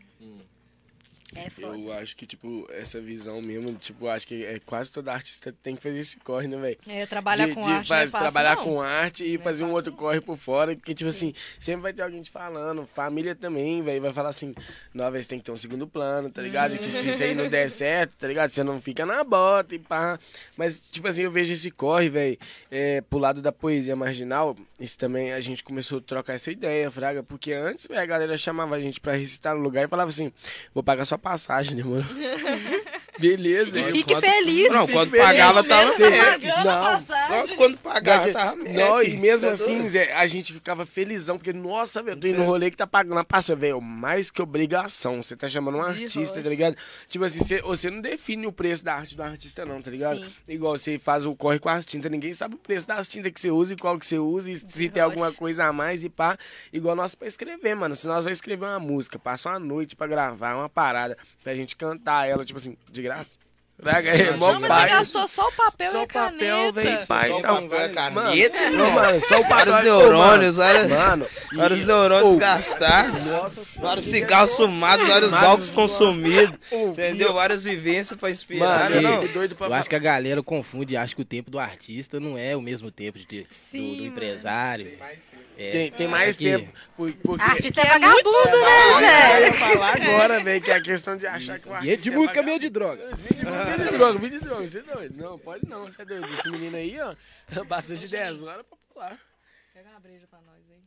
É 1.34 1.48
foda. 1.50 1.76
Eu 1.78 1.92
acho 1.92 2.16
que, 2.16 2.26
tipo, 2.26 2.66
essa 2.72 3.00
visão 3.00 3.40
mesmo, 3.40 3.72
tipo, 3.74 4.08
acho 4.08 4.26
que 4.26 4.44
é, 4.44 4.58
quase 4.60 4.90
toda 4.90 5.12
artista 5.12 5.54
tem 5.62 5.76
que 5.76 5.82
fazer 5.82 5.98
esse 5.98 6.18
corre, 6.18 6.48
né, 6.48 6.56
velho? 6.56 6.78
É, 6.88 7.06
trabalhar 7.06 7.46
de, 7.46 7.54
com 7.54 7.62
de 7.62 7.70
arte 7.70 7.88
faz- 7.88 8.08
é 8.08 8.12
fácil, 8.12 8.24
trabalhar 8.24 8.56
não. 8.56 8.64
com 8.64 8.80
arte 8.80 9.24
e 9.24 9.34
Não 9.34 9.40
é 9.40 9.44
fazer 9.44 9.64
um 9.64 9.66
fácil, 9.68 9.76
outro 9.76 9.92
corre 9.92 10.20
por 10.20 10.36
fora, 10.36 10.74
porque, 10.74 10.94
tipo 10.94 11.08
assim, 11.10 11.32
sempre 11.58 11.82
vai 11.82 11.92
ter 11.92 12.02
alguém 12.02 12.22
te 12.22 12.30
falando, 12.30 12.86
família 12.94 13.34
também, 13.34 13.82
velho, 13.82 14.02
vai 14.02 14.12
falar 14.12 14.30
assim, 14.30 14.54
velho, 14.94 15.12
você 15.22 15.28
tem 15.28 15.38
que 15.38 15.44
ter 15.44 15.52
um 15.52 15.56
segundo 15.56 15.86
plano, 15.86 16.30
tá 16.30 16.42
ligado? 16.42 16.76
Que 16.78 16.88
se 16.88 17.10
isso 17.10 17.22
aí 17.22 17.34
não 17.34 17.48
der 17.48 17.68
certo, 17.70 18.16
tá 18.16 18.26
ligado? 18.26 18.50
Você 18.50 18.62
não 18.64 18.80
fica 18.80 19.04
na 19.06 19.22
bota 19.24 19.74
e 19.74 19.78
pá. 19.78 20.18
Mas, 20.56 20.80
tipo 20.90 21.06
assim, 21.08 21.22
eu 21.22 21.30
vejo 21.30 21.52
esse 21.52 21.70
corre, 21.70 22.08
velho, 22.08 22.38
é, 22.70 23.00
pro 23.02 23.18
lado 23.18 23.40
da 23.40 23.52
poesia 23.52 23.94
marginal, 23.94 24.56
isso 24.78 24.98
também, 24.98 25.32
a 25.32 25.40
gente 25.40 25.62
começou 25.62 25.98
a 25.98 26.02
trocar 26.02 26.34
essa 26.34 26.50
ideia, 26.50 26.90
fraga, 26.90 27.22
porque 27.22 27.52
antes, 27.52 27.86
velho, 27.86 28.00
a 28.00 28.06
galera 28.06 28.36
chamava 28.36 28.74
a 28.76 28.80
gente 28.80 29.00
pra 29.00 29.12
recitar 29.14 29.54
no 29.54 29.60
lugar 29.62 29.84
e 29.84 29.88
falava 29.88 30.08
assim, 30.08 30.32
vou 30.74 30.82
pagar 30.82 31.04
sua 31.04 31.18
passagem, 31.20 31.76
né, 31.76 31.82
mano? 31.84 32.06
Beleza. 33.18 33.78
E 33.78 33.92
fique 33.92 34.14
quando- 34.14 34.20
feliz. 34.24 34.72
Não, 34.72 34.86
quando 34.86 35.10
Fique 35.10 35.22
pagava, 35.22 35.64
tava 35.64 35.92
você- 35.92 36.10
merda. 36.10 36.64
Não, 36.64 37.38
Nossa, 37.38 37.56
quando 37.56 37.78
pagava, 37.78 38.32
tava 38.32 38.56
merda. 38.56 38.88
não, 38.88 39.02
e 39.02 39.16
mesmo 39.16 39.48
é 39.48 39.52
assim? 39.52 39.88
Zé, 39.88 40.12
a 40.14 40.26
gente 40.26 40.52
ficava 40.52 40.86
felizão, 40.86 41.36
porque, 41.36 41.52
nossa, 41.52 42.02
velho, 42.02 42.16
eu 42.16 42.20
tô 42.20 42.26
indo 42.28 42.38
no 42.38 42.44
rolê 42.46 42.70
que 42.70 42.76
tá 42.76 42.86
pagando. 42.86 43.24
Passa, 43.24 43.54
velho, 43.56 43.80
mais 43.80 44.30
que 44.30 44.40
obrigação. 44.40 45.22
Você 45.22 45.36
tá 45.36 45.48
chamando 45.48 45.78
um 45.78 45.82
artista, 45.82 46.40
tá 46.42 46.48
ligado? 46.48 46.76
Tipo 47.08 47.24
assim, 47.24 47.42
cê- 47.44 47.60
você 47.62 47.90
não 47.90 48.00
define 48.00 48.46
o 48.46 48.52
preço 48.52 48.84
da 48.84 48.94
arte 48.94 49.14
do 49.16 49.22
artista, 49.22 49.64
não, 49.64 49.82
tá 49.82 49.90
ligado? 49.90 50.20
Sim. 50.20 50.30
Igual 50.48 50.76
você 50.76 50.98
faz 50.98 51.26
o 51.26 51.34
corre 51.34 51.58
com 51.58 51.68
as 51.68 51.84
tintas, 51.84 52.10
ninguém 52.10 52.32
sabe 52.32 52.54
o 52.54 52.58
preço 52.58 52.86
das 52.86 53.08
tintas 53.08 53.32
que 53.32 53.40
você 53.40 53.50
usa 53.50 53.74
e 53.74 53.76
qual 53.76 53.98
que 53.98 54.06
você 54.06 54.18
usa, 54.18 54.50
e 54.50 54.56
se 54.56 54.88
tem 54.88 55.02
alguma 55.02 55.32
coisa 55.32 55.64
a 55.66 55.72
mais 55.72 56.04
e 56.04 56.08
pá. 56.08 56.38
Igual 56.72 56.94
nós 56.96 57.14
pra 57.14 57.26
escrever, 57.28 57.74
mano. 57.74 57.94
Se 57.94 58.06
nós 58.06 58.24
vamos 58.24 58.38
escrever 58.38 58.64
uma 58.66 58.78
música, 58.80 59.18
passa 59.18 59.50
uma 59.50 59.58
noite 59.58 59.94
pra 59.96 60.06
gravar 60.06 60.54
uma 60.54 60.68
parada, 60.68 61.16
pra 61.42 61.54
gente 61.54 61.76
cantar 61.76 62.28
ela, 62.28 62.44
tipo 62.44 62.58
assim, 62.58 62.76
de 62.90 63.02
graça. 63.10 63.40
Fraga, 63.82 64.10
é 64.10 64.30
mó 64.36 64.52
Não, 64.52 64.60
mas 64.60 64.68
pai. 64.68 64.88
você 64.88 64.94
gastou 64.96 65.28
só 65.28 65.48
o 65.48 65.52
papel 65.52 65.90
Só 65.90 65.98
e 65.98 66.00
a 66.00 66.04
o 66.04 66.06
papel, 66.06 66.30
caneta. 66.56 66.72
velho, 66.72 67.06
pai. 67.06 67.28
Só 67.28 67.34
o 67.34 67.38
Então, 67.38 67.54
papel 67.68 67.78
e 67.94 67.98
a 67.98 68.10
mano, 68.10 68.28
caneta, 68.30 68.70
não, 68.70 68.90
mano, 68.90 69.20
só 69.20 69.40
o 69.40 69.42
papel. 69.42 69.56
Vários 69.56 69.80
neurônios, 69.84 70.56
várias- 70.56 70.90
Mano, 70.90 71.26
e- 71.52 71.56
Vários 71.56 71.84
neurônios 71.84 72.36
gastados, 72.36 73.26
Nossa 73.30 73.80
vários 73.80 74.06
cigarros 74.06 74.54
fumados, 74.54 75.06
vários 75.06 75.32
álcools 75.32 75.70
consumidos, 75.70 76.58
entendeu? 76.70 77.32
Várias 77.32 77.64
vivências 77.64 78.18
pra 78.18 78.30
inspirar, 78.30 78.90
Mano, 78.90 79.00
né, 79.02 79.28
eu 79.60 79.74
acho 79.74 79.88
que 79.88 79.96
a 79.96 79.98
galera 80.00 80.42
confunde 80.42 80.94
e 80.94 80.96
acha 80.96 81.14
que 81.14 81.22
o 81.22 81.24
tempo 81.24 81.50
do 81.50 81.58
artista 81.58 82.20
não 82.20 82.36
é 82.36 82.54
o 82.56 82.60
mesmo 82.60 82.90
tempo 82.90 83.18
de, 83.18 83.24
do- 83.42 83.46
Sim, 83.50 83.78
do, 83.88 83.94
mano. 83.96 84.06
empresário. 84.08 84.92
É, 85.58 85.70
Tem, 85.72 85.90
tem 85.90 86.08
mais 86.08 86.38
que- 86.38 86.44
tempo. 86.44 86.72
por- 86.96 87.12
Porque... 87.22 87.42
Artista 87.44 87.82
é 87.82 87.84
vagabundo, 87.86 88.22
né, 88.30 88.66
Ah, 88.96 89.00
Zé? 89.00 89.38
eu 89.42 89.46
ia 89.46 89.52
falar 89.52 89.96
agora, 89.96 90.40
velho, 90.42 90.60
que 90.62 90.70
é 90.70 90.74
a 90.74 90.80
questão 90.80 91.18
de 91.18 91.26
achar 91.26 91.58
que 91.58 91.68
o 91.68 91.72
E 91.72 91.74
artista 91.74 92.02
de 92.02 92.08
é 92.08 92.12
música 92.12 92.34
vagabundo. 92.40 92.46
meio 92.46 92.58
de 92.60 92.70
droga. 92.70 93.10
Vídeo 93.70 93.90
de 93.90 93.90
música, 93.90 93.90
vídeo 93.90 93.90
de 93.90 93.98
droga, 93.98 94.18
vídeo 94.18 94.38
de 94.40 94.44
droga, 94.44 94.66
você 94.66 94.78
é 94.78 94.82
doido. 94.82 95.16
Não, 95.22 95.38
pode 95.38 95.68
não, 95.68 95.82
você 95.84 96.02
é 96.02 96.04
doido. 96.04 96.26
Esse 96.26 96.50
menino 96.50 96.76
aí, 96.76 96.98
ó, 97.00 97.14
bastante 97.64 98.00
de 98.00 98.08
10 98.08 98.42
horas 98.42 98.66
pra 98.66 98.78
pular. 98.92 99.18
Pega 99.72 99.90
uma 99.90 100.00
breja 100.00 100.26
pra 100.26 100.40
nós 100.40 100.62
aí. 100.70 100.80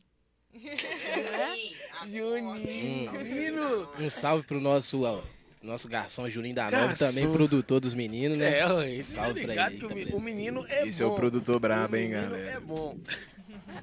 Juninho, 2.10 3.12
menino. 3.12 3.88
Um 3.98 4.10
salve 4.10 4.46
pro 4.46 4.60
nosso 4.60 5.02
ó, 5.02 5.22
nosso 5.64 5.88
garçom 5.88 6.28
Julinho 6.28 6.54
da. 6.54 6.70
Nova, 6.70 6.94
também 6.94 7.30
produtor 7.30 7.80
dos 7.80 7.94
meninos, 7.94 8.36
né? 8.38 8.58
É, 8.58 8.62
tá 8.62 9.02
Salve 9.02 9.40
pra 9.40 9.50
ligado 9.50 9.72
ele, 9.72 9.78
que 9.78 9.86
o, 9.86 10.10
tá 10.10 10.16
o 10.16 10.20
menino 10.20 10.66
é 10.68 10.86
Esse 10.86 11.02
é 11.02 11.06
bom. 11.06 11.12
o 11.12 11.16
produtor 11.16 11.58
brabo, 11.58 11.96
hein, 11.96 12.10
galera? 12.10 12.52
É 12.52 12.60
bom. 12.60 12.96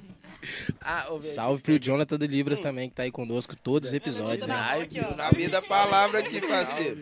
ah, 0.80 1.12
ô. 1.12 1.22
Salve 1.22 1.62
pro 1.62 1.80
Jonathan 1.80 2.18
de 2.18 2.28
Libras 2.28 2.60
também, 2.60 2.90
que 2.90 2.96
tá 2.96 3.04
aí 3.04 3.12
conosco 3.12 3.56
todos 3.56 3.90
os 3.90 3.96
episódios, 3.96 4.48
né? 4.48 4.56
Ai, 4.56 4.82
aqui, 4.84 5.02
ó. 5.04 5.16
Na 5.16 5.32
vida 5.32 5.58
a 5.58 5.62
palavra 5.62 6.20
aqui, 6.20 6.40
parceiro. 6.42 7.00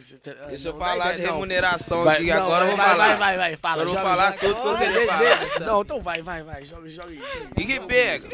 Deixa 0.47 0.69
eu 0.69 0.77
falar 0.77 1.15
de 1.15 1.23
remuneração 1.23 2.03
Vai, 2.03 2.17
aqui, 2.17 2.27
não, 2.27 2.43
agora 2.43 2.65
eu 2.65 2.67
vou 2.69 2.77
vai, 2.77 2.89
falar. 2.89 3.07
Vai, 3.07 3.17
vai, 3.17 3.37
vai, 3.37 3.55
fala. 3.57 3.81
Eu 3.81 3.85
não 3.85 3.93
vou 3.93 4.01
falar 4.01 4.31
tudo 4.33 4.55
que 4.55 4.67
eu 4.67 4.77
queria 4.77 5.07
falar? 5.07 5.59
Não, 5.59 5.81
então 5.81 5.99
vai, 5.99 6.21
vai, 6.21 6.43
vai. 6.43 6.65
Joga, 6.65 6.89
joga 6.89 7.09
aí. 7.09 7.21
E 7.57 7.65
que 7.65 7.79
pega? 7.81 8.29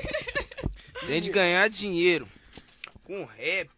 Sem 1.05 1.21
de 1.21 1.29
ganhar 1.29 1.67
dinheiro 1.69 2.27
com 3.03 3.23
rap, 3.25 3.69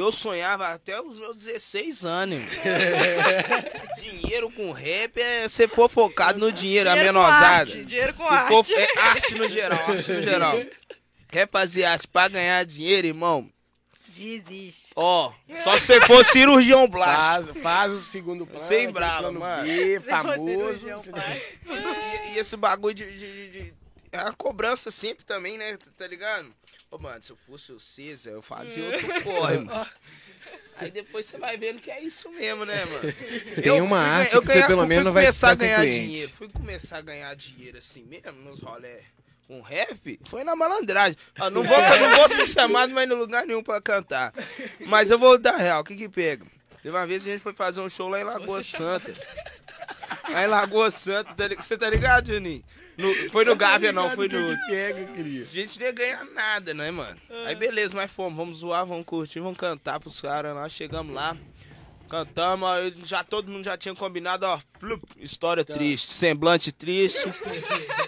eu 0.00 0.10
sonhava 0.12 0.68
até 0.68 1.00
os 1.00 1.18
meus 1.18 1.36
16 1.36 2.04
anos. 2.04 2.42
dinheiro 4.00 4.50
com 4.50 4.72
rap 4.72 5.20
é 5.20 5.48
você 5.48 5.66
for 5.68 5.88
focado 5.88 6.38
no 6.38 6.50
dinheiro, 6.52 6.90
a 6.90 6.94
Dinheiro 6.94 7.14
com 7.14 7.20
menosada. 7.20 7.46
arte, 7.46 7.84
Dinheiro 7.84 8.14
com 8.14 8.24
arte. 8.24 8.48
for- 8.48 8.66
é 8.72 8.98
arte 8.98 9.34
no 9.36 9.48
geral, 9.48 9.78
arte 9.90 10.12
no 10.12 10.22
geral. 10.22 10.60
Quer 11.28 11.48
fazer 11.50 11.84
arte 11.84 12.06
pra 12.08 12.28
ganhar 12.28 12.64
dinheiro, 12.64 13.06
irmão? 13.06 13.50
Desiste. 14.08 14.90
Ó, 14.94 15.32
só 15.64 15.76
se 15.76 15.86
você 15.86 16.00
for 16.02 16.24
cirurgião 16.24 16.88
plástico. 16.88 17.54
Faz, 17.54 17.62
faz 17.62 17.92
o 17.92 18.00
segundo 18.00 18.46
plano. 18.46 18.60
Sem 18.64 18.88
brava, 18.92 19.22
plano 19.22 19.40
mano. 19.40 19.64
B, 19.64 20.00
famoso. 20.00 20.86
E, 21.66 22.34
e 22.34 22.38
esse 22.38 22.56
bagulho 22.56 22.94
de, 22.94 23.10
de- 23.10 23.18
de- 23.50 23.50
de- 23.64 23.74
É 24.12 24.18
a 24.18 24.32
cobrança 24.32 24.92
sempre 24.92 25.24
também, 25.24 25.58
né? 25.58 25.76
Tá 25.98 26.06
ligado? 26.06 26.46
Ô, 26.94 26.98
mano, 26.98 27.20
se 27.20 27.32
eu 27.32 27.36
fosse 27.36 27.72
o 27.72 27.80
César, 27.80 28.30
eu 28.30 28.40
fazia 28.42 28.84
outro 28.84 29.22
corre, 29.24 29.58
mano. 29.58 29.86
Aí 30.76 30.92
depois 30.92 31.26
você 31.26 31.36
vai 31.38 31.56
vendo 31.56 31.82
que 31.82 31.90
é 31.90 32.00
isso 32.00 32.30
mesmo, 32.30 32.64
né, 32.64 32.84
mano? 32.84 33.12
Tem 33.62 33.80
uma 33.80 33.96
fui 33.98 34.08
arte 34.08 34.30
ganhar- 34.30 34.40
que 34.42 34.46
você 34.60 34.66
pelo 34.68 34.86
menos 34.86 35.12
vai 35.12 35.22
começar 35.24 35.50
a 35.50 35.54
ganhar 35.56 35.80
cliente. 35.80 36.00
dinheiro. 36.04 36.30
Fui 36.32 36.48
começar 36.48 36.98
a 36.98 37.00
ganhar 37.02 37.34
dinheiro 37.34 37.78
assim 37.78 38.04
mesmo, 38.04 38.30
nos 38.42 38.60
rolé 38.60 39.00
com 39.48 39.60
rap, 39.60 40.20
foi 40.26 40.44
na 40.44 40.54
malandragem. 40.54 41.16
Ah, 41.36 41.50
não, 41.50 41.64
vou, 41.64 41.76
não 41.76 42.16
vou 42.16 42.28
ser 42.28 42.46
chamado 42.46 42.92
mais 42.92 43.08
no 43.08 43.16
lugar 43.16 43.44
nenhum 43.44 43.62
pra 43.62 43.80
cantar. 43.80 44.32
Mas 44.86 45.10
eu 45.10 45.18
vou 45.18 45.36
dar 45.36 45.56
real, 45.56 45.80
o 45.80 45.84
que 45.84 45.96
que 45.96 46.08
pega? 46.08 46.46
Teve 46.80 46.96
uma 46.96 47.06
vez 47.08 47.24
que 47.24 47.28
a 47.28 47.32
gente 47.32 47.42
foi 47.42 47.54
fazer 47.54 47.80
um 47.80 47.88
show 47.88 48.08
lá 48.08 48.20
em 48.20 48.24
Lagoa 48.24 48.62
Santa. 48.62 49.12
Lá 50.30 50.44
em 50.44 50.46
Lagoa 50.46 50.90
Santa, 50.92 51.34
tá 51.34 51.54
você 51.60 51.76
tá 51.76 51.90
ligado, 51.90 52.28
Juninho? 52.28 52.62
No- 52.96 53.14
foi 53.30 53.44
no 53.44 53.56
Gávea 53.56 53.92
não, 53.92 54.10
foi 54.14 54.28
no 54.28 54.56
pega, 54.68 55.04
queria. 55.12 55.42
A 55.42 55.46
gente 55.46 55.78
nem 55.80 55.92
ganha 55.92 56.22
nada, 56.32 56.72
né, 56.72 56.90
mano? 56.90 57.18
Aí 57.46 57.54
beleza, 57.56 57.94
mas 57.96 58.10
fomos, 58.10 58.36
vamos 58.36 58.58
zoar, 58.58 58.86
vamos 58.86 59.04
curtir, 59.04 59.40
vamos 59.40 59.58
cantar 59.58 59.98
pros 59.98 60.20
caras 60.20 60.54
lá. 60.54 60.68
Chegamos 60.68 61.12
lá, 61.14 61.36
cantamos, 62.08 62.68
aí 62.68 62.94
já 63.04 63.24
todo 63.24 63.50
mundo 63.50 63.64
já 63.64 63.76
tinha 63.76 63.94
combinado, 63.94 64.46
ó, 64.46 64.60
flup, 64.78 65.02
história 65.18 65.64
triste, 65.64 66.12
semblante 66.12 66.70
triste, 66.70 67.18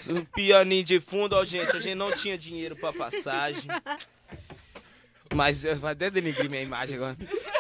um 0.09 0.25
pianinho 0.25 0.85
de 0.85 1.01
fundo, 1.01 1.35
ó, 1.35 1.45
gente, 1.45 1.77
a 1.77 1.81
gente 1.81 1.95
não 1.97 2.13
tinha 2.13 2.39
dinheiro 2.39 2.77
pra 2.77 2.93
passagem. 2.93 3.69
Mas 5.35 5.65
vai 5.65 5.93
até 5.93 6.09
denigrir 6.09 6.49
minha 6.49 6.63
imagem 6.63 6.97
agora. 6.97 7.17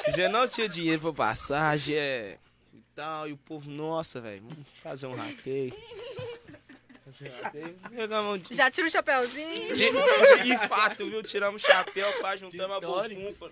A 0.07 0.11
gente 0.11 0.29
não 0.29 0.47
tinha 0.47 0.68
dinheiro 0.68 1.01
pra 1.03 1.12
passagem, 1.12 1.97
é. 1.97 2.39
E 2.72 2.81
tal, 2.95 3.29
e 3.29 3.33
o 3.33 3.37
povo, 3.37 3.68
nossa, 3.68 4.20
velho, 4.20 4.43
vamos 4.43 4.64
fazer 4.83 5.07
um 5.09 5.14
rateio. 5.14 5.74
Pegamos 7.91 8.41
um 8.51 8.55
Já 8.55 8.71
tira 8.71 8.87
o 8.87 8.91
chapéuzinho. 8.91 9.75
de, 9.75 9.91
de 10.43 10.59
fato, 10.69 11.09
viu? 11.09 11.23
Tiramos 11.23 11.63
o 11.63 11.67
chapéu, 11.67 12.13
pá, 12.21 12.37
juntamos 12.37 12.71
a 12.73 12.81
bufunfa. 12.81 13.51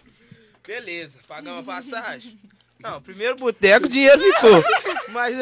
Beleza, 0.67 1.21
pagamos 1.29 1.61
a 1.61 1.73
passagem. 1.73 2.39
Não, 2.81 3.01
primeiro 3.01 3.37
boteco, 3.37 3.87
o 3.87 3.89
dinheiro 3.89 4.21
ficou. 4.21 4.63
Mas. 5.09 5.37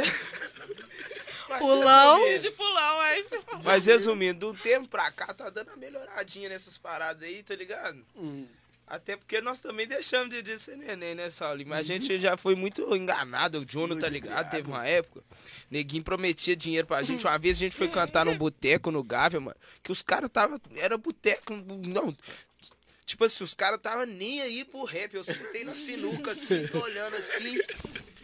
mas 1.49 1.59
Pulão. 1.59 2.19
resumindo- 2.19 2.43
De 2.43 2.51
pulão, 2.51 3.01
aí. 3.01 3.27
Mas 3.65 3.87
resumindo, 3.87 4.53
do 4.53 4.59
tempo 4.61 4.89
pra 4.89 5.11
cá 5.11 5.33
tá 5.33 5.49
dando 5.51 5.69
uma 5.69 5.77
melhoradinha 5.77 6.49
nessas 6.49 6.77
paradas 6.79 7.23
aí, 7.25 7.43
tá 7.43 7.55
ligado? 7.57 8.05
Hum. 8.17 8.47
Até 8.87 9.17
porque 9.17 9.41
nós 9.41 9.61
também 9.61 9.87
deixamos 9.87 10.29
de, 10.29 10.43
de 10.43 10.59
ser 10.59 10.77
neném, 10.77 11.15
né, 11.15 11.31
Saulinho? 11.31 11.71
Mas 11.71 11.81
a 11.81 11.83
gente 11.95 12.21
já 12.21 12.37
foi 12.37 12.55
muito 12.55 12.95
enganado. 12.95 13.61
O 13.61 13.67
Juno, 13.67 13.97
tá 13.97 14.09
ligado? 14.09 14.51
Teve 14.51 14.69
uma 14.69 14.87
época. 14.87 15.23
Neguinho 15.71 16.03
prometia 16.03 16.55
dinheiro 16.55 16.87
pra 16.87 17.03
gente. 17.03 17.27
Uma 17.27 17.39
vez 17.39 17.57
a 17.57 17.61
gente 17.61 17.75
foi 17.75 17.89
cantar 17.89 18.27
num 18.27 18.37
boteco 18.37 18.91
no 18.91 19.03
Gávea, 19.03 19.41
mano. 19.41 19.57
Que 19.83 19.91
os 19.91 20.03
caras 20.03 20.29
tava. 20.31 20.61
Era 20.77 20.99
boteco. 20.99 21.55
Não. 21.87 22.15
Tipo 23.07 23.25
assim, 23.25 23.45
os 23.45 23.55
caras 23.55 23.81
tava 23.81 24.07
nem 24.07 24.43
aí 24.43 24.65
pro 24.65 24.85
rap. 24.85 25.15
Eu 25.15 25.25
sentei 25.25 25.65
na 25.65 25.75
sinuca, 25.75 26.33
assim, 26.33 26.67
tô 26.69 26.81
olhando 26.81 27.17
assim. 27.17 27.59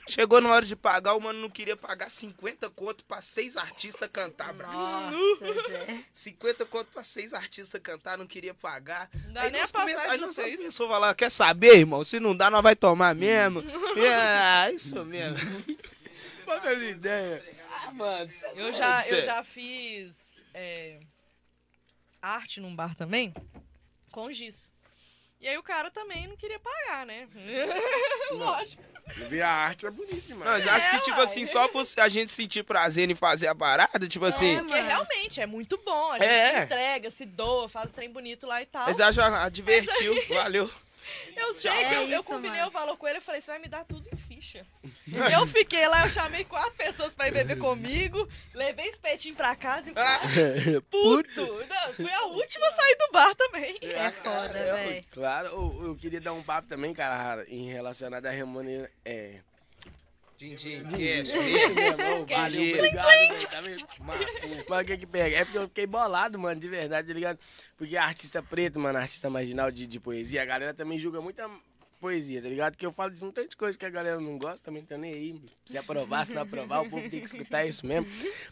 Chegou 0.09 0.41
na 0.41 0.49
hora 0.49 0.65
de 0.65 0.75
pagar, 0.75 1.15
o 1.15 1.21
mano 1.21 1.39
não 1.39 1.51
queria 1.51 1.77
pagar 1.77 2.09
50 2.09 2.71
conto 2.71 3.05
pra 3.05 3.21
seis 3.21 3.59
artistas 3.59 4.09
cantar, 4.11 4.55
braço. 4.55 4.75
Nossa, 4.75 5.69
Zé. 5.69 6.03
50 6.15 6.65
conto 6.65 6.87
pra 6.87 7.03
seis 7.03 7.35
artistas 7.35 7.79
cantar, 7.83 8.17
não 8.17 8.27
queria 8.27 8.55
pagar. 8.55 9.11
Dá 9.31 9.43
aí 9.43 9.51
nem 9.51 9.61
nós, 9.61 9.69
a 9.69 9.73
passagem 9.75 10.01
come... 10.01 10.13
aí 10.13 10.19
nós 10.19 10.37
começou 10.37 10.87
a 10.87 10.89
falar, 10.89 11.15
quer 11.15 11.31
saber, 11.31 11.77
irmão? 11.77 12.03
Se 12.03 12.19
não 12.19 12.35
dá, 12.35 12.51
nós 12.51 12.63
vai 12.63 12.75
tomar 12.75 13.15
mesmo. 13.15 13.63
é, 14.01 14.73
isso 14.73 15.05
mesmo. 15.05 15.37
Poucas 16.43 16.83
ideias. 16.83 17.45
Ah, 17.71 17.93
mano. 17.93 18.31
é 18.43 18.53
Eu 18.57 18.73
já, 18.73 19.07
eu 19.09 19.27
já 19.27 19.45
fiz 19.45 20.43
é, 20.55 21.01
arte 22.23 22.61
num 22.61 22.75
bar 22.75 22.95
também, 22.95 23.35
com 24.11 24.33
giz. 24.33 24.68
E 25.41 25.47
aí 25.47 25.57
o 25.57 25.63
cara 25.63 25.91
também 25.91 26.27
não 26.27 26.37
queria 26.37 26.59
pagar, 26.59 27.07
né? 27.07 27.29
Lógico. 28.33 28.83
Ver 29.29 29.41
a 29.43 29.49
arte 29.51 29.87
é 29.87 29.91
bonito 29.91 30.27
demais. 30.27 30.51
Mas 30.65 30.67
acho 30.67 30.91
que, 30.91 30.97
É, 30.97 31.01
tipo 31.01 31.17
uai. 31.17 31.25
assim, 31.25 31.47
só 31.47 31.67
por 31.69 31.83
a 31.99 32.09
gente 32.09 32.31
sentir 32.31 32.63
prazer 32.63 33.09
em 33.09 33.15
fazer 33.15 33.47
a 33.49 33.55
parada, 33.55 34.07
tipo 34.07 34.25
assim. 34.27 34.59
Porque 34.59 34.81
realmente 34.81 35.41
é 35.41 35.47
muito 35.47 35.79
bom. 35.79 36.13
A 36.13 36.19
gente 36.19 36.29
É. 36.29 36.59
se 36.59 36.65
entrega, 36.65 37.11
se 37.11 37.25
doa, 37.25 37.69
faz 37.69 37.89
o 37.91 37.93
trem 37.95 38.11
bonito 38.11 38.47
lá 38.47 38.61
e 38.61 38.67
tal. 38.67 38.85
Mas 38.87 39.01
acho 39.01 39.21
ah, 39.21 39.49
divertiu, 39.49 40.15
valeu. 40.29 40.71
Eu 41.35 41.55
sei 41.55 41.71
É 41.71 41.89
que 41.89 41.95
eu, 41.95 42.03
eu 42.09 42.21
isso, 42.21 42.29
combinei 42.29 42.59
mano. 42.59 42.69
o 42.69 42.73
valor 42.73 42.97
com 42.99 43.09
ele, 43.09 43.17
eu 43.17 43.23
falei, 43.23 43.41
você 43.41 43.51
vai 43.51 43.59
me 43.61 43.69
dar 43.69 43.83
tudo 43.85 44.07
em 44.13 44.17
ficha. 44.39 44.67
E 45.07 45.33
eu 45.33 45.47
fiquei 45.47 45.87
lá, 45.89 46.05
eu 46.07 46.11
chamei 46.11 46.45
quatro 46.45 46.73
pessoas 46.73 47.15
pra 47.15 47.29
ir 47.29 47.33
beber 47.33 47.59
comigo, 47.59 48.29
levei 48.55 48.87
espetinho 48.87 49.35
pra 49.35 49.55
casa 49.57 49.91
e 49.91 49.93
Ah. 49.97 50.21
puto. 50.91 51.41
Não, 51.69 51.95
fui 51.95 52.11
a 52.11 52.25
última 52.27 52.67
a 52.69 52.73
sair 52.73 52.97
do 52.97 53.13
bar 53.13 53.35
também. 53.35 53.79
É 53.83 54.11
foda, 54.11 54.53
véi. 54.53 55.03
Claro, 55.11 55.49
eu, 55.49 55.87
eu 55.89 55.97
queria 55.97 56.21
dar 56.21 56.33
um 56.33 56.43
papo 56.43 56.69
também, 56.69 56.95
cara, 56.95 57.45
em 57.49 57.69
relacionado 57.71 58.27
à 58.27 58.31
remuneração. 58.31 58.89
É. 59.05 59.41
Isso 60.41 60.69
mesmo, 60.69 61.41
ô, 62.21 62.25
valeu, 62.27 62.51
Dinheiro. 62.51 62.79
obrigado, 62.79 63.65
velho, 63.65 63.87
mas 64.69 64.83
o 64.83 64.85
que 64.87 64.99
que 64.99 65.07
pega? 65.07 65.37
É 65.37 65.45
porque 65.45 65.59
eu 65.59 65.67
fiquei 65.67 65.85
bolado, 65.85 66.39
mano, 66.39 66.61
de 66.61 66.69
verdade, 66.69 67.09
tá 67.09 67.13
ligado? 67.15 67.39
Porque 67.77 67.97
artista 67.97 68.41
preto, 68.41 68.79
mano, 68.79 69.01
artista 69.01 69.29
marginal 69.29 69.69
de, 69.73 69.85
de 69.85 69.99
poesia, 69.99 70.41
a 70.43 70.45
galera 70.45 70.73
também 70.73 70.97
julga 70.97 71.21
muita 71.21 71.51
poesia, 71.99 72.41
tá 72.43 72.49
ligado? 72.49 72.77
Que 72.77 72.87
eu 72.87 72.93
falo 72.93 73.11
de 73.13 73.25
um 73.25 73.31
tanto 73.31 73.51
de 73.51 73.57
coisa 73.57 73.77
que 73.77 73.85
a 73.85 73.91
galera 73.91 74.21
não 74.21 74.39
gosta, 74.39 74.65
também 74.65 74.85
tá 74.85 74.97
nem 74.97 75.13
aí. 75.13 75.43
Se 75.67 75.77
aprovar, 75.77 76.25
se 76.27 76.33
não 76.33 76.43
aprovar, 76.43 76.81
o 76.83 76.89
povo 76.91 77.09
tem 77.11 77.21
que 77.21 77.27
escutar 77.27 77.65
isso 77.67 77.87
mesmo. 77.87 78.07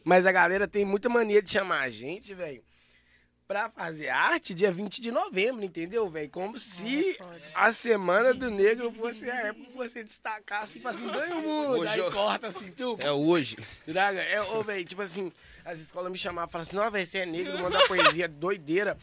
Mas 0.04 0.26
a 0.26 0.32
galera 0.32 0.66
tem 0.68 0.84
muita 0.84 1.08
mania 1.08 1.40
de 1.42 1.50
chamar 1.50 1.80
a 1.82 1.90
gente, 1.90 2.34
velho, 2.34 2.62
pra 3.46 3.70
fazer 3.70 4.08
arte 4.08 4.52
dia 4.52 4.72
20 4.72 5.00
de 5.00 5.12
novembro, 5.12 5.64
entendeu, 5.64 6.08
velho? 6.10 6.28
Como 6.30 6.58
se 6.58 7.14
foda. 7.14 7.40
a 7.54 7.70
semana 7.70 8.34
do 8.34 8.50
negro 8.50 8.90
fosse 8.92 9.30
a 9.30 9.46
época 9.46 9.66
que 9.70 9.76
você 9.76 10.02
destacasse, 10.02 10.72
tipo 10.74 10.88
assim, 10.88 11.06
ganha 11.06 11.36
o 11.36 11.42
mundo. 11.42 11.78
Hoje 11.78 11.92
Aí 11.92 11.98
eu- 12.00 12.10
corta 12.10 12.48
assim, 12.48 12.70
tu. 12.72 12.98
É 13.02 13.12
hoje. 13.12 13.56
Draga, 13.86 14.20
é, 14.20 14.42
ô, 14.42 14.62
velho, 14.64 14.84
tipo 14.84 15.00
assim, 15.00 15.32
as 15.64 15.78
escolas 15.78 16.10
me 16.10 16.18
chamavam 16.18 16.48
e 16.48 16.52
falavam 16.52 16.68
assim, 16.68 16.76
não, 16.76 16.90
velho, 16.90 17.06
você 17.06 17.18
é 17.18 17.26
negro, 17.26 17.56
manda 17.60 17.86
poesia 17.86 18.26
doideira. 18.28 18.98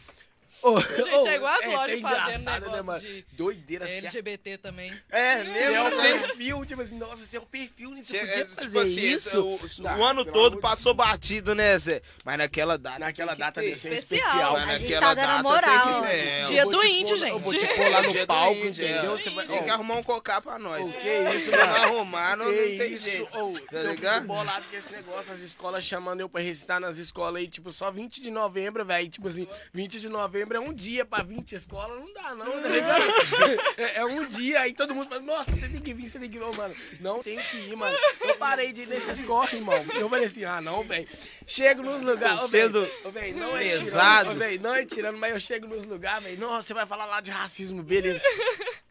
Ô, 0.62 0.80
Gente, 0.80 1.28
é 1.28 1.34
igual 1.36 1.52
as 1.52 1.66
lojas 1.66 1.98
é 1.98 2.00
fazendo 2.00 2.38
engraçado, 2.40 2.62
negócio 2.62 2.84
mano? 2.84 3.00
de- 3.00 3.26
Doideira, 3.32 3.88
é, 3.88 3.98
LGBT 3.98 4.58
também. 4.58 4.92
É, 5.10 5.42
você 5.44 5.58
é 5.74 5.82
o 5.82 5.90
né? 5.96 6.18
perfil, 6.18 6.64
tipo 6.64 6.80
assim, 6.82 6.96
nossa, 6.98 7.16
você 7.26 7.36
é 7.36 7.40
o 7.40 7.46
perfil, 7.46 7.90
né? 7.90 8.02
você 8.02 8.12
Che- 8.12 8.18
podia 8.26 8.34
é, 8.42 8.44
fazer 8.46 8.60
tipo 8.68 8.78
assim, 8.80 9.00
isso. 9.00 9.42
o, 9.42 9.82
Não, 9.82 9.98
o 9.98 10.04
ano 10.04 10.24
todo 10.24 10.58
passou 10.58 10.94
batido, 10.94 11.54
né, 11.54 11.76
Zé? 11.78 12.00
Mas 12.24 12.38
naquela 12.38 12.78
data. 12.78 12.98
Naquela 12.98 13.32
tem 13.32 13.36
que 13.36 13.40
data 13.42 13.62
é 13.62 13.68
Especial. 13.68 13.94
especial. 13.98 14.52
Mas 14.54 14.68
A 14.68 14.78
gente 14.78 14.82
naquela 14.94 15.00
tá 15.00 15.14
dando 15.14 15.26
data 15.30 15.42
moral. 15.42 15.84
tem 15.84 16.02
que 16.02 16.08
ter. 16.08 16.46
Dia 16.46 16.64
do 16.66 16.84
índio, 16.84 17.18
pôr- 17.18 17.28
Eu 17.28 17.38
vou 17.40 17.52
te 17.54 17.60
gente. 17.60 17.74
pôr 17.76 17.88
lá 17.90 18.02
no 18.02 18.26
palco, 18.26 18.60
é. 18.62 18.66
entendeu? 18.66 19.18
Tem 19.18 19.62
que 19.64 19.70
arrumar 19.70 19.94
um 19.96 20.02
cocá 20.02 20.40
pra 20.40 20.58
nós. 20.58 20.88
O 20.88 20.92
que 20.92 21.08
isso, 21.36 21.50
Se 21.50 21.56
não 21.56 21.66
mano? 21.66 21.84
arrumar, 21.84 22.36
não, 22.36 22.46
tem 22.46 22.92
isso? 22.92 23.04
jeito. 23.04 23.26
Tá 23.70 23.78
eu 23.78 23.90
ligado? 23.90 24.26
bolado 24.26 24.66
com 24.68 24.76
esse 24.76 24.92
negócio, 24.92 25.32
as 25.32 25.40
escolas 25.40 25.84
chamando 25.84 26.20
eu 26.20 26.28
pra 26.28 26.40
recitar 26.40 26.80
nas 26.80 26.96
escolas 26.96 27.36
aí, 27.36 27.48
tipo, 27.48 27.70
só 27.70 27.90
20 27.90 28.20
de 28.20 28.30
novembro, 28.30 28.84
velho. 28.84 29.08
Tipo 29.08 29.28
assim, 29.28 29.46
20 29.72 30.00
de 30.00 30.08
novembro 30.08 30.43
é 30.52 30.60
um 30.60 30.72
dia 30.72 31.04
pra 31.04 31.22
20 31.22 31.52
escolas, 31.52 32.00
não 32.00 32.12
dá 32.12 32.34
não, 32.34 32.62
tá 32.62 32.68
ligado? 32.68 33.04
É, 33.76 33.98
é 34.00 34.04
um 34.04 34.26
dia, 34.26 34.60
aí 34.60 34.72
todo 34.72 34.94
mundo 34.94 35.08
fala, 35.08 35.20
nossa, 35.20 35.50
você 35.50 35.68
tem 35.68 35.80
que 35.80 35.92
vir, 35.92 36.08
você 36.08 36.18
tem 36.18 36.30
que 36.30 36.38
vir, 36.38 36.56
mano. 36.56 36.74
Não 37.00 37.22
tem 37.22 37.38
que 37.38 37.56
ir, 37.56 37.76
mano. 37.76 37.96
Eu 38.20 38.36
parei 38.36 38.72
de 38.72 38.82
ir 38.82 38.88
nesses 38.88 39.22
corre, 39.22 39.58
irmão. 39.58 39.84
Eu 39.94 40.08
falei 40.08 40.26
assim, 40.26 40.44
ah, 40.44 40.60
não, 40.60 40.82
velho. 40.84 41.08
Chego 41.46 41.82
nos 41.82 42.02
lugares. 42.02 42.40
Ô, 42.40 42.48
sendo 42.48 42.88
não 43.36 43.56
é 43.56 43.78
tirando, 43.78 44.38
velho, 44.38 44.62
não 44.62 44.74
é 44.74 44.84
tirando, 44.84 45.18
mas 45.18 45.32
eu 45.32 45.40
chego 45.40 45.66
nos 45.66 45.84
lugares, 45.84 46.24
velho. 46.24 46.40
Nossa, 46.40 46.68
você 46.68 46.74
vai 46.74 46.86
falar 46.86 47.04
lá 47.06 47.20
de 47.20 47.30
racismo, 47.30 47.82
beleza. 47.82 48.20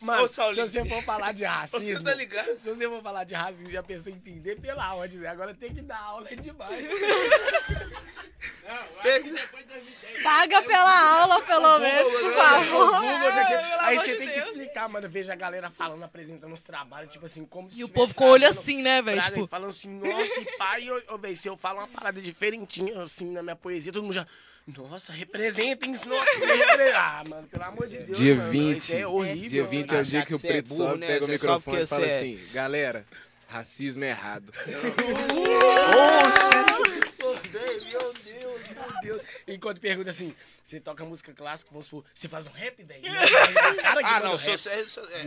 Mano, 0.01 0.23
Ô, 0.23 0.27
se 0.27 0.41
você 0.53 0.85
for 0.85 1.01
falar 1.03 1.33
de 1.33 1.45
racismo. 1.45 1.97
Você 1.97 2.03
tá 2.03 2.13
ligado? 2.13 2.59
Se 2.59 2.69
você 2.69 2.87
for 2.87 3.01
falar 3.01 3.23
de 3.23 3.33
racismo 3.33 3.69
e 3.69 3.77
a 3.77 3.83
pessoa 3.83 4.13
entender 4.13 4.59
pela 4.59 4.93
onde, 4.95 5.25
agora 5.25 5.53
tem 5.53 5.73
que 5.73 5.81
dar 5.81 5.99
aula 5.99 6.27
é 6.29 6.35
demais. 6.35 6.89
Paga 10.21 10.61
pela 10.61 11.21
aula, 11.21 11.41
pelo 11.41 11.79
menos, 11.79 12.13
por 12.13 12.33
favor. 12.33 12.95
Aí 13.79 13.97
você 13.97 14.11
de 14.13 14.17
tem 14.17 14.29
que 14.29 14.39
explicar, 14.39 14.89
mano. 14.89 15.09
Veja 15.09 15.33
a 15.33 15.35
galera 15.35 15.69
falando, 15.69 16.03
apresentando 16.03 16.53
os 16.53 16.61
trabalhos, 16.61 17.11
tipo 17.11 17.25
assim, 17.25 17.45
como 17.45 17.71
se 17.71 17.79
E 17.79 17.83
o 17.83 17.89
povo 17.89 18.13
com 18.13 18.25
o 18.25 18.29
olho 18.29 18.47
assim, 18.47 18.81
né, 18.81 19.01
velho? 19.01 19.21
Tipo, 19.23 19.47
falando 19.47 19.69
assim, 19.69 19.89
nossa, 19.89 20.41
pai, 20.57 20.89
ô, 20.89 21.01
ô, 21.13 21.17
velho, 21.17 21.35
se 21.35 21.47
eu 21.47 21.57
falo 21.57 21.79
uma 21.79 21.87
parada 21.87 22.21
diferentinha, 22.43 23.01
assim, 23.01 23.31
na 23.31 23.41
minha 23.41 23.55
poesia, 23.55 23.91
todo 23.91 24.03
mundo 24.03 24.13
já. 24.13 24.27
Nossa, 24.65 25.11
representem, 25.11 25.91
nossa, 25.91 26.05
você 26.39 26.45
repre- 26.45 26.91
Ah, 26.93 27.21
mano, 27.27 27.47
pelo 27.47 27.63
amor 27.65 27.87
de 27.87 27.97
Deus. 27.97 28.17
Dia 28.17 28.35
mano, 28.35 28.51
20. 28.51 28.77
Isso 28.77 28.95
é 28.95 29.05
horrível. 29.07 29.49
Dia 29.49 29.63
20 29.65 29.95
é 29.95 29.99
o 29.99 30.03
dia 30.03 30.21
que 30.21 30.27
que 30.27 30.33
o 30.35 30.39
você 30.39 30.47
é 30.47 30.51
preto 30.51 30.69
burro, 30.69 30.83
sobe, 30.87 30.99
né? 30.99 31.07
pega 31.07 31.23
o 31.23 31.25
Você 31.27 31.37
só 31.37 31.43
microfone 31.55 31.63
porque 31.63 31.83
e 31.83 31.87
fala 31.87 32.05
é- 32.05 32.19
assim, 32.19 32.39
galera, 32.53 33.05
racismo 33.49 34.03
é 34.05 34.09
errado. 34.09 34.53
Deus, 37.51 37.83
meu 37.83 38.13
Deus, 38.13 38.22
Deus. 39.03 39.21
Enquanto 39.47 39.79
pergunta 39.79 40.09
assim, 40.09 40.35
você 40.61 40.79
toca 40.79 41.03
música 41.05 41.33
clássica, 41.33 41.69
vamos 41.71 41.85
supor, 41.85 42.03
você 42.13 42.27
faz 42.27 42.47
um 42.47 42.51
rap, 42.51 42.81
velho? 42.83 43.03
Ah, 44.03 44.19
não, 44.21 44.37
se 44.37 44.49
você. 44.57 44.87
se- 44.87 44.99
é. 44.99 45.23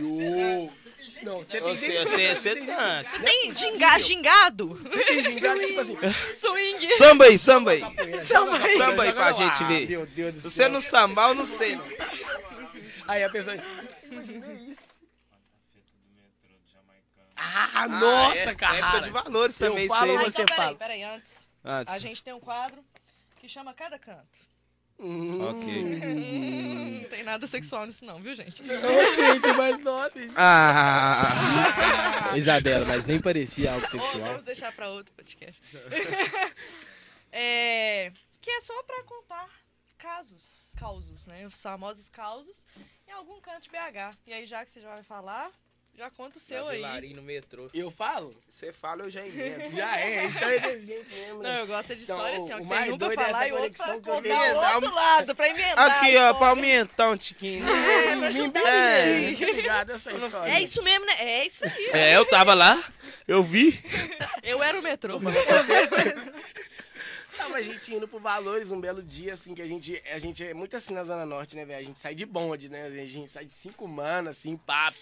Não, 1.23 1.37
você 1.37 1.59
tem 1.61 1.75
Você, 1.75 1.85
identidade, 1.85 2.09
você, 2.09 2.35
você 2.35 2.55
tem- 2.55 2.65
dança. 2.65 3.23
tem 3.23 3.51
ginga, 3.53 3.99
gingado? 3.99 4.67
Você 4.83 5.05
tem 5.05 5.21
gingado, 5.21 5.59
tipo 5.59 5.79
assim. 5.79 5.97
Swing. 6.39 6.89
Samba 6.97 7.25
aí, 7.25 7.37
samba 7.37 7.71
aí. 7.71 7.81
Samba 8.25 8.59
Samba 8.77 9.03
aí 9.03 9.13
pra 9.13 9.31
gente 9.31 9.63
ver. 9.65 9.87
Meu 9.89 10.05
Deus 10.05 10.33
do 10.33 10.41
Se 10.41 10.49
céu. 10.51 10.65
você 10.65 10.69
não 10.71 10.81
sambar, 10.81 11.29
eu 11.29 11.35
não 11.35 11.45
sei. 11.45 11.79
Aí 13.07 13.23
a 13.23 13.29
pessoa. 13.29 13.55
Imagina 14.09 14.53
isso. 14.53 14.87
Ah, 17.35 17.87
nossa, 17.87 18.37
é, 18.49 18.55
cara. 18.55 18.75
Época 18.77 18.99
de 19.01 19.09
valores 19.11 19.61
Eu 19.61 19.69
também, 19.69 19.85
isso 19.85 19.95
falo, 19.95 20.11
aí. 20.11 20.17
Ah, 20.17 20.23
você 20.23 20.41
então, 20.41 20.45
peraí, 20.45 20.65
fala. 20.65 20.75
peraí, 20.77 21.03
antes. 21.03 21.45
Antes. 21.63 21.93
A 21.93 21.99
gente 21.99 22.23
tem 22.23 22.33
um 22.33 22.39
quadro 22.39 22.83
que 23.47 23.53
chama 23.53 23.73
Cada 23.73 23.97
Canto. 23.97 24.27
Ok. 24.99 26.03
Hum, 26.03 27.01
não 27.01 27.09
tem 27.09 27.23
nada 27.23 27.47
sexual 27.47 27.85
nisso 27.85 28.03
não, 28.03 28.21
viu, 28.21 28.35
gente? 28.35 28.61
Ô, 28.61 29.15
gente, 29.15 29.53
mas 29.55 29.79
nossa, 29.79 30.19
gente. 30.19 30.33
Ah. 30.35 32.33
Isabela, 32.35 32.85
mas 32.85 33.05
nem 33.05 33.21
parecia 33.21 33.71
algo 33.71 33.87
sexual. 33.87 34.19
vamos 34.19 34.43
deixar 34.43 34.73
pra 34.73 34.89
outro 34.89 35.13
podcast. 35.13 35.61
é, 37.31 38.11
que 38.41 38.49
é 38.49 38.61
só 38.61 38.83
pra 38.83 39.03
contar 39.03 39.49
casos, 39.97 40.67
causos, 40.75 41.25
né? 41.25 41.47
Os 41.47 41.61
famosos 41.61 42.09
causos 42.09 42.65
em 43.07 43.11
algum 43.11 43.39
canto 43.39 43.61
de 43.61 43.69
BH. 43.69 44.17
E 44.25 44.33
aí, 44.33 44.45
já 44.45 44.65
que 44.65 44.71
você 44.71 44.81
já 44.81 44.89
vai 44.89 45.03
falar, 45.03 45.51
já 45.97 46.11
conta 46.11 46.37
o 46.37 46.41
seu 46.41 46.67
aí. 46.67 47.13
No 47.15 47.23
metrô. 47.23 47.69
Eu 47.73 47.89
falo? 47.89 48.35
Você 48.47 48.71
fala, 48.71 49.03
eu 49.03 49.09
já 49.09 49.25
emendo. 49.25 49.69
Já 49.75 49.99
é, 49.99 50.25
então 50.25 50.47
é 50.49 50.59
desse 50.59 50.85
jeito 50.85 51.09
mesmo, 51.09 51.35
Não, 51.41 51.41
né? 51.41 51.61
eu 51.61 51.67
gosto 51.67 51.95
de 51.95 52.03
Então, 52.03 52.17
história 52.17 52.37
assim, 52.43 52.53
ó, 52.53 52.57
o 52.57 52.59
que 52.59 52.65
mais 52.67 52.91
um 52.93 52.97
pra 52.97 53.07
é 53.11 53.15
falar 53.15 53.29
essa 53.29 53.47
e 53.47 53.51
outro 53.51 53.71
pra 53.71 53.85
conexão 53.85 54.01
que 54.01 54.09
eu 54.09 54.13
contar 54.13 54.21
tenho. 54.21 54.57
o 54.57 54.75
outro 54.75 54.93
lado, 54.95 55.35
pra 55.35 55.49
emendar. 55.49 55.79
Aqui, 56.03 56.17
ó, 56.17 56.33
pra 56.35 56.47
aumentar 56.49 57.09
um 57.09 57.17
tiquinho. 57.17 57.67
É, 57.67 58.15
pra 58.17 58.27
ajudar 58.27 58.59
É. 58.67 59.33
Tá 59.33 59.45
ligado 59.51 59.91
essa 59.91 60.11
história? 60.13 60.51
É 60.51 60.61
isso 60.61 60.83
mesmo, 60.83 61.05
né? 61.05 61.13
É 61.19 61.45
isso 61.47 61.65
aí. 61.65 61.89
É, 61.93 62.15
eu 62.15 62.25
tava 62.25 62.53
lá, 62.53 62.81
eu 63.27 63.43
vi. 63.43 63.79
Eu 64.43 64.61
era 64.61 64.79
o 64.79 64.81
metrô. 64.83 65.19
Tava 67.47 67.59
a 67.59 67.61
gente 67.61 67.95
indo 67.95 68.05
pro 68.09 68.19
Valores 68.19 68.71
um 68.71 68.81
belo 68.81 69.01
dia, 69.01 69.31
assim, 69.31 69.55
que 69.55 69.61
a 69.61 69.67
gente, 69.67 70.03
a 70.11 70.19
gente 70.19 70.45
é 70.45 70.53
muito 70.53 70.75
assim 70.75 70.93
na 70.93 71.01
Zona 71.05 71.25
Norte, 71.25 71.55
né, 71.55 71.63
velho? 71.63 71.79
A 71.79 71.83
gente 71.83 71.97
sai 71.97 72.13
de 72.13 72.25
bonde, 72.25 72.67
né? 72.67 72.87
A 72.87 73.05
gente 73.05 73.31
sai 73.31 73.45
de 73.45 73.53
cinco 73.53 73.87
manos, 73.87 74.31
assim, 74.31 74.57
pá. 74.57 74.93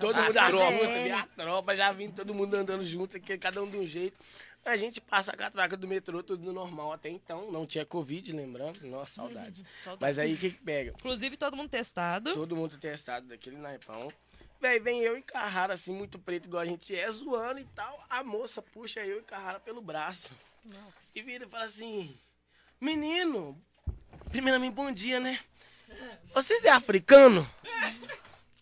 todo 0.00 0.18
o 0.18 0.22
mundo 0.22 0.38
assusta, 0.38 1.02
vê 1.02 1.10
a 1.10 1.26
tropa, 1.26 1.76
já 1.76 1.92
vindo 1.92 2.14
todo 2.14 2.32
mundo 2.32 2.54
andando 2.54 2.82
junto, 2.82 3.18
aqui, 3.18 3.36
cada 3.36 3.62
um 3.62 3.68
de 3.68 3.76
um 3.76 3.86
jeito. 3.86 4.16
A 4.64 4.74
gente 4.74 5.02
passa 5.02 5.32
a 5.32 5.36
catraca 5.36 5.76
do 5.76 5.86
metrô, 5.86 6.22
tudo 6.22 6.50
normal 6.50 6.94
até 6.94 7.10
então. 7.10 7.52
Não 7.52 7.66
tinha 7.66 7.84
Covid, 7.84 8.32
lembrando. 8.32 8.80
Nossa, 8.86 9.16
saudades. 9.16 9.62
Mas 10.00 10.18
aí 10.18 10.32
o 10.32 10.38
que 10.38 10.50
que 10.50 10.60
pega? 10.60 10.94
Inclusive, 10.98 11.36
todo 11.36 11.56
mundo 11.56 11.68
testado. 11.68 12.32
Todo 12.32 12.56
mundo 12.56 12.78
testado 12.78 13.28
daquele 13.28 13.58
naipão. 13.58 14.10
Véi, 14.58 14.80
vem 14.80 15.02
eu 15.02 15.18
e 15.18 15.22
Carrara, 15.22 15.74
assim, 15.74 15.94
muito 15.94 16.18
preto, 16.18 16.46
igual 16.46 16.62
a 16.62 16.66
gente 16.66 16.96
é, 16.96 17.08
zoando 17.10 17.60
e 17.60 17.64
tal. 17.76 18.02
A 18.08 18.24
moça 18.24 18.62
puxa 18.62 19.04
eu 19.04 19.18
e 19.18 19.22
Carrara 19.22 19.60
pelo 19.60 19.82
braço. 19.82 20.32
E 21.14 21.22
vira 21.22 21.44
e 21.44 21.48
fala 21.48 21.64
assim: 21.64 22.18
Menino, 22.80 23.60
primeiramente, 24.30 24.74
bom 24.74 24.90
dia, 24.92 25.18
né? 25.20 25.38
Vocês 26.34 26.64
é 26.64 26.70
africano? 26.70 27.48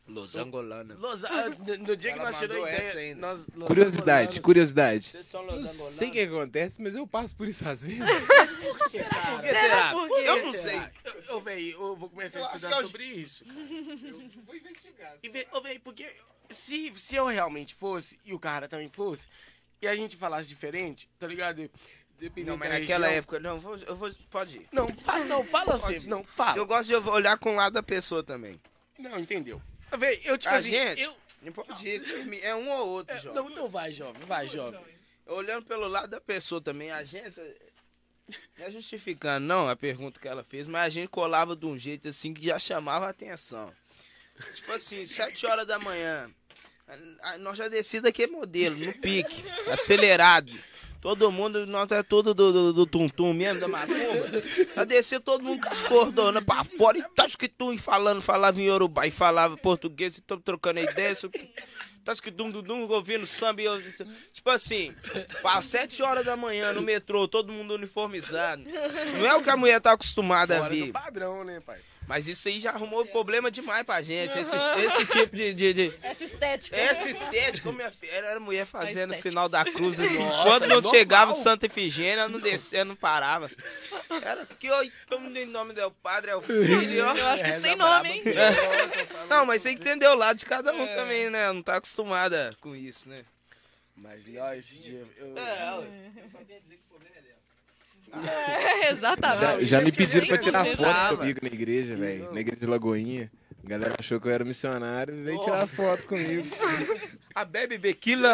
Los 0.07 0.37
angolanos. 0.37 0.99
Los, 1.01 1.25
ah, 1.25 1.49
no, 1.49 1.77
no 1.79 1.97
dia 1.97 2.13
que 2.13 2.19
Ela 2.19 2.25
nós 2.31 2.39
tiramos 2.39 2.61
mandou 2.63 2.65
a 2.67 2.71
essa 2.71 2.91
ideia. 2.91 3.09
ainda. 3.15 3.21
Nós, 3.27 3.47
Los 3.55 3.69
Curiosidade, 3.69 4.23
angolanos- 4.23 4.45
curiosidade. 4.45 5.09
Vocês 5.11 5.27
são 5.27 5.47
Não 5.47 5.55
Los 5.55 5.65
angolanos? 5.73 5.97
sei 5.99 6.09
o 6.09 6.13
que 6.13 6.21
acontece, 6.21 6.83
mas 6.83 6.95
eu 6.95 7.07
passo 7.07 7.35
por 7.35 7.49
isso 7.49 7.67
às 7.67 7.83
vezes. 7.83 7.99
Por 8.01 8.79
que 8.85 8.89
será? 8.91 9.91
por 9.93 10.07
quê? 10.09 10.15
Eu 10.27 10.45
não 10.45 10.53
sei. 10.55 10.81
Eu, 11.27 11.41
véi, 11.41 11.73
eu 11.73 11.97
vou 11.97 12.11
começar 12.11 12.39
a 12.39 12.43
Eu 12.43 12.47
acho 12.49 12.57
estudar 12.57 12.77
que 12.77 12.83
eu- 12.83 12.87
sobre 12.87 13.05
isso. 13.07 13.45
Eu 13.49 14.43
vou 14.45 14.55
investigar. 14.55 15.17
Ô, 15.53 15.61
véi, 15.63 15.79
porque 15.79 16.15
se, 16.51 16.93
se 16.95 17.17
eu 17.17 17.27
realmente 17.27 17.75
fosse, 17.75 18.19
e 18.27 18.35
o 18.35 18.39
cara 18.39 18.69
também 18.69 18.91
fosse, 18.91 19.27
e 19.85 19.89
a 19.89 19.95
gente 19.95 20.17
falasse 20.17 20.49
diferente, 20.49 21.09
tá 21.19 21.27
ligado? 21.27 21.71
Dependendo 22.19 22.53
Não, 22.53 22.57
mas 22.57 22.71
da 22.71 22.79
naquela 22.79 23.07
região- 23.07 23.19
época, 23.19 23.41
não, 23.41 23.61
vou, 23.61 23.77
eu 23.77 23.97
vou, 23.97 24.11
pode 24.31 24.59
ir. 24.59 24.69
Não, 24.73 24.89
fala, 24.97 25.25
não, 25.25 25.45
fala 25.45 25.93
ir. 25.93 26.07
Não, 26.07 26.25
fala. 26.25 26.57
Eu 26.57 26.67
gosto 26.67 26.89
de 26.89 26.95
olhar 27.11 27.37
com 27.39 27.53
o 27.53 27.57
lado 27.57 27.75
da 27.75 27.83
pessoa 27.83 28.23
também. 28.23 28.61
Não, 28.99 29.19
entendeu? 29.19 29.61
Véi, 29.99 30.21
eu, 30.25 30.39
tipo 30.39 30.53
a 30.55 30.57
assim, 30.57 30.71
gente, 30.71 31.03
eu... 31.03 31.15
não 31.43 31.53
pode 31.53 31.87
ir, 31.89 32.45
é 32.45 32.55
um 32.55 32.71
ou 32.71 32.89
outro, 32.89 33.15
é, 33.15 33.19
jovem. 33.21 33.43
não, 33.43 33.51
não 33.51 33.69
vai, 33.69 33.93
jovem, 33.93 34.23
vai, 34.27 34.47
jovem. 34.47 34.81
Olhando 35.27 35.67
pelo 35.67 35.87
lado 35.89 36.09
da 36.09 36.21
pessoa 36.21 36.61
também, 36.61 36.91
a 36.91 37.05
gente. 37.05 37.39
Não 38.57 38.65
é 38.67 38.71
justificando, 38.71 39.47
não, 39.47 39.69
a 39.69 39.77
pergunta 39.77 40.19
que 40.19 40.27
ela 40.27 40.43
fez, 40.43 40.67
mas 40.67 40.83
a 40.85 40.89
gente 40.89 41.09
colava 41.09 41.55
de 41.55 41.67
um 41.67 41.77
jeito 41.77 42.09
assim 42.09 42.33
que 42.33 42.47
já 42.47 42.59
chamava 42.59 43.07
a 43.07 43.11
atenção. 43.11 43.71
Tipo 44.55 44.73
assim, 44.73 45.05
sete 45.05 45.47
horas 45.47 45.67
da 45.67 45.79
manhã. 45.79 46.31
A- 46.89 47.31
a- 47.33 47.39
Nós 47.39 47.57
já 47.59 47.69
desci 47.69 48.01
daquele 48.01 48.33
modelo, 48.33 48.77
no 48.77 48.93
pique, 48.95 49.45
acelerado. 49.71 50.53
Todo 51.01 51.31
mundo, 51.31 51.67
nós 51.67 51.93
é 51.93 52.03
tudo 52.03 52.33
do, 52.33 52.51
do, 52.51 52.73
do 52.73 52.87
tum-tum 52.87 53.35
mesmo, 53.35 53.61
da 53.61 53.69
macumba. 53.69 54.43
Já 54.75 54.85
descia 54.85 55.21
todo 55.21 55.45
mundo 55.45 55.61
com 55.63 55.69
as 55.71 55.83
cordonas 55.83 56.43
pra 56.43 56.65
fora 56.65 56.97
e 56.97 57.03
tas 57.15 57.37
que 57.37 57.47
tu 57.47 57.75
e 57.75 57.79
falando, 57.79 58.23
falava 58.23 58.59
em 58.59 58.65
Yorubá 58.69 59.07
e 59.07 59.11
falava 59.11 59.55
português, 59.59 60.17
e 60.17 60.23
tamo 60.23 60.41
trocando 60.41 60.81
ideia. 60.81 61.15
Que 62.23 62.31
dum 62.31 62.51
dum 62.51 62.87
ouvindo 62.91 63.27
samba 63.27 63.63
e 63.63 63.65
eu, 63.65 63.83
Tipo 64.33 64.51
assim, 64.51 64.95
às 65.43 65.65
sete 65.67 66.03
horas 66.03 66.25
da 66.25 66.37
manhã 66.37 66.73
no 66.73 66.81
metrô, 66.83 67.27
todo 67.29 67.51
mundo 67.53 67.75
uniformizado. 67.75 68.63
Não 69.19 69.27
é 69.27 69.35
o 69.35 69.43
que 69.43 69.49
a 69.51 69.57
mulher 69.57 69.81
tá 69.81 69.93
acostumada 69.93 70.57
a 70.57 70.59
Fora 70.61 70.75
do 70.75 70.85
ver. 70.87 70.93
padrão, 70.93 71.45
né, 71.45 71.61
pai? 71.61 71.79
Mas 72.07 72.29
isso 72.29 72.47
aí 72.49 72.61
já 72.61 72.71
arrumou 72.71 73.07
problema 73.07 73.51
demais 73.51 73.83
pra 73.85 74.03
gente. 74.03 74.39
Esse, 74.39 74.55
esse 74.85 75.07
tipo 75.07 75.35
de- 75.35 75.55
de- 75.55 75.73
de, 75.73 75.95
Essa 76.03 76.25
estética. 76.25 76.77
essa 76.77 77.09
estética, 77.09 77.73
minha 77.73 77.91
filha, 77.91 78.13
era 78.13 78.37
a 78.37 78.41
mulher 78.41 78.67
fazendo 78.67 79.13
o 79.13 79.15
sinal 79.15 79.49
da 79.49 79.65
cruz 79.65 79.99
assim. 79.99 80.23
Nossa, 80.23 80.43
Quando 80.45 80.63
não 80.63 80.69
normal. 80.77 80.91
chegava 80.95 81.31
o 81.31 81.35
Santa 81.35 81.65
Efigênia, 81.67 82.13
ela 82.21 82.29
não 82.29 82.41
descia, 82.41 82.85
não 82.85 82.95
parava. 82.95 83.51
Era 84.23 84.45
que 84.59 84.71
oi, 84.71 84.93
todo 85.09 85.21
mundo 85.23 85.37
em 85.39 85.47
nome 85.47 85.73
do 85.73 85.91
Padre, 85.91 86.31
é 86.33 86.37
o 86.37 86.43
filho, 86.43 87.07
ó. 87.07 87.15
Eu 87.17 87.27
acho 87.29 87.43
que 87.45 87.51
Reza 87.51 87.61
sem 87.63 87.77
nome, 87.77 88.09
hein? 88.11 88.23
Não, 89.31 89.47
mas 89.47 89.63
você 89.63 89.71
entendeu 89.71 90.11
o 90.13 90.17
lado 90.17 90.37
de 90.39 90.45
cada 90.47 90.73
um 90.75 90.87
também, 90.87 91.31
né? 91.31 91.53
Não 91.53 91.63
tá 91.63 91.77
acostumada 91.77 92.55
com 92.61 92.77
isso, 92.77 93.09
né? 93.09 93.25
Mas 93.97 94.27
nós, 94.27 94.59
esse 94.59 94.83
dia, 94.83 95.05
eu... 95.17 95.35
É, 95.39 95.85
exatamente. 98.91 99.65
Já, 99.65 99.79
já 99.79 99.81
me 99.81 99.93
pediram 99.93 100.27
pra 100.27 100.39
tirar 100.39 100.65
foto 100.77 101.19
comigo 101.19 101.41
na 101.43 101.49
igreja, 101.49 101.97
velho. 101.97 102.33
Na 102.33 102.41
igreja 102.41 102.61
de 102.61 102.67
Lagoinha. 102.67 103.31
A 103.65 103.69
galera 103.69 103.95
achou 103.99 104.21
que 104.21 104.29
eu 104.29 104.33
era 104.33 104.45
missionário 104.45 105.15
e 105.15 105.23
veio 105.23 105.41
tirar 105.41 105.67
foto 105.67 106.07
comigo. 106.07 106.47
A 107.35 107.45
Bebe 107.45 107.79
Bequila. 107.79 108.31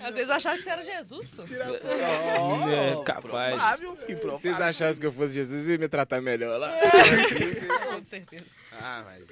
Às 0.00 0.14
vezes 0.14 0.30
achava 0.30 0.56
que 0.56 0.64
você 0.64 0.70
era 0.70 0.82
Jesus. 0.82 1.30
só. 1.30 1.44
É, 1.44 3.04
capaz. 3.04 3.50
Provável, 3.54 3.96
filho, 3.96 4.18
Se 4.18 4.26
vocês 4.26 4.60
achassem 4.60 5.00
que 5.00 5.06
eu 5.06 5.12
fosse 5.12 5.34
Jesus, 5.34 5.66
ia 5.66 5.78
me 5.78 5.88
tratar 5.88 6.20
melhor 6.20 6.58
lá. 6.58 6.72
Com 7.88 8.04
certeza. 8.04 8.44
Ah, 8.72 9.04
mas. 9.06 9.24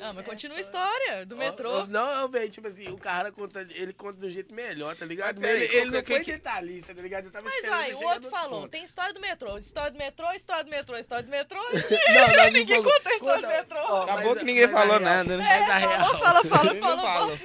Ah, 0.00 0.12
mas 0.14 0.24
continua 0.24 0.56
a 0.56 0.60
história 0.60 1.26
do 1.26 1.36
metrô. 1.36 1.86
Não, 1.86 2.28
velho, 2.28 2.50
tipo 2.50 2.66
assim, 2.66 2.88
o 2.88 2.96
cara 2.96 3.30
conta, 3.30 3.66
ele 3.70 3.92
conta 3.92 4.18
de 4.20 4.26
um 4.26 4.30
jeito 4.30 4.54
melhor, 4.54 4.96
tá 4.96 5.04
ligado? 5.04 5.40
Mas 5.40 5.50
ele 5.50 5.64
ele 5.76 5.90
não 5.90 6.02
que- 6.02 6.14
foi 6.14 6.24
que- 6.24 6.32
detalhista, 6.32 6.94
tá 6.94 7.02
ligado? 7.02 7.26
Eu 7.26 7.30
tava 7.30 7.44
Mas 7.44 7.68
vai, 7.68 7.90
ele 7.90 7.96
o 8.04 8.08
outro 8.08 8.30
falou, 8.30 8.60
ponto. 8.62 8.70
tem 8.70 8.82
história 8.84 9.12
do 9.12 9.20
metrô, 9.20 9.58
história 9.58 9.90
do 9.90 9.98
metrô, 9.98 10.32
história 10.32 10.64
do 10.64 10.70
metrô, 10.70 10.96
história 10.96 11.22
do 11.24 11.30
metrô. 11.30 11.60
Não, 11.70 12.50
Ninguém 12.50 12.82
conta 12.82 13.08
a 13.08 13.14
história 13.14 13.42
do 13.42 13.48
metrô. 13.48 13.78
Acabou 14.02 14.24
mas 14.30 14.38
que 14.38 14.44
ninguém 14.44 14.68
falou 14.68 15.00
nada, 15.00 15.36
né? 15.36 15.44
Mas 15.46 15.68
a 15.70 15.80
Falou, 15.80 15.96
real... 15.96 16.18
fala, 16.18 16.44
fala, 16.44 16.74
fala. 16.74 17.02
fala. 17.02 17.38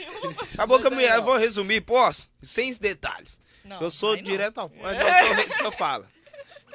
Acabou 0.53 0.79
que 0.79 0.87
a 0.87 0.97
aí, 0.97 1.17
eu 1.17 1.23
vou 1.23 1.37
resumir, 1.37 1.81
posso? 1.81 2.31
Sem 2.41 2.73
detalhes. 2.73 3.39
Não, 3.63 3.81
eu 3.81 3.89
sou 3.89 4.11
aí 4.11 4.17
não. 4.17 4.23
direto 4.23 4.59
ao. 4.59 4.71
Eu, 4.75 5.65
eu 5.65 5.71
falo. 5.71 6.05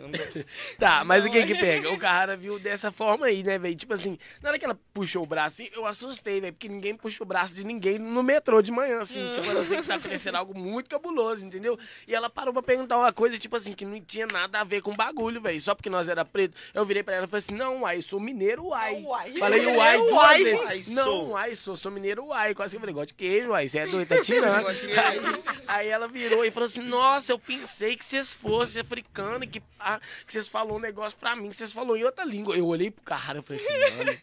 Tá, 0.79 1.05
mas 1.05 1.25
o 1.25 1.31
que 1.31 1.45
que 1.45 1.55
pega? 1.55 1.91
O 1.91 1.99
cara 1.99 2.37
viu 2.37 2.59
dessa 2.59 2.91
forma 2.91 3.27
aí, 3.27 3.43
né, 3.43 3.59
velho? 3.59 3.75
Tipo 3.75 3.95
assim, 3.95 4.19
na 4.43 4.49
hora 4.49 4.59
que 4.59 4.65
ela 4.65 4.79
puxou 4.95 5.23
o 5.23 5.27
braço, 5.27 5.63
assim, 5.63 5.71
eu 5.75 5.85
assustei, 5.87 6.41
velho, 6.41 6.53
porque 6.53 6.69
ninguém 6.69 6.95
puxa 6.95 7.23
o 7.23 7.27
braço 7.27 7.55
de 7.55 7.65
ninguém 7.65 7.99
no 7.99 8.23
metrô 8.23 8.63
de 8.63 8.73
manhã, 8.73 9.01
assim. 9.01 9.31
Tipo, 9.31 9.47
eu 9.47 9.63
sei 9.65 9.81
que 9.81 9.89
tá 9.89 9.97
oferecendo 9.97 10.37
algo 10.37 10.59
muito 10.59 10.89
cabuloso, 10.89 11.45
entendeu? 11.45 11.79
E 12.07 12.15
ela 12.15 12.31
parou 12.31 12.53
pra 12.53 12.63
perguntar 12.63 12.99
uma 12.99 13.13
coisa, 13.13 13.39
tipo 13.39 13.57
assim, 13.57 13.73
que 13.73 13.85
não 13.85 14.01
tinha 14.01 14.27
nada 14.27 14.61
a 14.61 14.65
ver 14.65 14.81
com 14.81 14.95
bagulho, 14.95 15.41
velho. 15.41 15.61
Só 15.61 15.75
porque 15.75 15.91
nós 15.91 16.09
era 16.09 16.25
preto. 16.25 16.57
Eu 16.73 16.85
virei 16.85 17.03
pra 17.03 17.15
ela 17.15 17.27
e 17.27 17.29
falei 17.29 17.39
assim, 17.39 17.55
não, 17.55 17.83
uai, 17.83 18.01
sou 18.03 18.21
mineiro, 18.21 18.67
uai. 18.67 19.03
Uai. 19.03 19.33
Falei 19.37 19.67
uai 19.67 19.97
duas 19.99 20.11
Uai. 20.11 20.45
vezes. 20.45 20.95
Não, 20.95 21.31
uai, 21.31 21.55
sou, 21.55 21.77
sou 21.77 21.93
mineiro, 21.93 22.27
uai. 22.27 22.55
Quase 22.55 22.73
que 22.73 22.77
eu 22.77 22.81
falei, 22.81 22.95
gosto 22.95 23.09
de 23.09 23.15
queijo, 23.15 23.51
uai, 23.51 23.67
você 23.69 23.81
é 23.81 23.87
doido, 23.87 24.09
tá 24.09 24.21
tirando. 24.23 24.67
Aí, 24.69 25.21
aí 25.69 25.89
ela 25.89 26.09
virou 26.09 26.45
e 26.45 26.51
falou 26.51 26.69
assim, 26.69 26.83
nossa, 26.83 27.33
eu 27.33 27.39
pensei 27.39 27.97
que 27.97 28.05
vocês 28.05 28.33
fossem 28.33 28.83
africanos, 28.83 29.49
que, 29.51 29.63
pá, 29.99 30.01
que 30.27 30.33
vocês 30.33 30.49
falaram 30.49 30.77
um 30.77 30.81
negócio 30.81 31.19
pra 31.19 31.35
mim, 31.35 31.49
que 31.49 31.57
vocês 31.57 31.73
falaram 31.73 31.97
em 31.97 32.05
outra 32.05 32.25
língua. 32.25 32.57
Eu 32.57 32.67
olhei 32.67 32.91
pro 32.91 33.03
cara 33.03 33.39
e 33.39 33.43
falei 33.43 33.65
assim, 33.65 33.97
mano... 33.97 34.19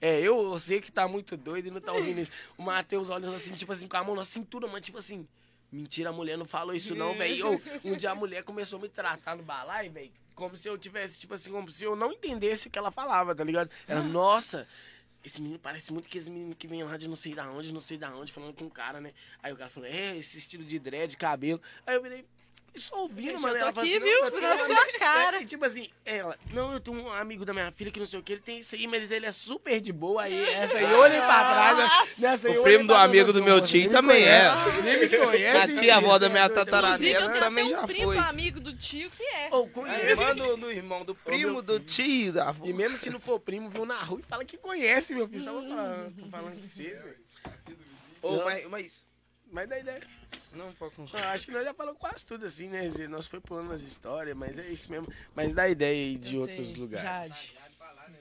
É, 0.00 0.18
eu, 0.20 0.50
eu 0.50 0.58
sei 0.58 0.80
que 0.80 0.90
tá 0.90 1.06
muito 1.06 1.36
doido 1.36 1.68
e 1.68 1.70
não 1.70 1.80
tá 1.80 1.92
ouvindo 1.92 2.20
isso. 2.20 2.32
O 2.58 2.62
Matheus 2.64 3.08
olhando 3.08 3.34
assim, 3.34 3.54
tipo 3.54 3.72
assim, 3.72 3.86
com 3.86 3.96
a 3.96 4.02
mão 4.02 4.16
na 4.16 4.24
cintura, 4.24 4.66
mano, 4.66 4.80
tipo 4.80 4.98
assim... 4.98 5.26
Mentira, 5.70 6.10
a 6.10 6.12
mulher 6.12 6.36
não 6.36 6.44
falou 6.44 6.74
isso 6.74 6.94
não, 6.94 7.16
velho. 7.16 7.58
Um 7.82 7.96
dia 7.96 8.10
a 8.10 8.14
mulher 8.14 8.42
começou 8.42 8.78
a 8.78 8.82
me 8.82 8.90
tratar 8.90 9.34
no 9.34 9.42
balai, 9.42 9.88
velho. 9.88 10.12
Como 10.34 10.54
se 10.54 10.68
eu 10.68 10.76
tivesse, 10.76 11.18
tipo 11.18 11.32
assim, 11.32 11.50
como 11.50 11.70
se 11.70 11.84
eu 11.84 11.96
não 11.96 12.12
entendesse 12.12 12.68
o 12.68 12.70
que 12.70 12.78
ela 12.78 12.90
falava, 12.90 13.34
tá 13.34 13.42
ligado? 13.42 13.70
Ela, 13.88 14.02
nossa, 14.02 14.68
esse 15.24 15.40
menino 15.40 15.58
parece 15.58 15.90
muito 15.90 16.10
que 16.10 16.18
esse 16.18 16.28
menino 16.30 16.54
que 16.54 16.66
vem 16.66 16.82
lá 16.82 16.98
de 16.98 17.08
não 17.08 17.14
sei 17.14 17.32
da 17.32 17.48
onde, 17.48 17.72
não 17.72 17.80
sei 17.80 17.96
da 17.96 18.14
onde, 18.14 18.30
falando 18.30 18.54
com 18.54 18.66
o 18.66 18.70
cara, 18.70 19.00
né? 19.00 19.14
Aí 19.42 19.50
o 19.50 19.56
cara 19.56 19.70
falou, 19.70 19.88
é, 19.88 20.16
esse 20.16 20.36
estilo 20.36 20.62
de 20.62 20.78
dread, 20.78 21.16
cabelo. 21.16 21.62
Aí 21.86 21.94
eu 21.94 22.02
virei, 22.02 22.26
só 22.80 23.02
ouvindo, 23.02 23.38
mano. 23.40 23.56
Ela 23.56 23.72
falou 23.72 23.88
aqui, 23.88 23.96
assim, 23.96 24.04
viu? 24.04 24.18
não, 24.20 24.24
eu 24.26 24.30
Tipo, 24.32 24.40
tô- 24.40 24.46
na 24.56 24.66
sua 24.66 24.92
cara. 24.98 25.42
É, 25.42 25.44
tipo 25.44 25.64
assim, 25.64 25.90
ela, 26.04 26.38
não, 26.52 26.72
eu 26.72 26.80
tenho 26.80 26.96
um 27.02 27.12
amigo 27.12 27.44
da 27.44 27.52
minha 27.52 27.70
filha 27.72 27.90
que 27.90 27.98
não 28.00 28.06
sei 28.06 28.18
o 28.18 28.22
que, 28.22 28.32
ele 28.32 28.40
tem 28.42 28.58
isso 28.60 28.74
aí, 28.74 28.86
mas 28.86 29.10
ele 29.10 29.26
é 29.26 29.32
super 29.32 29.80
de 29.80 29.92
boa. 29.92 30.22
Aí 30.22 30.42
essa 30.52 30.78
aí 30.78 30.94
olhei 30.94 31.18
pra 31.18 31.50
trás, 31.52 31.76
né? 31.78 32.12
nessa 32.18 32.48
aí 32.48 32.58
O 32.58 32.62
primo 32.62 32.86
do 32.86 32.94
amigo 32.94 33.32
do 33.32 33.42
meu 33.42 33.56
"Nossa, 33.58 33.68
tio 33.70 33.90
também 33.90 34.24
é. 34.24 34.50
Nem 34.82 34.98
me 35.00 35.08
conhece. 35.08 35.72
A 35.72 35.80
tia 35.80 35.96
avó 35.96 36.18
da 36.18 36.28
minha 36.28 36.48
tataraneta 36.48 37.28
tenho 37.28 37.40
também 37.40 37.68
já 37.68 37.80
um 37.82 37.86
primo 37.86 38.04
foi. 38.06 38.18
amigo 38.18 38.60
do 38.60 38.74
tio 38.76 39.10
que 39.10 39.22
é. 39.22 39.48
Ou 39.50 39.68
conhece. 39.68 40.06
irmã 40.10 40.34
do, 40.34 40.70
irmão, 40.70 41.04
do 41.04 41.14
primo, 41.14 41.62
do 41.62 41.78
tio, 41.80 42.32
da 42.32 42.48
avó. 42.48 42.64
E 42.66 42.72
mesmo 42.72 42.96
se 42.96 43.10
não 43.10 43.20
for 43.20 43.38
primo, 43.38 43.68
viu 43.70 43.84
na 43.84 44.00
rua 44.02 44.20
e 44.20 44.22
fala 44.22 44.44
que 44.44 44.56
conhece, 44.56 45.14
meu 45.14 45.28
filho. 45.28 45.40
Só 45.40 45.52
vou 45.52 45.68
falar, 45.68 46.10
tô 46.18 46.26
falando 46.30 46.56
que 46.56 46.66
você, 46.66 46.84
velho. 46.84 47.16
Ô, 48.22 48.44
mas, 48.44 48.66
mas... 48.68 49.06
Mas 49.50 49.68
dá 49.68 49.78
ideia. 49.78 50.00
Não, 50.52 50.72
pode 50.74 50.94
Não, 50.98 51.06
acho 51.30 51.46
que 51.46 51.52
nós 51.52 51.64
já 51.64 51.72
falamos 51.74 51.98
quase 51.98 52.24
tudo 52.26 52.44
assim, 52.46 52.68
né? 52.68 52.88
Zé? 52.90 53.06
Nós 53.08 53.26
foi 53.26 53.40
pulando 53.40 53.72
as 53.72 53.82
histórias, 53.82 54.36
mas 54.36 54.58
é 54.58 54.68
isso 54.68 54.90
mesmo. 54.90 55.06
Mas 55.34 55.54
dá 55.54 55.68
ideia 55.68 55.92
aí 56.04 56.16
de 56.18 56.36
Eu 56.36 56.42
outros 56.42 56.68
sei, 56.68 56.76
lugares. 56.76 57.28
Jade. 57.30 57.56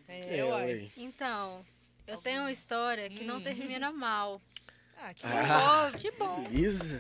É, 0.08 0.44
uai. 0.44 0.74
ué. 0.74 0.92
Então, 0.98 1.66
eu 2.08 2.18
tenho 2.18 2.42
uma 2.42 2.52
história 2.52 3.10
que 3.10 3.24
não 3.24 3.38
Hum. 3.38 3.44
termina 3.44 3.92
mal. 3.92 4.42
Ah, 4.98 5.14
que 5.14 5.26
Ah. 5.26 5.90
Ó, 5.94 5.98
que 5.98 6.12
bom. 6.18 6.44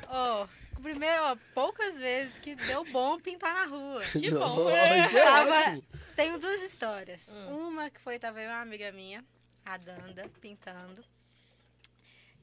Ó, 0.07 0.47
primeiro, 0.81 1.23
ó, 1.23 1.37
poucas 1.53 1.99
vezes 1.99 2.37
que 2.39 2.55
deu 2.55 2.83
bom 2.85 3.19
pintar 3.19 3.53
na 3.53 3.65
rua. 3.65 4.01
Que 4.11 4.29
bom. 4.31 4.63
Nossa, 4.65 4.71
É. 4.77 4.99
é 4.99 5.23
Tava-. 5.23 5.81
Tenho 6.15 6.37
duas 6.39 6.61
histórias. 6.61 7.29
Hum. 7.33 7.67
Uma 7.69 7.89
que 7.89 7.99
foi, 8.01 8.17
tava 8.19 8.41
eu 8.41 8.49
uma 8.49 8.61
amiga 8.61 8.91
minha, 8.91 9.23
a 9.65 9.77
Danda, 9.77 10.29
pintando. 10.41 11.03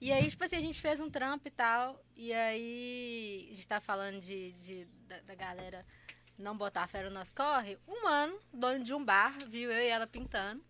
E 0.01 0.13
aí, 0.13 0.29
tipo 0.29 0.45
assim, 0.45 0.57
a 0.57 0.61
gente 0.61 0.81
fez 0.81 1.01
um 1.01 1.11
trampo 1.11 1.49
e 1.49 1.51
tal. 1.51 2.03
E 2.17 2.33
aí, 2.33 3.49
a 3.51 3.55
gente 3.55 3.67
tá 3.69 3.81
falando 3.81 4.21
de, 4.21 4.53
de- 4.53 4.85
da, 5.09 5.19
da 5.21 5.35
galera 5.35 5.85
não 6.39 6.57
botar 6.57 6.87
fé 6.87 7.03
no 7.03 7.11
nosso 7.11 7.35
corre. 7.35 7.77
Um 7.87 8.05
mano, 8.05 8.39
dono 8.53 8.83
de 8.85 8.95
um 8.95 9.05
bar, 9.05 9.37
viu 9.49 9.73
eu 9.73 9.83
e 9.83 9.89
ela 9.89 10.07
pintando. 10.07 10.63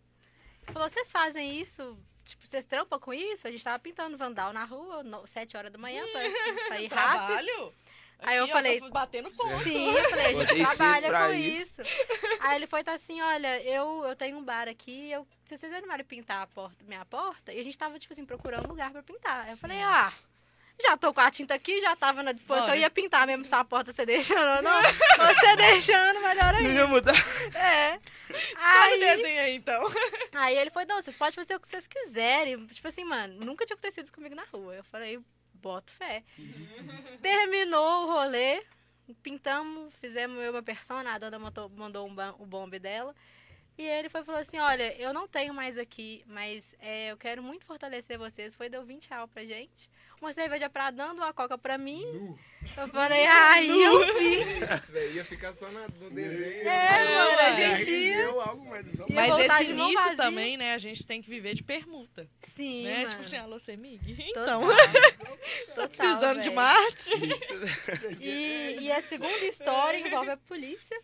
Falou, 0.73 0.89
vocês 0.89 1.11
fazem 1.13 1.61
isso? 1.61 1.99
Tipo, 2.25 2.47
vocês 2.47 2.65
trampam 2.65 2.99
com 2.99 3.13
isso? 3.13 3.47
A 3.47 3.51
gente 3.51 3.63
tava 3.65 3.79
pintando 3.79 4.17
vandal 4.17 4.53
na 4.53 4.65
rua, 4.65 5.03
no, 5.03 5.27
sete 5.27 5.57
horas 5.57 5.71
da 5.73 5.79
manhã, 5.79 6.05
pra, 6.13 6.21
pra 6.69 6.81
ir 6.81 6.89
rápido. 6.93 7.27
Trabalho? 7.27 7.75
Aí 8.21 8.37
eu 8.37 8.45
ó, 8.45 8.49
falei, 8.49 8.81
tô 8.81 8.91
batendo 8.91 9.31
ponto. 9.31 9.63
Sim, 9.63 9.95
eu 9.95 10.11
falei, 10.11 10.27
a 10.27 10.45
gente 10.45 10.67
cedo 10.67 10.77
trabalha 10.77 11.29
com 11.29 11.35
isso. 11.35 11.83
isso. 11.83 11.91
Aí 12.41 12.57
ele 12.57 12.67
foi 12.67 12.83
tá 12.83 12.93
assim, 12.93 13.21
olha, 13.23 13.63
eu, 13.63 14.05
eu 14.05 14.17
tenho 14.17 14.37
um 14.37 14.43
bar 14.43 14.69
aqui, 14.69 15.11
eu, 15.11 15.27
se 15.45 15.57
vocês 15.57 15.73
animarem 15.73 16.05
pintar 16.05 16.43
a 16.43 16.47
porta, 16.47 16.85
minha 16.85 17.05
porta, 17.05 17.53
e 17.53 17.61
a 17.61 17.63
gente 17.63 17.79
tava, 17.79 17.99
tipo 17.99 18.13
assim, 18.13 18.25
procurando 18.25 18.67
um 18.67 18.71
lugar 18.71 18.91
pra 18.91 19.03
pintar. 19.03 19.45
Aí 19.45 19.53
eu 19.53 19.57
falei, 19.57 19.81
ah, 19.83 20.13
já 20.81 20.97
tô 20.97 21.13
com 21.13 21.21
a 21.21 21.31
tinta 21.31 21.55
aqui, 21.55 21.81
já 21.81 21.95
tava 21.97 22.23
na 22.23 22.33
disposição, 22.33 22.69
Bora. 22.69 22.79
eu 22.79 22.83
ia 22.83 22.91
pintar 22.91 23.27
mesmo 23.27 23.45
se 23.45 23.55
a 23.55 23.65
porta 23.65 23.93
você 23.93 24.07
deixando 24.07 24.57
ou 24.57 24.63
não. 24.63 24.81
Você 25.19 25.57
deixando, 25.57 26.21
melhor 26.21 26.53
Não 26.53 26.59
ainda. 26.61 26.73
ia 26.73 26.87
mudar. 26.87 27.15
É. 27.55 27.99
Aí, 28.57 29.57
então. 29.57 29.91
aí 30.33 30.57
ele 30.57 30.71
foi, 30.71 30.85
não, 30.85 31.01
vocês 31.01 31.17
podem 31.17 31.35
fazer 31.35 31.57
o 31.57 31.61
que 31.61 31.67
vocês 31.67 31.87
quiserem. 31.87 32.65
Tipo 32.67 32.87
assim, 32.87 33.03
mano, 33.05 33.45
nunca 33.45 33.67
tinha 33.67 33.75
acontecido 33.75 34.05
isso 34.05 34.13
comigo 34.13 34.35
na 34.35 34.45
rua. 34.53 34.75
Eu 34.75 34.85
falei, 34.85 35.19
boto 35.61 35.93
fé. 35.93 36.25
Terminou 37.21 38.05
o 38.05 38.13
rolê, 38.13 38.63
pintamos, 39.23 39.93
fizemos 39.95 40.39
eu 40.43 40.53
uma 40.53 40.63
persona, 40.63 41.15
a 41.15 41.19
Danda 41.19 41.39
mandou, 41.39 41.69
mandou 41.71 42.09
um 42.09 42.15
o 42.43 42.47
bombe 42.47 42.79
dela. 42.79 43.15
E 43.79 43.87
ele 43.87 44.09
foi 44.09 44.25
falou 44.25 44.41
assim, 44.41 44.59
olha, 44.59 44.93
eu 45.01 45.15
não 45.15 45.29
tenho 45.29 45.55
mais 45.55 45.79
aqui, 45.79 46.25
mas 46.27 46.75
é, 46.81 47.13
eu 47.13 47.17
quero 47.17 47.41
muito 47.41 47.65
fortalecer 47.65 48.19
vocês. 48.19 48.57
Foi, 48.57 48.69
deu 48.69 48.85
20 48.85 49.09
reais 49.09 49.31
pra 49.33 49.45
gente. 49.45 49.89
Uma 50.21 50.33
cerveja 50.33 50.69
pra 50.69 50.91
Danda, 50.91 51.23
uma 51.23 51.33
coca 51.33 51.57
pra 51.57 51.79
mim. 51.79 52.37
Eu 52.77 52.89
falei, 52.89 53.25
aí 53.25 53.83
eu 53.85 54.19
vi. 54.19 54.41
Isso 54.75 54.91
daí 54.93 55.15
ia 55.15 55.25
ficar 55.25 55.53
só 55.53 55.69
na- 55.71 55.87
no 56.01 56.11
desenho. 56.11 56.69
É, 56.69 57.15
mano, 57.15 57.39
a 57.39 57.53
gente 57.53 57.91
ia. 57.93 58.29
mas 59.11 59.39
esse 59.39 59.73
início 59.73 60.17
também, 60.17 60.57
né, 60.57 60.75
a 60.75 60.79
gente 60.79 61.07
tem 61.07 61.23
que 61.23 61.31
viver 61.31 61.55
de 61.55 61.63
permuta. 61.63 62.29
Sim, 62.41 62.85
né? 62.85 62.97
mano. 62.97 63.09
Tipo 63.11 63.21
assim, 63.23 63.37
alô, 63.37 63.59
Semig? 63.61 64.33
Total. 64.33 64.61
Então, 64.65 64.77
Total, 65.75 65.89
precisando 65.89 66.41
de. 66.41 66.51
Marte. 66.51 67.11
E, 68.21 68.79
e 68.81 68.91
a 68.93 69.01
segunda 69.03 69.45
história 69.45 69.99
envolve 69.99 70.31
a 70.31 70.37
polícia. 70.37 71.01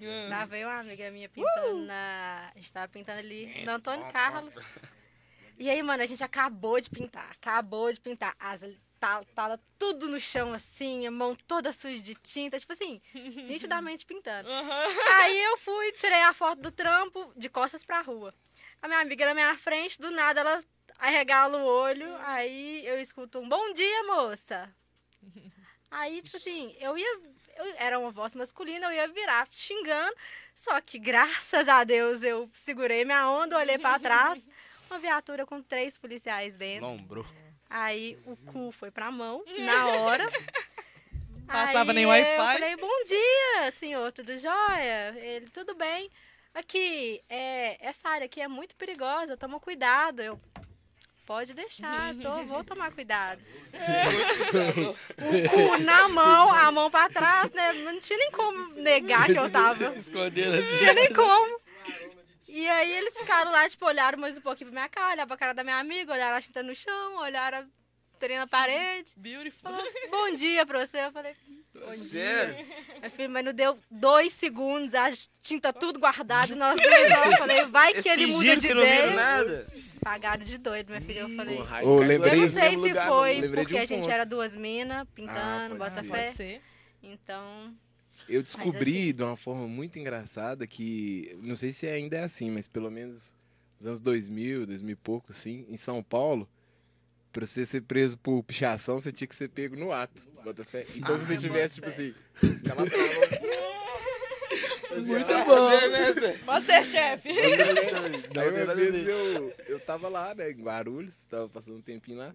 Hum. 0.00 0.28
Tava 0.28 0.56
eu 0.56 0.68
e 0.68 0.70
uma 0.70 0.80
amiga 0.80 1.10
minha 1.10 1.28
pintando 1.28 1.86
na. 1.86 2.52
A 2.54 2.58
gente 2.58 2.72
tava 2.72 2.88
pintando 2.88 3.18
ali 3.18 3.64
no 3.64 3.72
Antônio 3.72 4.10
Carlos. 4.12 4.56
E 5.58 5.70
aí, 5.70 5.82
mano, 5.82 6.02
a 6.02 6.06
gente 6.06 6.22
acabou 6.22 6.78
de 6.80 6.90
pintar. 6.90 7.30
Acabou 7.30 7.90
de 7.90 7.98
pintar. 7.98 8.34
As 8.38 8.62
tá, 8.98 9.22
tava 9.34 9.60
tudo 9.78 10.08
no 10.08 10.18
chão, 10.18 10.52
assim, 10.52 11.06
a 11.06 11.10
mão 11.10 11.36
toda 11.46 11.72
suja 11.72 12.02
de 12.02 12.14
tinta. 12.14 12.58
Tipo 12.58 12.72
assim, 12.72 13.00
nitidamente 13.14 14.04
pintando. 14.04 14.48
Aí 14.50 15.42
eu 15.42 15.56
fui, 15.58 15.92
tirei 15.92 16.22
a 16.22 16.34
foto 16.34 16.60
do 16.60 16.70
trampo 16.70 17.32
de 17.36 17.48
costas 17.48 17.84
pra 17.84 18.02
rua. 18.02 18.34
A 18.82 18.88
minha 18.88 19.00
amiga 19.00 19.24
na 19.24 19.34
minha 19.34 19.56
frente, 19.56 20.00
do 20.00 20.10
nada 20.10 20.40
ela 20.40 20.64
arregala 20.98 21.58
o 21.58 21.64
olho. 21.64 22.14
Aí 22.18 22.86
eu 22.86 22.98
escuto 23.00 23.38
um 23.38 23.48
bom 23.48 23.72
dia, 23.72 24.02
moça. 24.04 24.70
Aí, 25.90 26.20
tipo 26.22 26.36
assim, 26.36 26.74
eu 26.80 26.96
ia. 26.98 27.20
eu- 27.58 27.74
era 27.78 27.98
uma 27.98 28.10
voz 28.10 28.34
masculina, 28.34 28.86
eu 28.86 28.92
ia 28.92 29.08
virar 29.08 29.46
xingando. 29.50 30.14
Só 30.54 30.80
que, 30.80 30.98
graças 30.98 31.68
a 31.68 31.84
Deus, 31.84 32.22
eu 32.22 32.50
segurei 32.54 33.04
minha 33.04 33.28
onda, 33.30 33.56
olhei 33.58 33.78
pra 33.78 33.98
trás. 33.98 34.42
Uma 34.90 35.00
viatura 35.00 35.44
com 35.44 35.60
três 35.60 35.98
policiais 35.98 36.54
dentro. 36.56 36.86
Lombrou. 36.86 37.26
Aí 37.68 38.16
o 38.24 38.36
cu 38.36 38.70
foi 38.70 38.88
pra 38.90 39.10
mão, 39.10 39.42
na 39.58 39.88
hora. 39.88 40.30
Passava 41.46 41.90
Aí 41.90 41.94
nem 41.94 42.04
Eu 42.04 42.08
Wi-Fi? 42.10 42.36
falei, 42.36 42.76
bom 42.76 43.04
dia, 43.04 43.70
senhor, 43.72 44.12
tudo 44.12 44.36
jóia? 44.38 45.14
Ele, 45.18 45.48
tudo 45.50 45.74
bem. 45.74 46.10
Aqui, 46.54 47.20
é, 47.28 47.76
essa 47.84 48.08
área 48.08 48.24
aqui 48.26 48.40
é 48.40 48.48
muito 48.48 48.74
perigosa, 48.76 49.36
toma 49.36 49.58
cuidado. 49.60 50.20
Eu, 50.22 50.40
pode 51.26 51.52
deixar, 51.54 52.14
tô, 52.22 52.42
vou 52.44 52.62
tomar 52.64 52.92
cuidado. 52.92 53.40
o 55.18 55.48
cu 55.48 55.78
na 55.82 56.08
mão, 56.08 56.54
a 56.54 56.70
mão 56.70 56.90
pra 56.90 57.08
trás, 57.08 57.52
né? 57.52 57.72
Não 57.72 57.98
tinha 58.00 58.18
nem 58.18 58.30
como 58.30 58.74
negar 58.80 59.26
que 59.26 59.36
eu 59.36 59.50
tava. 59.50 59.92
Escondendo 59.96 60.52
Não 60.52 60.58
assim. 60.60 60.78
tinha 60.78 60.94
nem 60.94 61.12
como. 61.12 61.60
E 62.48 62.66
aí 62.68 62.92
eles 62.92 63.18
ficaram 63.18 63.50
lá, 63.50 63.68
tipo, 63.68 63.84
olharam 63.84 64.18
mais 64.18 64.36
um 64.36 64.40
pouquinho 64.40 64.70
pra 64.70 64.80
minha 64.80 64.88
cara, 64.88 65.12
olharam 65.12 65.28
pra 65.28 65.36
cara 65.36 65.52
da 65.52 65.64
minha 65.64 65.78
amiga, 65.78 66.12
olharam 66.12 66.36
a 66.36 66.40
tinta 66.40 66.62
no 66.62 66.74
chão, 66.74 67.16
olharam 67.18 67.58
a 67.58 67.64
trem 68.18 68.38
na 68.38 68.46
parede. 68.46 69.12
Beautiful. 69.16 69.60
Falou, 69.62 69.84
bom 70.10 70.30
dia 70.34 70.64
pra 70.64 70.86
você. 70.86 70.98
Eu 71.04 71.12
falei, 71.12 71.34
Sério? 71.74 72.66
meu 73.02 73.10
filho, 73.10 73.28
mas 73.30 73.44
não 73.44 73.52
deu 73.52 73.78
dois 73.90 74.32
segundos, 74.32 74.94
a 74.94 75.10
tinta 75.42 75.70
tudo 75.72 75.98
guardada, 76.00 76.52
e 76.52 76.56
nós 76.56 76.80
dois, 76.80 77.10
eu 77.32 77.36
falei, 77.36 77.66
vai 77.66 77.92
que 77.92 77.98
Esse 77.98 78.08
ele 78.10 78.26
muda 78.28 78.56
de 78.56 78.68
que 78.68 78.72
não 78.74 78.82
viram 78.82 78.96
ideia. 79.10 79.10
nada. 79.14 79.66
Pagaram 80.06 80.44
de 80.44 80.56
doido, 80.58 80.90
minha 80.90 81.00
filha. 81.00 81.18
Eu 81.22 81.28
falei, 81.30 81.56
Porra, 81.56 81.68
caiu 81.78 81.94
lembrei- 81.96 82.32
eu 82.34 82.36
não 82.42 82.48
sei 82.48 82.70
se 82.70 82.76
lugar, 82.76 83.08
foi 83.08 83.40
não. 83.40 83.50
porque 83.54 83.74
um 83.74 83.78
a 83.78 83.84
gente 83.84 84.00
ponto. 84.02 84.10
era 84.12 84.24
duas 84.24 84.54
minas 84.54 85.04
pintando, 85.12 85.74
Ah, 85.74 85.76
bota 85.76 86.00
ser. 86.00 86.04
fé. 86.08 86.24
Pode 86.26 86.36
ser. 86.36 86.60
Então, 87.02 87.74
Eu 88.28 88.40
descobri 88.40 89.02
assim- 89.08 89.12
de 89.14 89.22
uma 89.24 89.36
forma 89.36 89.66
muito 89.66 89.98
engraçada 89.98 90.64
que, 90.64 91.36
não 91.42 91.56
sei 91.56 91.72
se 91.72 91.88
ainda 91.88 92.18
é 92.18 92.22
assim, 92.22 92.52
mas 92.52 92.68
pelo 92.68 92.88
menos 92.88 93.34
nos 93.80 93.86
anos 93.88 94.00
2000, 94.00 94.64
2000 94.64 94.92
e 94.92 94.96
pouco, 94.96 95.32
assim, 95.32 95.66
em 95.68 95.76
São 95.76 96.00
Paulo, 96.04 96.48
pra 97.32 97.44
você 97.44 97.66
ser 97.66 97.80
preso 97.82 98.16
por 98.16 98.44
pichação, 98.44 99.00
você 99.00 99.10
tinha 99.10 99.26
que 99.26 99.34
ser 99.34 99.48
pego 99.48 99.74
no 99.74 99.90
ato. 99.90 100.24
Bota 100.44 100.62
fé. 100.62 100.86
Então 100.94 101.18
se 101.18 101.24
você 101.26 101.36
tivesse, 101.36 101.74
tipo 101.74 101.88
assim, 101.88 102.14
calabrava, 102.64 102.86
Muito 105.00 105.26
Tá 105.26 105.44
bom. 105.44 105.70
né, 105.90 106.12
Zé? 106.12 106.38
Masterchef. 106.44 107.28
Aí 107.28 108.64
uma 108.64 108.74
vez 108.74 109.06
eu, 109.08 109.52
eu 109.68 109.80
tava 109.80 110.08
lá, 110.08 110.34
né, 110.34 110.50
em 110.50 110.62
Guarulhos, 110.62 111.24
tava 111.26 111.48
passando 111.48 111.76
um 111.76 111.82
tempinho 111.82 112.18
lá. 112.18 112.32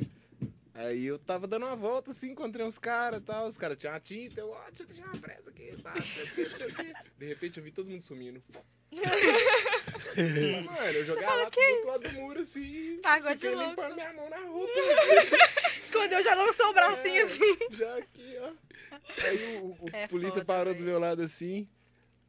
Aí 0.73 1.05
eu 1.05 1.19
tava 1.19 1.47
dando 1.47 1.65
uma 1.65 1.75
volta, 1.75 2.11
assim, 2.11 2.31
encontrei 2.31 2.65
uns 2.65 2.77
caras 2.77 3.19
e 3.19 3.23
tal. 3.23 3.47
Os 3.47 3.57
caras 3.57 3.77
tinham 3.77 3.93
uma 3.93 3.99
tinta, 3.99 4.39
eu, 4.39 4.49
ó, 4.51 4.61
eu 4.79 4.85
deixar 4.85 5.05
uma 5.05 5.17
pressa 5.17 5.49
aqui, 5.49 5.75
tá. 5.83 5.93
De 7.17 7.25
repente 7.27 7.57
eu 7.57 7.63
vi 7.63 7.71
todo 7.71 7.89
mundo 7.89 8.01
sumindo. 8.01 8.41
Mano, 10.15 10.87
eu 10.93 11.05
joguei 11.05 11.23
a 11.25 11.33
lata 11.35 11.51
do 11.51 11.61
outro 11.75 11.87
lado 11.87 12.03
do 12.03 12.11
muro, 12.13 12.41
assim. 12.41 12.99
Pagou 13.01 13.31
de 13.31 13.41
fiquei 13.41 13.55
louco. 13.55 13.69
limpando 13.69 13.95
minha 13.95 14.13
mão 14.13 14.29
na 14.29 14.37
roupa. 14.39 14.73
Escondeu, 15.81 16.23
já 16.23 16.33
lançou 16.35 16.69
o 16.69 16.73
bracinho 16.73 17.25
assim. 17.25 17.57
Já 17.71 17.97
aqui, 17.97 18.37
ó. 18.41 18.51
Aí 19.25 19.57
o, 19.57 19.65
o 19.79 19.89
É 19.93 20.07
polícia 20.07 20.33
foda, 20.35 20.45
parou 20.45 20.73
do 20.73 20.79
velho. 20.79 20.89
meu 20.91 20.99
lado 20.99 21.21
assim. 21.21 21.67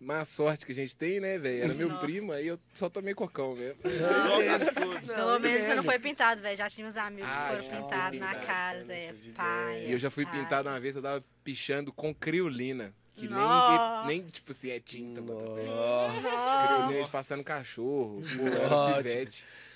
Má 0.03 0.25
sorte 0.25 0.67
que 0.67 0.73
a 0.73 0.75
gente 0.75 0.97
tem, 0.97 1.21
né, 1.21 1.39
velho? 1.39 1.63
Era 1.63 1.75
meu 1.75 1.89
Nossa. 1.89 2.01
primo, 2.05 2.33
aí 2.33 2.49
eu 2.49 2.59
só 2.75 2.89
tomei 2.89 3.15
cocão 3.15 3.55
mesmo. 3.55 3.79
As 4.53 4.69
coisas. 4.71 5.01
Pelo 5.05 5.39
menos 5.39 5.65
você 5.65 5.75
não 5.77 5.85
foi 5.85 5.99
pintado, 5.99 6.43
velho. 6.43 6.57
Já 6.57 6.69
tinha 6.69 6.87
uns 6.87 6.97
amigos 6.97 7.31
Ah, 7.33 7.57
que 7.57 7.69
foram 7.69 7.83
pintados 7.83 8.19
na 8.19 8.35
cara, 8.35 8.79
essas 8.93 9.29
Pai. 9.29 9.85
E 9.87 9.93
eu 9.93 9.99
já 9.99 10.11
fui 10.11 10.27
pintado 10.27 10.69
uma 10.69 10.81
vez, 10.81 10.97
eu 10.97 11.03
tava 11.03 11.25
pichando 11.45 11.93
com 11.93 12.13
criolina. 12.13 12.93
Que 13.15 13.29
nem, 13.29 13.39
Nossa. 13.39 14.09
nem, 14.09 14.23
tipo 14.25 14.53
assim, 14.53 14.71
é 14.71 14.81
tinta. 14.81 15.23
Criolina 15.23 17.05
de 17.05 17.11
passando 17.11 17.45
cachorro. 17.45 18.23
Eu 18.23 19.03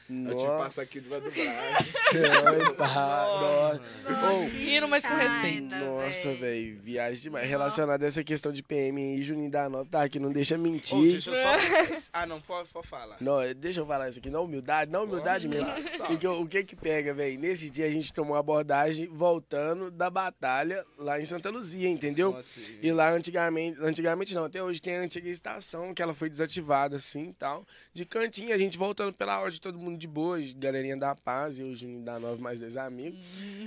pivete. 0.07 0.30
Eu 0.30 0.36
que 0.38 0.46
passar 0.46 0.82
aqui 0.82 1.00
do 1.00 1.11
lado 1.11 1.24
do 1.24 1.30
braço. 1.30 2.74
Pá, 2.76 3.26
nossa. 3.40 4.44
Rindo, 4.46 4.88
mas 4.88 5.04
com 5.04 5.14
respeito. 5.14 5.74
Nossa, 5.74 6.28
véi. 6.34 6.36
velho, 6.36 6.80
viagem 6.80 7.22
demais. 7.22 7.48
Relacionada 7.48 8.04
a 8.04 8.09
essa 8.09 8.22
questão 8.24 8.52
de 8.52 8.62
PM 8.62 9.00
aí, 9.00 9.22
Juninho 9.22 9.50
da 9.50 9.68
Nova, 9.68 9.86
tá 9.90 10.02
aqui, 10.02 10.18
não 10.18 10.32
deixa 10.32 10.57
mentir. 10.57 10.96
Ô, 10.96 11.02
deixa 11.02 11.30
eu 11.30 11.34
só... 11.34 12.11
Ah, 12.12 12.26
não, 12.26 12.40
pode, 12.40 12.68
pode 12.68 12.86
falar. 12.86 13.16
Não, 13.20 13.38
deixa 13.54 13.80
eu 13.80 13.86
falar 13.86 14.09
isso 14.09 14.18
aqui, 14.18 14.30
na 14.30 14.40
humildade, 14.40 14.90
na 14.90 15.00
humildade 15.00 15.48
Pode, 15.48 15.59
mesmo. 15.59 15.96
claro. 15.96 16.12
Porque 16.12 16.26
o 16.26 16.46
que 16.46 16.64
que 16.64 16.76
pega, 16.76 17.12
velho? 17.12 17.38
Nesse 17.38 17.68
dia 17.70 17.86
a 17.86 17.90
gente 17.90 18.12
tomou 18.12 18.36
abordagem 18.36 19.07
voltando 19.09 19.90
da 19.90 20.09
batalha 20.09 20.84
lá 20.98 21.20
em 21.20 21.24
Santa 21.24 21.50
Luzia, 21.50 21.88
entendeu? 21.88 22.42
E 22.80 22.92
lá 22.92 23.11
antigamente, 23.11 23.78
antigamente 23.80 24.34
não, 24.34 24.44
até 24.44 24.62
hoje 24.62 24.80
tem 24.80 24.96
a 24.96 25.00
antiga 25.00 25.28
estação 25.28 25.92
que 25.94 26.02
ela 26.02 26.14
foi 26.14 26.28
desativada 26.30 26.96
assim 26.96 27.28
e 27.28 27.32
tal. 27.32 27.66
De 27.92 28.04
cantinho, 28.04 28.54
a 28.54 28.59
gente 28.59 28.78
voltando 28.78 29.12
pela 29.12 29.40
hora 29.40 29.50
de 29.50 29.61
todo 29.61 29.78
mundo 29.78 29.95
de 29.97 30.07
boa, 30.07 30.38
galerinha 30.57 30.97
da 30.97 31.14
paz, 31.14 31.59
eu, 31.59 31.74
Juninho 31.74 32.03
da 32.03 32.18
Nova, 32.18 32.36
mais 32.40 32.61
dois 32.61 32.76
amigos. 32.76 33.18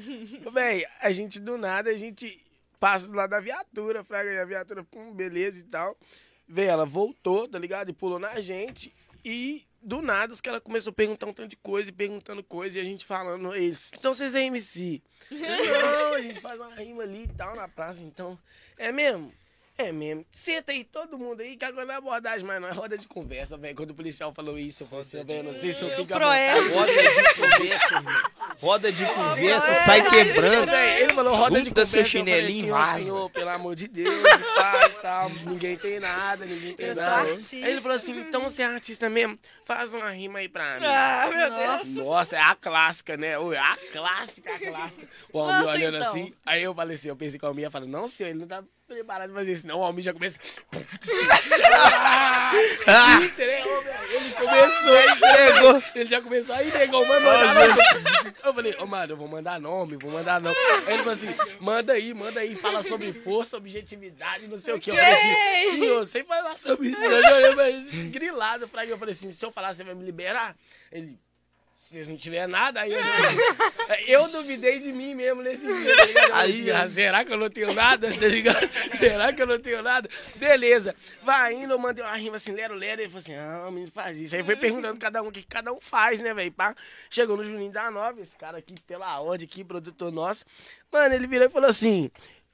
Véi, 0.54 0.86
a 1.02 1.12
gente 1.12 1.40
do 1.40 1.58
nada, 1.58 1.90
a 1.90 1.98
gente 1.98 2.40
passa 2.80 3.08
do 3.08 3.16
lado 3.16 3.32
da 3.32 3.40
viatura, 3.40 4.04
fraga, 4.04 4.42
a 4.42 4.46
viatura, 4.46 4.84
pum, 4.84 5.14
beleza 5.14 5.60
e 5.60 5.64
tal. 5.64 5.98
Véi, 6.48 6.68
ela 6.68 6.86
voltou, 6.86 7.48
tá 7.48 7.60
ligado? 7.60 7.90
E 7.90 7.94
pulou 7.94 8.20
na 8.20 8.40
gente. 8.40 8.94
E 9.24 9.64
do 9.82 10.02
nada 10.02 10.34
os 10.34 10.42
caras 10.42 10.62
começaram 10.62 10.92
a 10.92 10.96
perguntar 10.96 11.26
um 11.26 11.34
tanto 11.34 11.50
de 11.50 11.58
coisa 11.58 11.90
e 11.90 11.94
perguntando 11.94 12.44
coisa 12.44 12.78
e 12.78 12.82
a 12.82 12.84
gente 12.84 13.06
falando, 13.06 13.54
eles, 13.56 13.92
então 13.98 14.14
vocês 14.14 14.36
é 14.36 14.44
MC? 14.44 15.02
Não, 15.32 16.14
a 16.14 16.22
gente 16.22 16.42
faz 16.42 16.60
uma 16.60 16.74
rima 16.76 17.04
ali 17.04 17.24
e 17.24 17.28
tal 17.28 17.56
na 17.56 17.68
praça, 17.68 18.04
então. 18.04 18.38
É 18.78 18.92
mesmo? 18.92 19.34
É 19.82 19.94
mesmo. 19.94 20.26
Senta 20.30 20.74
aí 20.74 20.84
todo 20.84 21.18
mundo 21.18 21.40
aí, 21.40 21.56
que 21.56 21.64
agora 21.64 21.86
não 21.86 21.94
é 21.94 21.98
abordagem, 21.98 22.46
mas 22.46 22.62
não 22.62 22.68
é 22.68 22.72
roda 22.74 22.98
de 22.98 23.08
conversa, 23.08 23.58
velho. 23.58 23.74
Quando 23.78 23.92
o 23.92 23.96
policial 23.96 24.34
falou 24.34 24.60
isso, 24.60 24.84
eu 24.84 24.88
falei 24.88 25.02
assim, 25.02 25.24
velho, 25.24 25.44
não 25.44 25.54
sei 25.54 25.72
se 25.72 25.84
eu 25.84 25.96
vontade. 25.96 26.70
Roda 26.74 26.92
de 26.92 27.34
conversa, 27.36 27.96
irmão. 27.96 28.14
Roda 28.60 28.92
de 28.92 29.06
conversa, 29.06 29.74
sai 29.86 30.10
quebrando. 30.10 30.74
Ele 30.74 31.14
falou 31.14 31.34
roda 31.34 31.62
de 31.62 31.68
Junta 31.68 31.86
seu 31.86 32.00
conversa, 32.02 32.18
eu 32.18 32.26
falei 32.26 32.42
chinelinho 32.50 32.76
assim, 32.76 33.02
senhor, 33.02 33.30
pelo 33.30 33.50
amor 33.52 33.74
de 33.74 33.88
Deus, 33.88 34.14
e 34.14 34.56
tal, 34.56 34.84
e 34.84 34.90
tal. 35.02 35.30
Ninguém 35.46 35.78
tem 35.78 35.98
nada, 35.98 36.46
ninguém 36.46 36.74
tem 36.76 36.88
Eu 36.88 36.96
nada. 36.96 37.30
Aí 37.30 37.64
ele 37.64 37.80
falou 37.80 37.96
assim, 37.96 38.20
então 38.20 38.42
você 38.44 38.62
é 38.62 38.66
artista 38.66 39.10
mesmo? 39.10 39.40
Faz 39.64 39.94
uma 39.94 40.10
rima 40.10 40.40
aí 40.40 40.50
pra 40.50 40.78
mim. 40.78 40.86
Ah, 40.86 41.30
meu 41.34 41.86
Deus. 41.86 42.06
Nossa, 42.06 42.36
é 42.36 42.42
a 42.42 42.54
clássica, 42.54 43.16
né? 43.16 43.28
É 43.30 43.58
a 43.58 43.78
clássica, 43.94 44.56
a 44.56 44.60
clássica. 44.60 45.08
O 45.32 45.40
Almir 45.40 45.56
Nossa, 45.60 45.72
olhando 45.72 45.98
então. 46.00 46.10
assim. 46.10 46.34
Aí 46.46 46.64
eu 46.64 46.76
falei 46.76 46.96
assim, 46.96 47.08
eu 47.08 47.16
pensei 47.16 47.40
que 47.40 47.46
o 47.46 47.48
Almir 47.48 47.64
ia 47.64 47.72
falar, 47.72 47.86
não, 47.86 48.10
senhor, 48.10 48.30
ele 48.30 48.40
não 48.40 48.48
tá 48.48 48.62
preparado 48.96 49.30
pra 49.30 49.40
fazer 49.40 49.52
isso, 49.54 49.68
não. 49.68 49.80
O 49.80 49.84
Almir 49.84 50.04
já 50.04 50.14
começa. 50.14 50.40
Ele 54.10 54.32
começou, 54.34 55.00
Entregou. 55.00 55.84
ele 55.96 56.10
já 56.10 56.22
começou, 56.22 56.56
aí 56.56 56.72
negou, 56.72 57.06
mano, 57.06 57.26
mandar 57.26 57.54
nome. 57.56 58.34
Eu 58.44 58.54
falei, 58.54 58.76
ô, 58.80 58.86
mano, 58.88 59.14
eu 59.14 59.18
vou 59.18 59.28
mandar 59.28 59.60
nome, 59.60 59.98
vou 59.98 60.12
mandar 60.12 60.42
nome. 60.42 60.56
Aí 60.88 60.94
ele 60.94 60.98
falou 61.04 61.14
assim, 61.14 61.30
manda 61.60 61.94
aí, 61.94 62.14
manda 62.14 62.40
aí, 62.40 62.56
fala 62.56 62.82
sobre 62.82 63.14
força, 63.14 63.58
objetividade, 63.58 64.48
não 64.48 64.58
sei 64.58 64.74
o 64.74 64.80
quê. 64.80 64.92
Eu 64.92 64.96
falei 64.96 65.14
assim, 65.14 65.80
senhor, 65.80 66.06
sem 66.06 66.24
falar 66.24 66.58
sobre 66.58 66.90
isso, 66.90 67.04
eu 67.04 67.56
falei 67.56 67.76
assim, 67.78 68.10
grilado 68.10 68.68
pra 68.68 68.84
mim. 68.84 68.92
Eu 68.92 68.98
falei 68.98 69.12
assim, 69.12 69.30
se 69.32 69.46
eu 69.46 69.52
falar, 69.52 69.74
você 69.74 69.84
vai 69.84 69.94
me 69.94 70.04
liberar? 70.04 70.56
Ele, 70.92 71.18
se 71.90 71.96
vocês 71.96 72.08
não 72.08 72.18
tiver 72.18 72.48
nada, 72.48 72.82
aí 72.82 72.94
eu. 72.94 73.00
Eu 74.06 74.32
duvidei 74.32 74.78
de 74.78 74.94
mim 74.94 75.16
mesmo 75.16 75.42
nesse 75.42 75.66
dia, 75.66 75.96
tá 75.98 76.06
ligado? 76.06 76.30
Falei 76.30 76.62
Aí, 76.62 76.72
ah, 76.72 76.88
será 76.88 77.26
que 77.26 77.34
eu 77.34 77.38
não 77.38 77.50
tenho 77.50 77.74
nada, 77.74 78.14
tá 78.14 78.28
ligado? 78.28 78.70
Será 78.96 79.34
que 79.34 79.42
eu 79.42 79.48
não 79.48 79.60
tenho 79.60 79.82
nada? 79.82 80.08
Beleza. 80.36 80.96
Vai 81.24 81.56
indo, 81.56 81.74
eu 81.74 81.80
mandei 81.80 82.04
uma 82.04 82.16
rima 82.16 82.36
assim, 82.36 82.52
lero, 82.52 82.76
lero. 82.76 83.02
Ele 83.02 83.10
falou 83.10 83.24
assim, 83.24 83.34
ah, 83.34 83.66
o 83.68 83.72
menino 83.72 83.92
faz 83.92 84.22
isso. 84.22 84.36
Aí 84.36 84.44
foi 84.44 84.56
perguntando 84.56 85.00
cada 85.00 85.24
um 85.24 85.30
o 85.30 85.32
que 85.32 85.42
cada 85.42 85.74
um 85.74 85.82
faz, 85.82 86.20
né, 86.20 86.32
velho? 86.32 86.54
Chegou 87.10 87.36
no 87.36 87.44
Juninho 87.44 87.72
da 87.72 87.90
Nova, 87.90 88.22
esse 88.22 88.38
cara 88.38 88.60
aqui, 88.60 88.76
pela 88.86 89.20
ordem 89.20 89.48
aqui, 89.48 89.64
produtor 89.64 90.12
nosso. 90.12 90.46
Mano, 90.92 91.16
ele 91.16 91.26
virou 91.26 91.48
e 91.48 91.50
falou 91.50 91.72
assim, 91.72 92.12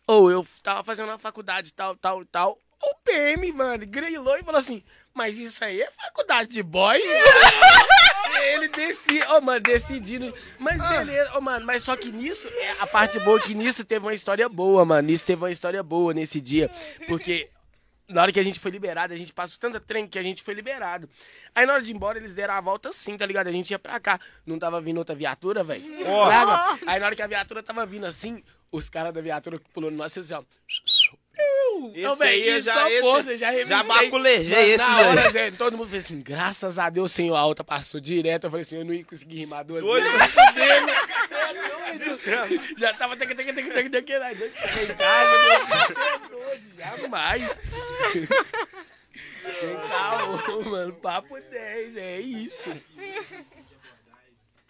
ou 0.08 0.32
eu 0.32 0.48
tava 0.64 0.82
fazendo 0.82 1.10
uma 1.10 1.20
faculdade 1.20 1.74
tal, 1.74 1.94
tal, 1.98 2.24
tal. 2.24 2.58
O 2.82 2.96
PM, 3.04 3.52
mano, 3.52 3.86
grilou 3.86 4.38
e 4.38 4.44
falou 4.44 4.60
assim, 4.60 4.82
mas 5.16 5.38
isso 5.40 5.64
aí 5.64 5.82
é 5.82 5.90
faculdade 5.90 6.50
de 6.50 6.62
boy? 6.62 7.00
Ele 8.54 8.68
decidiu, 8.68 9.26
ô 9.32 9.42
mano, 9.42 9.62
decidindo. 9.62 10.34
Mas 10.60 10.82
beleza, 10.90 11.38
ô 11.38 11.42
mano, 11.42 11.66
mas 11.66 11.84
só 11.84 11.96
que 11.96 12.12
nisso, 12.12 12.48
é, 12.48 12.72
a 12.80 12.86
parte 12.86 13.18
boa 13.20 13.40
é 13.40 13.42
que 13.42 13.56
nisso 13.56 13.86
teve 13.86 14.06
uma 14.06 14.14
história 14.14 14.48
boa, 14.50 14.84
mano. 14.84 15.08
Nisso 15.08 15.26
teve 15.26 15.42
uma 15.42 15.50
história 15.50 15.82
boa 15.82 16.14
nesse 16.14 16.42
dia. 16.42 16.70
Porque 17.08 17.50
na 18.08 18.22
hora 18.22 18.32
que 18.32 18.40
a 18.40 18.44
gente 18.44 18.60
foi 18.60 18.72
liberado, 18.72 19.14
a 19.14 19.18
gente 19.18 19.34
passou 19.34 19.58
tanta 19.58 19.80
trem 19.80 20.08
que 20.08 20.20
a 20.20 20.22
gente 20.22 20.44
foi 20.44 20.54
liberado. 20.54 21.10
Aí 21.56 21.66
na 21.66 21.74
hora 21.74 21.82
de 21.82 21.92
ir 21.92 21.96
embora, 21.96 22.18
eles 22.20 22.36
deram 22.36 22.54
a 22.54 22.62
volta 22.62 22.90
assim, 22.90 23.18
tá 23.18 23.26
ligado? 23.26 23.48
A 23.48 23.52
gente 23.52 23.72
ia 23.72 23.80
pra 23.80 24.00
cá. 24.00 24.20
Não 24.46 24.60
tava 24.60 24.82
vindo 24.82 24.98
outra 24.98 25.16
viatura, 25.16 25.64
velho? 25.64 25.86
Aí 26.86 27.00
na 27.00 27.06
hora 27.06 27.16
que 27.16 27.22
a 27.22 27.28
viatura 27.28 27.64
tava 27.64 27.86
vindo 27.86 28.06
assim, 28.06 28.44
os 28.72 28.90
caras 28.90 29.14
da 29.14 29.22
viatura 29.22 29.60
pulou 29.74 29.90
no 29.90 29.98
nosso 29.98 30.20
assim, 30.20 30.34
ó. 30.34 30.44
Esse 31.94 32.20
véi, 32.20 32.30
aí 32.30 32.50
é 32.50 32.58
isso 32.58 32.62
já- 32.66 32.74
só 32.74 32.88
esse- 32.90 33.02
força, 33.02 33.32
já 33.38 33.38
já 33.38 33.52
revistei. 33.52 33.88
baculejei 33.88 34.64
esses 34.74 34.78
Na 34.78 35.02
hora. 35.02 35.30
Zé, 35.32 35.52
todo 35.52 35.78
mundo 35.78 35.90
fez 35.90 36.06
assim, 36.06 36.22
graças 36.22 36.78
a 36.80 36.90
Deus, 36.90 37.12
senhor, 37.12 37.36
a 37.36 37.46
outra 37.46 37.64
passou 37.64 38.00
direto. 38.00 38.46
Eu 38.46 38.50
falei 38.52 38.64
assim, 38.64 38.78
eu 38.78 38.86
não 38.86 38.94
ia 38.94 39.04
conseguir 39.04 39.38
rimar 39.40 39.64
duas 39.64 39.84
vezes. 39.84 40.12
Você 41.98 42.30
é 42.32 42.48
doido. 42.48 42.62
Já 42.78 42.94
tava 42.94 43.16
teque, 43.16 43.36
teque, 43.36 43.52
aí 43.52 44.36
doido, 44.36 44.54
cheguei 44.58 44.84
em 44.84 44.96
casa, 44.96 45.32
meu, 45.32 45.60
você 45.88 46.02
é 46.02 46.20
doido, 46.30 46.64
jamais. 46.78 47.62
Sem 49.60 49.76
caô, 49.90 50.64
mano, 50.64 50.94
papo 50.94 51.40
10, 51.52 51.96
é 51.98 52.20
isso. 52.20 52.64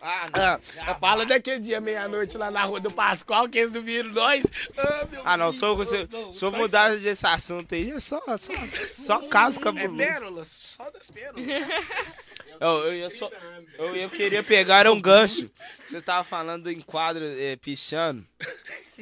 Ah, 0.08 0.30
não. 0.32 0.62
Ah, 0.86 0.95
fala 0.95 1.26
daquele 1.26 1.60
dia, 1.62 1.82
meia-noite, 1.82 2.38
lá 2.38 2.51
na 2.51 2.64
rua 2.64 2.80
do 2.80 2.91
Pascoal, 2.91 3.49
que 3.49 3.58
eles 3.58 3.72
não 3.72 3.82
viram 3.82 4.12
nós. 4.12 4.45
Ah, 4.78 5.08
meu 5.12 5.22
Ah, 5.26 5.36
não, 5.36 5.51
só 5.51 5.74
você. 5.74 6.08
não, 6.12 6.32
Se 6.32 6.45
eu 6.45 6.51
só 6.51 6.58
mudar 6.58 6.95
desse 6.97 7.26
assunto 7.26 7.74
aí, 7.74 7.89
é 7.89 7.99
só, 7.99 8.22
só, 8.38 8.53
só 8.86 9.28
caso 9.28 9.60
É 9.76 9.88
pérolas, 9.88 10.47
só 10.47 10.91
das 10.91 11.10
pérolas. 11.10 11.43
Eu, 12.58 12.70
eu, 12.86 12.95
ia 12.95 13.10
só, 13.10 13.30
eu, 13.78 13.95
eu 13.97 14.10
queria 14.10 14.41
pegar 14.41 14.89
um 14.89 15.01
gancho. 15.01 15.51
Você 15.86 15.99
tava 15.99 16.24
falando 16.24 16.72
em 16.72 16.80
quadro 16.80 17.26
é, 17.26 17.58
pichando. 17.58 18.26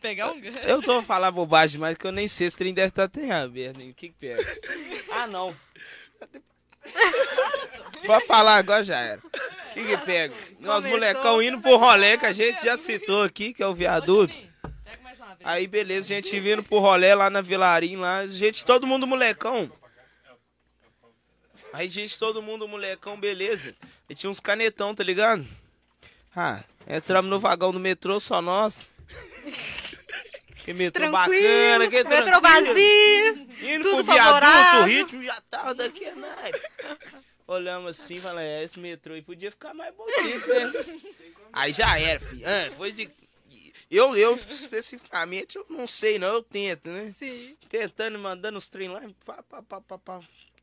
Pegar 0.00 0.30
um 0.30 0.40
gancho. 0.40 0.60
Eu 0.62 0.80
tô 0.80 1.02
falando 1.02 1.34
bobagem 1.34 1.72
demais 1.72 1.98
que 1.98 2.06
eu 2.06 2.12
nem 2.12 2.28
sei 2.28 2.48
se 2.48 2.56
trem 2.56 2.72
deve 2.72 2.90
estar 2.90 3.02
até 3.04 3.28
aberto. 3.32 3.80
hein? 3.80 3.90
O 3.90 3.94
que 3.94 4.10
que 4.10 4.14
pega? 4.14 4.46
Ah, 5.10 5.26
não. 5.26 5.52
Pode 8.06 8.26
falar 8.26 8.56
agora 8.56 8.82
já 8.82 8.98
era. 8.98 9.20
O 9.20 9.74
que 9.74 9.84
que 9.84 9.96
pega? 9.98 10.34
Nós 10.60 10.84
molecão 10.84 11.42
indo 11.42 11.60
pro 11.60 11.76
rolê 11.76 12.18
que 12.18 12.26
a 12.26 12.32
gente 12.32 12.64
já 12.64 12.76
citou 12.76 13.22
aqui, 13.22 13.54
que 13.54 13.62
é 13.62 13.66
o 13.66 13.74
viaduto. 13.74 14.34
Aí 15.44 15.66
beleza, 15.66 16.12
a 16.12 16.16
gente 16.16 16.38
vindo 16.38 16.62
pro 16.62 16.78
rolê 16.78 17.14
lá 17.14 17.30
na 17.30 17.40
Vilarim, 17.40 17.96
lá, 17.96 18.26
gente, 18.26 18.64
todo 18.64 18.86
mundo 18.86 19.06
molecão. 19.06 19.70
Aí, 21.72 21.88
gente, 21.88 22.18
todo 22.18 22.42
mundo 22.42 22.68
molecão, 22.68 23.18
beleza. 23.18 23.74
E 24.08 24.14
tinha 24.14 24.28
uns 24.28 24.40
canetão, 24.40 24.94
tá 24.94 25.02
ligado? 25.02 25.46
Ah, 26.36 26.62
entramos 26.86 27.30
no 27.30 27.40
vagão 27.40 27.72
do 27.72 27.80
metrô, 27.80 28.20
só 28.20 28.42
nós. 28.42 28.92
Que 30.64 30.72
metrô 30.72 31.10
bacana, 31.10 31.88
que 31.88 32.04
Metrô 32.04 32.40
tranquilo. 32.40 32.40
vazio. 32.40 33.48
Indo 33.62 33.82
tudo 33.90 34.04
pro 34.04 34.12
viaduto, 34.14 34.36
o 34.36 34.40
favorável. 34.40 34.84
ritmo 34.84 35.22
já 35.24 35.40
tava 35.42 35.74
daqui 35.74 36.04
a 36.06 36.14
naipe. 36.14 36.60
Olhamos 37.46 37.98
assim 38.00 38.16
e 38.16 38.20
falamos, 38.20 38.42
é, 38.42 38.62
esse 38.62 38.78
metrô 38.78 39.14
aí 39.14 39.22
podia 39.22 39.50
ficar 39.50 39.74
mais 39.74 39.92
bonito, 39.94 40.46
né? 40.48 40.72
Aí 41.52 41.72
já 41.72 41.98
era, 41.98 42.20
filho. 42.20 42.42
Ah, 42.46 42.70
foi 42.76 42.92
de... 42.92 43.10
Eu, 43.90 44.16
eu, 44.16 44.36
especificamente, 44.48 45.56
eu 45.56 45.66
não 45.68 45.86
sei, 45.86 46.18
não. 46.18 46.28
Eu 46.28 46.42
tento, 46.42 46.88
né? 46.88 47.14
Sim. 47.18 47.56
Tentando, 47.68 48.18
mandando 48.18 48.56
os 48.56 48.68
trem 48.68 48.88
lá. 48.88 49.02
Pá, 49.26 49.42
pá, 49.42 49.62
pá, 49.62 49.80
pá, 49.82 49.98
pá. 49.98 50.20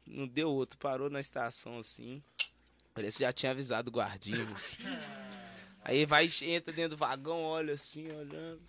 Não 0.07 0.25
deu 0.25 0.49
outro. 0.49 0.79
Parou 0.79 1.09
na 1.11 1.19
estação, 1.19 1.77
assim. 1.77 2.23
Parece 2.91 3.17
que 3.17 3.23
já 3.23 3.31
tinha 3.31 3.51
avisado 3.51 3.89
o 3.89 3.93
guardinha. 3.93 4.47
assim. 4.55 4.77
Aí 5.83 6.05
vai, 6.07 6.27
entra 6.41 6.73
dentro 6.73 6.91
do 6.91 6.97
vagão, 6.97 7.43
olha 7.43 7.73
assim, 7.75 8.07
olhando. 8.11 8.61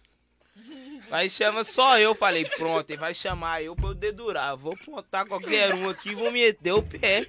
Aí 1.10 1.28
chama 1.28 1.64
só 1.64 1.98
eu, 1.98 2.14
falei, 2.14 2.44
pronto, 2.44 2.88
ele 2.88 2.98
vai 2.98 3.12
chamar 3.12 3.62
eu 3.62 3.74
pra 3.74 3.88
eu 3.88 3.94
dedurar. 3.94 4.56
Vou 4.56 4.74
apontar 4.74 5.26
qualquer 5.26 5.74
um 5.74 5.88
aqui 5.88 6.14
vou 6.14 6.30
meter 6.30 6.72
o 6.72 6.82
pé. 6.82 7.28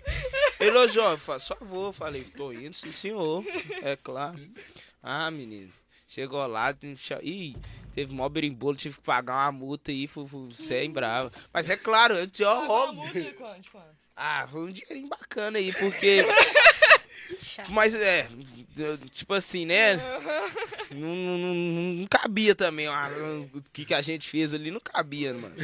João, 0.87 1.17
faz 1.17 1.47
favor. 1.47 1.91
Falei, 1.91 2.23
tô 2.23 2.51
indo, 2.51 2.73
sim 2.73 2.91
senhor. 2.91 3.43
É 3.81 3.95
claro. 3.95 4.39
Ah, 5.01 5.31
menino. 5.31 5.71
Chegou 6.07 6.45
lá, 6.45 6.75
ih, 7.23 7.55
teve 7.95 8.13
mó 8.13 8.27
berimbolo, 8.27 8.75
tive 8.75 8.95
que 8.95 9.01
pagar 9.01 9.45
uma 9.45 9.51
multa 9.51 9.91
aí 9.91 10.09
sem 10.51 10.91
brava. 10.91 11.31
Mas 11.53 11.69
é 11.69 11.77
claro, 11.77 12.15
eu 12.15 12.27
óbvio. 12.69 13.23
de 13.23 13.31
quanto? 13.31 13.71
Ah, 14.15 14.47
foi 14.51 14.61
um 14.61 14.71
dinheirinho 14.71 15.07
bacana 15.07 15.57
aí, 15.57 15.71
porque. 15.73 16.23
Chato. 17.41 17.71
Mas 17.71 17.93
é, 17.95 18.27
tipo 19.11 19.33
assim, 19.33 19.65
né? 19.65 19.95
Não, 20.93 21.15
não, 21.15 21.37
não- 21.37 21.93
não 21.93 22.07
cabia 22.07 22.53
também. 22.53 22.89
ó, 22.89 22.93
O 23.53 23.63
que, 23.71 23.85
que 23.85 23.93
a 23.93 24.01
gente 24.01 24.27
fez 24.27 24.53
ali 24.53 24.69
não 24.69 24.81
cabia, 24.81 25.33
mano. 25.33 25.55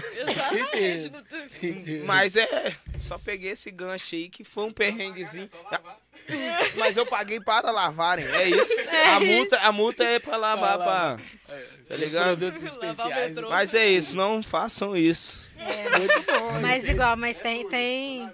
Exatamente. 0.73 2.03
Mas 2.05 2.37
é, 2.37 2.73
só 3.01 3.17
peguei 3.17 3.51
esse 3.51 3.69
gancho 3.69 4.15
aí 4.15 4.29
que 4.29 4.45
foi 4.45 4.63
um 4.63 4.71
perrenguezinho. 4.71 5.49
Mas 6.77 6.95
eu 6.97 7.05
paguei 7.05 7.39
para 7.41 7.71
lavarem, 7.71 8.25
é 8.25 8.49
isso. 8.49 8.71
A 9.15 9.19
multa, 9.19 9.57
a 9.59 9.71
multa 9.71 10.03
é 10.05 10.19
pra 10.19 10.37
lavar, 10.37 10.77
pra. 10.77 11.17
Tá 11.87 11.95
Os 11.95 11.99
ligado? 12.01 12.37
produtos 12.37 12.63
especiais. 12.63 13.35
metrô. 13.35 13.49
Mas 13.49 13.73
é 13.73 13.87
isso, 13.87 14.15
não 14.15 14.41
façam 14.43 14.95
isso. 14.95 15.53
Mas 16.61 16.83
igual, 16.87 17.15
mas 17.17 17.37
tem, 17.37 17.67
tem. 17.69 18.29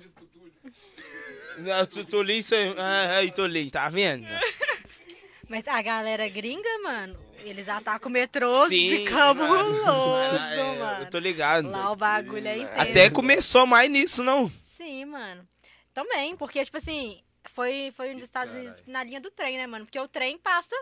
Isso 2.38 2.55
aí- 2.55 2.76
ah, 2.78 3.34
Tolinho, 3.34 3.72
tá 3.72 3.89
vendo? 3.89 4.28
Mas 5.49 5.68
a 5.68 5.82
galera 5.82 6.28
gringa, 6.30 6.70
mano, 6.84 7.20
eles 7.43 7.70
atacam 7.70 8.09
o 8.09 8.11
metrô 8.11 8.68
de 8.68 8.97
Sim, 8.97 9.05
cabuloso, 9.05 10.16
Ah, 10.39 10.55
é, 10.55 10.80
mano. 10.80 11.03
Eu 11.03 11.09
tô 11.09 11.20
ligado. 11.20 11.70
Lá 11.70 11.91
o 11.91 11.95
bagulho 11.95 12.47
é 12.47 12.57
intenso. 12.57 12.80
Até 12.82 13.09
começou 13.09 13.68
mais 13.68 13.89
nisso, 13.89 14.24
não. 14.24 14.51
Sim, 14.64 15.05
mano. 15.05 15.47
Também, 15.93 16.36
porque, 16.36 16.64
tipo 16.64 16.78
assim, 16.78 17.22
foi, 17.51 17.93
foi 17.95 18.11
um 18.11 18.16
dos 18.16 18.24
Estados 18.24 18.55
Unidos 18.55 18.82
na 18.88 19.03
linha 19.03 19.22
do 19.22 19.30
trem, 19.30 19.57
né, 19.57 19.68
mano? 19.68 19.86
Porque 19.86 19.99
o 19.99 20.07
trem 20.07 20.39
passa 20.39 20.76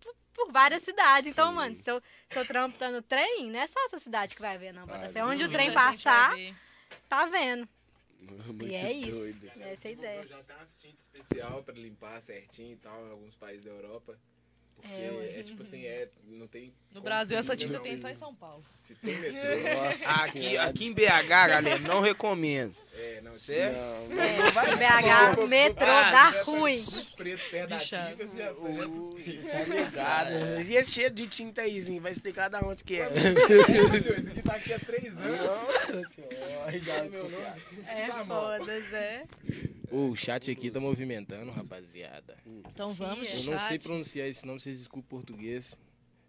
por, 0.00 0.14
por 0.34 0.52
várias 0.52 0.82
cidades. 0.82 1.28
Então, 1.32 1.52
mano, 1.52 1.74
se 1.74 1.90
eu, 1.90 2.00
se 2.30 2.38
eu 2.38 2.44
trampo 2.46 2.78
tá 2.78 2.90
no 2.90 3.02
trem, 3.02 3.50
não 3.50 3.58
é 3.58 3.66
só 3.66 3.84
essa 3.86 3.98
cidade 3.98 4.36
que 4.36 4.42
vai 4.42 4.56
ver, 4.56 4.72
não, 4.72 4.86
Botafé. 4.86 5.24
Onde 5.24 5.44
o 5.44 5.50
trem 5.50 5.72
passar, 5.72 6.36
tá 7.08 7.26
vendo. 7.26 7.68
Muito 8.46 8.66
E 8.66 8.74
é 8.74 8.92
isso. 8.92 9.16
doido. 9.18 9.50
Essa 9.60 9.88
é 9.88 9.90
a 9.90 9.92
ideia. 9.92 10.20
Eu 10.22 10.28
já 10.28 10.42
tenho 10.42 10.58
uma 10.58 10.64
assistente 10.64 10.98
especial 10.98 11.62
pra 11.62 11.74
limpar 11.74 12.20
certinho 12.22 12.72
e 12.72 12.76
tal, 12.76 13.06
em 13.06 13.10
alguns 13.10 13.34
países 13.34 13.64
da 13.64 13.70
Europa. 13.70 14.18
Porque 14.76 14.88
É, 14.88 15.40
é, 15.40 15.42
tipo 15.42 15.62
assim, 15.62 15.84
é, 15.84 16.08
não 16.24 16.48
tem. 16.48 16.72
No 16.90 17.00
Brasil, 17.00 17.36
essa 17.38 17.56
tinta 17.56 17.78
tem 17.80 17.96
só 17.98 18.08
em 18.08 18.16
São 18.16 18.34
Paulo. 18.34 18.64
Se 18.84 18.94
tem 18.96 19.16
metrô, 19.16 19.38
nossa. 19.84 20.10
Aqui, 20.24 20.40
senhora. 20.40 20.68
aqui 20.70 20.84
em 20.86 20.92
BH, 20.92 21.28
galera, 21.28 21.78
não 21.78 22.00
recomendo. 22.00 22.74
É, 22.94 23.20
não, 23.22 23.38
Certo? 23.38 23.74
não, 23.74 24.20
É, 24.22 24.36
em 24.36 25.36
BH, 25.40 25.46
metrô 25.48 25.86
Ah, 25.86 26.10
dá 26.10 26.32
tá 26.32 26.40
ruim. 26.42 26.78
preto 27.16 27.50
perto 27.50 27.68
da 27.70 27.78
tinta, 27.78 28.16
você 28.18 28.36
já 28.36 28.44
já 28.52 28.88
suspeita. 28.88 29.48
Tá 29.48 29.64
ligado? 30.24 30.62
E 30.70 30.76
esse 30.76 30.90
cheiro 30.92 31.14
de 31.14 31.26
tinta 31.26 31.62
aí, 31.62 31.80
sim, 31.80 32.00
vai 32.00 32.12
explicar 32.12 32.48
da 32.50 32.60
onde 32.60 32.84
que 32.84 32.96
é. 33.00 33.08
Esse 33.14 34.30
aqui 34.30 34.42
tá 34.42 34.54
aqui 34.56 34.72
há 34.74 34.78
três 34.78 35.16
anos. 35.18 35.40
Nossa 35.40 36.04
senhora, 36.10 36.78
já 36.78 37.02
Meu 37.08 37.22
nome. 37.30 37.44
É 37.86 38.24
foda, 38.26 38.80
Zé. 38.82 39.24
O 39.90 40.14
chat 40.14 40.50
aqui 40.50 40.70
tá 40.70 40.78
movimentando, 40.78 41.50
rapaziada. 41.50 42.36
Então 42.46 42.92
vamos, 42.92 43.28
Eu 43.30 43.44
não 43.52 43.58
sei 43.58 43.78
pronunciar 43.78 44.28
esse 44.28 44.44
nome, 44.46 44.60
vocês 44.60 44.76
desculpem 44.78 45.06
o 45.06 45.08
português. 45.08 45.76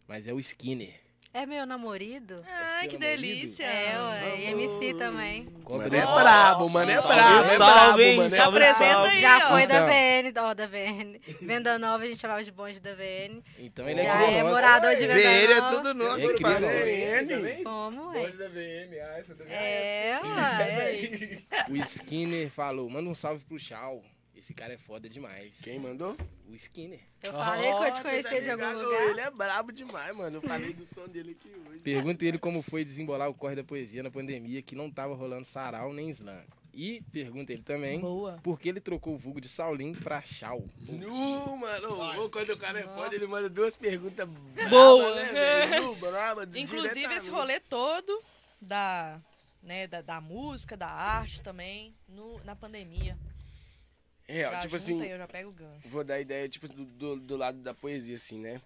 Mas 0.07 0.27
é 0.27 0.33
o 0.33 0.39
Skinner. 0.39 0.93
É 1.35 1.47
meu 1.47 1.65
namorado? 1.65 2.43
Ai, 2.47 2.81
seu 2.81 2.89
que 2.91 2.97
delícia. 2.97 3.63
É, 3.65 3.99
ué. 3.99 4.37
E 4.39 4.45
MC 4.51 4.93
também. 4.93 5.47
Mano 5.67 5.95
é 5.95 6.05
ó, 6.05 6.13
brabo, 6.21 6.69
mano 6.69 6.91
é 6.91 7.01
Salve, 7.01 7.15
brabo. 7.15 7.39
é 7.39 7.43
salve, 7.57 8.03
hein? 8.03 8.21
é 8.21 8.29
Se 8.29 8.35
Salve, 8.35 8.57
apresenta 8.59 8.93
salve. 8.93 9.09
aí, 9.09 9.21
Já 9.21 9.37
ó. 9.37 9.49
foi 9.49 9.65
da 9.65 9.75
Então. 9.75 9.87
VN, 9.87 10.39
ó, 10.49 10.53
da 10.53 10.67
VN. 10.67 11.19
Venda 11.41 11.79
Nova, 11.79 12.03
a 12.03 12.07
gente 12.07 12.19
chamava 12.19 12.43
de 12.43 12.51
bonde 12.51 12.79
da 12.79 12.93
VN. 12.93 13.41
Então 13.57 13.89
ele 13.89 14.01
é 14.01 14.03
Já 14.05 14.21
é 14.31 14.43
morador 14.43 14.95
de 14.95 15.07
Venda 15.07 15.19
ele 15.19 15.53
é 15.53 15.59
Nova. 15.59 15.75
tudo 15.75 15.93
nosso, 15.95 16.31
É 16.31 16.39
parceiro. 16.39 17.63
Como, 17.63 18.11
Bonde 18.11 18.17
é? 18.27 18.31
da 18.31 18.49
VM, 18.49 18.93
ah, 19.01 19.19
essa 19.19 19.33
também. 19.35 19.53
É, 19.55 20.19
ué. 20.23 21.67
O 21.69 21.75
Skinner 21.77 22.51
falou, 22.51 22.87
manda 22.91 23.09
um 23.09 23.15
salve 23.15 23.43
pro 23.45 23.57
Chau. 23.57 24.03
Esse 24.43 24.53
cara 24.53 24.73
é 24.73 24.77
foda 24.77 25.07
demais. 25.07 25.57
Quem 25.63 25.79
mandou? 25.79 26.17
O 26.49 26.53
Skinner. 26.53 26.99
Eu 27.23 27.31
falei 27.31 27.71
que 27.71 27.77
eu 27.77 27.77
te 27.77 27.87
Nossa, 27.87 28.01
conhecia 28.01 28.29
tá 28.29 28.39
de 28.41 28.51
algum 28.51 28.67
ligado? 28.67 28.83
lugar. 28.83 29.09
Ele 29.09 29.21
é 29.21 29.31
brabo 29.31 29.71
demais, 29.71 30.17
mano. 30.17 30.35
Eu 30.35 30.41
falei 30.41 30.73
do 30.73 30.85
som 30.85 31.07
dele 31.07 31.31
aqui 31.39 31.49
hoje. 31.65 31.79
Pergunta 31.79 32.25
ele 32.25 32.37
como 32.37 32.61
foi 32.61 32.83
desembolar 32.83 33.29
o 33.29 33.33
corre 33.33 33.55
da 33.55 33.63
poesia 33.63 34.03
na 34.03 34.11
pandemia, 34.11 34.61
que 34.61 34.75
não 34.75 34.91
tava 34.91 35.15
rolando 35.15 35.45
sarau 35.45 35.93
nem 35.93 36.09
slam. 36.09 36.43
E 36.73 37.01
pergunta 37.09 37.53
ele 37.53 37.61
também 37.61 38.01
Boa. 38.01 38.37
por 38.43 38.59
que 38.59 38.67
ele 38.67 38.81
trocou 38.81 39.15
o 39.15 39.17
vulgo 39.17 39.39
de 39.39 39.47
Saulinho 39.47 39.95
pra 40.01 40.21
Chau. 40.23 40.65
Nu, 40.77 41.55
mano. 41.55 42.25
Ô, 42.25 42.29
quando 42.29 42.49
o 42.49 42.57
cara 42.57 42.81
é 42.81 42.83
foda, 42.83 43.15
ele 43.15 43.27
manda 43.27 43.49
duas 43.49 43.77
perguntas 43.77 44.27
Boa. 44.69 45.13
brabas, 45.13 45.31
né? 45.31 45.79
Nu, 45.79 45.95
braba, 45.95 46.43
Inclusive, 46.53 47.13
esse 47.13 47.29
rolê 47.29 47.61
todo 47.61 48.21
da, 48.59 49.21
né, 49.61 49.87
da, 49.87 50.01
da 50.01 50.19
música, 50.19 50.75
da 50.75 50.89
arte 50.89 51.41
também, 51.41 51.95
no, 52.09 52.43
na 52.43 52.57
pandemia. 52.57 53.17
É, 54.27 54.47
ó, 54.47 54.51
Já 54.51 54.59
tipo 54.59 54.75
assim, 54.75 55.03
eu 55.05 55.17
já 55.17 55.27
pego 55.27 55.49
o 55.49 55.53
gancho. 55.53 55.87
vou 55.87 56.03
dar 56.03 56.19
ideia, 56.19 56.47
tipo, 56.47 56.67
do, 56.67 56.85
do, 56.85 57.15
do 57.17 57.37
lado 57.37 57.57
da 57.59 57.73
poesia, 57.73 58.15
assim, 58.15 58.39
né? 58.39 58.61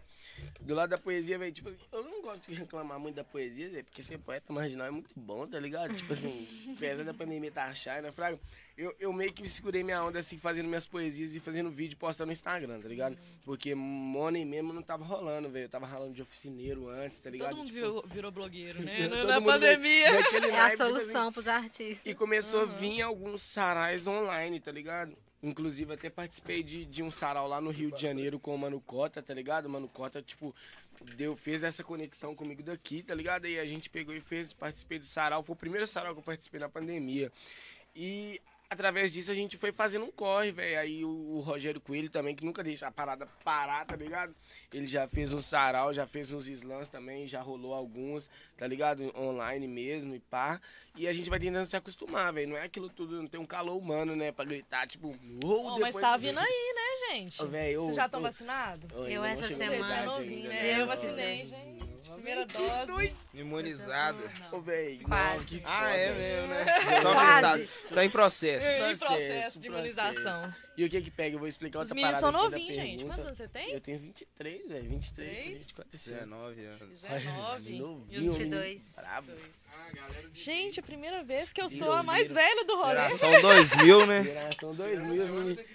Do 0.61 0.75
lado 0.75 0.91
da 0.91 0.99
poesia, 0.99 1.35
velho, 1.39 1.51
tipo, 1.51 1.73
eu 1.91 2.03
não 2.03 2.21
gosto 2.21 2.51
de 2.51 2.55
reclamar 2.55 2.99
muito 2.99 3.15
da 3.15 3.23
poesia, 3.23 3.69
velho, 3.69 3.83
porque 3.85 4.03
ser 4.03 4.19
poeta 4.19 4.53
marginal 4.53 4.85
é 4.85 4.91
muito 4.91 5.09
bom, 5.15 5.47
tá 5.47 5.59
ligado? 5.59 5.95
Tipo 5.95 6.13
assim, 6.13 6.47
apesar 6.77 7.03
da 7.03 7.13
pandemia 7.13 7.51
tá 7.51 7.65
achar, 7.65 8.03
né, 8.03 8.11
Fraga? 8.11 8.39
Eu, 8.77 8.95
eu 8.99 9.11
meio 9.11 9.33
que 9.33 9.49
segurei 9.49 9.83
minha 9.83 10.03
onda, 10.03 10.19
assim, 10.19 10.37
fazendo 10.37 10.67
minhas 10.67 10.85
poesias 10.85 11.33
e 11.33 11.39
fazendo 11.39 11.71
vídeo 11.71 11.97
postando 11.97 12.27
no 12.27 12.33
Instagram, 12.33 12.79
tá 12.79 12.87
ligado? 12.87 13.17
Porque 13.43 13.73
money 13.73 14.45
mesmo 14.45 14.71
não 14.71 14.83
tava 14.83 15.03
rolando, 15.03 15.49
velho. 15.49 15.65
Eu 15.65 15.69
tava 15.69 15.87
ralando 15.87 16.13
de 16.13 16.21
oficineiro 16.21 16.87
antes, 16.87 17.19
tá 17.19 17.31
ligado? 17.31 17.49
Todo 17.49 17.57
mundo 17.57 17.67
Tipo, 17.67 17.79
virou, 17.79 18.03
virou 18.07 18.31
blogueiro, 18.31 18.79
né? 18.83 19.07
na 19.25 19.41
pandemia. 19.41 20.11
veio 20.11 20.23
daquele 20.23 20.45
É 20.45 20.49
a 20.51 20.53
naipe, 20.53 20.77
tipo 20.77 20.83
assim, 20.83 20.99
solução 21.05 21.33
pros 21.33 21.47
artistas. 21.47 22.05
e 22.05 22.13
começou 22.13 22.61
a 22.61 22.65
vir 22.65 23.01
alguns 23.01 23.41
sarais 23.41 24.05
online, 24.07 24.59
tá 24.59 24.71
ligado? 24.71 25.17
Inclusive, 25.41 25.93
até 25.93 26.09
participei 26.09 26.63
de, 26.63 26.83
de 26.85 27.03
um 27.03 27.11
sarau 27.11 27.47
lá 27.47 27.61
no 27.61 27.69
Rio 27.69 27.91
de 27.91 28.01
Janeiro 28.01 28.39
com 28.39 28.55
o 28.55 28.57
Mano 28.57 28.81
Cota, 28.81 29.21
tá 29.21 29.33
ligado? 29.33 29.67
O 29.67 29.69
Mano 29.69 29.87
Cota, 29.87 30.21
tipo, 30.21 30.53
deu, 31.15 31.35
fez 31.35 31.63
essa 31.63 31.83
conexão 31.83 32.35
comigo 32.35 32.63
daqui, 32.63 33.03
tá 33.03 33.13
ligado? 33.13 33.45
Aí 33.45 33.59
a 33.59 33.65
gente 33.65 33.89
pegou 33.89 34.15
e 34.15 34.21
fez, 34.21 34.51
participei 34.51 34.97
do 34.97 35.05
sarau. 35.05 35.43
Foi 35.43 35.53
o 35.53 35.57
primeiro 35.57 35.85
sarau 35.85 36.13
que 36.13 36.19
eu 36.19 36.23
participei 36.23 36.59
na 36.59 36.67
pandemia. 36.67 37.31
E 37.95 38.41
através 38.69 39.11
disso 39.11 39.31
a 39.31 39.35
gente 39.35 39.57
foi 39.57 39.71
fazendo 39.71 40.05
um 40.05 40.11
corre, 40.11 40.51
velho. 40.51 40.79
Aí 40.79 41.05
o, 41.05 41.09
o 41.09 41.39
Rogério 41.39 41.79
Coelho 41.81 42.09
também, 42.09 42.35
que 42.35 42.45
nunca 42.45 42.63
deixa 42.63 42.87
a 42.87 42.91
parada 42.91 43.27
parar, 43.43 43.85
tá 43.85 43.95
ligado? 43.95 44.35
Ele 44.73 44.85
já 44.87 45.07
fez 45.07 45.31
um 45.33 45.39
sarau, 45.39 45.93
já 45.93 46.05
fez 46.05 46.31
uns 46.31 46.47
slams 46.47 46.89
também, 46.89 47.27
já 47.27 47.41
rolou 47.41 47.73
alguns, 47.73 48.29
tá 48.57 48.67
ligado? 48.67 49.11
Online 49.17 49.67
mesmo 49.67 50.15
e 50.15 50.19
pá. 50.19 50.59
E 50.95 51.07
a 51.07 51.13
gente 51.13 51.29
vai 51.29 51.39
tentando 51.39 51.65
se 51.65 51.75
acostumar, 51.77 52.33
velho. 52.33 52.49
Não 52.49 52.57
é 52.57 52.63
aquilo 52.63 52.89
tudo, 52.89 53.21
não 53.21 53.27
tem 53.27 53.39
um 53.39 53.45
calor 53.45 53.77
humano, 53.77 54.15
né? 54.15 54.31
Pra 54.31 54.43
gritar, 54.45 54.87
tipo, 54.87 55.15
uou, 55.43 55.75
Ô, 55.75 55.79
mas 55.79 55.95
tá 55.95 56.17
vindo 56.17 56.39
aí, 56.39 56.73
né, 56.75 57.15
gente? 57.15 57.41
Ô, 57.41 57.47
velho, 57.47 57.81
Vocês 57.83 57.95
já 57.95 58.05
estão 58.05 58.19
ô, 58.19 58.23
vacinados? 58.23 58.89
Eu 58.93 59.21
não 59.21 59.25
essa 59.25 59.47
semana- 59.47 60.11
ainda, 60.17 60.49
né? 60.49 60.73
Eu 60.81 60.85
Nossa. 60.85 60.95
vacinei, 61.01 61.45
gente. 61.45 61.87
Primeira 62.17 62.45
dose. 62.47 63.15
Imunizado. 63.31 64.17
Ô, 64.51 64.59
velho, 64.59 64.99
Quase. 65.03 65.37
não, 65.37 65.45
que 65.45 65.61
Ah, 65.63 65.89
é 65.95 66.11
mesmo, 66.13 66.47
né? 66.47 66.65
Só 67.01 67.13
Quase. 67.13 67.35
metade. 67.35 67.69
Tá 67.93 68.05
em 68.05 68.09
processo. 68.09 68.56
Em 68.57 68.97
Processo, 68.97 69.05
processo 69.05 69.59
de 69.59 69.69
processo. 69.69 69.99
imunização. 69.99 70.53
E 70.77 70.85
o 70.85 70.89
que 70.89 71.01
que 71.01 71.11
pega? 71.11 71.35
Eu 71.35 71.39
vou 71.39 71.47
explicar 71.47 71.79
Os 71.79 71.91
outra 71.91 71.95
meninos 71.95 72.19
parada 72.21 72.37
são 72.37 72.39
aqui 72.47 72.51
da 72.51 72.57
novinhos, 72.57 72.75
gente. 72.75 72.87
pergunta. 72.97 73.07
Quantos 73.15 73.25
anos 73.25 73.37
você 73.37 73.47
tem? 73.47 73.71
Eu 73.73 73.81
tenho 73.81 73.99
23, 73.99 74.67
velho. 74.67 74.89
23, 74.89 75.39
Três? 75.39 75.57
24, 75.57 75.95
esse 75.95 76.13
ano. 76.13 76.53
19 76.53 76.65
anos. 76.65 77.01
19. 77.01 77.77
Novinho, 77.77 78.07
E 78.09 78.27
os 78.27 78.37
22. 78.37 78.95
Brabo. 78.95 79.31
Gente, 80.33 80.79
a 80.79 80.83
primeira 80.83 81.23
vez 81.23 81.53
que 81.53 81.61
eu 81.61 81.69
sou 81.69 81.91
a 81.91 82.03
mais 82.03 82.31
velha 82.31 82.63
do 82.65 82.75
rolê. 82.75 82.89
Geração 82.95 83.41
2000, 83.41 84.05
né? 84.05 84.23
Geração 84.23 84.75
2000, 84.75 85.23
os 85.23 85.29
meninos. 85.29 85.65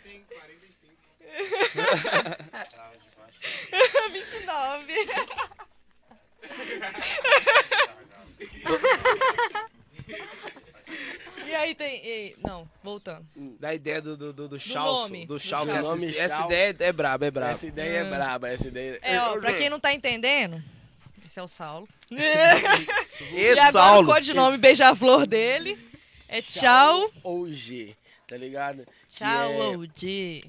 29. 4.13 4.93
E 11.53 11.55
aí 11.55 11.75
tem. 11.75 11.97
e- 12.05 12.37
não, 12.43 12.69
voltando. 12.83 13.27
Da 13.61 13.75
ideia 13.75 14.01
do, 14.01 14.17
do, 14.17 14.33
do, 14.33 14.49
do 14.49 14.59
Chalso, 14.59 15.03
nome. 15.13 15.27
do 15.27 15.39
Chal 15.39 15.67
que 15.67 15.73
Do 15.75 15.83
nome 15.83 15.95
assiste. 16.07 16.19
Essa 16.21 16.37
Chal. 16.37 16.47
ideia 16.47 16.77
é 16.81 16.93
braba, 16.93 17.27
é 17.27 17.31
braba. 17.31 17.53
Essa 17.53 17.67
ideia 17.67 17.99
é 17.99 18.05
braba, 18.11 18.49
essa 18.49 18.69
ideia... 18.69 18.99
É, 19.03 19.21
ó, 19.21 19.35
Eu- 19.35 19.41
pra 19.41 19.53
eu- 19.53 19.59
quem 19.59 19.69
não 19.71 19.79
tá 19.79 19.93
entendendo, 19.93 20.63
Esse 21.27 21.39
é 21.39 21.43
o 21.43 21.49
Saulo. 21.49 21.89
E 22.11 23.41
e 23.41 23.51
agora 23.59 23.73
Saulo. 23.73 24.11
o 24.11 24.15
codinome 24.15 24.57
beija-flor 24.59 25.27
dele 25.27 25.79
é 26.29 26.41
Tchau. 26.43 27.11
Ou 27.23 27.51
G, 27.51 27.95
tá 28.27 28.37
ligado? 28.37 28.85
Que 29.09 29.17
Tchau, 29.19 29.51
é- 29.53 29.77
OG. 29.77 30.41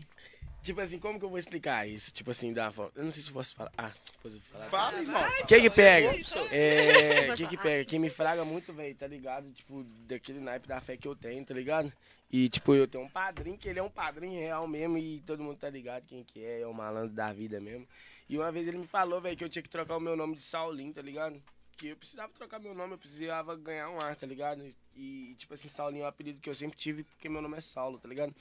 Tipo 0.63 0.79
assim, 0.79 0.97
como 0.97 1.19
que 1.19 1.25
eu 1.25 1.29
vou 1.29 1.37
explicar 1.37 1.85
isso? 1.87 2.13
Tipo 2.13 2.31
assim, 2.31 2.53
da 2.53 2.71
forma. 2.71 2.91
Eu 2.95 3.03
não 3.03 3.11
sei 3.11 3.21
se 3.21 3.29
eu 3.29 3.33
posso 3.33 3.53
falar. 3.53 3.71
Ah, 3.77 3.91
depois 4.13 4.33
eu 4.33 4.39
vou 4.39 4.49
falar. 4.49 4.69
Fala, 4.69 4.99
irmão. 5.01 5.21
Quem 5.45 5.61
que 5.61 5.69
pega? 5.69 6.15
É. 6.49 7.35
Quem 7.35 7.47
que 7.47 7.57
pega? 7.57 7.85
Quem 7.85 7.99
me 7.99 8.09
fraga 8.09 8.45
muito, 8.45 8.71
velho, 8.71 8.95
tá 8.95 9.05
ligado? 9.05 9.51
Tipo, 9.51 9.83
daquele 10.07 10.39
naipe 10.39 10.65
da 10.65 10.79
fé 10.79 10.95
que 10.95 11.05
eu 11.05 11.15
tenho, 11.17 11.43
tá 11.45 11.53
ligado? 11.53 11.91
E, 12.31 12.47
tipo, 12.47 12.73
eu 12.73 12.87
tenho 12.87 13.03
um 13.03 13.09
padrinho, 13.09 13.57
que 13.57 13.67
ele 13.67 13.77
é 13.77 13.83
um 13.83 13.89
padrinho 13.89 14.39
real 14.39 14.65
mesmo, 14.65 14.97
e 14.97 15.21
todo 15.21 15.43
mundo 15.43 15.57
tá 15.57 15.69
ligado 15.69 16.05
quem 16.07 16.23
que 16.23 16.43
é, 16.43 16.61
é 16.61 16.67
o 16.67 16.73
malandro 16.73 17.13
da 17.13 17.31
vida 17.31 17.59
mesmo. 17.59 17.87
E 18.27 18.37
uma 18.37 18.51
vez 18.51 18.67
ele 18.67 18.77
me 18.77 18.87
falou, 18.87 19.21
velho, 19.21 19.37
que 19.37 19.43
eu 19.43 19.49
tinha 19.49 19.61
que 19.61 19.69
trocar 19.69 19.97
o 19.97 19.99
meu 19.99 20.15
nome 20.15 20.37
de 20.37 20.41
Saulinho, 20.41 20.93
tá 20.93 21.01
ligado? 21.01 21.39
Que 21.77 21.89
eu 21.89 21.97
precisava 21.97 22.31
trocar 22.33 22.57
meu 22.59 22.73
nome, 22.73 22.93
eu 22.93 22.97
precisava 22.97 23.55
ganhar 23.55 23.89
um 23.89 23.99
ar, 23.99 24.15
tá 24.15 24.25
ligado? 24.25 24.65
E, 24.95 25.35
tipo 25.37 25.53
assim, 25.53 25.67
Saulinho 25.67 26.03
é 26.03 26.05
um 26.05 26.09
apelido 26.09 26.39
que 26.39 26.49
eu 26.49 26.55
sempre 26.55 26.77
tive, 26.77 27.03
porque 27.03 27.29
meu 27.29 27.41
nome 27.41 27.57
é 27.57 27.61
Saulo, 27.61 27.99
tá 27.99 28.07
ligado? 28.07 28.33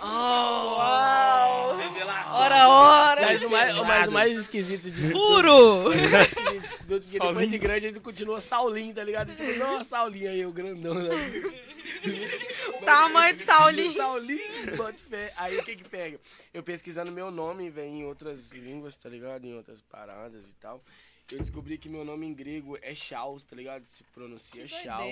Uau! 0.00 1.76
Revelação. 1.76 2.34
Ora, 2.36 2.68
ora! 2.68 3.20
Mas 3.22 3.42
o 3.42 3.50
mais, 3.50 3.76
mais, 3.76 4.08
o 4.08 4.12
mais 4.12 4.32
esquisito 4.32 4.90
disso 4.90 5.12
Furo! 5.12 5.90
Do 6.86 7.00
depois 7.00 7.48
de 7.48 7.58
grande 7.58 7.86
ele 7.86 8.00
continua 8.00 8.40
Saulinho, 8.40 8.94
tá 8.94 9.02
ligado? 9.02 9.34
Tipo, 9.34 9.58
não, 9.58 9.82
Saulinho 9.82 10.30
aí, 10.30 10.44
o 10.44 10.52
grandão. 10.52 10.94
Né? 10.94 11.10
Tamanho 12.84 13.34
de 13.34 13.42
Saulinho. 13.44 13.94
Saulinho. 13.96 14.40
Aí 15.36 15.58
o 15.58 15.64
que 15.64 15.76
que 15.76 15.88
pega? 15.88 16.20
Eu 16.52 16.62
pesquisando 16.62 17.10
meu 17.10 17.30
nome, 17.30 17.70
vem 17.70 18.00
em 18.00 18.04
outras 18.04 18.52
línguas, 18.52 18.96
tá 18.96 19.08
ligado? 19.08 19.44
Em 19.44 19.54
outras 19.54 19.80
paradas 19.80 20.44
e 20.46 20.52
tal. 20.60 20.82
Eu 21.30 21.38
descobri 21.38 21.78
que 21.78 21.88
meu 21.88 22.04
nome 22.04 22.26
em 22.26 22.34
grego 22.34 22.78
é 22.82 22.94
Chaus, 22.94 23.42
tá 23.42 23.56
ligado? 23.56 23.84
Se 23.86 24.04
pronuncia 24.04 24.68
Chau. 24.68 25.02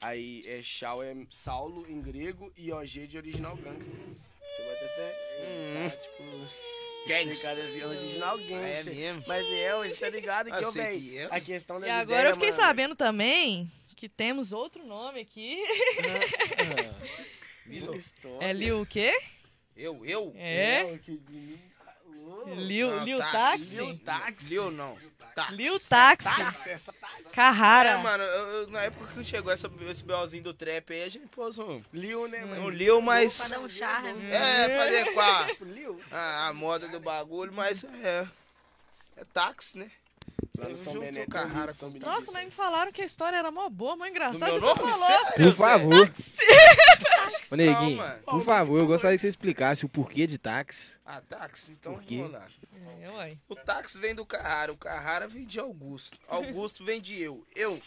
Aí 0.00 0.44
é 0.46 0.60
Chau 0.62 1.02
é 1.02 1.14
Saulo 1.30 1.86
em 1.88 2.00
grego 2.02 2.52
e 2.56 2.70
OG 2.70 3.06
de 3.06 3.16
original 3.16 3.56
gangster. 3.56 3.94
Você 3.94 4.62
bota 4.62 4.88
fé? 4.94 5.90
Tá, 5.90 5.96
tipo... 5.96 6.22
Gangster. 7.06 7.48
Cara, 7.48 7.64
assim, 7.64 7.82
original 7.82 8.38
É 8.38 8.42
gangster. 8.42 8.94
mesmo. 8.94 9.24
Mas 9.26 9.46
é, 9.46 9.74
você 9.76 9.96
tá 9.96 10.08
ligado 10.08 10.46
que 10.46 10.56
Eu 10.56 10.62
eu, 10.62 10.72
que 10.72 11.18
é. 11.18 11.28
a 11.30 11.40
questão 11.40 11.80
da 11.80 11.86
E 11.86 11.90
agora 11.90 12.20
ideia, 12.20 12.30
eu 12.30 12.34
fiquei 12.34 12.50
mano, 12.50 12.62
sabendo 12.62 12.96
também 12.96 13.70
que 13.96 14.08
temos 14.08 14.52
outro 14.52 14.84
nome 14.84 15.20
aqui. 15.20 15.62
Lil 17.66 17.94
História. 17.94 18.46
É 18.46 18.52
Lil 18.52 18.82
o 18.82 18.86
quê? 18.86 19.18
Eu, 19.74 20.04
eu? 20.04 20.32
É? 20.36 20.98
Lil, 22.54 23.02
Lil 23.02 23.18
táxi. 23.18 23.32
Táxi? 23.32 23.74
Lil 23.74 23.98
Táxi. 23.98 24.50
Lil 24.50 24.70
não. 24.70 24.98
Táxi. 25.34 25.54
Lil 25.56 25.80
Táxi. 25.80 26.24
Táxi, 26.24 26.70
essa 26.70 26.92
táxi. 26.92 27.24
Carrara. 27.34 27.88
É, 27.90 27.96
mano, 27.96 28.22
eu- 28.22 28.46
eu- 28.48 28.66
na 28.68 28.82
época 28.82 29.12
que 29.12 29.24
chegou 29.24 29.52
essa, 29.52 29.70
esse 29.88 30.02
BOzinho 30.04 30.42
do 30.44 30.54
trap 30.54 30.92
aí, 30.92 31.02
a 31.02 31.08
gente 31.08 31.26
pôs 31.28 31.58
um, 31.58 31.82
Lil, 31.92 32.28
né, 32.28 32.44
um 32.44 32.48
mano? 32.48 32.70
Lil, 32.70 33.00
mas... 33.00 33.36
Pra 33.38 33.48
dar 33.48 33.60
um 33.60 33.68
charme. 33.68 34.30
É, 34.30 34.68
pra 34.68 34.84
adequar 34.84 35.50
Lil. 35.62 36.00
a, 36.10 36.48
a 36.48 36.52
moda 36.54 36.88
do 36.88 37.00
bagulho, 37.00 37.52
mas 37.52 37.82
é... 37.84 38.26
É 39.16 39.24
táxi, 39.32 39.78
né? 39.78 39.90
Lá 40.56 40.68
no 40.68 40.76
São 40.76 40.92
junto 40.92 41.04
Benedito. 41.04 41.30
com 41.30 41.36
a 41.38 41.40
Carrara 41.42 41.74
São 41.74 41.88
Benedito. 41.90 42.08
Nossa, 42.10 42.32
mas 42.32 42.44
me 42.44 42.50
falaram 42.50 42.92
que 42.92 43.02
a 43.02 43.04
história 43.04 43.36
era 43.36 43.50
mó 43.50 43.68
boa, 43.68 43.96
mó 43.96 44.06
engraçada. 44.06 44.46
meu 44.46 44.60
você 44.60 44.66
nome? 44.82 44.92
falou. 44.92 45.06
Sério? 45.06 45.44
Por 45.44 45.54
favor. 45.54 46.14
Acho 47.24 47.42
que 47.42 47.54
Ô, 47.54 47.56
não, 47.56 47.64
Neguinho, 47.64 47.96
mano. 47.96 48.22
por 48.22 48.44
favor, 48.44 48.78
eu 48.78 48.86
gostaria 48.86 49.16
que 49.16 49.22
você 49.22 49.28
explicasse 49.28 49.84
o 49.84 49.88
porquê 49.88 50.26
de 50.26 50.38
táxi. 50.38 50.94
Ah, 51.04 51.20
táxi, 51.28 51.72
então 51.72 52.00
vamos 52.08 52.30
lá. 52.32 52.46
É. 53.26 53.34
O 53.48 53.56
táxi 53.56 53.98
vem 53.98 54.14
do 54.14 54.24
Carrara, 54.24 54.72
o 54.72 54.76
Carrara 54.76 55.26
vem 55.26 55.44
de 55.44 55.58
Augusto. 55.58 56.16
Augusto 56.28 56.84
vem 56.84 57.00
de 57.00 57.20
eu. 57.20 57.44
Eu 57.56 57.80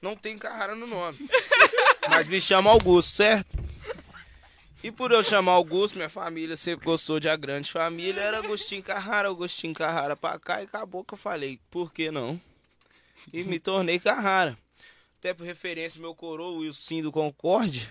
não 0.00 0.14
tenho 0.14 0.38
Carrara 0.38 0.74
no 0.74 0.86
nome. 0.86 1.18
Mas 2.08 2.26
me 2.26 2.40
chama 2.40 2.70
Augusto, 2.70 3.16
certo? 3.16 3.58
E 4.82 4.90
por 4.90 5.12
eu 5.12 5.22
chamar 5.22 5.52
Augusto, 5.52 5.96
minha 5.96 6.08
família 6.08 6.56
sempre 6.56 6.86
gostou 6.86 7.20
de 7.20 7.28
a 7.28 7.36
grande 7.36 7.70
família. 7.70 8.20
Era 8.22 8.38
Agostinho 8.38 8.82
Carrara, 8.82 9.28
Agostinho 9.28 9.74
Carrara 9.74 10.16
pra 10.16 10.38
cá. 10.38 10.62
E 10.62 10.64
acabou 10.64 11.04
que 11.04 11.12
eu 11.12 11.18
falei, 11.18 11.60
por 11.70 11.92
que 11.92 12.10
não? 12.10 12.40
E 13.30 13.44
me 13.44 13.60
tornei 13.60 13.98
Carrara. 13.98 14.56
Até 15.18 15.34
por 15.34 15.44
referência, 15.44 16.00
meu 16.00 16.14
coroa, 16.14 16.52
o 16.52 16.58
Wilson 16.60 17.02
do 17.02 17.12
Concorde, 17.12 17.90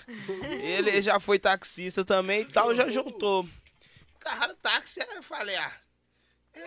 ele 0.63 0.99
já 0.99 1.19
foi 1.19 1.37
taxista 1.37 2.03
também 2.03 2.41
e 2.41 2.45
tal, 2.45 2.73
já 2.73 2.89
juntou. 2.89 3.47
Carrara 4.19 4.55
táxi, 4.59 4.99
eu 5.15 5.21
falei, 5.21 5.55
ah, 5.55 5.71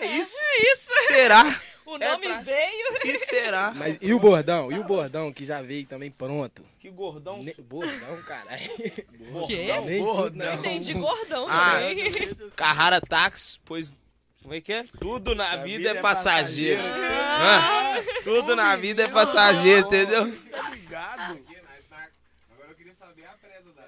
é 0.01 0.06
isso? 0.06 0.36
É 0.39 0.73
isso. 0.73 0.86
Será? 1.09 1.60
O 1.85 1.97
É 1.97 2.09
nome 2.10 2.27
pra- 2.27 2.40
veio. 2.43 2.86
E 3.05 3.19
será? 3.19 3.73
Mas 3.74 3.98
e 4.01 4.14
o 4.14 4.19
bordão? 4.19 4.70
E 4.73 4.78
o 4.78 4.85
bordão 4.85 5.32
que 5.32 5.44
já 5.44 5.60
veio 5.60 5.85
também 5.86 6.10
pronto? 6.10 6.64
Que 6.78 6.89
gordão. 6.90 7.43
Ne- 7.43 7.55
Bordão, 7.59 8.23
caralho. 8.23 8.62
O 9.35 9.47
quê? 9.47 9.66
Nem 9.85 10.01
não. 10.01 10.55
entendi 10.55 10.94
gordão 10.94 11.47
Ah, 11.48 11.73
também. 11.81 12.10
Carrara 12.56 13.01
táxi, 13.01 13.59
pois. 13.64 13.97
Como 14.43 14.55
é 14.55 14.60
que 14.60 14.73
é? 14.73 14.85
Tudo 14.98 15.35
na 15.35 15.56
vida, 15.56 15.78
vida 15.78 15.89
é 15.90 15.97
é 15.97 16.01
passageiro. 16.01 16.82
passageiro. 16.82 17.12
Ah, 17.14 17.94
tudo 18.24 18.56
na 18.56 18.74
vida 18.77 19.02
é 19.05 19.09
passageiro, 19.09 19.86
entendeu? 19.86 20.36
Tá 20.51 20.70
ligado? 20.70 21.23
Agora 22.51 22.70
eu 22.70 22.74
queria 22.74 22.94
saber 22.94 23.24
a 23.27 23.32
presa 23.32 23.73
da 23.73 23.82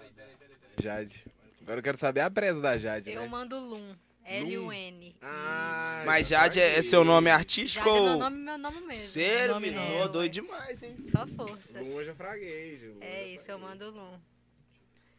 Jade. 0.82 1.24
Agora 1.62 1.78
eu 1.78 1.82
quero 1.82 1.97
saber 1.98 2.20
a 2.20 2.31
presa 2.31 2.60
da 2.60 2.76
Jade, 2.78 3.10
Eu 3.12 3.22
né? 3.22 3.28
mando 3.28 3.59
Lum. 3.59 3.94
L-U-N. 4.24 5.14
Ah, 5.22 6.02
Mas 6.06 6.28
Jade 6.28 6.60
é, 6.60 6.78
é 6.78 6.82
seu 6.82 7.05
nome 7.05 7.30
artístico 7.30 7.84
Jade 7.84 7.96
é 7.98 8.01
meu 8.01 8.12
ou. 8.12 8.18
nome, 8.18 8.36
meu 8.38 8.59
nome 8.59 8.80
mesmo. 8.80 8.92
Sério, 8.92 9.55
Nome 9.55 9.70
menino? 9.70 10.09
doido 10.09 10.32
demais, 10.32 10.82
hein? 10.82 10.96
Só 11.10 11.26
força. 11.26 11.80
Lum 11.80 12.01
eu 12.01 12.05
já 12.06 12.14
fraguei. 12.14 12.78
Ju. 12.78 12.96
É 13.01 13.26
isso, 13.28 13.51
eu 13.51 13.59
mando 13.59 13.90
Lum. 13.90 14.18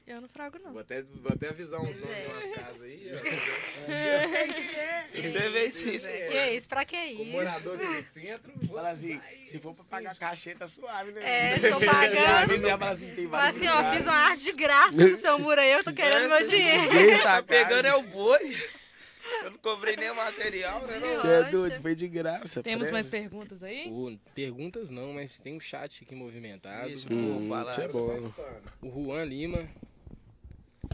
Eu 0.08 0.22
não 0.22 0.30
frago, 0.30 0.60
não. 0.64 0.72
Vou 0.72 0.82
até, 0.82 1.02
vou 1.02 1.32
até 1.34 1.50
avisar 1.50 1.82
uns 1.82 1.96
Pois 1.96 2.00
nomes 2.00 2.16
é. 2.16 2.22
de 2.22 2.28
umas 2.46 2.56
casas 2.56 2.82
aí. 2.84 3.12
Você 5.16 5.40
vê 5.50 5.66
isso. 5.66 5.90
isso. 5.90 6.08
Que 6.08 6.50
isso? 6.52 6.68
Pra 6.70 6.86
que 6.86 6.96
ó. 6.96 7.00
O 7.00 7.24
isso? 7.24 7.32
morador 7.32 7.76
aqui 7.82 8.02
do 8.04 8.04
centro. 8.14 8.54
Fala 8.68 8.90
assim, 8.92 9.20
se 9.48 9.58
for 9.58 9.74
pra 9.74 9.84
pagar 9.86 10.16
cachê, 10.16 10.54
tá 10.54 10.68
suave, 10.68 11.12
né? 11.12 11.56
É, 11.56 11.58
tô 11.72 11.80
pagando. 11.80 12.78
Fala 12.78 12.92
assim, 12.92 13.16
tem 13.16 13.28
assim, 13.34 13.68
ó, 13.68 13.94
fiz 13.94 14.02
uma 14.06 14.14
arte 14.14 14.44
de 14.44 14.52
graça 14.52 14.96
no 14.96 15.18
seu 15.18 15.40
muro 15.40 15.60
aí, 15.60 15.72
eu 15.72 15.84
tô 15.84 15.92
querendo 15.92 16.30
meu 16.30 16.46
dinheiro. 16.46 16.90
Quem 16.92 17.20
tá 17.22 17.42
pegando 17.42 17.86
é 17.88 17.96
o 17.96 18.04
boi. 18.04 18.58
Eu 19.44 19.52
não 19.52 19.58
cobrei 19.58 19.96
nem 19.96 20.10
o 20.12 20.16
material, 20.16 20.82
né? 20.86 21.00
não? 21.00 21.16
Você 21.16 21.28
é 21.28 21.44
doido, 21.50 21.82
foi 21.82 21.96
de 21.96 22.08
graça. 22.08 22.62
Temos 22.64 22.90
mais 22.92 23.08
perguntas 23.08 23.62
aí? 23.64 23.88
Ô, 23.90 24.18
perguntas 24.34 24.90
não, 24.90 25.14
mas 25.14 25.40
tem 25.40 25.56
um 25.56 25.60
chat 25.60 26.04
aqui 26.04 26.16
movimentado. 26.16 26.90
Isso, 26.90 27.08
Hum, 27.12 27.48
falar. 27.50 27.72
isso 27.72 27.82
é 27.82 27.88
bom. 27.88 28.32
O 28.82 28.90
Juan 28.90 29.24
Lima. 29.26 29.68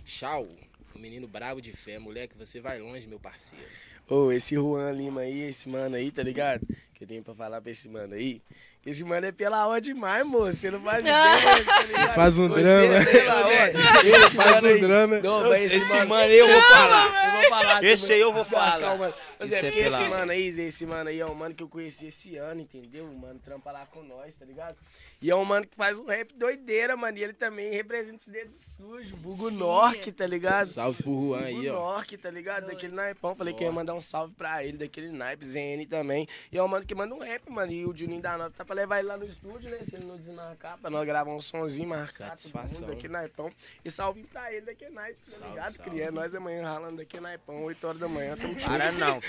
Tchau. 0.05 0.47
O 0.95 0.99
menino 0.99 1.27
brabo 1.27 1.61
de 1.61 1.71
fé. 1.73 1.99
Moleque, 1.99 2.37
você 2.37 2.59
vai 2.59 2.79
longe, 2.79 3.07
meu 3.07 3.19
parceiro. 3.19 3.65
Ô, 4.07 4.31
esse 4.31 4.55
Juan 4.55 4.91
Lima 4.91 5.21
aí, 5.21 5.41
esse 5.41 5.69
mano 5.69 5.95
aí, 5.95 6.11
tá 6.11 6.23
ligado? 6.23 6.65
Que 6.93 7.03
eu 7.03 7.07
tenho 7.07 7.23
pra 7.23 7.33
falar 7.33 7.61
pra 7.61 7.71
esse 7.71 7.87
mano 7.87 8.13
aí. 8.13 8.41
Esse 8.83 9.03
mano 9.03 9.27
é 9.27 9.31
pela 9.31 9.67
hora 9.67 9.79
demais, 9.79 10.25
moço. 10.25 10.53
Você 10.53 10.71
não 10.71 10.81
faz 10.81 10.99
ideia, 11.05 11.63
tá? 12.07 12.13
Faz 12.15 12.37
um 12.39 12.47
Você 12.49 12.61
drama. 12.63 12.95
é 12.95 13.05
pela 13.05 13.45
hora. 13.47 13.71
Esse 14.07 14.35
Faz 14.35 14.51
mano 14.55 14.67
um 14.67 14.71
aí. 14.71 14.81
drama. 14.81 15.19
Não, 15.19 15.49
mas 15.49 15.71
Esse 15.71 15.93
mano, 15.93 16.07
mano 16.09 16.23
aí 16.23 16.37
eu 16.39 16.47
vou 16.47 16.61
falar. 16.63 17.25
Eu 17.25 17.31
vou 17.41 17.49
falar. 17.49 17.83
Esse 17.83 18.01
também. 18.03 18.15
aí 18.15 18.21
eu 18.21 18.33
vou 18.33 18.41
Lascar 18.41 18.79
falar. 18.81 18.95
mano. 18.97 19.13
Isso 19.41 19.55
é 19.55 19.67
é 19.67 19.71
pela 19.71 20.01
esse 20.01 20.09
mano 20.09 20.31
aí, 20.31 20.51
Zé, 20.51 20.63
esse 20.63 20.85
mano 20.87 21.09
aí 21.11 21.19
é 21.19 21.25
um 21.27 21.35
mano 21.35 21.53
que 21.53 21.61
eu 21.61 21.69
conheci 21.69 22.07
esse 22.07 22.35
ano, 22.37 22.61
entendeu? 22.61 23.05
O 23.05 23.19
mano 23.19 23.39
trampa 23.39 23.71
lá 23.71 23.85
com 23.85 24.01
nós, 24.01 24.33
tá 24.33 24.45
ligado? 24.45 24.75
E 25.21 25.29
é 25.29 25.35
um 25.35 25.45
mano 25.45 25.67
que 25.67 25.75
faz 25.75 25.99
um 25.99 26.05
rap 26.05 26.33
doideira, 26.33 26.97
mano. 26.97 27.17
E 27.17 27.23
ele 27.23 27.33
também 27.33 27.71
representa 27.71 28.17
os 28.17 28.27
dedos 28.27 28.61
sujos. 28.75 29.11
Bugo 29.11 29.51
Nork, 29.51 30.11
tá 30.11 30.25
ligado? 30.25 30.65
Salve 30.67 31.03
pro 31.03 31.11
Juan 31.11 31.41
aí, 31.43 31.53
Bugo 31.55 31.67
ó. 31.69 31.93
Nork, 31.93 32.17
tá 32.17 32.31
ligado? 32.31 32.65
Daquele 32.67 32.95
naipão. 32.95 33.35
Falei 33.35 33.53
que 33.53 33.63
ia 33.63 33.71
mandar 33.71 33.93
um 33.93 34.01
salve 34.01 34.33
pra 34.33 34.63
ele, 34.65 34.77
daquele 34.77 35.11
naipe, 35.11 35.45
ZN 35.45 35.85
também. 35.87 36.27
E 36.51 36.57
é 36.57 36.63
um 36.63 36.67
mano 36.67 36.85
que 36.85 36.95
manda 36.95 37.13
um 37.13 37.19
rap, 37.19 37.47
mano. 37.51 37.71
E 37.71 37.85
o 37.85 37.95
Juninho 37.95 38.21
da 38.21 38.37
Nota 38.37 38.51
tá 38.57 38.65
pra 38.65 38.73
levar 38.75 38.99
ele 38.99 39.07
lá 39.09 39.17
no 39.17 39.25
estúdio, 39.25 39.69
né? 39.69 39.77
Se 39.83 39.95
ele 39.95 40.05
não 40.05 40.17
desmarcar, 40.17 40.77
pra 40.79 40.89
nós 40.89 41.05
gravar 41.05 41.31
um 41.31 41.39
sonzinho 41.41 41.89
marcado. 41.89 42.11
Satisfação. 42.31 42.69
todo 42.79 42.81
mundo 42.81 42.95
Daquele 42.95 43.13
naipão. 43.13 43.51
E 43.85 43.91
salve 43.91 44.23
pra 44.23 44.51
ele 44.51 44.65
daquele 44.65 44.91
naipe, 44.95 45.19
tá 45.23 45.31
Salve, 45.31 45.49
ligado? 45.53 45.71
salve. 45.71 45.91
Cria 45.91 46.11
nós 46.11 46.33
amanhã 46.33 46.63
ralando 46.63 46.97
daquele 46.97 47.21
naipão, 47.23 47.63
8 47.63 47.87
horas 47.87 47.99
da 47.99 48.07
manhã. 48.07 48.35
Tamo 48.35 48.53
junto. 48.57 48.65
Para 48.65 48.91
não. 48.91 49.19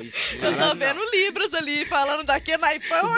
Isso. 0.00 0.18
Eu 0.40 0.56
tô 0.70 0.74
vendo 0.76 1.04
Libras 1.10 1.52
ali, 1.54 1.84
falando 1.86 2.24
daqui 2.24 2.56
naipão. 2.56 3.14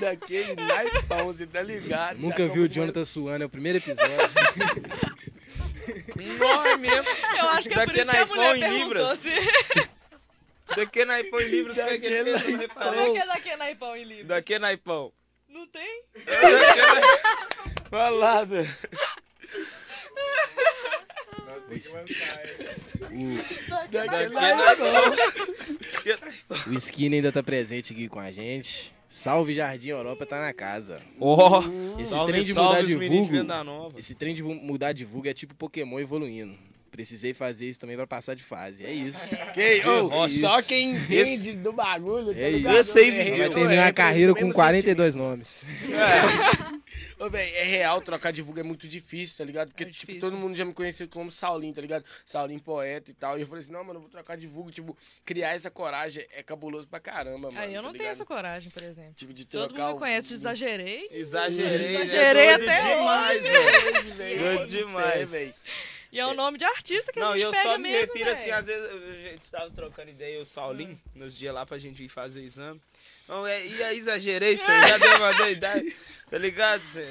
daquele 0.00 0.54
naipão, 0.54 1.26
você 1.36 1.46
tá 1.46 1.62
ligado? 1.62 2.18
Nunca 2.18 2.46
Já 2.46 2.52
viu 2.52 2.64
o 2.64 2.68
Jonathan 2.68 3.04
suando, 3.04 3.44
é 3.44 3.46
o 3.46 3.50
primeiro 3.50 3.78
episódio. 3.78 4.06
É 6.66 6.76
mesmo. 6.76 7.08
Eu 7.38 7.48
acho 7.50 7.68
que 7.68 7.74
é 7.74 7.86
por 7.86 7.86
Daqui 7.86 8.00
isso 8.00 8.10
que 8.10 8.10
a 8.10 8.14
naipão 8.14 8.36
mulher 8.36 8.56
em 8.56 8.60
perguntou 8.60 8.84
libras. 8.84 9.18
se... 9.18 9.28
Daqui 10.76 11.04
naipão 11.04 11.40
em 11.40 11.48
Libras, 11.48 11.76
Como 11.76 11.88
é 11.88 13.18
é 13.18 13.26
daqui 13.26 13.56
naipão 13.56 13.96
em 13.96 14.04
Libras? 14.04 14.26
Daqui 14.26 14.58
naipão. 14.58 15.12
Não 15.48 15.66
tem? 15.68 16.02
Falado. 17.88 18.56
Daquele 23.90 24.28
naipão. 24.28 24.86
O 26.66 26.74
Skinny 26.74 27.16
ainda 27.16 27.30
tá 27.30 27.42
presente 27.42 27.92
aqui 27.92 28.08
com 28.08 28.18
a 28.18 28.32
gente. 28.32 28.95
Salve 29.08 29.54
Jardim 29.54 29.88
Europa 29.90 30.26
tá 30.26 30.40
na 30.40 30.52
casa. 30.52 31.00
Ó, 31.20 31.62
Esse 31.98 32.10
salve, 32.10 32.32
trem 32.32 32.42
de 32.44 32.52
salve 32.52 32.68
mudar 32.82 32.86
de 32.86 33.08
vulgo, 33.08 33.24
Venda 33.32 33.64
Nova. 33.64 33.98
esse 33.98 34.14
trem 34.14 34.34
de 34.34 34.42
mudar 34.42 34.92
de 34.92 35.04
vulgo 35.04 35.28
é 35.28 35.34
tipo 35.34 35.54
Pokémon 35.54 35.98
evoluindo. 36.00 36.54
Precisei 36.90 37.34
fazer 37.34 37.68
isso 37.68 37.78
também 37.78 37.94
pra 37.96 38.06
passar 38.06 38.34
de 38.34 38.42
fase. 38.42 38.82
É 38.84 38.90
isso. 38.90 39.20
Quem, 39.52 39.84
ô, 39.86 40.08
Nossa. 40.08 40.38
só 40.38 40.62
quem 40.62 40.92
entende 40.92 41.14
Esse- 41.14 41.52
do 41.52 41.70
bagulho, 41.72 42.32
tá 42.32 42.40
É 42.40 42.50
isso. 42.50 42.68
Esse 42.68 42.98
aí 42.98 43.08
É 43.10 43.30
Vai 43.36 43.40
é, 43.46 43.50
terminar 43.50 43.82
a 43.82 43.84
tem 43.86 43.92
carreira 43.94 44.32
o 44.32 44.34
com 44.34 44.40
mesmo 44.46 44.54
42 44.54 45.14
nomes. 45.14 45.62
Ô, 47.18 47.30
velho, 47.30 47.54
é 47.56 47.62
real, 47.62 48.02
trocar 48.02 48.30
de 48.30 48.42
vulgo 48.42 48.60
é 48.60 48.62
muito 48.62 48.86
difícil, 48.86 49.38
tá 49.38 49.44
ligado? 49.44 49.68
Porque, 49.68 49.84
É 49.84 49.86
tipo, 49.86 50.00
difícil. 50.00 50.20
todo 50.20 50.36
mundo 50.36 50.54
já 50.54 50.64
me 50.66 50.74
conheceu 50.74 51.08
como 51.08 51.32
Saulinho, 51.32 51.72
tá 51.72 51.80
ligado? 51.80 52.04
Saulinho 52.24 52.60
poeta 52.60 53.10
e 53.10 53.14
tal. 53.14 53.38
E 53.38 53.40
eu 53.40 53.46
falei 53.46 53.60
assim, 53.62 53.72
não, 53.72 53.82
mano, 53.82 53.96
eu 53.98 54.02
vou 54.02 54.10
trocar 54.10 54.36
de 54.36 54.46
vulgo. 54.46 54.70
Tipo, 54.70 54.94
criar 55.24 55.54
essa 55.54 55.70
coragem 55.70 56.26
é 56.30 56.42
cabuloso 56.42 56.86
pra 56.86 57.00
caramba, 57.00 57.50
mano. 57.50 57.58
Aí 57.58 57.74
eu 57.74 57.80
não 57.80 57.92
tá 57.92 57.98
tenho 57.98 58.10
essa 58.10 58.24
coragem, 58.26 58.70
por 58.70 58.82
exemplo. 58.82 59.14
Tipo, 59.14 59.32
de 59.32 59.46
Todo 59.46 59.68
trocar 59.68 59.84
mundo 59.84 59.94
me 59.94 59.98
conhece 60.00 60.28
de 60.28 60.34
vulgo. 60.34 60.48
exagerei. 60.48 61.08
Exagerei, 61.10 61.96
Exagerei 62.02 62.46
né? 62.46 62.58
Doido 62.58 62.70
até 62.70 62.96
demais, 62.96 63.44
hoje. 63.44 64.10
velho. 64.10 64.38
Doido 64.56 64.66
demais. 64.66 65.30
velho. 65.30 65.54
E 66.12 66.20
é 66.20 66.26
o 66.26 66.34
nome 66.34 66.56
de 66.58 66.64
artista 66.64 67.12
que 67.12 67.18
Não, 67.18 67.32
a 67.32 67.36
e 67.36 67.38
gente 67.40 67.46
eu 67.46 67.50
pega 67.52 67.62
só 67.64 67.78
me 67.78 67.90
mesmo, 67.90 68.12
refiro 68.12 68.30
assim, 68.30 68.44
velho. 68.44 68.56
às 68.56 68.66
vezes 68.66 68.90
a 68.92 69.28
gente 69.30 69.50
tava 69.50 69.70
trocando 69.70 70.10
ideia, 70.10 70.34
eu 70.34 70.38
e 70.40 70.42
o 70.42 70.44
Saulinho, 70.46 70.98
nos 71.14 71.34
dias 71.36 71.52
lá 71.54 71.66
pra 71.66 71.78
gente 71.78 72.02
ir 72.04 72.08
fazer 72.08 72.40
o 72.40 72.42
exame. 72.44 72.80
Não, 73.28 73.46
é, 73.46 73.66
e 73.66 73.82
aí 73.82 73.98
exagerei 73.98 74.54
isso 74.54 74.70
aí, 74.70 74.88
já 74.88 74.98
deu 74.98 75.16
uma 75.16 75.32
doidade, 75.34 75.96
tá 76.30 76.38
ligado? 76.38 76.84
Cê? 76.84 77.06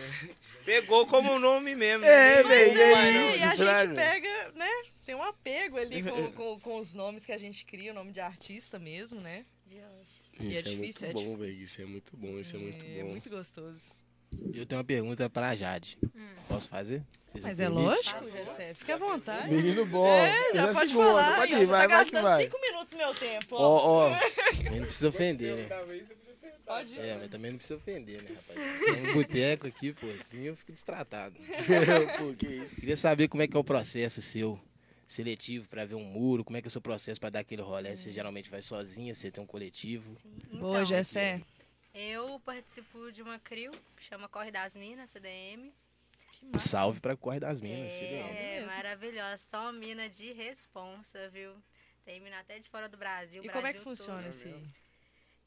Pegou 0.63 1.05
como 1.05 1.37
nome 1.37 1.75
mesmo. 1.75 2.05
É, 2.05 2.41
né? 2.41 2.43
velho, 2.43 2.73
Não 2.73 2.81
é 2.81 3.11
não. 3.11 3.21
E 3.21 3.27
isso. 3.27 3.45
a 3.45 3.55
gente 3.55 3.95
pega, 3.95 4.51
né? 4.55 4.71
Tem 5.05 5.13
um 5.13 5.21
apego 5.21 5.77
ali 5.77 6.01
com, 6.01 6.31
com, 6.31 6.59
com 6.59 6.79
os 6.79 6.93
nomes 6.93 7.25
que 7.25 7.31
a 7.31 7.37
gente 7.37 7.63
cria, 7.65 7.91
o 7.91 7.93
nome 7.93 8.11
de 8.11 8.19
artista 8.19 8.79
mesmo, 8.79 9.21
né? 9.21 9.45
De 9.67 9.75
hoje. 9.75 10.25
É 10.39 10.43
Isso 10.45 10.59
é, 10.59 10.63
difícil, 10.63 10.77
muito 10.77 11.05
é 11.05 11.13
bom, 11.13 11.37
velho. 11.37 11.51
Isso 11.51 11.81
é 11.81 11.85
muito 11.85 12.17
bom, 12.17 12.39
isso 12.39 12.55
é 12.55 12.59
muito 12.59 12.85
é 12.85 13.03
bom. 13.03 13.09
muito 13.09 13.29
gostoso. 13.29 13.79
Eu 14.53 14.65
tenho 14.65 14.79
uma 14.79 14.83
pergunta 14.85 15.29
pra 15.29 15.55
Jade. 15.55 15.97
Posso 16.47 16.67
fazer? 16.67 17.03
Vocês 17.27 17.43
Mas 17.43 17.59
é 17.59 17.69
lógico, 17.69 18.27
Gessé. 18.29 18.73
Fica 18.73 18.95
à 18.95 18.97
vontade. 18.97 19.53
Menino 19.53 19.85
bom. 19.85 20.07
É, 20.07 20.31
já 20.53 20.67
Quiser 20.67 20.73
pode 20.73 20.89
segunda, 20.89 21.05
falar. 21.07 21.35
Pode 21.35 21.53
ir, 21.53 21.65
vai, 21.65 21.87
vai 21.87 22.05
que 22.05 22.19
vai. 22.19 22.43
cinco 22.43 22.61
minutos 22.61 22.74
do 22.89 22.97
meu 22.97 23.13
tempo, 23.15 23.55
ó. 23.55 24.09
Ó. 24.09 24.19
Também 24.55 24.79
não 24.79 24.85
precisa 24.87 25.09
ofender, 25.09 25.55
né? 25.55 25.67
Pode 26.65 26.95
ir. 26.95 26.99
É, 26.99 27.15
mas 27.17 27.29
também 27.29 27.51
não 27.51 27.57
precisa 27.57 27.77
ofender, 27.77 28.23
né, 28.23 28.31
rapaz? 28.35 28.79
Tem 28.79 29.09
um 29.09 29.13
boteco 29.13 29.67
aqui, 29.67 29.93
pô, 29.93 30.07
assim 30.19 30.41
eu 30.43 30.55
fico 30.55 30.71
destratado. 30.71 31.35
Pô, 32.17 32.33
que 32.33 32.47
isso. 32.47 32.75
Queria 32.75 32.97
saber 32.97 33.27
como 33.27 33.43
é 33.43 33.47
que 33.47 33.55
é 33.55 33.59
o 33.59 33.63
processo 33.63 34.19
seu 34.21 34.59
seletivo 35.07 35.67
pra 35.67 35.85
ver 35.85 35.93
um 35.93 36.03
muro, 36.03 36.43
como 36.43 36.57
é 36.57 36.61
que 36.61 36.67
é 36.67 36.69
o 36.69 36.71
seu 36.71 36.81
processo 36.81 37.19
pra 37.19 37.29
dar 37.29 37.41
aquele 37.41 37.61
rolê? 37.61 37.95
Você 37.95 38.11
geralmente 38.11 38.49
vai 38.49 38.63
sozinha, 38.63 39.13
você 39.13 39.29
tem 39.29 39.43
um 39.43 39.47
coletivo? 39.47 40.09
Sim. 40.15 40.57
Boa, 40.57 40.77
Então, 40.77 40.85
Gessé. 40.85 41.41
eu 41.93 42.39
participo 42.39 43.11
de 43.11 43.21
uma 43.21 43.37
CRIO, 43.37 43.71
chama 43.99 44.27
Corre 44.27 44.49
das 44.49 44.75
Minas, 44.75 45.11
CDM. 45.11 45.71
Um 46.53 46.59
salve 46.59 46.99
pra 46.99 47.15
Corre 47.15 47.39
das 47.39 47.61
Minas, 47.61 47.93
CDM. 47.93 48.27
É, 48.35 48.65
maravilhosa. 48.65 49.37
Só 49.37 49.71
mina 49.71 50.09
de 50.09 50.31
responsa, 50.33 51.29
viu? 51.29 51.51
Tem 52.05 52.19
mina 52.21 52.39
até 52.39 52.59
de 52.59 52.69
fora 52.69 52.87
do 52.87 52.95
Brasil. 52.97 53.43
E 53.43 53.49
como 53.49 53.65
é 53.67 53.73
que 53.73 53.79
Brasil 53.79 53.83
funciona 53.97 54.27
esse, 54.29 54.47
esse 54.47 54.69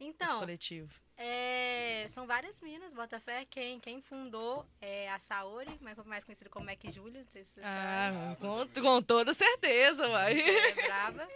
Então, 0.01 0.40
coletivo? 0.40 0.93
é, 1.16 2.05
são 2.09 2.26
várias 2.26 2.60
minas, 2.60 2.93
Botafé. 2.93 3.44
Quem, 3.47 3.78
quem 3.80 4.02
fundou 4.02 4.66
é 4.80 5.09
a 5.10 5.18
Saori, 5.20 5.78
mais, 5.80 5.97
mais 6.05 6.24
conhecido 6.24 6.51
como 6.51 6.66
Mac 6.66 6.80
Júlia, 6.90 7.22
não 7.22 7.30
sei 7.30 7.44
se 7.44 7.52
vocês 7.52 7.64
Ah, 7.66 8.36
com, 8.40 8.66
com 8.82 9.02
toda 9.02 9.32
certeza, 9.35 10.06
uai. 10.09 10.36
sabem. 10.36 10.56
É 10.56 10.72
braba. 10.74 11.28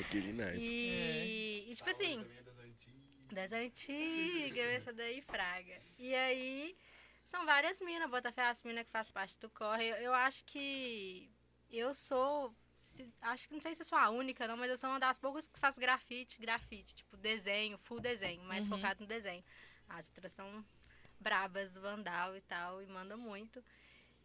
Aquele 0.00 0.32
night. 0.32 0.58
E, 0.60 1.66
e, 1.70 1.74
tipo 1.76 1.90
assim, 1.90 2.26
das 3.32 3.52
antigas, 3.52 4.66
essa 4.72 4.92
daí 4.92 5.20
fraga. 5.22 5.80
E 5.98 6.14
aí, 6.14 6.76
são 7.24 7.44
várias 7.46 7.80
minas, 7.80 8.10
Botafé 8.10 8.42
é 8.42 8.46
as 8.48 8.62
minas 8.64 8.84
que 8.84 8.90
faz 8.90 9.10
parte 9.10 9.38
do 9.38 9.48
corre. 9.50 9.88
Eu, 9.88 9.96
eu 9.96 10.14
acho 10.14 10.44
que 10.44 11.30
eu 11.70 11.92
sou, 11.94 12.54
se- 12.74 13.12
acho 13.22 13.48
que 13.48 13.54
não 13.54 13.60
sei 13.60 13.74
se 13.74 13.82
eu 13.82 13.86
sou 13.86 13.98
a 13.98 14.10
única 14.10 14.46
não, 14.46 14.56
mas 14.56 14.70
eu 14.70 14.76
sou 14.76 14.90
uma 14.90 15.00
das 15.00 15.18
poucas 15.18 15.46
que 15.48 15.58
faz 15.58 15.76
grafite, 15.76 16.38
grafite, 16.40 16.94
tipo 16.94 17.16
desenho, 17.16 17.78
full 17.78 18.00
desenho, 18.00 18.42
mais 18.44 18.64
Uhum. 18.68 18.76
focado 18.76 19.00
no 19.00 19.06
desenho. 19.06 19.44
As 19.88 20.08
outras 20.08 20.32
são 20.32 20.64
brabas 21.20 21.72
do 21.72 21.80
Vandal 21.80 22.36
e 22.36 22.40
tal, 22.42 22.82
e 22.82 22.86
manda 22.86 23.16
muito. 23.16 23.62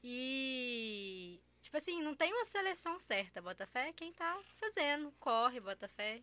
E, 0.04 1.40
tipo 1.62 1.78
assim, 1.78 2.02
não 2.02 2.16
tem 2.16 2.34
uma 2.34 2.46
seleção 2.46 2.98
certa. 3.00 3.42
Botafé 3.42 3.90
é 3.90 3.94
quem 3.94 4.12
tá 4.14 4.40
fazendo, 4.58 5.12
corre, 5.20 5.60
Botafé. 5.60 6.22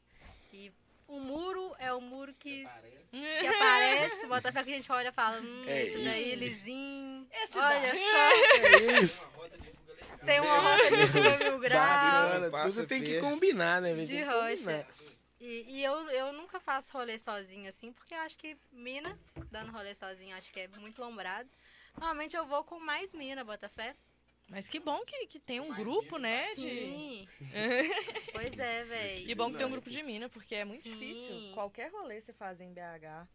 E 0.52 0.72
o 1.06 1.18
muro 1.20 1.74
é 1.78 1.92
o 1.92 2.00
muro 2.00 2.34
que, 2.34 2.66
que 3.10 3.46
aparece, 3.46 4.26
Botafé 4.26 4.64
que 4.64 4.70
a 4.70 4.76
gente 4.76 4.90
olha 4.90 5.08
e 5.08 5.12
fala, 5.12 5.40
hum, 5.40 5.64
É 5.66 5.82
esse 5.84 6.02
daí, 6.02 6.30
isso. 6.32 6.38
lisinho. 6.40 7.26
Esse 7.30 7.58
olha 7.58 7.80
daí. 7.80 7.98
só, 7.98 8.96
É 8.96 9.00
isso. 9.02 9.28
Tem 10.26 10.40
uma 10.40 10.58
rota 10.58 10.96
de 10.96 11.06
fuga 11.06 11.38
mil 11.38 11.58
graus. 11.58 12.74
Tudo 12.74 12.86
tem 12.86 13.02
que 13.02 13.20
combinar, 13.20 13.80
né? 13.80 13.94
velho? 13.94 14.06
De 14.06 14.22
rocha. 14.22 14.86
E, 15.40 15.64
e 15.68 15.84
eu, 15.84 15.94
eu 16.10 16.32
nunca 16.32 16.58
faço 16.58 16.96
rolê 16.96 17.18
sozinha 17.18 17.68
assim, 17.68 17.92
porque 17.92 18.14
eu 18.14 18.18
acho 18.18 18.38
que 18.38 18.56
mina, 18.72 19.18
dando 19.50 19.70
rolê 19.70 19.94
sozinha, 19.94 20.36
acho 20.36 20.52
que 20.52 20.60
é 20.60 20.68
muito 20.78 21.00
lombrado. 21.00 21.48
Normalmente 21.96 22.36
eu 22.36 22.46
vou 22.46 22.64
com 22.64 22.78
mais 22.80 23.14
mina, 23.14 23.44
Botafé. 23.44 23.94
Mas 24.48 24.68
que 24.68 24.78
bom 24.78 25.00
que, 25.04 25.26
que 25.26 25.40
tem 25.40 25.60
um 25.60 25.74
grupo, 25.74 26.18
né? 26.18 26.54
De... 26.54 26.62
Sim. 26.62 27.28
pois 28.32 28.58
é, 28.58 28.84
véi. 28.84 29.24
Que 29.24 29.34
bom 29.34 29.50
que 29.50 29.58
tem 29.58 29.66
um 29.66 29.70
grupo 29.70 29.90
de 29.90 30.02
mina, 30.02 30.28
porque 30.28 30.54
é 30.54 30.64
muito 30.64 30.82
Sim. 30.82 30.90
difícil. 30.90 31.52
Qualquer 31.52 31.90
rolê 31.90 32.20
você 32.20 32.32
fazer 32.32 32.64
em 32.64 32.72
BH. 32.72 33.26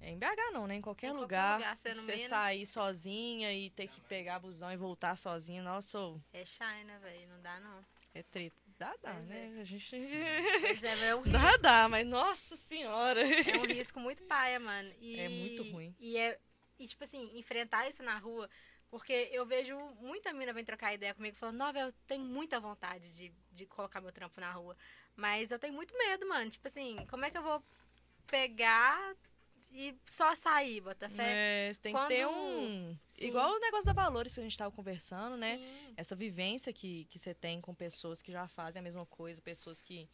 É, 0.00 0.10
em 0.10 0.18
BH 0.18 0.52
não, 0.52 0.66
né? 0.66 0.76
Em 0.76 0.80
qualquer 0.80 1.08
Em 1.08 1.10
qualquer 1.16 1.22
lugar. 1.58 1.76
você 1.76 2.28
sair 2.28 2.66
sozinha 2.66 3.52
e 3.52 3.70
ter 3.70 3.88
que 3.88 4.00
pegar 4.02 4.38
busão 4.38 4.72
e 4.72 4.76
voltar 4.76 5.16
sozinha. 5.16 5.62
Nossa, 5.62 5.98
É 6.32 6.44
shy, 6.44 6.84
né, 6.84 6.98
velho? 7.02 7.28
Não 7.28 7.40
dá, 7.40 7.58
não. 7.60 7.84
é 8.14 8.22
treta. 8.22 8.56
Dá, 8.78 8.94
dá, 9.02 9.14
Pois 9.14 9.26
né? 9.26 9.58
A 9.58 9.64
gente. 9.64 9.88
Pois 10.60 10.84
é, 10.84 11.06
é 11.08 11.14
um 11.14 11.22
Dá, 11.32 11.38
risco. 11.38 11.62
dá, 11.62 11.88
mas 11.88 12.06
nossa 12.06 12.56
senhora. 12.56 13.22
É 13.22 13.56
um 13.56 13.64
risco 13.64 13.98
muito 13.98 14.22
paia, 14.24 14.60
mano. 14.60 14.92
E, 15.00 15.18
É 15.18 15.28
muito 15.30 15.62
ruim. 15.72 15.94
E, 15.98 16.18
é, 16.18 16.38
e, 16.78 16.86
tipo 16.86 17.02
assim, 17.02 17.30
enfrentar 17.38 17.88
isso 17.88 18.02
na 18.02 18.18
rua. 18.18 18.50
Porque 18.90 19.30
eu 19.32 19.46
vejo 19.46 19.76
muita 19.98 20.32
mina 20.34 20.52
vem 20.52 20.62
trocar 20.64 20.92
ideia 20.94 21.14
comigo 21.14 21.36
falando, 21.38 21.56
não, 21.56 21.72
velho, 21.72 21.88
eu 21.88 21.94
tenho 22.06 22.22
muita 22.24 22.60
vontade 22.60 23.10
de, 23.16 23.32
de 23.50 23.64
colocar 23.66 24.00
meu 24.02 24.12
trampo 24.12 24.38
na 24.42 24.52
rua. 24.52 24.76
Mas 25.16 25.50
eu 25.50 25.58
tenho 25.58 25.72
muito 25.72 25.96
medo, 25.96 26.28
mano. 26.28 26.50
Tipo 26.50 26.68
assim, 26.68 26.96
como 27.08 27.24
é 27.24 27.30
que 27.30 27.38
eu 27.38 27.42
vou 27.42 27.62
pegar 28.26 29.14
e 29.78 29.98
só 30.06 30.34
sair, 30.34 30.80
Botafé? 30.80 31.68
É, 31.68 31.72
você 31.72 31.80
tem 31.80 31.94
que 31.94 32.06
ter 32.08 32.26
Quando- 32.26 32.36
um. 32.38 32.98
Sim. 33.06 33.26
Igual 33.26 33.52
o 33.54 33.58
negócio 33.60 33.86
da 33.86 33.92
valores 33.92 34.32
que 34.34 34.40
a 34.40 34.42
gente 34.42 34.56
tava 34.56 34.70
conversando, 34.74 35.36
né? 35.36 35.58
Sim. 35.58 35.94
essa 35.96 36.14
vivência 36.16 36.72
que, 36.72 37.04
que 37.06 37.18
você 37.18 37.34
tem 37.34 37.60
com 37.60 37.74
pessoas 37.74 38.20
que 38.22 38.32
já 38.32 38.46
fazem 38.48 38.80
a 38.80 38.82
mesma 38.82 39.04
coisa, 39.06 39.40
pessoas 39.42 39.80
que, 39.82 40.08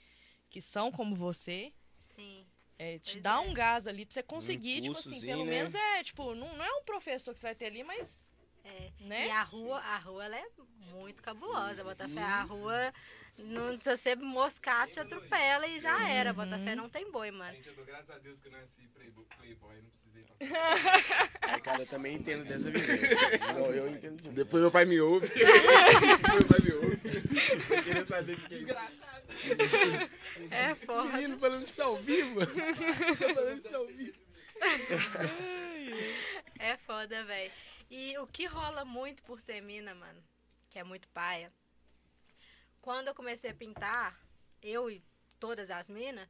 que 0.50 0.60
são 0.60 0.90
como 0.92 1.14
você, 1.14 1.72
Sim. 2.04 2.46
é, 2.78 2.98
te 2.98 3.12
Pois 3.12 3.22
dá 3.22 3.34
é. 3.34 3.38
um 3.38 3.52
gás 3.54 3.86
ali 3.86 4.04
pra 4.04 4.14
você 4.14 4.22
conseguir, 4.22 4.80
tipo 4.82 4.96
assim, 4.98 5.20
pelo 5.20 5.44
né? 5.44 5.50
menos 5.50 5.74
é, 5.74 6.02
tipo, 6.04 6.34
não, 6.34 6.56
não 6.56 6.64
é 6.64 6.72
um 6.72 6.84
professor 6.84 7.32
que 7.34 7.40
você 7.40 7.46
vai 7.46 7.54
ter 7.54 7.66
ali, 7.66 7.82
mas, 7.84 8.18
É. 8.64 8.90
né? 9.00 9.26
E 9.26 9.30
a 9.30 9.42
rua, 9.42 9.78
a 9.78 9.98
rua 9.98 10.24
ela 10.24 10.36
é 10.36 10.46
muito 10.92 11.22
cabulosa, 11.22 11.82
Botafé. 11.82 12.22
A 12.22 12.42
rua, 12.42 12.92
não, 13.38 13.80
se 13.80 13.96
você 13.96 14.14
moscar, 14.14 14.88
te 14.88 15.00
atropela 15.00 15.66
e 15.66 15.80
já 15.80 16.08
era. 16.08 16.30
Uhum. 16.30 16.36
Botafé 16.36 16.74
não 16.74 16.88
tem 16.88 17.10
boi, 17.10 17.30
mano. 17.30 17.54
Gente, 17.56 17.68
eu 17.68 17.74
dou 17.74 17.84
graças 17.84 18.10
a 18.10 18.18
Deus 18.18 18.40
que 18.40 18.48
eu 18.48 18.52
nasci 18.52 18.86
playboy, 18.88 19.24
playboy 19.38 19.76
não 19.82 19.90
precisei 19.90 20.24
passar. 20.24 21.30
Aí, 21.42 21.60
cara, 21.62 21.82
eu 21.82 21.86
também 21.86 22.16
entendo 22.16 22.44
dessa 22.44 22.70
vivência. 22.70 23.18
eu, 23.56 23.74
eu 23.74 23.88
entendo 23.88 24.16
demais. 24.16 24.36
Depois 24.36 24.62
meu 24.62 24.70
pai 24.70 24.84
me 24.84 25.00
ouve. 25.00 25.28
Depois 25.32 26.34
meu 26.34 26.48
pai 26.48 26.60
me 26.62 26.72
ouve. 26.72 27.00
Eu 27.70 27.82
queria 27.82 28.06
saber 28.06 28.36
que 28.36 28.44
é. 28.44 28.48
Desgraçado. 28.58 29.12
É 30.50 30.74
foda. 30.74 31.16
Menino 31.16 31.38
falando 31.38 31.66
isso 31.66 31.82
ao 31.82 31.96
vivo. 31.96 32.40
Falando 33.34 33.58
isso 33.58 33.76
ao 33.76 33.86
vivo. 33.86 34.18
É 36.58 36.76
foda, 36.76 37.24
velho. 37.24 37.50
E 37.94 38.16
o 38.16 38.26
que 38.26 38.46
rola 38.46 38.86
muito 38.86 39.22
por 39.22 39.38
ser 39.38 39.60
mina, 39.60 39.94
mano, 39.94 40.18
que 40.70 40.78
é 40.78 40.82
muito 40.82 41.06
paia. 41.08 41.52
Quando 42.80 43.08
eu 43.08 43.14
comecei 43.14 43.50
a 43.50 43.54
pintar, 43.54 44.18
eu 44.62 44.90
e 44.90 45.02
todas 45.38 45.70
as 45.70 45.90
minas, 45.90 46.26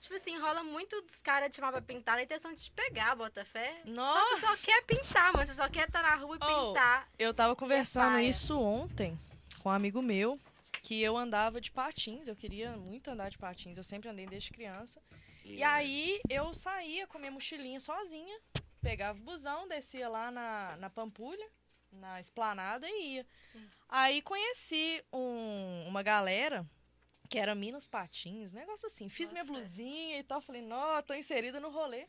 tipo 0.00 0.16
assim, 0.16 0.36
rola 0.36 0.64
muito 0.64 1.00
dos 1.02 1.22
caras 1.22 1.48
te 1.50 1.56
chamar 1.56 1.70
pra 1.70 1.80
pintar 1.80 2.16
na 2.16 2.24
intenção 2.24 2.52
de 2.52 2.60
te 2.60 2.72
pegar, 2.72 3.14
Botafé. 3.14 3.80
Só 3.84 3.90
Nossa! 3.92 4.34
tu 4.34 4.40
só 4.40 4.56
quer 4.56 4.82
pintar, 4.82 5.32
mano. 5.32 5.46
Você 5.46 5.54
só 5.54 5.68
quer 5.68 5.86
estar 5.86 6.02
na 6.02 6.16
rua 6.16 6.36
e 6.36 6.44
Oh, 6.44 6.68
pintar. 6.72 7.08
Eu 7.16 7.32
tava 7.32 7.54
conversando 7.54 8.14
paia. 8.14 8.28
isso 8.28 8.58
ontem 8.58 9.16
com 9.62 9.68
um 9.68 9.72
amigo 9.72 10.02
meu, 10.02 10.40
que 10.82 11.00
eu 11.00 11.16
andava 11.16 11.60
de 11.60 11.70
patins, 11.70 12.26
eu 12.26 12.34
queria 12.34 12.72
muito 12.76 13.08
andar 13.12 13.30
de 13.30 13.38
patins, 13.38 13.76
eu 13.76 13.84
sempre 13.84 14.08
andei 14.08 14.26
desde 14.26 14.50
criança. 14.50 15.00
E 15.44 15.62
aí 15.62 16.20
eu 16.28 16.52
saía 16.52 17.06
com 17.06 17.16
minha 17.20 17.30
mochilinha 17.30 17.78
sozinha, 17.78 18.36
pegava 18.86 19.18
o 19.18 19.22
busão, 19.22 19.66
descia 19.68 20.08
lá 20.08 20.30
na, 20.30 20.76
na 20.76 20.88
Pampulha, 20.90 21.48
na 21.92 22.20
esplanada 22.20 22.88
e 22.88 23.14
ia. 23.16 23.26
Sim. 23.52 23.68
Aí 23.88 24.22
conheci 24.22 25.02
um- 25.12 25.86
uma 25.88 26.02
galera 26.02 26.64
que 27.28 27.38
era 27.38 27.54
Minas 27.54 27.86
Patins, 27.86 28.52
negócio 28.52 28.86
assim. 28.86 29.08
Fiz 29.08 29.30
minha 29.32 29.44
blusinha 29.44 30.18
e 30.18 30.22
tal, 30.22 30.40
falei, 30.40 30.62
não, 30.62 31.02
tô 31.02 31.14
inserida 31.14 31.58
no 31.58 31.70
rolê. 31.70 32.06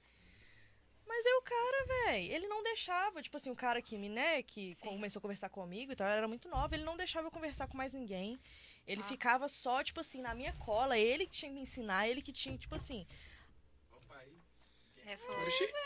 Mas 1.07 1.25
aí 1.25 1.33
o 1.33 1.41
cara, 1.41 1.85
velho, 2.11 2.33
ele 2.33 2.47
não 2.47 2.61
deixava, 2.63 3.23
tipo 3.23 3.37
assim, 3.37 3.49
o 3.49 3.55
cara 3.55 3.81
que 3.81 3.97
me, 3.97 4.09
né, 4.09 4.43
que 4.43 4.75
começou 4.75 5.19
a 5.19 5.21
conversar 5.21 5.49
comigo 5.49 5.91
e 5.91 5.95
tal, 5.95 6.05
era 6.07 6.27
muito 6.27 6.49
nova, 6.49 6.75
ele 6.75 6.83
não 6.83 6.97
deixava 6.97 7.27
eu 7.27 7.31
conversar 7.31 7.67
com 7.67 7.77
mais 7.77 7.93
ninguém. 7.93 8.37
Ele 8.85 9.01
Ah. 9.01 9.05
ficava 9.05 9.47
só, 9.47 9.83
tipo 9.83 9.99
assim, 10.01 10.21
na 10.21 10.35
minha 10.35 10.53
cola, 10.53 10.97
ele 10.97 11.25
que 11.25 11.31
tinha 11.37 11.49
que 11.49 11.55
me 11.55 11.61
ensinar, 11.61 12.07
ele 12.09 12.21
que 12.21 12.33
tinha, 12.33 12.57
tipo 12.57 12.75
assim, 12.75 13.07
É 15.07 15.15
foda. 15.17 15.41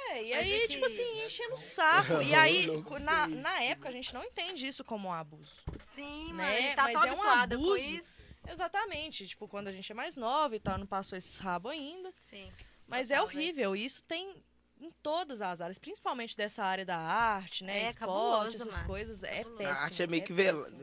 é, 0.09 0.23
e 0.23 0.29
Mas 0.31 0.39
aí, 0.39 0.51
é 0.63 0.67
tipo 0.67 0.79
que- 0.87 0.93
assim, 0.93 1.25
enchendo 1.25 1.53
o 1.53 1.57
saco. 1.57 2.13
E 2.23 2.33
aí, 2.33 2.67
na, 3.01 3.27
na 3.27 3.61
época, 3.61 3.89
a 3.89 3.91
gente 3.91 4.13
não 4.13 4.23
entende 4.23 4.65
isso 4.67 4.83
como 4.83 5.09
um 5.09 5.13
abuso. 5.13 5.53
Sim, 5.93 6.33
Né? 6.33 6.57
a 6.57 6.61
gente 6.61 6.75
tá 6.75 6.83
Mas 6.85 6.93
tão 6.93 7.03
é 7.03 7.07
um 7.11 7.13
habituada 7.13 7.55
com 7.57 7.63
abuso. 7.63 7.77
isso. 7.77 8.21
Exatamente, 8.49 9.27
tipo, 9.27 9.47
quando 9.47 9.67
a 9.67 9.71
gente 9.71 9.91
é 9.91 9.95
mais 9.95 10.15
nova 10.15 10.55
e 10.55 10.59
tal, 10.59 10.77
não 10.77 10.87
passou 10.87 11.15
esses 11.17 11.37
rabos 11.37 11.71
ainda. 11.71 12.11
Sim. 12.29 12.51
Mas 12.87 13.11
é 13.11 13.15
Total, 13.15 13.27
velho. 13.27 13.39
horrível, 13.39 13.75
isso 13.75 14.01
tem 14.03 14.43
em 14.79 14.89
todas 15.03 15.41
as 15.43 15.61
áreas, 15.61 15.77
principalmente 15.77 16.35
dessa 16.35 16.63
área 16.63 16.83
da 16.83 16.97
arte, 16.97 17.63
né? 17.63 17.83
É, 17.83 17.89
Esporte, 17.89 17.99
cabuloso, 17.99 18.55
essas 18.57 18.73
mano. 18.73 18.87
coisas. 18.87 19.23
É 19.23 19.43
péssimo. 19.43 19.67
A 19.67 19.73
arte 19.73 20.01
é 20.03 20.07
meio 20.07 20.23
que 20.23 20.33
velada. 20.33 20.75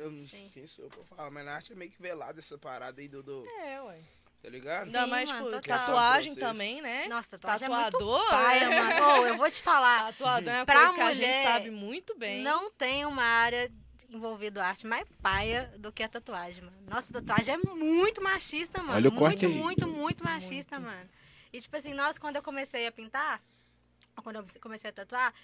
Quem 0.54 0.66
sou 0.68 0.84
eu 0.84 0.90
pra 0.90 1.02
falar? 1.04 1.30
Mas 1.32 1.44
na 1.44 1.52
arte 1.56 1.72
é 1.72 1.74
meio 1.76 1.90
que 1.90 2.00
velada 2.00 2.38
essa 2.38 2.56
parada 2.56 3.00
aí 3.00 3.08
do. 3.08 3.24
do- 3.24 3.44
É, 3.60 3.82
ué. 3.82 4.00
Tá 4.42 4.48
ligado? 4.48 4.86
Ainda 4.86 5.04
Sim, 5.04 5.10
mais, 5.10 5.28
mano, 5.28 5.46
tipo, 5.48 5.60
total. 5.60 5.78
tatuagem 5.78 6.34
também, 6.34 6.80
né? 6.80 7.06
Nossa, 7.08 7.38
tatuagem 7.38 7.66
é 7.66 7.68
muito 7.68 7.90
Tatuador, 7.92 8.28
paia, 8.30 8.68
né? 8.68 8.80
mano. 8.82 9.06
Ô, 9.22 9.26
eu 9.26 9.36
vou 9.36 9.50
te 9.50 9.62
falar. 9.62 10.06
Tatuador 10.12 10.52
é 10.52 10.56
uma 10.58 10.66
Pra 10.66 10.74
coisa 10.74 10.94
que 10.94 11.00
a 11.00 11.08
gente 11.10 11.16
mulher, 11.16 11.44
sabe 11.44 11.70
muito 11.70 12.18
bem. 12.18 12.42
Não 12.42 12.70
tem 12.70 13.04
uma 13.04 13.22
área 13.22 13.70
envolvida 14.08 14.64
arte 14.64 14.86
mais 14.86 15.06
paia 15.20 15.72
do 15.78 15.92
que 15.92 16.02
a 16.02 16.08
tatuagem, 16.08 16.64
mano. 16.64 16.76
Nossa, 16.88 17.12
tatuagem 17.12 17.54
é 17.54 17.58
muito 17.58 18.22
machista, 18.22 18.82
mano. 18.82 18.94
Olha 18.94 19.08
o 19.10 19.12
muito, 19.12 19.24
corte 19.24 19.46
aí. 19.46 19.52
muito, 19.52 19.86
muito 19.86 20.24
machista, 20.24 20.78
mano. 20.80 21.08
E 21.52 21.60
tipo 21.60 21.76
assim, 21.76 21.92
nossa, 21.92 22.18
quando 22.20 22.36
eu 22.36 22.42
comecei 22.42 22.86
a 22.86 22.92
pintar, 22.92 23.42
ou 24.16 24.22
quando 24.22 24.36
eu 24.36 24.44
comecei 24.60 24.88
a 24.90 24.92
tatuar, 24.92 25.34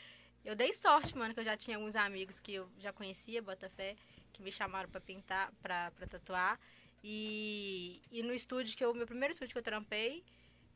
eu 0.44 0.54
dei 0.54 0.72
sorte, 0.72 1.16
mano, 1.16 1.34
que 1.34 1.40
eu 1.40 1.44
já 1.44 1.56
tinha 1.56 1.76
alguns 1.76 1.96
amigos 1.96 2.38
que 2.40 2.54
eu 2.54 2.68
já 2.78 2.92
conhecia, 2.92 3.42
Botafé, 3.42 3.96
que 4.32 4.42
me 4.42 4.52
chamaram 4.52 4.88
pra 4.88 5.00
pintar, 5.00 5.50
pra, 5.62 5.90
pra 5.92 6.06
tatuar. 6.06 6.58
E, 7.06 8.00
e 8.10 8.22
no 8.22 8.32
estúdio 8.32 8.74
que 8.74 8.82
eu, 8.84 8.94
meu 8.94 9.06
primeiro 9.06 9.32
estúdio 9.32 9.52
que 9.52 9.58
eu 9.58 9.62
trampei, 9.62 10.24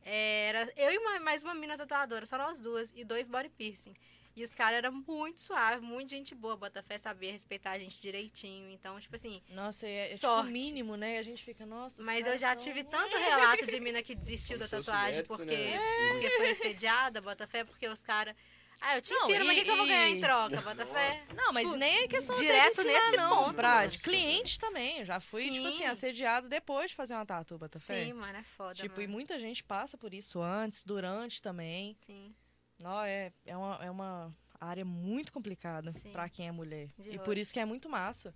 era 0.05 0.71
eu 0.77 0.91
e 0.93 0.97
uma- 0.99 1.19
mais 1.19 1.41
uma 1.41 1.55
mina 1.55 1.75
tatuadora, 1.75 2.23
só 2.27 2.37
nós 2.37 2.59
duas, 2.59 2.93
e 2.95 3.03
dois 3.03 3.27
body 3.27 3.49
piercing. 3.49 3.95
E 4.35 4.43
os 4.43 4.53
caras 4.53 4.77
eram 4.77 4.91
muito 4.91 5.41
suaves, 5.41 5.81
muito 5.81 6.11
gente 6.11 6.33
boa. 6.35 6.55
Botafé 6.55 6.97
sabia 6.99 7.31
respeitar 7.31 7.71
a 7.71 7.79
gente 7.79 7.99
direitinho. 7.99 8.69
Então, 8.69 8.97
tipo 8.99 9.15
assim. 9.15 9.41
Nossa, 9.49 9.85
é, 9.87 10.01
é 10.01 10.05
tipo 10.05 10.15
o 10.15 10.19
Sorte. 10.19 10.51
mínimo, 10.51 10.95
né? 10.95 11.17
A 11.17 11.23
gente 11.23 11.43
fica, 11.43 11.65
nossa. 11.65 11.99
os 11.99 12.05
Mas 12.05 12.25
eu 12.27 12.37
já 12.37 12.49
são- 12.55 12.63
tive 12.63 12.83
tanto 12.83 13.17
relato 13.17 13.65
de 13.65 13.79
mina 13.81 14.01
que 14.03 14.13
desistiu 14.15 14.57
Como 14.57 14.69
da 14.69 14.77
tatuagem 14.77 15.11
mérito, 15.15 15.27
porque, 15.35 15.55
né? 15.55 16.09
porque 16.11 16.29
foi 16.29 16.49
assediada, 16.51 17.19
Botafé, 17.21 17.63
porque 17.65 17.87
os 17.89 18.01
caras. 18.03 18.35
Ah, 18.81 18.95
eu 18.95 19.01
te 19.01 19.11
Não, 19.13 19.23
ensino, 19.29 19.45
mas 19.45 19.47
o 19.49 19.51
e- 19.51 19.55
que, 19.55 19.63
que 19.65 19.71
eu 19.71 19.77
vou 19.77 19.85
ganhar 19.85 20.07
em 20.09 20.17
e- 20.17 20.21
troca, 20.21 20.61
Botafé? 20.61 21.23
Não, 21.35 21.51
mas 21.53 21.63
Tipo, 21.65 21.75
nem 21.75 21.97
é 22.03 22.07
questão 22.07 22.39
direto 22.39 22.75
de 22.75 22.81
ensinar, 22.81 22.93
nesse 23.05 23.17
não, 23.17 23.43
ponto, 23.43 23.55
pra 23.55 23.75
mano. 23.75 23.91
cliente 24.01 24.57
também. 24.59 24.99
Eu 24.99 25.05
já 25.05 25.19
fui, 25.19 25.43
tipo 25.43 25.55
Sim. 25.55 25.67
assim, 25.75 25.85
assediada 25.85 26.47
depois 26.47 26.89
de 26.91 26.95
fazer 26.95 27.13
uma 27.13 27.25
tatu, 27.25 27.57
Botafé. 27.57 28.05
Sim, 28.05 28.13
mano, 28.13 28.37
é 28.37 28.43
foda. 28.43 28.75
Tipo, 28.75 29.01
e 29.01 29.03
mano. 29.07 29.13
muita 29.13 29.37
gente 29.39 29.63
passa 29.63 29.97
por 29.97 30.13
isso 30.13 30.41
antes, 30.41 30.83
durante 30.83 31.41
também. 31.41 31.93
Sim. 31.95 32.33
Não, 32.79 33.01
é, 33.03 33.33
é, 33.45 33.57
uma, 33.57 33.79
é 33.83 33.91
uma 33.91 34.33
área 34.61 34.85
muito 34.85 35.33
complicada 35.33 35.91
pra 36.13 36.29
quem 36.29 36.47
é 36.47 36.51
mulher. 36.51 36.87
De 36.97 37.09
e 37.11 37.17
por 37.17 37.27
rocha. 37.29 37.39
isso 37.41 37.53
que 37.53 37.59
é 37.59 37.65
muito 37.65 37.89
massa 37.89 38.33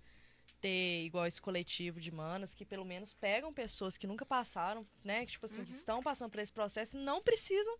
ter 0.60 1.04
igual 1.04 1.26
esse 1.26 1.40
coletivo 1.40 2.00
de 2.00 2.10
manas 2.10 2.52
que 2.54 2.64
pelo 2.66 2.84
menos 2.84 3.14
pegam 3.14 3.52
pessoas 3.52 3.96
que 3.96 4.06
nunca 4.06 4.24
passaram, 4.26 4.86
né? 5.02 5.24
Que, 5.24 5.32
tipo 5.32 5.46
assim, 5.46 5.64
que 5.64 5.70
Uhum. 5.72 5.76
estão 5.78 6.02
passando 6.02 6.30
por 6.30 6.40
esse 6.40 6.52
processo 6.52 6.96
e 6.96 7.00
não 7.00 7.22
precisam 7.22 7.76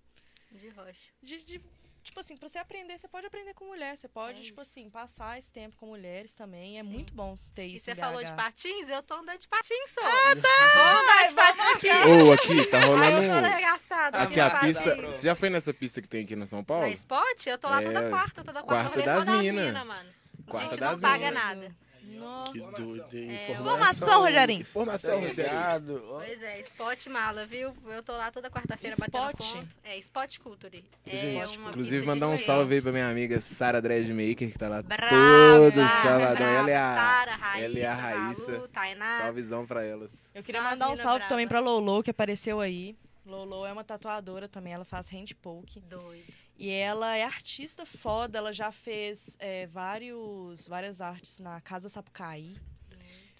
De 0.53 0.69
rocha. 0.71 1.11
de, 1.23 1.43
de- 1.43 1.61
Tipo 2.05 2.21
assim, 2.21 2.37
pra 2.37 2.49
você 2.49 2.59
aprender, 2.59 2.99
você 2.99 3.09
pode 3.09 3.27
aprender 3.27 3.55
com 3.55 3.65
mulher. 3.65 3.97
Você 3.97 4.07
pode, 4.07 4.39
É 4.39 4.43
tipo 4.43 4.61
isso. 4.61 4.71
assim, 4.71 4.91
passar 4.91 5.39
esse 5.39 5.51
tempo 5.51 5.75
com 5.77 5.87
mulheres 5.87 6.35
também. 6.35 6.79
É 6.79 6.83
Sim. 6.83 6.89
muito 6.91 7.15
bom 7.15 7.37
ter 7.55 7.67
E 7.67 7.77
isso. 7.77 7.87
você 7.87 7.93
em 7.93 7.95
falou 7.97 8.23
de 8.23 8.33
patins? 8.35 8.89
Eu 8.91 9.03
tô 9.03 9.15
andando 9.15 9.39
de 9.39 9.49
patins, 9.49 9.91
só. 9.91 10.01
Ah, 10.05 10.37
tá! 10.37 10.75
Vou 10.75 11.03
andar 11.03 11.29
de 11.29 11.35
patins 11.35 11.75
aqui. 11.75 11.89
Ô, 11.89 12.33
aqui, 12.33 12.67
tá 12.71 12.79
Aí 12.79 12.85
eu 12.85 12.89
tô 12.91 12.95
rolando. 13.27 13.47
arregaçada. 13.47 14.19
Aqui 14.19 14.39
a 14.39 14.51
patins. 14.51 14.79
pista. 14.79 14.97
Você 15.09 15.27
já 15.27 15.35
foi 15.35 15.49
nessa 15.51 15.73
pista 15.75 16.03
que 16.03 16.07
tem 16.09 16.25
aqui 16.25 16.37
na 16.37 16.47
São 16.47 16.59
Na 16.59 16.65
Paulo? 16.65 16.87
Spot? 16.89 17.47
Eu 17.47 17.59
tô 17.59 17.69
lá 17.69 17.83
toda 17.83 18.01
É, 18.01 18.11
quarta, 18.11 18.45
toda 18.45 18.63
quarta. 18.63 18.91
quarta 18.91 18.99
eu 19.01 19.05
vou 19.05 19.15
das 19.15 19.27
das 19.27 19.39
mina. 19.43 19.63
mina, 19.65 19.85
mano. 19.85 20.11
Quarta 20.47 20.71
gente 20.71 20.81
das 20.81 21.01
não 21.01 21.09
paga 21.11 21.29
mina. 21.31 21.41
nada. 21.45 21.77
Nossa. 22.19 22.53
Que 22.53 22.59
doido, 22.61 23.15
hein? 23.15 23.31
É, 23.31 23.53
Informação, 23.53 24.21
Rogerinho. 24.23 24.61
Informação, 24.61 25.21
Rogério. 25.21 26.05
Pois 26.09 26.43
é, 26.43 26.61
Spot 26.61 27.07
Mala, 27.09 27.47
viu? 27.47 27.75
Eu 27.87 28.03
tô 28.03 28.13
lá 28.13 28.31
toda 28.31 28.51
quarta-feira 28.51 28.97
batendo 28.99 29.37
ponto. 29.37 29.69
É, 29.83 29.97
Spot 29.99 30.39
Culture. 30.39 30.85
É 31.07 31.17
Gente, 31.17 31.57
uma 31.59 31.71
inclusive 31.71 32.05
mandar 32.07 32.29
um 32.29 32.37
salve 32.37 32.75
aí 32.77 32.83
pra 32.83 32.93
minha 32.93 33.09
amiga 33.09 33.41
Sara 33.41 33.81
Dreadmaker, 33.81 34.51
que 34.53 34.59
tá 34.59 34.69
lá 34.69 34.83
Brava, 34.83 35.11
todo 35.11 35.75
brava, 35.75 36.03
sabadão. 36.03 36.47
Ela 36.47 36.71
é 36.71 36.77
a, 36.77 36.95
Sara, 36.95 37.37
Raíssa, 37.37 37.65
ela 37.65 37.79
é 37.79 37.87
a 37.87 37.95
Raíssa. 37.95 38.53
Malu, 38.53 38.69
Tainá. 38.69 39.19
Salvezão 39.23 39.67
pra 39.67 39.85
elas. 39.85 40.11
Eu 40.35 40.43
queria 40.43 40.63
Só 40.63 40.71
mandar 40.71 40.91
um 40.91 40.97
salve 40.97 41.19
brava. 41.19 41.29
também 41.29 41.49
pra 41.49 41.61
Lolo, 41.61 42.03
que 42.03 42.11
apareceu 42.11 42.61
aí. 42.61 42.97
Lolo 43.25 43.65
é 43.65 43.73
uma 43.73 43.85
tatuadora 43.85 44.49
também, 44.49 44.73
ela 44.73 44.85
faz 44.85 45.11
hand 45.11 45.35
poke. 45.41 45.81
Doido. 45.81 46.33
E 46.57 46.69
ela 46.69 47.17
é 47.17 47.23
artista 47.23 47.85
foda, 47.87 48.39
ela 48.39 48.53
já 48.53 48.71
fez 48.71 49.37
é, 49.41 49.67
vários, 49.67 50.69
várias 50.69 51.01
artes 51.01 51.39
na 51.39 51.61
Casa 51.61 51.89
Sapucaí. 51.89 52.57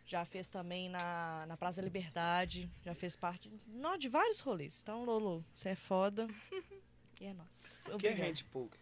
Já 0.07 0.25
fez 0.25 0.51
também 0.51 0.89
na, 0.89 1.45
na 1.47 1.57
Praça 1.57 1.81
da 1.81 1.85
Liberdade. 1.85 2.71
Já 2.83 2.95
fez 2.95 3.17
parte 3.17 3.51
não, 3.67 3.97
de 3.97 4.09
vários 4.09 4.39
rolês. 4.41 4.79
Então, 4.83 5.05
Lolo, 5.05 5.45
você 5.55 5.71
é 5.71 5.75
foda. 5.75 6.27
E 7.21 7.27
é 7.27 7.33
nossa. 7.33 7.69
O 7.95 7.97
que 7.97 8.09
é 8.09 8.11
Obrigada. 8.11 8.29
hand 8.29 8.45
poke? 8.51 8.77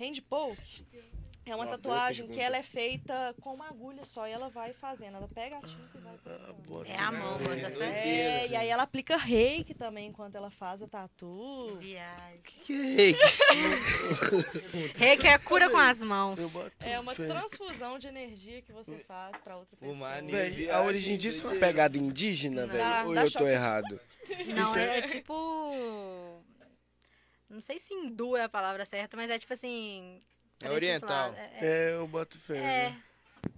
Hand 0.00 0.20
poke 0.28 0.86
é 1.46 1.54
uma 1.54 1.64
Uma 1.64 1.70
tatuagem 1.72 2.26
que 2.28 2.40
ela 2.40 2.56
é 2.56 2.62
feita 2.62 3.34
com 3.40 3.54
uma 3.54 3.68
agulha 3.68 4.04
só 4.04 4.26
e 4.26 4.32
ela 4.32 4.48
vai 4.48 4.72
fazendo. 4.72 5.16
Ela 5.16 5.28
pega 5.28 5.58
a 5.58 5.60
tinta 5.60 5.98
e 5.98 6.00
vai 6.00 6.18
colocando. 6.18 6.86
É 6.86 6.96
a 6.96 7.12
mão, 7.12 7.38
bota 7.38 7.70
fé. 7.70 7.84
É, 7.84 8.48
e 8.48 8.56
aí 8.56 8.68
ela 8.68 8.84
aplica 8.84 9.16
reiki 9.16 9.74
também 9.74 10.08
enquanto 10.08 10.34
ela 10.36 10.50
faz 10.50 10.82
a 10.82 10.88
tatu. 10.88 11.76
Viagem. 11.78 12.40
Que 12.42 12.94
reiki? 12.94 13.20
Reiki 14.96 15.26
é 15.26 15.38
cura 15.38 15.68
com 15.68 15.76
as 15.76 16.02
mãos. 16.02 16.38
É 16.80 16.98
uma 16.98 17.14
transfusão 17.14 17.98
de 17.98 18.06
energia 18.06 18.62
que 18.62 18.72
você 18.72 18.98
faz 18.98 19.36
pra 19.38 19.56
outra 19.56 19.76
pessoa. 19.76 20.22
Véi, 20.22 20.70
a 20.70 20.82
origem 20.82 21.16
disso 21.18 21.46
é 21.46 21.50
uma 21.50 21.60
pegada 21.60 21.98
indígena, 21.98 22.66
velho? 22.66 23.08
Ou 23.08 23.14
eu 23.14 23.30
tô 23.30 23.46
errado? 23.46 24.00
Não, 24.46 24.62
Isso 24.62 24.78
é, 24.78 24.98
é 24.98 25.02
tipo. 25.02 26.42
Não 27.48 27.60
sei 27.60 27.78
se 27.78 27.94
hindu 27.94 28.36
é 28.36 28.44
a 28.44 28.48
palavra 28.48 28.84
certa, 28.84 29.16
mas 29.16 29.30
é 29.30 29.38
tipo 29.38 29.52
assim. 29.52 30.22
É 30.64 30.70
oriental. 30.70 31.34
É, 31.36 31.40
é, 31.40 31.58
É, 31.60 31.94
eu 31.94 32.06
boto 32.08 32.38
fé. 32.40 32.58
é. 32.58 32.94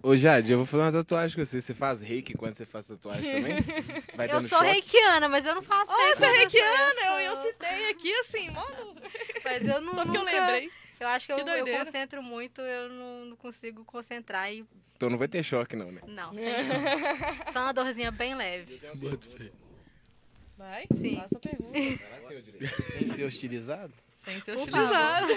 Ô, 0.03 0.17
Jade, 0.17 0.51
eu 0.51 0.59
vou 0.59 0.67
fazer 0.67 0.83
uma 0.83 0.93
tatuagem 0.93 1.37
com 1.37 1.47
você. 1.47 1.63
Você 1.63 1.73
faz 1.73 2.01
reiki 2.01 2.35
quando 2.35 2.55
você 2.55 2.67
faz 2.67 2.87
tatuagem 2.87 3.37
também? 3.37 3.57
Vai 4.17 4.27
Eu 4.33 4.41
sou 4.41 4.59
choque? 4.59 4.65
reikiana, 4.71 5.29
mas 5.29 5.47
eu 5.47 5.55
não 5.55 5.63
faço 5.63 5.93
Ó, 5.93 5.97
reiki. 5.97 6.13
essa 6.13 6.27
reikiana, 6.27 7.01
eu, 7.01 7.07
sou- 7.07 7.21
eu 7.21 7.43
citei 7.53 7.91
aqui 7.91 8.13
assim, 8.15 8.51
mano. 8.51 8.97
Mas 9.45 9.65
eu 9.67 9.81
não. 9.81 9.95
Só 9.95 10.03
porque 10.05 10.19
eu 10.19 10.25
nunca- 10.25 10.33
lembrei. 10.51 10.71
Eu 10.99 11.09
acho 11.09 11.27
que, 11.27 11.35
Que 11.35 11.41
eu, 11.43 11.67
eu 11.67 11.79
concentro 11.79 12.23
muito, 12.23 12.61
eu 12.63 12.89
não, 12.89 13.25
não 13.27 13.37
consigo 13.37 13.85
concentrar 13.85 14.51
e. 14.53 14.65
Então 14.97 15.11
não 15.11 15.19
vai 15.19 15.29
ter 15.29 15.43
choque, 15.45 15.77
não, 15.77 15.93
né? 15.93 16.01
Não, 16.07 16.35
sem 16.35 16.45
chance. 16.49 17.53
Só 17.53 17.61
uma 17.61 17.73
dorzinha 17.75 18.11
bem 18.11 18.35
leve. 18.35 18.81
Vai? 20.57 20.87
Sim. 20.95 21.17
Faça 21.17 21.37
a 21.37 21.39
pergunta. 21.39 21.79
Sem 22.91 23.09
ser 23.09 23.25
hostilizado? 23.25 23.93
Sem 24.27 24.41
ser 24.41 24.55
Por 24.55 24.63
utilizado. 24.63 25.29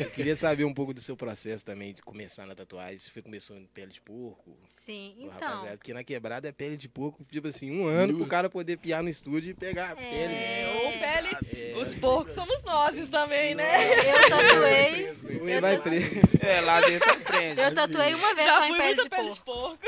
Eu 0.00 0.10
queria 0.10 0.34
saber 0.34 0.64
um 0.64 0.74
pouco 0.74 0.92
do 0.92 1.00
seu 1.00 1.16
processo 1.16 1.64
também 1.64 1.94
de 1.94 2.02
começar 2.02 2.46
na 2.48 2.54
tatuagem. 2.54 2.98
Você 2.98 3.12
foi 3.12 3.22
começou 3.22 3.56
em 3.56 3.64
pele 3.66 3.92
de 3.92 4.00
porco? 4.00 4.58
Sim, 4.66 5.14
então. 5.20 5.64
Porque 5.68 5.94
na 5.94 6.02
quebrada 6.02 6.48
é 6.48 6.52
pele 6.52 6.76
de 6.76 6.88
porco, 6.88 7.24
tipo 7.24 7.46
assim, 7.46 7.70
um 7.70 7.86
ano 7.86 8.16
pro 8.16 8.26
cara 8.26 8.50
poder 8.50 8.78
piar 8.78 9.04
no 9.04 9.08
estúdio 9.08 9.52
e 9.52 9.54
pegar 9.54 9.92
a 9.92 9.96
pele. 9.96 10.34
É, 10.34 10.82
ou 10.84 10.92
pele. 10.92 11.72
É. 11.72 11.78
Os 11.78 11.94
porcos 11.94 12.34
somos 12.34 12.60
nós 12.64 13.08
também, 13.08 13.54
né? 13.54 14.00
Eu 14.10 14.28
tatuei. 14.28 15.14
Eu 15.54 15.60
vai 15.60 15.78
preso. 15.80 16.20
É, 16.40 16.60
lá 16.60 16.80
dentro 16.80 17.08
aprende. 17.08 17.60
Eu 17.60 17.72
tatuei 17.72 18.14
uma 18.14 18.34
vez 18.34 18.46
Já 18.48 18.58
só 18.58 18.66
em 18.66 18.76
pele 18.76 19.02
de 19.02 19.08
pele 19.08 19.22
porco. 19.22 19.34
de 19.34 19.40
porco. 19.40 19.78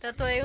Tatuei. 0.00 0.42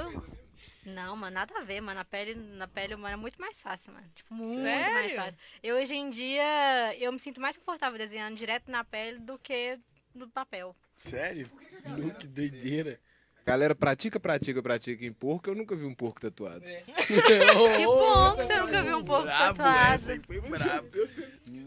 Não, 0.85 1.15
mano, 1.15 1.33
nada 1.33 1.57
a 1.57 1.63
ver, 1.63 1.81
mano. 1.81 1.99
Na 1.99 2.05
pele, 2.05 2.35
na 2.35 2.67
pele 2.67 2.95
humana 2.95 3.13
é 3.13 3.17
muito 3.17 3.39
mais 3.39 3.61
fácil, 3.61 3.93
mano. 3.93 4.07
Tipo, 4.13 4.33
muito 4.33 4.61
Sério? 4.61 4.93
mais 4.93 5.15
fácil. 5.15 5.39
Eu 5.61 5.77
hoje 5.77 5.95
em 5.95 6.09
dia, 6.09 6.95
eu 6.99 7.11
me 7.11 7.19
sinto 7.19 7.39
mais 7.39 7.55
confortável 7.57 7.97
desenhando 7.97 8.35
direto 8.35 8.69
na 8.69 8.83
pele 8.83 9.19
do 9.19 9.39
que 9.39 9.79
no 10.13 10.29
papel. 10.29 10.75
Sério? 10.95 11.49
Nu, 11.85 12.13
que 12.13 12.27
doideira. 12.27 12.99
Galera 13.45 13.75
pratica, 13.75 14.19
pratica, 14.19 14.61
pratica 14.63 15.05
em 15.05 15.11
porco. 15.11 15.49
Eu 15.49 15.55
nunca 15.55 15.75
vi 15.75 15.83
um 15.83 15.93
porco 15.93 16.21
tatuado. 16.21 16.63
Que 17.05 17.85
bom 17.85 18.35
que 18.35 18.43
você 18.43 18.57
nunca 18.59 18.81
viu 18.81 18.97
um 18.97 19.03
porco 19.03 19.25
Brabo, 19.25 19.57
tatuado. 19.57 19.93
essa 19.93 20.11
aí 20.13 20.19
foi 20.25 20.39
brabo. 20.39 20.87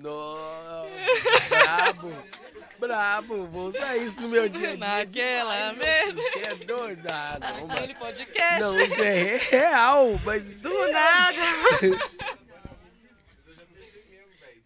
Nossa, 0.02 1.48
brabo. 1.48 2.12
Brabo, 2.78 3.46
vou 3.46 3.66
usar 3.68 3.96
isso 3.96 4.20
no 4.20 4.28
meu 4.28 4.48
dia 4.48 4.70
a 4.70 4.76
dia. 4.76 4.78
Naquela 4.78 5.72
mesmo. 5.74 6.20
Você 6.20 6.38
é 6.40 6.54
doido? 6.54 7.06
Ah, 7.10 7.38
não, 7.40 7.66
mano. 7.66 7.72
Aquele 7.72 7.94
podcast. 7.94 8.60
Não, 8.60 8.80
isso 8.80 9.02
é 9.02 9.36
real, 9.36 10.20
mas... 10.24 10.62
Do 10.62 10.92
nada. 10.92 11.36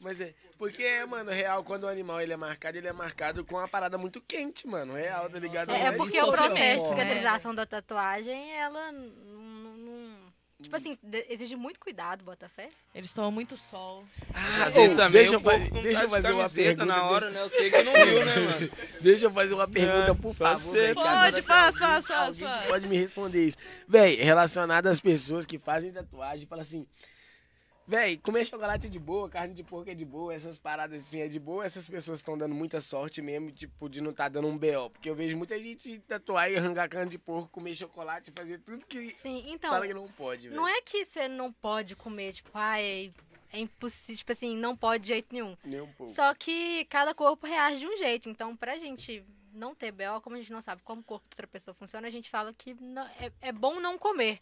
Mas 0.00 0.18
é, 0.18 0.32
porque, 0.60 1.06
mano, 1.06 1.30
real, 1.30 1.64
quando 1.64 1.84
o 1.84 1.88
animal 1.88 2.20
ele 2.20 2.34
é 2.34 2.36
marcado, 2.36 2.76
ele 2.76 2.86
é 2.86 2.92
marcado 2.92 3.42
com 3.46 3.56
uma 3.56 3.66
parada 3.66 3.96
muito 3.96 4.20
quente, 4.20 4.66
mano. 4.66 4.92
Real, 4.92 5.30
tá 5.30 5.38
ligado? 5.38 5.70
É, 5.70 5.78
Não 5.78 5.86
é 5.86 5.92
porque 5.92 6.18
isso, 6.18 6.26
o 6.26 6.32
processo 6.32 6.82
de 6.82 6.90
porra. 6.90 7.00
cicatrização 7.00 7.54
da 7.54 7.64
tatuagem, 7.64 8.52
ela 8.52 8.92
Tipo 10.60 10.76
assim, 10.76 10.98
exige 11.30 11.56
muito 11.56 11.80
cuidado, 11.80 12.22
Botafé. 12.22 12.68
Eles 12.94 13.10
tomam 13.14 13.32
muito 13.32 13.56
sol. 13.56 14.04
Às 14.34 14.74
vezes 14.74 14.94
também 14.98 15.22
deixa 15.22 15.38
o 15.38 15.40
povo 15.40 15.82
deixa 15.82 16.00
tá 16.00 16.04
eu 16.04 16.10
fazer 16.10 16.32
uma 16.34 16.50
pergunta, 16.50 16.84
na 16.84 17.10
hora, 17.10 17.30
né? 17.30 17.40
Eu 17.40 17.48
sei 17.48 17.70
que 17.70 17.82
não 17.82 17.94
viu, 17.94 18.24
né, 18.26 18.36
mano? 18.36 18.70
Deixa 19.00 19.24
eu 19.24 19.30
fazer 19.30 19.54
uma 19.54 19.66
pergunta, 19.66 20.10
É, 20.10 20.14
por 20.14 20.34
favor. 20.34 20.94
Pode, 20.94 21.08
agora 21.08 21.42
faz, 21.42 21.78
faz, 21.78 22.06
faz. 22.06 22.38
Pode 22.68 22.86
me 22.86 22.98
responder 22.98 23.46
isso. 23.46 23.56
Véi, 23.88 24.16
relacionado 24.16 24.88
às 24.88 25.00
pessoas 25.00 25.46
que 25.46 25.58
fazem 25.58 25.90
tatuagem, 25.90 26.46
fala 26.46 26.60
assim. 26.60 26.86
Véi, 27.90 28.18
comer 28.18 28.44
chocolate 28.44 28.86
é 28.86 28.88
de 28.88 29.00
boa, 29.00 29.28
carne 29.28 29.52
de 29.52 29.64
porco 29.64 29.90
é 29.90 29.94
de 29.96 30.04
boa, 30.04 30.32
essas 30.32 30.56
paradas 30.56 31.02
assim 31.02 31.22
é 31.22 31.26
de 31.26 31.40
boa, 31.40 31.64
essas 31.64 31.88
pessoas 31.88 32.20
estão 32.20 32.38
dando 32.38 32.54
muita 32.54 32.80
sorte 32.80 33.20
mesmo, 33.20 33.50
tipo, 33.50 33.88
de 33.88 34.00
não 34.00 34.12
tá 34.12 34.28
dando 34.28 34.46
um 34.46 34.56
B.O. 34.56 34.90
Porque 34.90 35.10
eu 35.10 35.14
vejo 35.16 35.36
muita 35.36 35.58
gente 35.58 35.98
tatuar 36.06 36.48
e 36.52 36.56
arrancar 36.56 36.88
carne 36.88 37.10
de 37.10 37.18
porco, 37.18 37.48
comer 37.48 37.74
chocolate, 37.74 38.30
fazer 38.30 38.60
tudo 38.60 38.86
que 38.86 39.08
Sim, 39.16 39.42
então. 39.48 39.70
fala 39.72 39.88
que 39.88 39.92
não 39.92 40.06
pode, 40.06 40.42
velho. 40.48 40.54
Não 40.54 40.68
é 40.68 40.80
que 40.82 41.04
você 41.04 41.26
não 41.26 41.52
pode 41.52 41.96
comer, 41.96 42.32
tipo, 42.32 42.50
ai, 42.54 43.12
é 43.52 43.58
impossível, 43.58 44.18
tipo 44.18 44.30
assim, 44.30 44.56
não 44.56 44.76
pode 44.76 45.02
de 45.02 45.08
jeito 45.08 45.32
nenhum. 45.32 45.56
Nem 45.64 45.80
um 45.80 45.92
pouco. 45.94 46.12
Só 46.14 46.32
que 46.32 46.84
cada 46.84 47.12
corpo 47.12 47.44
reage 47.44 47.80
de 47.80 47.88
um 47.88 47.96
jeito. 47.96 48.28
Então, 48.28 48.54
pra 48.54 48.78
gente 48.78 49.24
não 49.52 49.74
ter 49.74 49.90
BO, 49.90 50.20
como 50.22 50.36
a 50.36 50.38
gente 50.38 50.52
não 50.52 50.60
sabe 50.60 50.80
como 50.84 51.00
o 51.00 51.04
corpo 51.04 51.26
de 51.28 51.34
outra 51.34 51.48
pessoa 51.48 51.74
funciona, 51.74 52.06
a 52.06 52.10
gente 52.10 52.30
fala 52.30 52.52
que 52.54 52.72
não- 52.80 53.04
é, 53.18 53.32
é 53.40 53.50
bom 53.50 53.80
não 53.80 53.98
comer. 53.98 54.38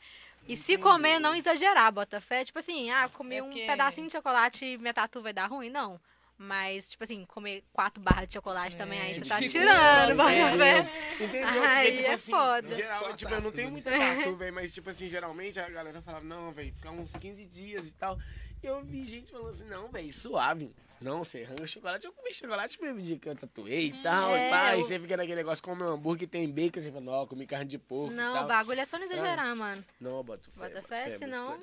E 0.47 0.57
se 0.57 0.79
comer, 0.79 1.19
não 1.19 1.35
exagerar, 1.35 1.93
bota 1.93 2.21
fé. 2.21 2.45
Tipo 2.45 2.59
assim, 2.59 2.91
ah, 2.91 3.09
comer 3.09 3.37
É 3.39 3.43
um 3.43 3.53
pedacinho 3.53 4.07
de 4.07 4.13
chocolate 4.13 4.65
e 4.65 4.79
minha 4.79 4.95
tatu 4.95 5.23
vai 5.23 5.33
dar 5.33 5.47
ruim? 5.47 5.71
Não. 5.71 6.01
Mas, 6.41 6.91
tipo 6.91 7.03
assim, 7.03 7.25
comer 7.27 7.65
quatro 7.73 8.01
barras 8.01 8.29
de 8.29 8.35
chocolate 8.35 8.77
também, 8.77 9.01
aí 9.01 9.13
você 9.13 9.25
tá 9.25 9.41
tirando, 9.41 10.13
o 10.13 10.17
bota 10.17 10.31
processo. 10.31 10.59
fé. 10.59 11.25
Entendeu? 11.25 11.49
Aí 11.65 11.87
Porque, 11.87 11.97
tipo 11.97 12.09
é 12.09 12.15
assim, 12.15 12.31
foda. 12.31 12.75
Geral, 12.77 12.99
Só 13.01 13.13
tipo, 13.17 13.33
eu 13.33 13.37
não 13.37 13.43
tatu, 13.51 13.57
tenho 13.57 13.71
muita 13.73 13.91
tatu, 13.91 14.37
velho, 14.39 14.55
mas, 14.55 14.73
tipo 14.73 14.89
assim, 14.89 15.09
geralmente 15.09 15.59
a 15.59 15.69
galera 15.69 16.01
falava, 16.01 16.25
não, 16.25 16.53
velho, 16.53 16.73
ficar 16.73 16.93
uns 16.93 17.11
15 17.13 17.45
dias 17.47 17.89
e 17.89 17.91
tal. 17.91 18.17
E 18.63 18.67
eu 18.67 18.85
vi 18.85 19.05
gente 19.05 19.33
falando 19.33 19.51
assim, 19.51 19.65
não, 19.65 19.89
velho, 19.89 20.13
suave. 20.13 20.73
Não, 21.01 21.23
você 21.23 21.45
arranca 21.45 21.67
chocolate. 21.67 22.07
Eu 22.07 22.13
comi 22.13 22.33
chocolate 22.35 22.81
mesmo 22.83 23.01
dia 23.01 23.19
que 23.19 23.29
eu 23.29 23.37
tatuei 23.37 23.89
e 23.89 24.03
tal. 24.03 24.35
É, 24.35 24.47
e 24.47 24.51
pá, 24.51 24.75
eu- 24.75 24.81
e 24.81 24.83
você 24.83 24.99
fica 24.99 25.17
naquele 25.17 25.37
negócio, 25.37 25.63
come 25.63 25.83
um 25.83 25.89
hambúrguer 25.89 26.29
tem 26.29 26.51
bacon, 26.53 26.81
você 26.81 26.91
fala, 26.91 27.05
não, 27.05 27.27
comi 27.27 27.47
carne 27.47 27.67
de 27.71 27.79
porco 27.79 28.13
e 28.13 28.17
Não, 28.17 28.35
tal. 28.35 28.45
o 28.45 28.49
bagulho 28.49 28.81
é 28.81 28.85
só 28.85 28.99
não 28.99 29.05
exagerar, 29.05 29.55
mano. 29.57 29.85
Não, 30.01 30.23
bota 30.25 30.51
fé. 30.51 30.61
Bota 30.69 30.83
fé, 30.83 31.11
senão-. 31.11 31.61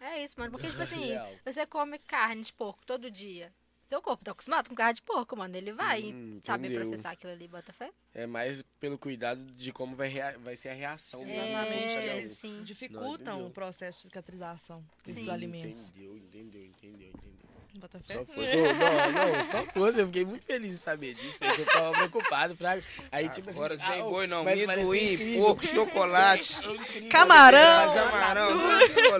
É 0.00 0.22
isso, 0.22 0.34
mano. 0.38 0.50
Porque, 0.52 0.68
tipo 0.68 0.82
assim, 0.82 1.06
Real. 1.06 1.30
você 1.44 1.66
come 1.66 1.98
carne 1.98 2.42
de 2.42 2.52
porco 2.52 2.84
todo 2.86 3.10
dia. 3.10 3.52
Seu 3.82 4.02
corpo 4.02 4.22
tá 4.22 4.32
acostumado 4.32 4.68
com 4.68 4.74
carne 4.74 4.92
de 4.94 5.02
porco, 5.02 5.34
mano. 5.34 5.56
Ele 5.56 5.72
vai 5.72 6.12
Hum, 6.12 6.40
saber 6.44 6.66
entendeu. 6.68 6.86
processar 6.86 7.12
aquilo 7.12 7.32
ali, 7.32 7.48
bota 7.48 7.72
fé. 7.72 7.90
É 8.14 8.26
mais 8.26 8.62
pelo 8.78 8.98
cuidado 8.98 9.40
de 9.52 9.72
como 9.72 9.96
vai, 9.96 10.08
rea- 10.08 10.36
vai 10.38 10.54
ser 10.56 10.68
a 10.68 10.74
reação 10.74 11.24
dos 11.24 11.32
alimentos 11.34 11.92
de 11.92 12.08
É, 12.08 12.22
um. 12.22 12.26
sim. 12.26 12.62
Dificultam 12.64 13.46
o 13.46 13.50
processo 13.50 13.98
de 14.00 14.02
cicatrização 14.08 14.84
desses 15.02 15.24
Sim. 15.24 15.30
alimentos. 15.30 15.80
Entendeu, 15.88 16.16
entendeu, 16.18 16.64
entendeu, 16.66 17.08
entendeu. 17.08 17.47
Bota 17.74 18.00
fé. 18.00 18.14
Só 18.14 18.24
fosse, 18.24 18.56
não, 18.56 19.12
não, 19.34 19.44
só 19.44 19.64
fosse, 19.66 20.00
eu 20.00 20.06
fiquei 20.06 20.24
muito 20.24 20.44
feliz 20.44 20.72
de 20.72 20.78
saber 20.78 21.14
disso, 21.14 21.38
porque 21.38 21.60
eu 21.62 21.66
tava 21.66 21.92
preocupado 21.92 22.56
pra. 22.56 22.78
Aí, 23.12 23.28
tipo 23.28 23.50
Agora 23.50 23.74
assim, 23.74 23.84
tem 23.84 24.00
ah, 24.00 24.04
boi 24.04 24.26
não, 24.26 24.40
amendoim, 24.40 25.12
incrível. 25.12 25.44
porco, 25.44 25.64
chocolate. 25.64 26.58
É 26.64 26.70
incrível. 26.72 27.08
Camarão. 27.08 27.86
Mas 27.86 27.96
amarão, 27.96 28.50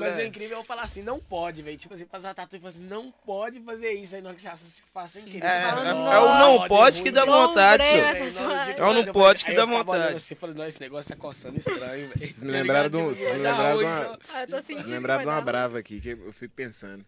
Mas 0.00 0.18
é 0.18 0.26
incrível 0.26 0.58
eu 0.58 0.64
falar 0.64 0.82
assim, 0.82 1.02
não 1.02 1.20
pode, 1.20 1.62
velho. 1.62 1.76
Tipo 1.78 1.94
assim, 1.94 2.04
passar 2.04 2.34
tatu 2.34 2.56
e 2.56 2.58
falar 2.58 2.70
assim, 2.70 2.82
não 2.82 3.12
pode 3.24 3.60
fazer 3.60 3.92
isso. 3.92 4.16
Aí 4.16 4.22
na 4.22 4.30
hora 4.30 4.36
que 4.36 4.42
você 4.42 4.48
acha, 4.48 4.64
você 4.64 4.82
faz 4.92 5.10
sem 5.12 5.24
querer. 5.24 5.44
É, 5.46 5.60
você 5.62 5.68
fala, 5.68 5.88
é- 5.88 5.92
"Nossa, 5.92 6.16
é 6.16 6.18
o 6.20 6.38
não 6.58 6.68
pode 6.68 7.02
que 7.02 7.10
dá 7.12 7.24
velho." 7.24 7.32
vontade, 7.36 7.84
senhor. 7.84 8.12
né? 8.12 8.74
É 8.76 8.82
o 8.84 8.92
não 8.92 9.12
pode 9.12 9.44
que 9.44 9.52
dá 9.52 9.64
vontade. 9.66 10.16
Assim, 10.16 10.34
eu 10.34 10.38
falei, 10.38 10.56
não, 10.56 10.64
esse 10.66 10.80
negócio 10.80 11.10
tá 11.10 11.16
coçando 11.16 11.56
estranho, 11.58 12.08
velho. 12.08 12.18
Vocês 12.34 12.42
me 12.42 12.50
lembraram 12.50 12.88
de 12.90 12.96
um- 12.96 13.08
vocês 13.10 13.32
me 13.36 13.38
lembraram 13.42 13.78
de 13.78 13.84
uma- 13.84 14.18
Ah. 14.34 14.46
Me 14.68 14.82
lembraram 14.90 15.20
de 15.22 15.28
uma 15.28 15.40
brava 15.40 15.78
aqui, 15.78 16.00
que 16.00 16.08
eu 16.10 16.32
fico 16.32 16.54
pensando. 16.56 17.04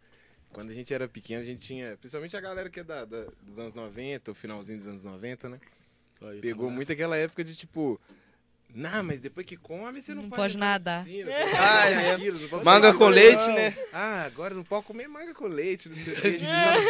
Quando 0.53 0.71
a 0.71 0.75
gente 0.75 0.93
era 0.93 1.09
pequeno, 1.09 1.41
a 1.43 1.45
gente 1.45 1.61
tinha. 1.67 1.97
Principalmente 1.97 2.37
a 2.37 2.41
galera 2.41 2.69
que 2.69 2.81
é 2.81 2.85
da, 2.85 3.05
da- 3.05 3.27
dos 3.43 3.59
anos 3.59 3.75
90, 3.75 4.33
o 4.33 4.35
finalzinho 4.35 4.79
dos 4.79 4.87
anos 4.89 5.05
90, 5.05 5.49
né? 5.49 5.61
Pegou 6.41 6.67
muito 6.77 6.93
aquela 6.93 7.17
época 7.17 7.45
de 7.45 7.55
tipo. 7.55 8.01
Não, 8.75 9.03
mas 9.05 9.21
depois 9.21 9.45
que 9.47 9.57
come, 9.57 10.01
você 10.01 10.15
não, 10.15 10.23
Não 10.23 10.31
pode, 10.31 10.43
pode 10.43 10.55
entrar 10.57 10.67
na 10.67 10.73
nadar. 10.73 11.05
piscina, 11.05 11.31
Ah, 11.59 11.91
é. 11.91 12.17
pode 12.49 12.65
Manga 12.65 12.95
com 12.95 13.09
leite, 13.09 13.47
não. 13.49 13.55
né? 13.55 13.75
Ah, 13.93 14.23
agora 14.25 14.55
não 14.55 14.63
pode 14.65 14.85
comer 14.87 15.09
manga 15.09 15.35
com 15.35 15.47
leite, 15.47 15.89
não 15.89 15.97
sei 15.97 16.13
o 16.13 16.17
quê. 16.21 16.39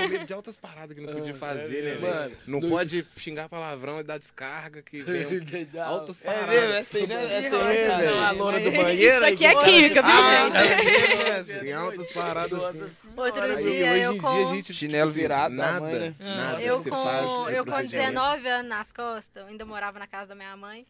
Medo 0.08 0.24
de 0.26 0.32
altas 0.32 0.56
paradas 0.56 0.96
que 0.96 1.02
não 1.04 1.12
podia 1.12 1.32
Ah, 1.32 1.36
fazer, 1.36 1.62
é, 1.78 1.82
né, 1.82 1.94
velho? 1.94 2.00
mano, 2.02 2.36
Não 2.46 2.60
pode 2.60 3.06
xingar 3.16 3.48
palavrão 3.48 4.00
e 4.00 4.02
dar 4.02 4.18
descarga, 4.18 4.82
que 4.82 5.02
vem 5.02 5.24
altas 5.82 6.20
É 6.20 6.24
paradas. 6.24 6.48
mesmo, 6.60 6.72
essa 6.74 6.98
aí, 6.98 7.06
né? 7.06 7.38
Essa 7.38 7.56
aí, 7.56 7.76
É, 7.78 7.88
né? 7.88 7.96
velho. 7.98 8.18
A 8.20 8.30
loura 8.32 8.60
do 8.60 8.68
Isso 8.68 8.82
banheiro. 8.82 9.24
aqui 9.26 9.44
é 9.46 9.64
química, 9.64 10.02
viu, 10.02 10.10
Ah, 10.12 10.50
é. 10.64 11.42
Tem 11.60 11.72
altas 11.72 12.10
paradas 12.10 12.80
assim. 12.82 13.08
Outro 13.16 13.40
dia 13.60 13.92
hoje 13.92 14.02
eu 14.02 14.18
com- 14.20 14.62
Chinelo 14.72 15.10
tipo, 15.10 15.20
virado 15.22 15.56
da 15.56 15.72
nada, 15.72 15.98
né? 15.98 16.14
nada 16.18 16.62
Eu 16.62 16.76
com, 16.82 16.90
faz 16.90 17.26
de 17.48 17.54
eu 17.56 17.64
com 17.64 17.70
procedimento. 17.72 18.08
19 18.12 18.48
anos 18.48 18.68
nas 18.68 18.92
costas, 18.92 19.42
eu 19.42 19.48
ainda 19.48 19.64
morava 19.64 19.98
na 19.98 20.06
casa 20.06 20.28
da 20.28 20.34
minha 20.34 20.56
mãe. 20.56 20.86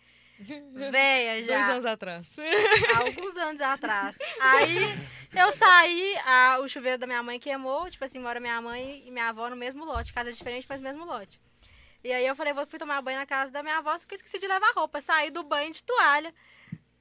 Véia 0.90 1.34
Dois 1.34 1.46
já, 1.46 1.70
anos 1.72 1.84
atrás. 1.84 2.26
alguns 2.96 3.36
anos 3.36 3.60
atrás. 3.60 4.16
Aí 4.40 4.76
eu 5.36 5.52
saí, 5.52 6.16
a- 6.24 6.58
o 6.60 6.68
chuveiro 6.68 6.98
da 6.98 7.06
minha 7.06 7.22
mãe 7.22 7.38
queimou, 7.38 7.90
tipo 7.90 8.04
assim, 8.04 8.18
mora 8.18 8.40
minha 8.40 8.60
mãe 8.60 9.02
e 9.06 9.10
minha 9.10 9.28
avó 9.28 9.48
no 9.50 9.56
mesmo 9.56 9.84
lote, 9.84 10.12
casa 10.12 10.32
diferente, 10.32 10.66
mas 10.68 10.80
mesmo 10.80 11.04
lote. 11.04 11.40
E 12.02 12.12
aí 12.12 12.26
eu 12.26 12.34
falei, 12.34 12.52
vou 12.54 12.66
fui 12.66 12.78
tomar 12.78 13.02
banho 13.02 13.18
na 13.18 13.26
casa 13.26 13.52
da 13.52 13.62
minha 13.62 13.76
avó, 13.78 13.96
só 13.98 14.06
que 14.06 14.14
esqueci 14.14 14.38
de 14.38 14.46
levar 14.48 14.72
roupa. 14.74 15.00
Saí 15.00 15.30
do 15.30 15.42
banho 15.42 15.70
de 15.70 15.84
toalha. 15.84 16.32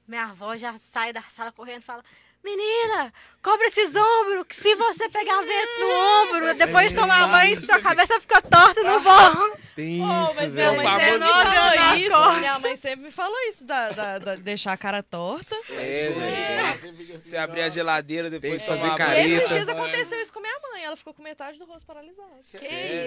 Minha 0.06 0.24
avó 0.24 0.56
já 0.56 0.76
sai 0.76 1.12
da 1.12 1.22
sala 1.22 1.52
correndo 1.52 1.82
e 1.82 1.84
fala: 1.84 2.04
Menina, 2.44 3.12
cobre 3.42 3.68
esses 3.68 3.94
ombros, 3.94 4.44
que 4.46 4.56
se 4.56 4.74
você 4.74 5.08
pegar 5.08 5.40
vento 5.40 5.80
no 5.80 5.90
ombro, 5.90 6.54
depois 6.54 6.90
de 6.92 6.98
tomar 6.98 7.28
banho, 7.28 7.58
sua 7.64 7.80
cabeça 7.80 8.20
fica 8.20 8.42
torta, 8.42 8.82
não 8.82 9.00
vou. 9.00 9.58
Tem 9.80 10.02
Oh, 10.02 10.24
isso, 10.24 10.34
mas 10.36 10.52
minha 10.52 10.72
mãe 10.72 10.86
sempre 10.98 11.18
falou 11.28 11.94
isso. 11.96 12.38
Minha 12.40 12.58
mãe 12.58 12.76
sempre 12.76 13.04
me 13.06 13.10
falou 13.10 13.38
isso, 13.48 13.64
da, 13.64 13.90
da, 13.90 14.18
da- 14.18 14.34
deixar 14.36 14.72
a 14.72 14.76
cara 14.76 15.02
torta. 15.02 15.54
É, 15.70 16.10
velho. 16.10 16.76
Você 17.10 17.14
assim, 17.14 17.36
abrir 17.36 17.62
a 17.62 17.68
geladeira 17.68 18.28
depois 18.30 18.52
Tem 18.52 18.58
de 18.60 18.64
que 18.64 18.80
fazer 18.80 18.94
E 18.94 18.96
careta. 18.96 19.28
esses 19.28 19.48
dias 19.48 19.68
aconteceu 19.68 20.20
isso 20.22 20.32
com 20.32 20.40
minha 20.40 20.58
mãe. 20.70 20.84
Ela 20.84 20.96
ficou 20.96 21.14
com 21.14 21.22
metade 21.22 21.58
do 21.58 21.64
rosto 21.64 21.86
paralisado. 21.86 22.28
Que 22.50 22.56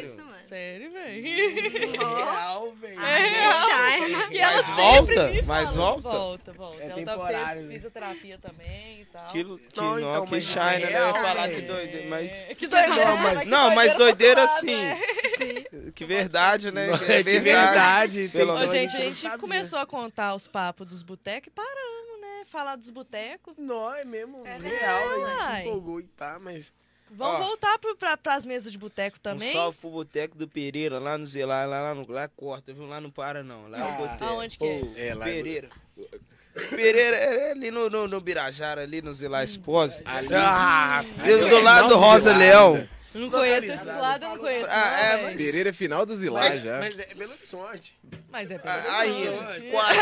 isso, 0.05 0.17
mano. 0.17 0.37
Sério, 0.47 0.91
velho. 0.91 1.23
Real, 1.91 2.71
velho. 2.73 2.99
E 4.31 4.37
ela 4.39 4.53
Mas 4.55 4.67
volta? 4.67 5.31
Mas 5.45 5.75
volta? 5.75 6.09
Volta, 6.09 6.51
volta. 6.53 6.81
É 6.81 6.85
ela 6.85 7.03
tá, 7.05 7.11
temporário, 7.13 7.53
fez 7.55 7.65
né? 7.67 7.73
fisioterapia 7.75 8.37
também 8.39 9.01
e 9.01 9.05
tal. 9.05 9.27
Que, 9.27 9.43
que, 9.43 9.81
Não, 9.81 9.99
então, 9.99 10.25
que 10.25 10.31
mas 10.31 10.43
isso 10.43 10.53
shine, 10.53 10.65
é 10.65 10.79
né? 10.79 10.85
Eu 10.85 10.89
real, 10.89 11.07
ia 11.07 11.21
falar 11.21 11.49
que 11.49 11.61
doido, 11.61 12.09
mas... 12.09 12.31
É, 12.31 12.55
Que 12.55 12.67
doideira. 12.67 13.05
Não, 13.05 13.17
mas- 13.17 13.47
Não, 13.47 13.75
mas 13.75 13.95
doideira 13.95 14.23
doideira 14.23 14.47
pro 14.47 14.59
sim. 14.59 14.87
lado, 14.87 14.99
é. 15.87 15.91
Que 15.93 16.05
verdade, 16.05 16.62
né? 16.71 16.87
Não, 16.87 16.97
Que 16.99 17.11
é 17.11 17.23
de 17.23 17.39
verdade. 17.39 18.29
Pelo 18.31 18.53
Ô, 18.53 18.55
menos 18.59 18.71
gente, 18.71 18.95
a 18.95 18.99
gente 19.01 19.17
sabia. 19.17 19.37
começou 19.37 19.79
a 19.79 19.85
contar 19.85 20.35
os 20.35 20.47
papos 20.47 20.87
dos 20.87 21.01
botecos 21.03 21.47
e 21.47 21.51
paramos, 21.51 22.21
né? 22.21 22.43
Falar 22.51 22.75
dos 22.75 22.89
botecos. 22.89 23.53
Não, 23.57 23.93
é 23.93 24.03
mesmo 24.05 24.41
É 24.45 24.57
real, 24.57 25.09
a 25.09 25.13
verdade. 25.13 25.55
gente 25.57 25.67
empolgou 25.67 25.99
e 25.99 26.03
pá, 26.03 26.37
mas... 26.39 26.71
Vamos 27.15 27.41
Ó. 27.41 27.47
voltar 27.49 27.77
pro, 27.77 27.95
pra, 27.95 28.17
pras 28.17 28.43
mesas 28.43 28.71
de 28.71 28.77
boteco 28.77 29.17
Um 29.19 29.21
também. 29.21 29.51
salve 29.51 29.77
pro 29.77 29.89
Boteco 29.91 30.35
do 30.35 30.47
Pereira, 30.47 30.97
lá 30.97 31.15
no 31.15 31.27
Zelar, 31.27 31.69
lá, 31.69 31.79
lá, 31.79 31.93
no, 31.93 32.09
lá 32.11 32.27
corta, 32.27 32.73
viu? 32.73 32.87
Lá 32.87 32.99
não 32.99 33.11
para 33.11 33.43
não, 33.43 33.67
lá 33.69 33.77
é 33.77 33.81
o 33.81 33.85
Ah, 33.85 33.91
Boteco. 33.97 34.23
aonde 34.25 34.57
que 34.57 34.63
é? 34.65 35.09
É, 35.09 35.13
lá 35.13 35.25
Pereira. 35.25 35.69
Pereira 36.69 37.15
é 37.17 37.51
ali 37.51 37.69
no, 37.71 37.89
no, 37.89 38.07
no 38.07 38.19
Birajara, 38.21 38.81
ali 38.83 39.01
no 39.01 39.13
Zelar 39.13 39.43
Expósito. 39.43 40.09
Ali, 40.09 40.29
Ah, 40.33 41.03
Do, 41.25 41.49
do 41.49 41.59
lado 41.61 41.89
do 41.89 41.97
Rosa 41.97 42.35
Leão. 42.35 42.87
Eu 43.13 43.21
não 43.21 43.29
conheço 43.29 43.71
esses 43.71 43.85
lados, 43.85 44.23
eu 44.27 44.29
não 44.33 44.37
conheço. 44.39 44.67
Ah, 44.69 44.89
não, 45.13 45.19
é, 45.19 45.21
mas- 45.23 45.41
Pereira 45.41 45.69
é 45.69 45.73
final 45.73 46.05
dos 46.05 46.23
Ilá 46.23 46.39
Mas, 46.41 46.63
já. 46.63 46.79
mas 46.79 46.99
é 46.99 47.05
Belo 47.15 47.33
Horizonte. 47.33 47.95
Mas 48.31 48.49
é 48.49 48.59
Ah, 48.63 48.99
Aí, 48.99 49.27
Horizonte. 49.27 49.71
quase 49.71 49.99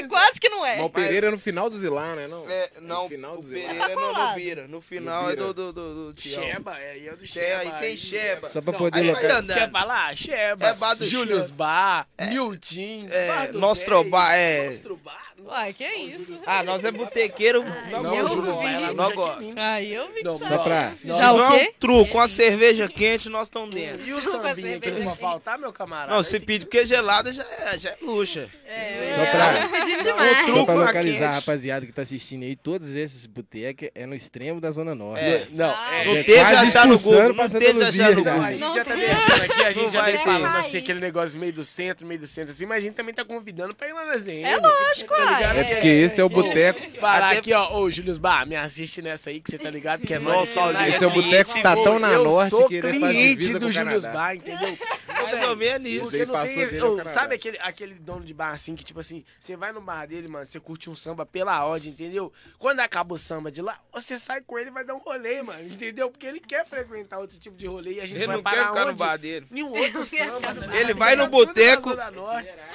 não. 0.00 0.08
Quase 0.08 0.40
que 0.40 0.48
não 0.48 0.64
é. 0.64 0.76
Mas 0.76 0.86
o 0.86 0.90
Pereira 0.90 1.28
é 1.28 1.30
no 1.30 1.38
final 1.38 1.68
dos 1.68 1.82
Ilá, 1.82 2.14
né? 2.14 2.26
Não? 2.26 2.48
É, 2.50 2.70
não, 2.80 3.02
No 3.02 3.08
final 3.08 3.34
o 3.34 3.42
dos 3.42 3.50
Ilá. 3.52 3.68
Pereira 3.68 3.92
é 3.92 3.94
no. 3.94 4.34
Bira. 4.34 4.68
No 4.68 4.80
final 4.80 5.30
é 5.30 5.36
do, 5.36 5.52
do, 5.54 5.72
do, 5.72 6.12
do. 6.12 6.20
Sheba, 6.20 6.72
aí 6.72 7.08
é 7.08 7.12
do 7.16 7.26
Sheba. 7.26 7.58
aí 7.60 7.72
tem 7.80 7.96
Sheba. 7.96 8.48
Só 8.48 8.60
pra 8.62 8.72
Não, 8.72 8.78
poder 8.78 9.00
aí. 9.16 9.44
Quer 9.46 9.70
falar? 9.70 10.16
Sheba, 10.16 10.66
É 10.66 10.74
bar 10.74 10.94
do 10.94 11.04
Julius 11.06 11.46
Sheba. 11.46 11.56
Bar, 11.56 12.08
Nilton, 12.30 13.06
É, 13.10 13.28
Bar 13.28 13.52
do 13.52 13.58
Nostrobar, 13.60 14.34
é. 14.34 14.66
Nostrobar. 14.70 15.26
Uai, 15.44 15.72
que 15.72 15.84
isso? 15.86 16.40
Ah, 16.46 16.62
nós 16.62 16.84
é 16.84 16.90
botequeiro. 16.90 17.58
eu 17.62 18.02
Nós 18.02 18.16
vi. 18.16 18.22
gostamos. 18.22 18.96
Nós 18.96 19.12
gostamos. 19.14 19.56
Aí 19.58 19.92
eu 19.94 20.08
vi 20.08 20.14
que 20.14 20.24
Não. 20.24 20.38
Só 20.38 20.58
pra... 20.58 20.92
Já 21.04 21.32
o 21.32 21.36
um 21.46 21.50
quê? 21.58 21.74
truco, 21.78 22.10
com 22.10 22.20
a 22.20 22.26
cerveja 22.50 22.88
quente, 22.88 23.28
nós 23.28 23.44
estamos 23.48 23.74
dentro. 23.74 24.02
E 24.06 24.12
o 24.12 24.20
sambinha 24.20 24.78
que 24.80 24.90
não 24.90 25.04
vai 25.06 25.16
faltar, 25.16 25.58
meu 25.58 25.72
camarada? 25.72 26.14
Não, 26.14 26.22
se 26.22 26.38
pedir 26.40 26.66
porque 26.66 26.86
gelada 26.86 27.32
já 27.32 27.42
é, 27.42 27.78
já 27.78 27.90
é 27.90 27.96
luxa. 28.02 28.48
É, 28.66 29.14
Só 29.14 29.30
pra- 29.30 29.96
demais. 29.96 30.46
Só 30.50 30.64
pra 30.64 30.74
localizar 30.74 31.28
a 31.28 31.32
rapaziada 31.34 31.86
que 31.86 31.92
tá 31.92 32.02
assistindo 32.02 32.42
aí, 32.42 32.56
todos 32.56 32.94
esses 32.94 33.26
botecos 33.26 33.88
é 33.94 34.06
no 34.06 34.14
extremo 34.14 34.60
da 34.60 34.70
Zona 34.70 34.94
Norte. 34.94 35.24
É. 35.24 35.46
Não, 35.50 35.70
Ah, 35.70 35.94
é. 35.94 36.04
Não 36.04 36.16
É 36.16 36.22
tente 36.22 36.40
quase 36.40 36.54
achar 36.54 36.86
no 36.86 36.98
Google, 36.98 37.34
não 37.34 37.48
tente 37.48 37.82
achar 37.82 38.10
no 38.10 38.16
Não, 38.16 38.32
Google. 38.32 38.42
a 38.42 38.52
gente 38.52 38.60
Não 38.60 38.74
já 38.74 38.84
tá 38.84 38.94
deixando 38.94 39.42
aqui, 39.42 39.62
a 39.64 39.70
gente 39.70 39.84
Não 39.84 39.90
já 39.92 40.00
vai 40.02 40.12
tá 40.18 40.24
falando 40.24 40.56
assim, 40.56 40.78
aquele 40.78 41.00
negócio 41.00 41.38
meio 41.38 41.52
do 41.52 41.62
centro, 41.64 42.06
meio 42.06 42.20
do 42.20 42.26
centro, 42.26 42.50
assim, 42.52 42.66
mas 42.66 42.78
a 42.78 42.80
gente 42.80 42.94
também 42.94 43.14
tá 43.14 43.24
convidando 43.24 43.74
pra 43.74 43.88
ir 43.88 43.92
lá 43.92 44.04
na 44.04 44.16
ZN. 44.18 44.42
É 44.44 44.56
lógico, 44.56 45.14
tá 45.14 45.24
ligado? 45.36 45.58
É 45.58 45.64
porque 45.64 45.88
esse 45.88 46.20
é 46.20 46.24
o 46.24 46.28
boteco. 46.28 46.98
Parar 47.00 47.28
Até- 47.30 47.38
aqui, 47.38 47.52
ó, 47.52 47.78
ô 47.78 47.90
Julius 47.90 48.18
Bar, 48.18 48.46
me 48.46 48.56
assiste 48.56 49.00
nessa 49.02 49.30
aí 49.30 49.40
que 49.40 49.50
você 49.50 49.58
tá 49.58 49.70
ligado, 49.70 50.06
que 50.06 50.14
é 50.14 50.18
nosso 50.18 50.58
Nossa, 50.60 50.88
Esse 50.88 51.04
é 51.04 51.06
o 51.06 51.10
boteco 51.10 51.52
que 51.54 51.62
tá 51.62 51.74
tão 51.74 51.98
na 51.98 52.12
eu 52.12 52.24
norte 52.36 52.50
sou 52.50 52.68
que 52.68 52.74
ele 52.76 52.90
cliente 52.98 53.52
do 53.52 53.60
com 53.60 53.66
o 53.66 53.72
Julius 53.72 54.04
Canadá. 54.04 54.12
Bar, 54.12 54.36
entendeu? 54.36 54.78
Mais 55.22 55.48
ou 55.48 55.56
menos 55.56 55.90
isso. 55.90 56.02
Porque 56.02 56.16
Ele 56.16 56.26
não 56.26 56.44
tem, 56.44 56.78
Canadá. 56.78 57.04
sabe 57.10 57.34
aquele, 57.34 57.58
aquele 57.60 57.94
dono 57.94 58.24
de 58.24 58.34
bar 58.34 58.50
assim 58.50 58.76
que, 58.76 58.84
tipo 58.84 59.00
assim, 59.00 59.24
você 59.38 59.56
vai 59.56 59.72
no 59.72 59.80
bar 59.80 60.06
dele, 60.06 60.28
mano, 60.28 60.46
você 60.46 60.60
curte 60.60 60.88
um 60.88 60.94
samba 60.94 61.26
pela 61.26 61.64
ordem, 61.64 61.90
entendeu? 61.90 62.32
Quando 62.58 62.80
acaba 62.80 63.14
o 63.14 63.18
samba 63.18 63.50
de 63.50 63.60
lá, 63.62 63.80
você 63.92 64.18
sai 64.18 64.40
com 64.42 64.58
ele 64.58 64.70
e 64.70 64.72
vai 64.72 64.84
dar 64.84 64.94
um 64.94 64.98
rolê, 64.98 65.42
mano, 65.42 65.66
entendeu? 65.66 66.10
Porque 66.10 66.26
ele 66.26 66.40
quer 66.40 66.66
frequentar 66.66 67.18
outro 67.18 67.38
tipo 67.38 67.56
de 67.56 67.66
rolê 67.66 67.94
e 67.94 68.00
a 68.00 68.06
gente 68.06 68.18
Ele 68.18 68.26
vai 68.26 68.36
não 68.36 68.42
parar 68.42 68.56
quer 68.56 68.68
ficar 68.68 68.84
no 68.86 68.94
bar 68.94 69.16
dele. 69.16 69.46
Nenhum 69.50 69.72
outro 69.72 70.04
samba. 70.06 70.76
Ele 70.76 70.94
vai 70.94 71.16
no 71.16 71.24
na 71.24 71.28
boteco 71.28 71.90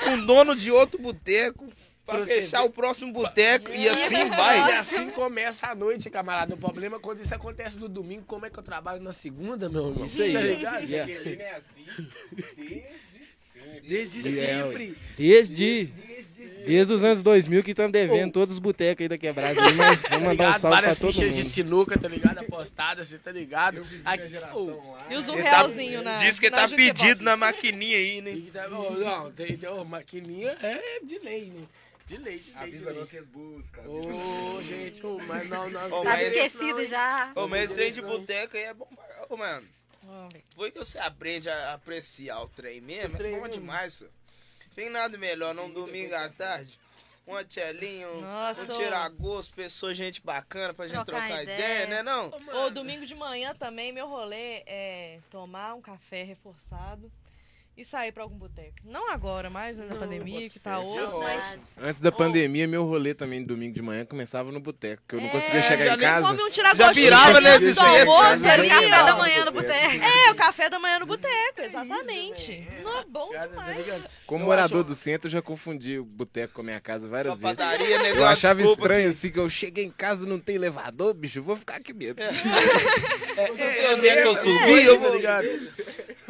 com 0.04 0.14
o 0.14 0.26
dono 0.26 0.56
de 0.56 0.72
outro 0.72 1.00
boteco 1.00 1.72
pra 2.06 2.16
Pra 2.18 2.26
fechar 2.26 2.64
o 2.64 2.70
próximo 2.70 3.12
boteco 3.14 3.72
e 3.72 3.88
assim 3.88 4.16
E 4.22 4.30
vai. 4.30 4.74
assim 4.78 5.10
começa 5.12 5.68
a 5.68 5.76
noite, 5.76 6.10
camarada. 6.10 6.56
O 6.56 6.58
problema 6.58 6.98
é 6.98 7.00
quando 7.00 7.22
isso 7.22 7.34
acontece 7.34 7.78
no 7.80 7.88
domingo, 7.88 8.24
como 8.28 8.46
é 8.46 8.50
que 8.50 8.60
eu 8.60 8.64
trabalho 8.64 9.02
na 9.02 9.12
segunda, 9.12 9.70
meu 9.70 9.90
irmão? 9.90 10.06
Isso 10.06 10.22
aí. 10.22 10.34
Tá 10.34 10.42
ligado? 10.42 10.84
Yeah. 10.90 11.14
Jaqueline 11.14 11.42
é 11.42 11.56
assim 11.56 11.86
desde 13.88 14.22
sempre. 14.24 14.28
Desde 14.28 14.30
E 14.30 14.40
é, 14.40 14.64
sempre. 14.64 14.96
Desde, 15.18 15.90
desde 16.66 16.94
os 16.94 17.04
anos 17.04 17.22
2000 17.22 17.64
que 17.64 17.72
estamos 17.72 17.92
devendo 17.92 18.32
todos 18.32 18.54
os 18.56 18.60
botecos 18.60 19.02
aí 19.04 19.08
da 19.08 19.18
quebrada 19.18 19.62
aí, 19.62 19.74
mas 19.74 20.02
vamos 20.02 20.10
Tá 20.10 20.20
mandar 20.20 20.50
um 20.50 20.54
salve 20.54 20.60
pra 20.62 20.70
Várias 20.70 21.00
todo 21.00 21.14
fichas 21.14 21.34
de 21.36 21.42
mundo. 21.44 21.52
sinuca, 21.52 21.98
tá 22.00 22.08
ligado? 22.08 22.40
Apostadas, 22.40 23.08
você 23.08 23.18
tá 23.18 23.32
ligado? 23.32 23.86
Aqui, 24.04 24.24
ô, 24.54 24.96
E 25.10 25.16
usa 25.16 25.32
um 25.32 25.36
Ele 25.36 25.44
tá- 25.44 25.50
realzinho 25.58 26.02
na. 26.04 26.18
Diz 26.18 26.40
que 26.40 26.50
na 26.50 26.58
tá 26.58 26.70
pedido 26.76 27.24
na 27.24 27.38
maquininha 27.38 27.98
aí, 27.98 28.22
né? 28.22 28.42
tá- 28.52 28.68
ô, 28.68 28.92
não, 28.92 29.32
tem, 29.32 29.58
ô, 29.68 29.86
maquininha 29.86 30.58
é 30.62 31.00
de 31.04 31.20
lei, 31.20 31.46
né? 31.56 31.64
De 32.12 32.18
lei, 32.18 32.38
de 32.38 32.44
lei, 32.46 32.54
de 32.54 32.58
Avisa 32.58 32.90
lei. 32.90 33.00
não 33.00 33.08
que 33.08 33.16
eles 33.16 33.28
buscam. 33.30 33.82
Ô, 33.88 34.62
gente, 34.64 35.06
ô, 35.06 35.18
mas 35.28 35.48
não, 35.48 35.70
nós 35.70 35.94
Ô, 35.94 35.96
não 35.98 36.04
Tá 36.04 36.10
mas- 36.10 36.22
não, 36.22 36.28
esquecido 36.44 36.80
hein? 36.82 36.86
já. 36.86 37.32
Ô, 37.36 37.48
mas 37.48 37.64
esse 37.64 37.76
trem 37.76 37.92
de 37.94 38.02
boteco 38.02 38.58
aí 38.58 38.64
é 38.64 38.74
bom 38.74 38.86
pra... 38.86 39.26
Ô, 39.30 39.38
mano, 39.38 39.66
foi 40.54 40.72
que 40.72 40.78
você 40.78 41.00
aprende 41.00 41.50
a 41.50 41.74
apreciar 41.74 42.42
o 42.42 42.50
trem 42.50 42.82
mesmo, 42.82 43.18
trem 43.18 43.36
é 43.36 43.40
bom 43.40 43.48
demais, 43.48 43.94
senhor. 43.94 44.12
Tem 44.76 44.90
nada 44.90 45.18
melhor, 45.18 45.54
não 45.54 45.70
domingo 45.72 46.14
à 46.16 46.28
tarde. 46.28 46.78
Uma 47.26 47.46
tchelinha, 47.46 48.10
um, 48.10 48.20
Nossa, 48.22 48.64
um 48.64 48.68
tiragosto, 48.68 49.56
pessoa, 49.56 49.94
gente 49.94 50.22
bacana 50.22 50.74
pra 50.74 50.88
gente 50.88 51.06
Trocar 51.06 51.28
trocar, 51.28 51.44
ideia. 51.44 51.56
ideia, 51.56 51.88
né 51.88 52.04
não? 52.04 52.30
Ô, 52.66 52.70
domingo 52.72 53.06
de 53.06 53.16
manhã 53.16 53.56
também, 53.56 53.94
meu 53.94 54.08
rolê 54.08 54.64
é 54.66 55.20
tomar 55.30 55.76
um 55.76 55.82
café 55.82 56.24
reforçado 56.24 57.10
e 57.78 57.86
sair 57.86 58.12
pra 58.12 58.24
algum 58.24 58.36
boteco. 58.38 58.76
Não 58.84 59.10
agora, 59.12 59.50
mais 59.50 59.78
né, 59.78 59.86
na 59.88 59.96
pandemia, 59.96 60.50
que 60.50 60.60
tá 60.60 60.80
osso, 60.80 61.20
mas... 61.20 61.60
Antes 61.82 62.00
da 62.02 62.12
pandemia, 62.12 62.68
meu 62.68 62.86
rolê 62.86 63.14
também, 63.14 63.44
domingo 63.44 63.74
de 63.74 63.82
manhã, 63.82 64.06
começava 64.06 64.52
no 64.52 64.60
boteco, 64.60 65.02
que 65.08 65.16
eu 65.16 65.22
não 65.22 65.28
É, 65.28 65.32
conseguia 65.32 65.62
já 65.62 65.68
chegar 65.68 65.98
em 65.98 66.00
casa. 66.00 66.28
Um 66.32 66.76
Já 66.76 66.92
virava, 66.92 67.40
né, 67.40 67.58
de 67.58 67.74
sexta, 67.74 67.84
almoço 68.12 68.40
né? 68.40 68.52
ali, 68.52 68.70
Café 68.70 69.02
ó. 69.02 69.06
da 69.06 69.16
manhã 69.16 69.46
no 69.46 69.52
boteco. 69.52 70.04
É, 70.04 70.32
o 70.32 70.36
café 70.36 70.70
da 70.70 70.80
manhã 70.80 71.00
no 71.00 71.06
boteco, 71.06 71.62
exatamente. 71.62 72.68
Não 72.84 73.00
é 73.00 73.06
bom 73.06 73.32
Tá 73.32 73.48
demais. 73.48 74.04
Como 74.28 74.46
morador 74.46 74.84
do 74.84 74.94
centro, 74.96 75.28
eu 75.28 75.32
já 75.32 75.42
confundi 75.42 75.98
o 75.98 76.06
boteco 76.06 76.54
com 76.56 76.62
a 76.62 76.64
minha 76.66 76.80
casa 76.82 77.08
várias 77.08 77.40
vezes. 77.40 77.58
padaria, 77.58 78.10
Eu 78.16 78.26
achava 78.26 78.62
estranho, 78.62 79.10
assim, 79.10 79.32
que 79.32 79.40
eu 79.40 79.50
cheguei 79.50 79.86
em 79.86 79.92
casa 79.92 80.26
não 80.26 80.40
tem 80.40 80.56
elevador, 80.56 81.14
bicho, 81.14 81.40
eu 81.40 81.44
vou 81.44 81.56
ficar 81.56 81.78
aqui 81.78 81.94
mesmo. 81.94 82.20
É, 82.22 82.30
é 83.42 84.26
eu 84.26 84.32
é, 84.34 84.36
subi? 84.36 84.52
é, 84.72 84.88
Eu 84.88 85.00
tá 85.00 85.10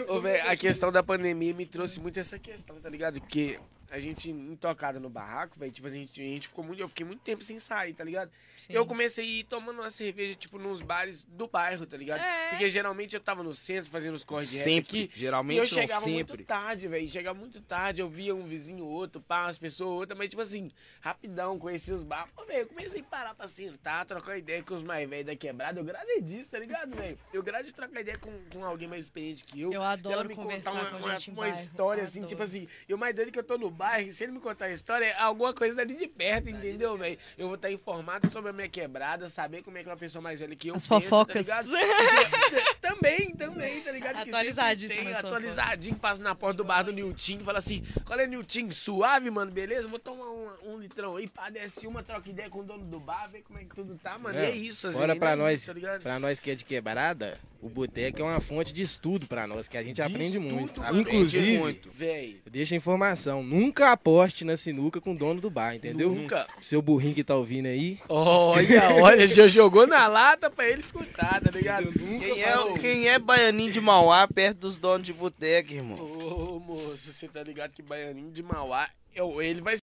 vou- 0.05 0.21
a 0.45 0.55
questão 0.55 0.91
da 0.91 1.01
pandemia 1.03 1.30
me 1.33 1.65
trouxe 1.65 1.99
muito 1.99 2.19
essa 2.19 2.37
questão, 2.37 2.79
tá 2.79 2.89
ligado? 2.89 3.19
Porque 3.19 3.59
a 3.89 3.99
gente 3.99 4.31
intocada 4.31 4.99
no 4.99 5.09
barraco, 5.09 5.59
velho, 5.59 5.71
tipo, 5.71 5.87
a 5.87 5.91
gente, 5.91 6.21
a 6.21 6.23
gente 6.23 6.47
ficou 6.47 6.63
muito, 6.63 6.79
eu 6.79 6.87
fiquei 6.87 7.05
muito 7.05 7.21
tempo 7.21 7.43
sem 7.43 7.59
sair, 7.59 7.93
tá 7.93 8.03
ligado? 8.03 8.31
Eu 8.69 8.85
comecei 8.85 9.23
a 9.25 9.27
ir 9.27 9.43
tomando 9.43 9.79
uma 9.79 9.91
cerveja, 9.91 10.35
tipo, 10.35 10.57
nos 10.57 10.81
bares 10.81 11.25
do 11.25 11.47
bairro, 11.47 11.85
tá 11.85 11.97
ligado? 11.97 12.21
É. 12.21 12.49
Porque 12.49 12.69
geralmente 12.69 13.15
eu 13.15 13.21
tava 13.21 13.43
no 13.43 13.53
centro 13.53 13.89
fazendo 13.89 14.15
os 14.15 14.23
rap 14.23 14.41
Sempre, 14.43 14.79
aqui. 14.79 14.97
E 14.99 15.03
eu 15.03 15.19
geralmente 15.19 15.57
não 15.57 15.65
chegava 15.65 16.01
sempre. 16.01 16.33
muito 16.33 16.45
tarde, 16.45 16.87
velho. 16.87 17.09
Chegava 17.09 17.37
muito 17.37 17.61
tarde, 17.61 18.01
eu 18.01 18.09
via 18.09 18.33
um 18.33 18.43
vizinho 18.43 18.85
outro, 18.85 19.21
pá, 19.21 19.43
umas 19.43 19.57
pessoas 19.57 19.91
outra, 19.91 20.15
mas 20.15 20.29
tipo 20.29 20.41
assim, 20.41 20.71
rapidão, 20.99 21.57
conheci 21.59 21.91
os 21.91 22.03
bares. 22.03 22.31
Pô, 22.35 22.45
velho, 22.45 22.61
eu 22.61 22.67
comecei 22.67 23.01
a 23.01 23.03
parar 23.03 23.35
pra 23.35 23.47
sentar, 23.47 24.05
trocar 24.05 24.37
ideia 24.37 24.63
com 24.63 24.73
os 24.73 24.83
mais 24.83 25.09
velhos 25.09 25.25
da 25.25 25.35
quebrada. 25.35 25.79
Eu 25.79 25.83
gradei 25.83 26.21
disso, 26.21 26.51
tá 26.51 26.59
ligado, 26.59 26.95
velho? 26.95 27.17
Eu 27.33 27.43
grado 27.43 27.65
de 27.65 27.73
trocar 27.73 28.01
ideia 28.01 28.17
com, 28.17 28.31
com 28.51 28.65
alguém 28.65 28.87
mais 28.87 29.03
experiente 29.03 29.43
que 29.43 29.59
eu. 29.59 29.71
Eu 29.71 29.81
Ela 29.81 29.91
adoro 29.91 30.27
me 30.27 30.35
conversar 30.35 30.71
contar 30.71 30.81
uma, 30.81 31.19
com 31.19 31.31
uma, 31.31 31.47
uma 31.47 31.49
história 31.49 32.03
assim, 32.03 32.19
adoro. 32.19 32.29
tipo 32.29 32.43
assim, 32.43 32.67
eu 32.87 32.97
mais 32.97 33.15
doido 33.15 33.31
que 33.31 33.39
eu 33.39 33.43
tô 33.43 33.57
no 33.57 33.69
bairro, 33.69 34.11
se 34.11 34.23
ele 34.23 34.31
me 34.33 34.39
contar 34.39 34.65
a 34.65 34.71
história, 34.71 35.05
é 35.05 35.19
alguma 35.19 35.53
coisa 35.53 35.75
dali 35.77 35.95
de 35.95 36.07
perto, 36.07 36.49
entendeu, 36.49 36.97
velho? 36.97 37.17
Eu 37.37 37.47
vou 37.47 37.55
estar 37.55 37.71
informado 37.71 38.29
sobre 38.29 38.50
a 38.51 38.53
minha 38.53 38.69
quebrada, 38.69 39.27
saber 39.27 39.63
como 39.63 39.77
é 39.77 39.83
que 39.83 39.89
é 39.89 39.91
uma 39.91 39.97
pessoa 39.97 40.21
mais 40.21 40.39
velha 40.39 40.55
que 40.55 40.67
eu 40.67 40.75
As 40.75 40.87
penso, 40.87 41.01
fofocas. 41.01 41.47
tá 41.47 41.61
ligado? 41.61 41.71
também, 42.79 43.31
também, 43.35 43.81
tá 43.81 43.91
ligado? 43.91 44.17
Atualizadíssimo 44.17 45.03
tem, 45.03 45.13
Atualizadinho, 45.13 45.95
passa 45.95 46.23
na 46.23 46.35
porta 46.35 46.57
do 46.57 46.63
bar 46.63 46.83
do 46.83 46.91
Nilton 46.91 47.39
e 47.41 47.43
fala 47.43 47.59
assim: 47.59 47.83
qual 48.05 48.19
é 48.19 48.27
Nilton? 48.27 48.71
Suave, 48.71 49.29
mano, 49.31 49.51
beleza? 49.51 49.87
Vou 49.87 49.99
tomar 49.99 50.29
um, 50.29 50.73
um 50.73 50.77
litrão 50.79 51.15
aí, 51.15 51.27
pá, 51.27 51.49
desce 51.49 51.87
uma, 51.87 52.03
troca 52.03 52.29
ideia 52.29 52.49
com 52.49 52.59
o 52.59 52.63
dono 52.63 52.85
do 52.85 52.99
bar, 52.99 53.29
ver 53.31 53.41
como 53.41 53.59
é 53.59 53.63
que 53.63 53.75
tudo 53.75 53.97
tá, 53.97 54.17
mano. 54.17 54.37
E 54.37 54.41
é 54.41 54.51
isso, 54.51 54.87
assim. 54.87 54.97
Bora 54.97 55.15
pra 55.15 55.31
é 55.31 55.35
nós, 55.35 55.59
isso, 55.59 55.67
tá 55.67 55.73
ligado? 55.73 56.01
pra 56.01 56.19
nós 56.19 56.39
que 56.39 56.51
é 56.51 56.55
de 56.55 56.65
quebrada, 56.65 57.39
o 57.61 57.69
boteco 57.69 58.19
é 58.19 58.23
uma 58.23 58.39
fonte 58.41 58.73
de 58.73 58.81
estudo 58.81 59.27
pra 59.27 59.45
nós, 59.45 59.67
que 59.67 59.77
a 59.77 59.83
gente 59.83 60.01
aprende 60.01 60.37
estudo, 60.37 60.53
muito. 60.55 60.81
aprende 60.81 60.99
Inclusive, 61.01 61.57
muito. 61.57 61.89
Véi, 61.91 62.41
deixa 62.49 62.73
a 62.75 62.77
informação, 62.77 63.43
nunca 63.43 63.91
aposte 63.91 64.43
na 64.43 64.57
sinuca 64.57 64.99
com 64.99 65.13
o 65.13 65.17
dono 65.17 65.39
do 65.39 65.49
bar, 65.49 65.75
entendeu? 65.75 66.13
nunca. 66.13 66.47
Seu 66.61 66.81
burrinho 66.81 67.13
que 67.15 67.23
tá 67.23 67.35
ouvindo 67.35 67.67
aí, 67.67 67.99
Olha, 68.09 68.89
olha, 69.01 69.27
já 69.27 69.47
jogou 69.47 69.85
na 69.87 70.07
lata 70.07 70.49
pra 70.49 70.67
ele 70.67 70.81
escutar, 70.81 71.41
tá 71.41 71.51
ligado? 71.51 71.85
Nunca 71.85 72.25
Quem 72.25 72.41
é, 72.43 72.73
quem 72.79 73.07
é 73.07 73.19
baianinho 73.19 73.71
de 73.71 73.79
Mauá 73.81 74.27
perto 74.27 74.59
dos 74.59 74.77
donos 74.79 75.05
de 75.05 75.13
boteco, 75.13 75.71
irmão? 75.73 75.99
Ô, 75.99 76.59
moço, 76.59 77.11
você 77.11 77.27
tá 77.27 77.43
ligado 77.43 77.71
que 77.71 77.81
Baianinho 77.81 78.31
de 78.31 78.41
Mauá, 78.43 78.89
eu- 79.13 79.41
ele 79.41 79.61
vai 79.61 79.77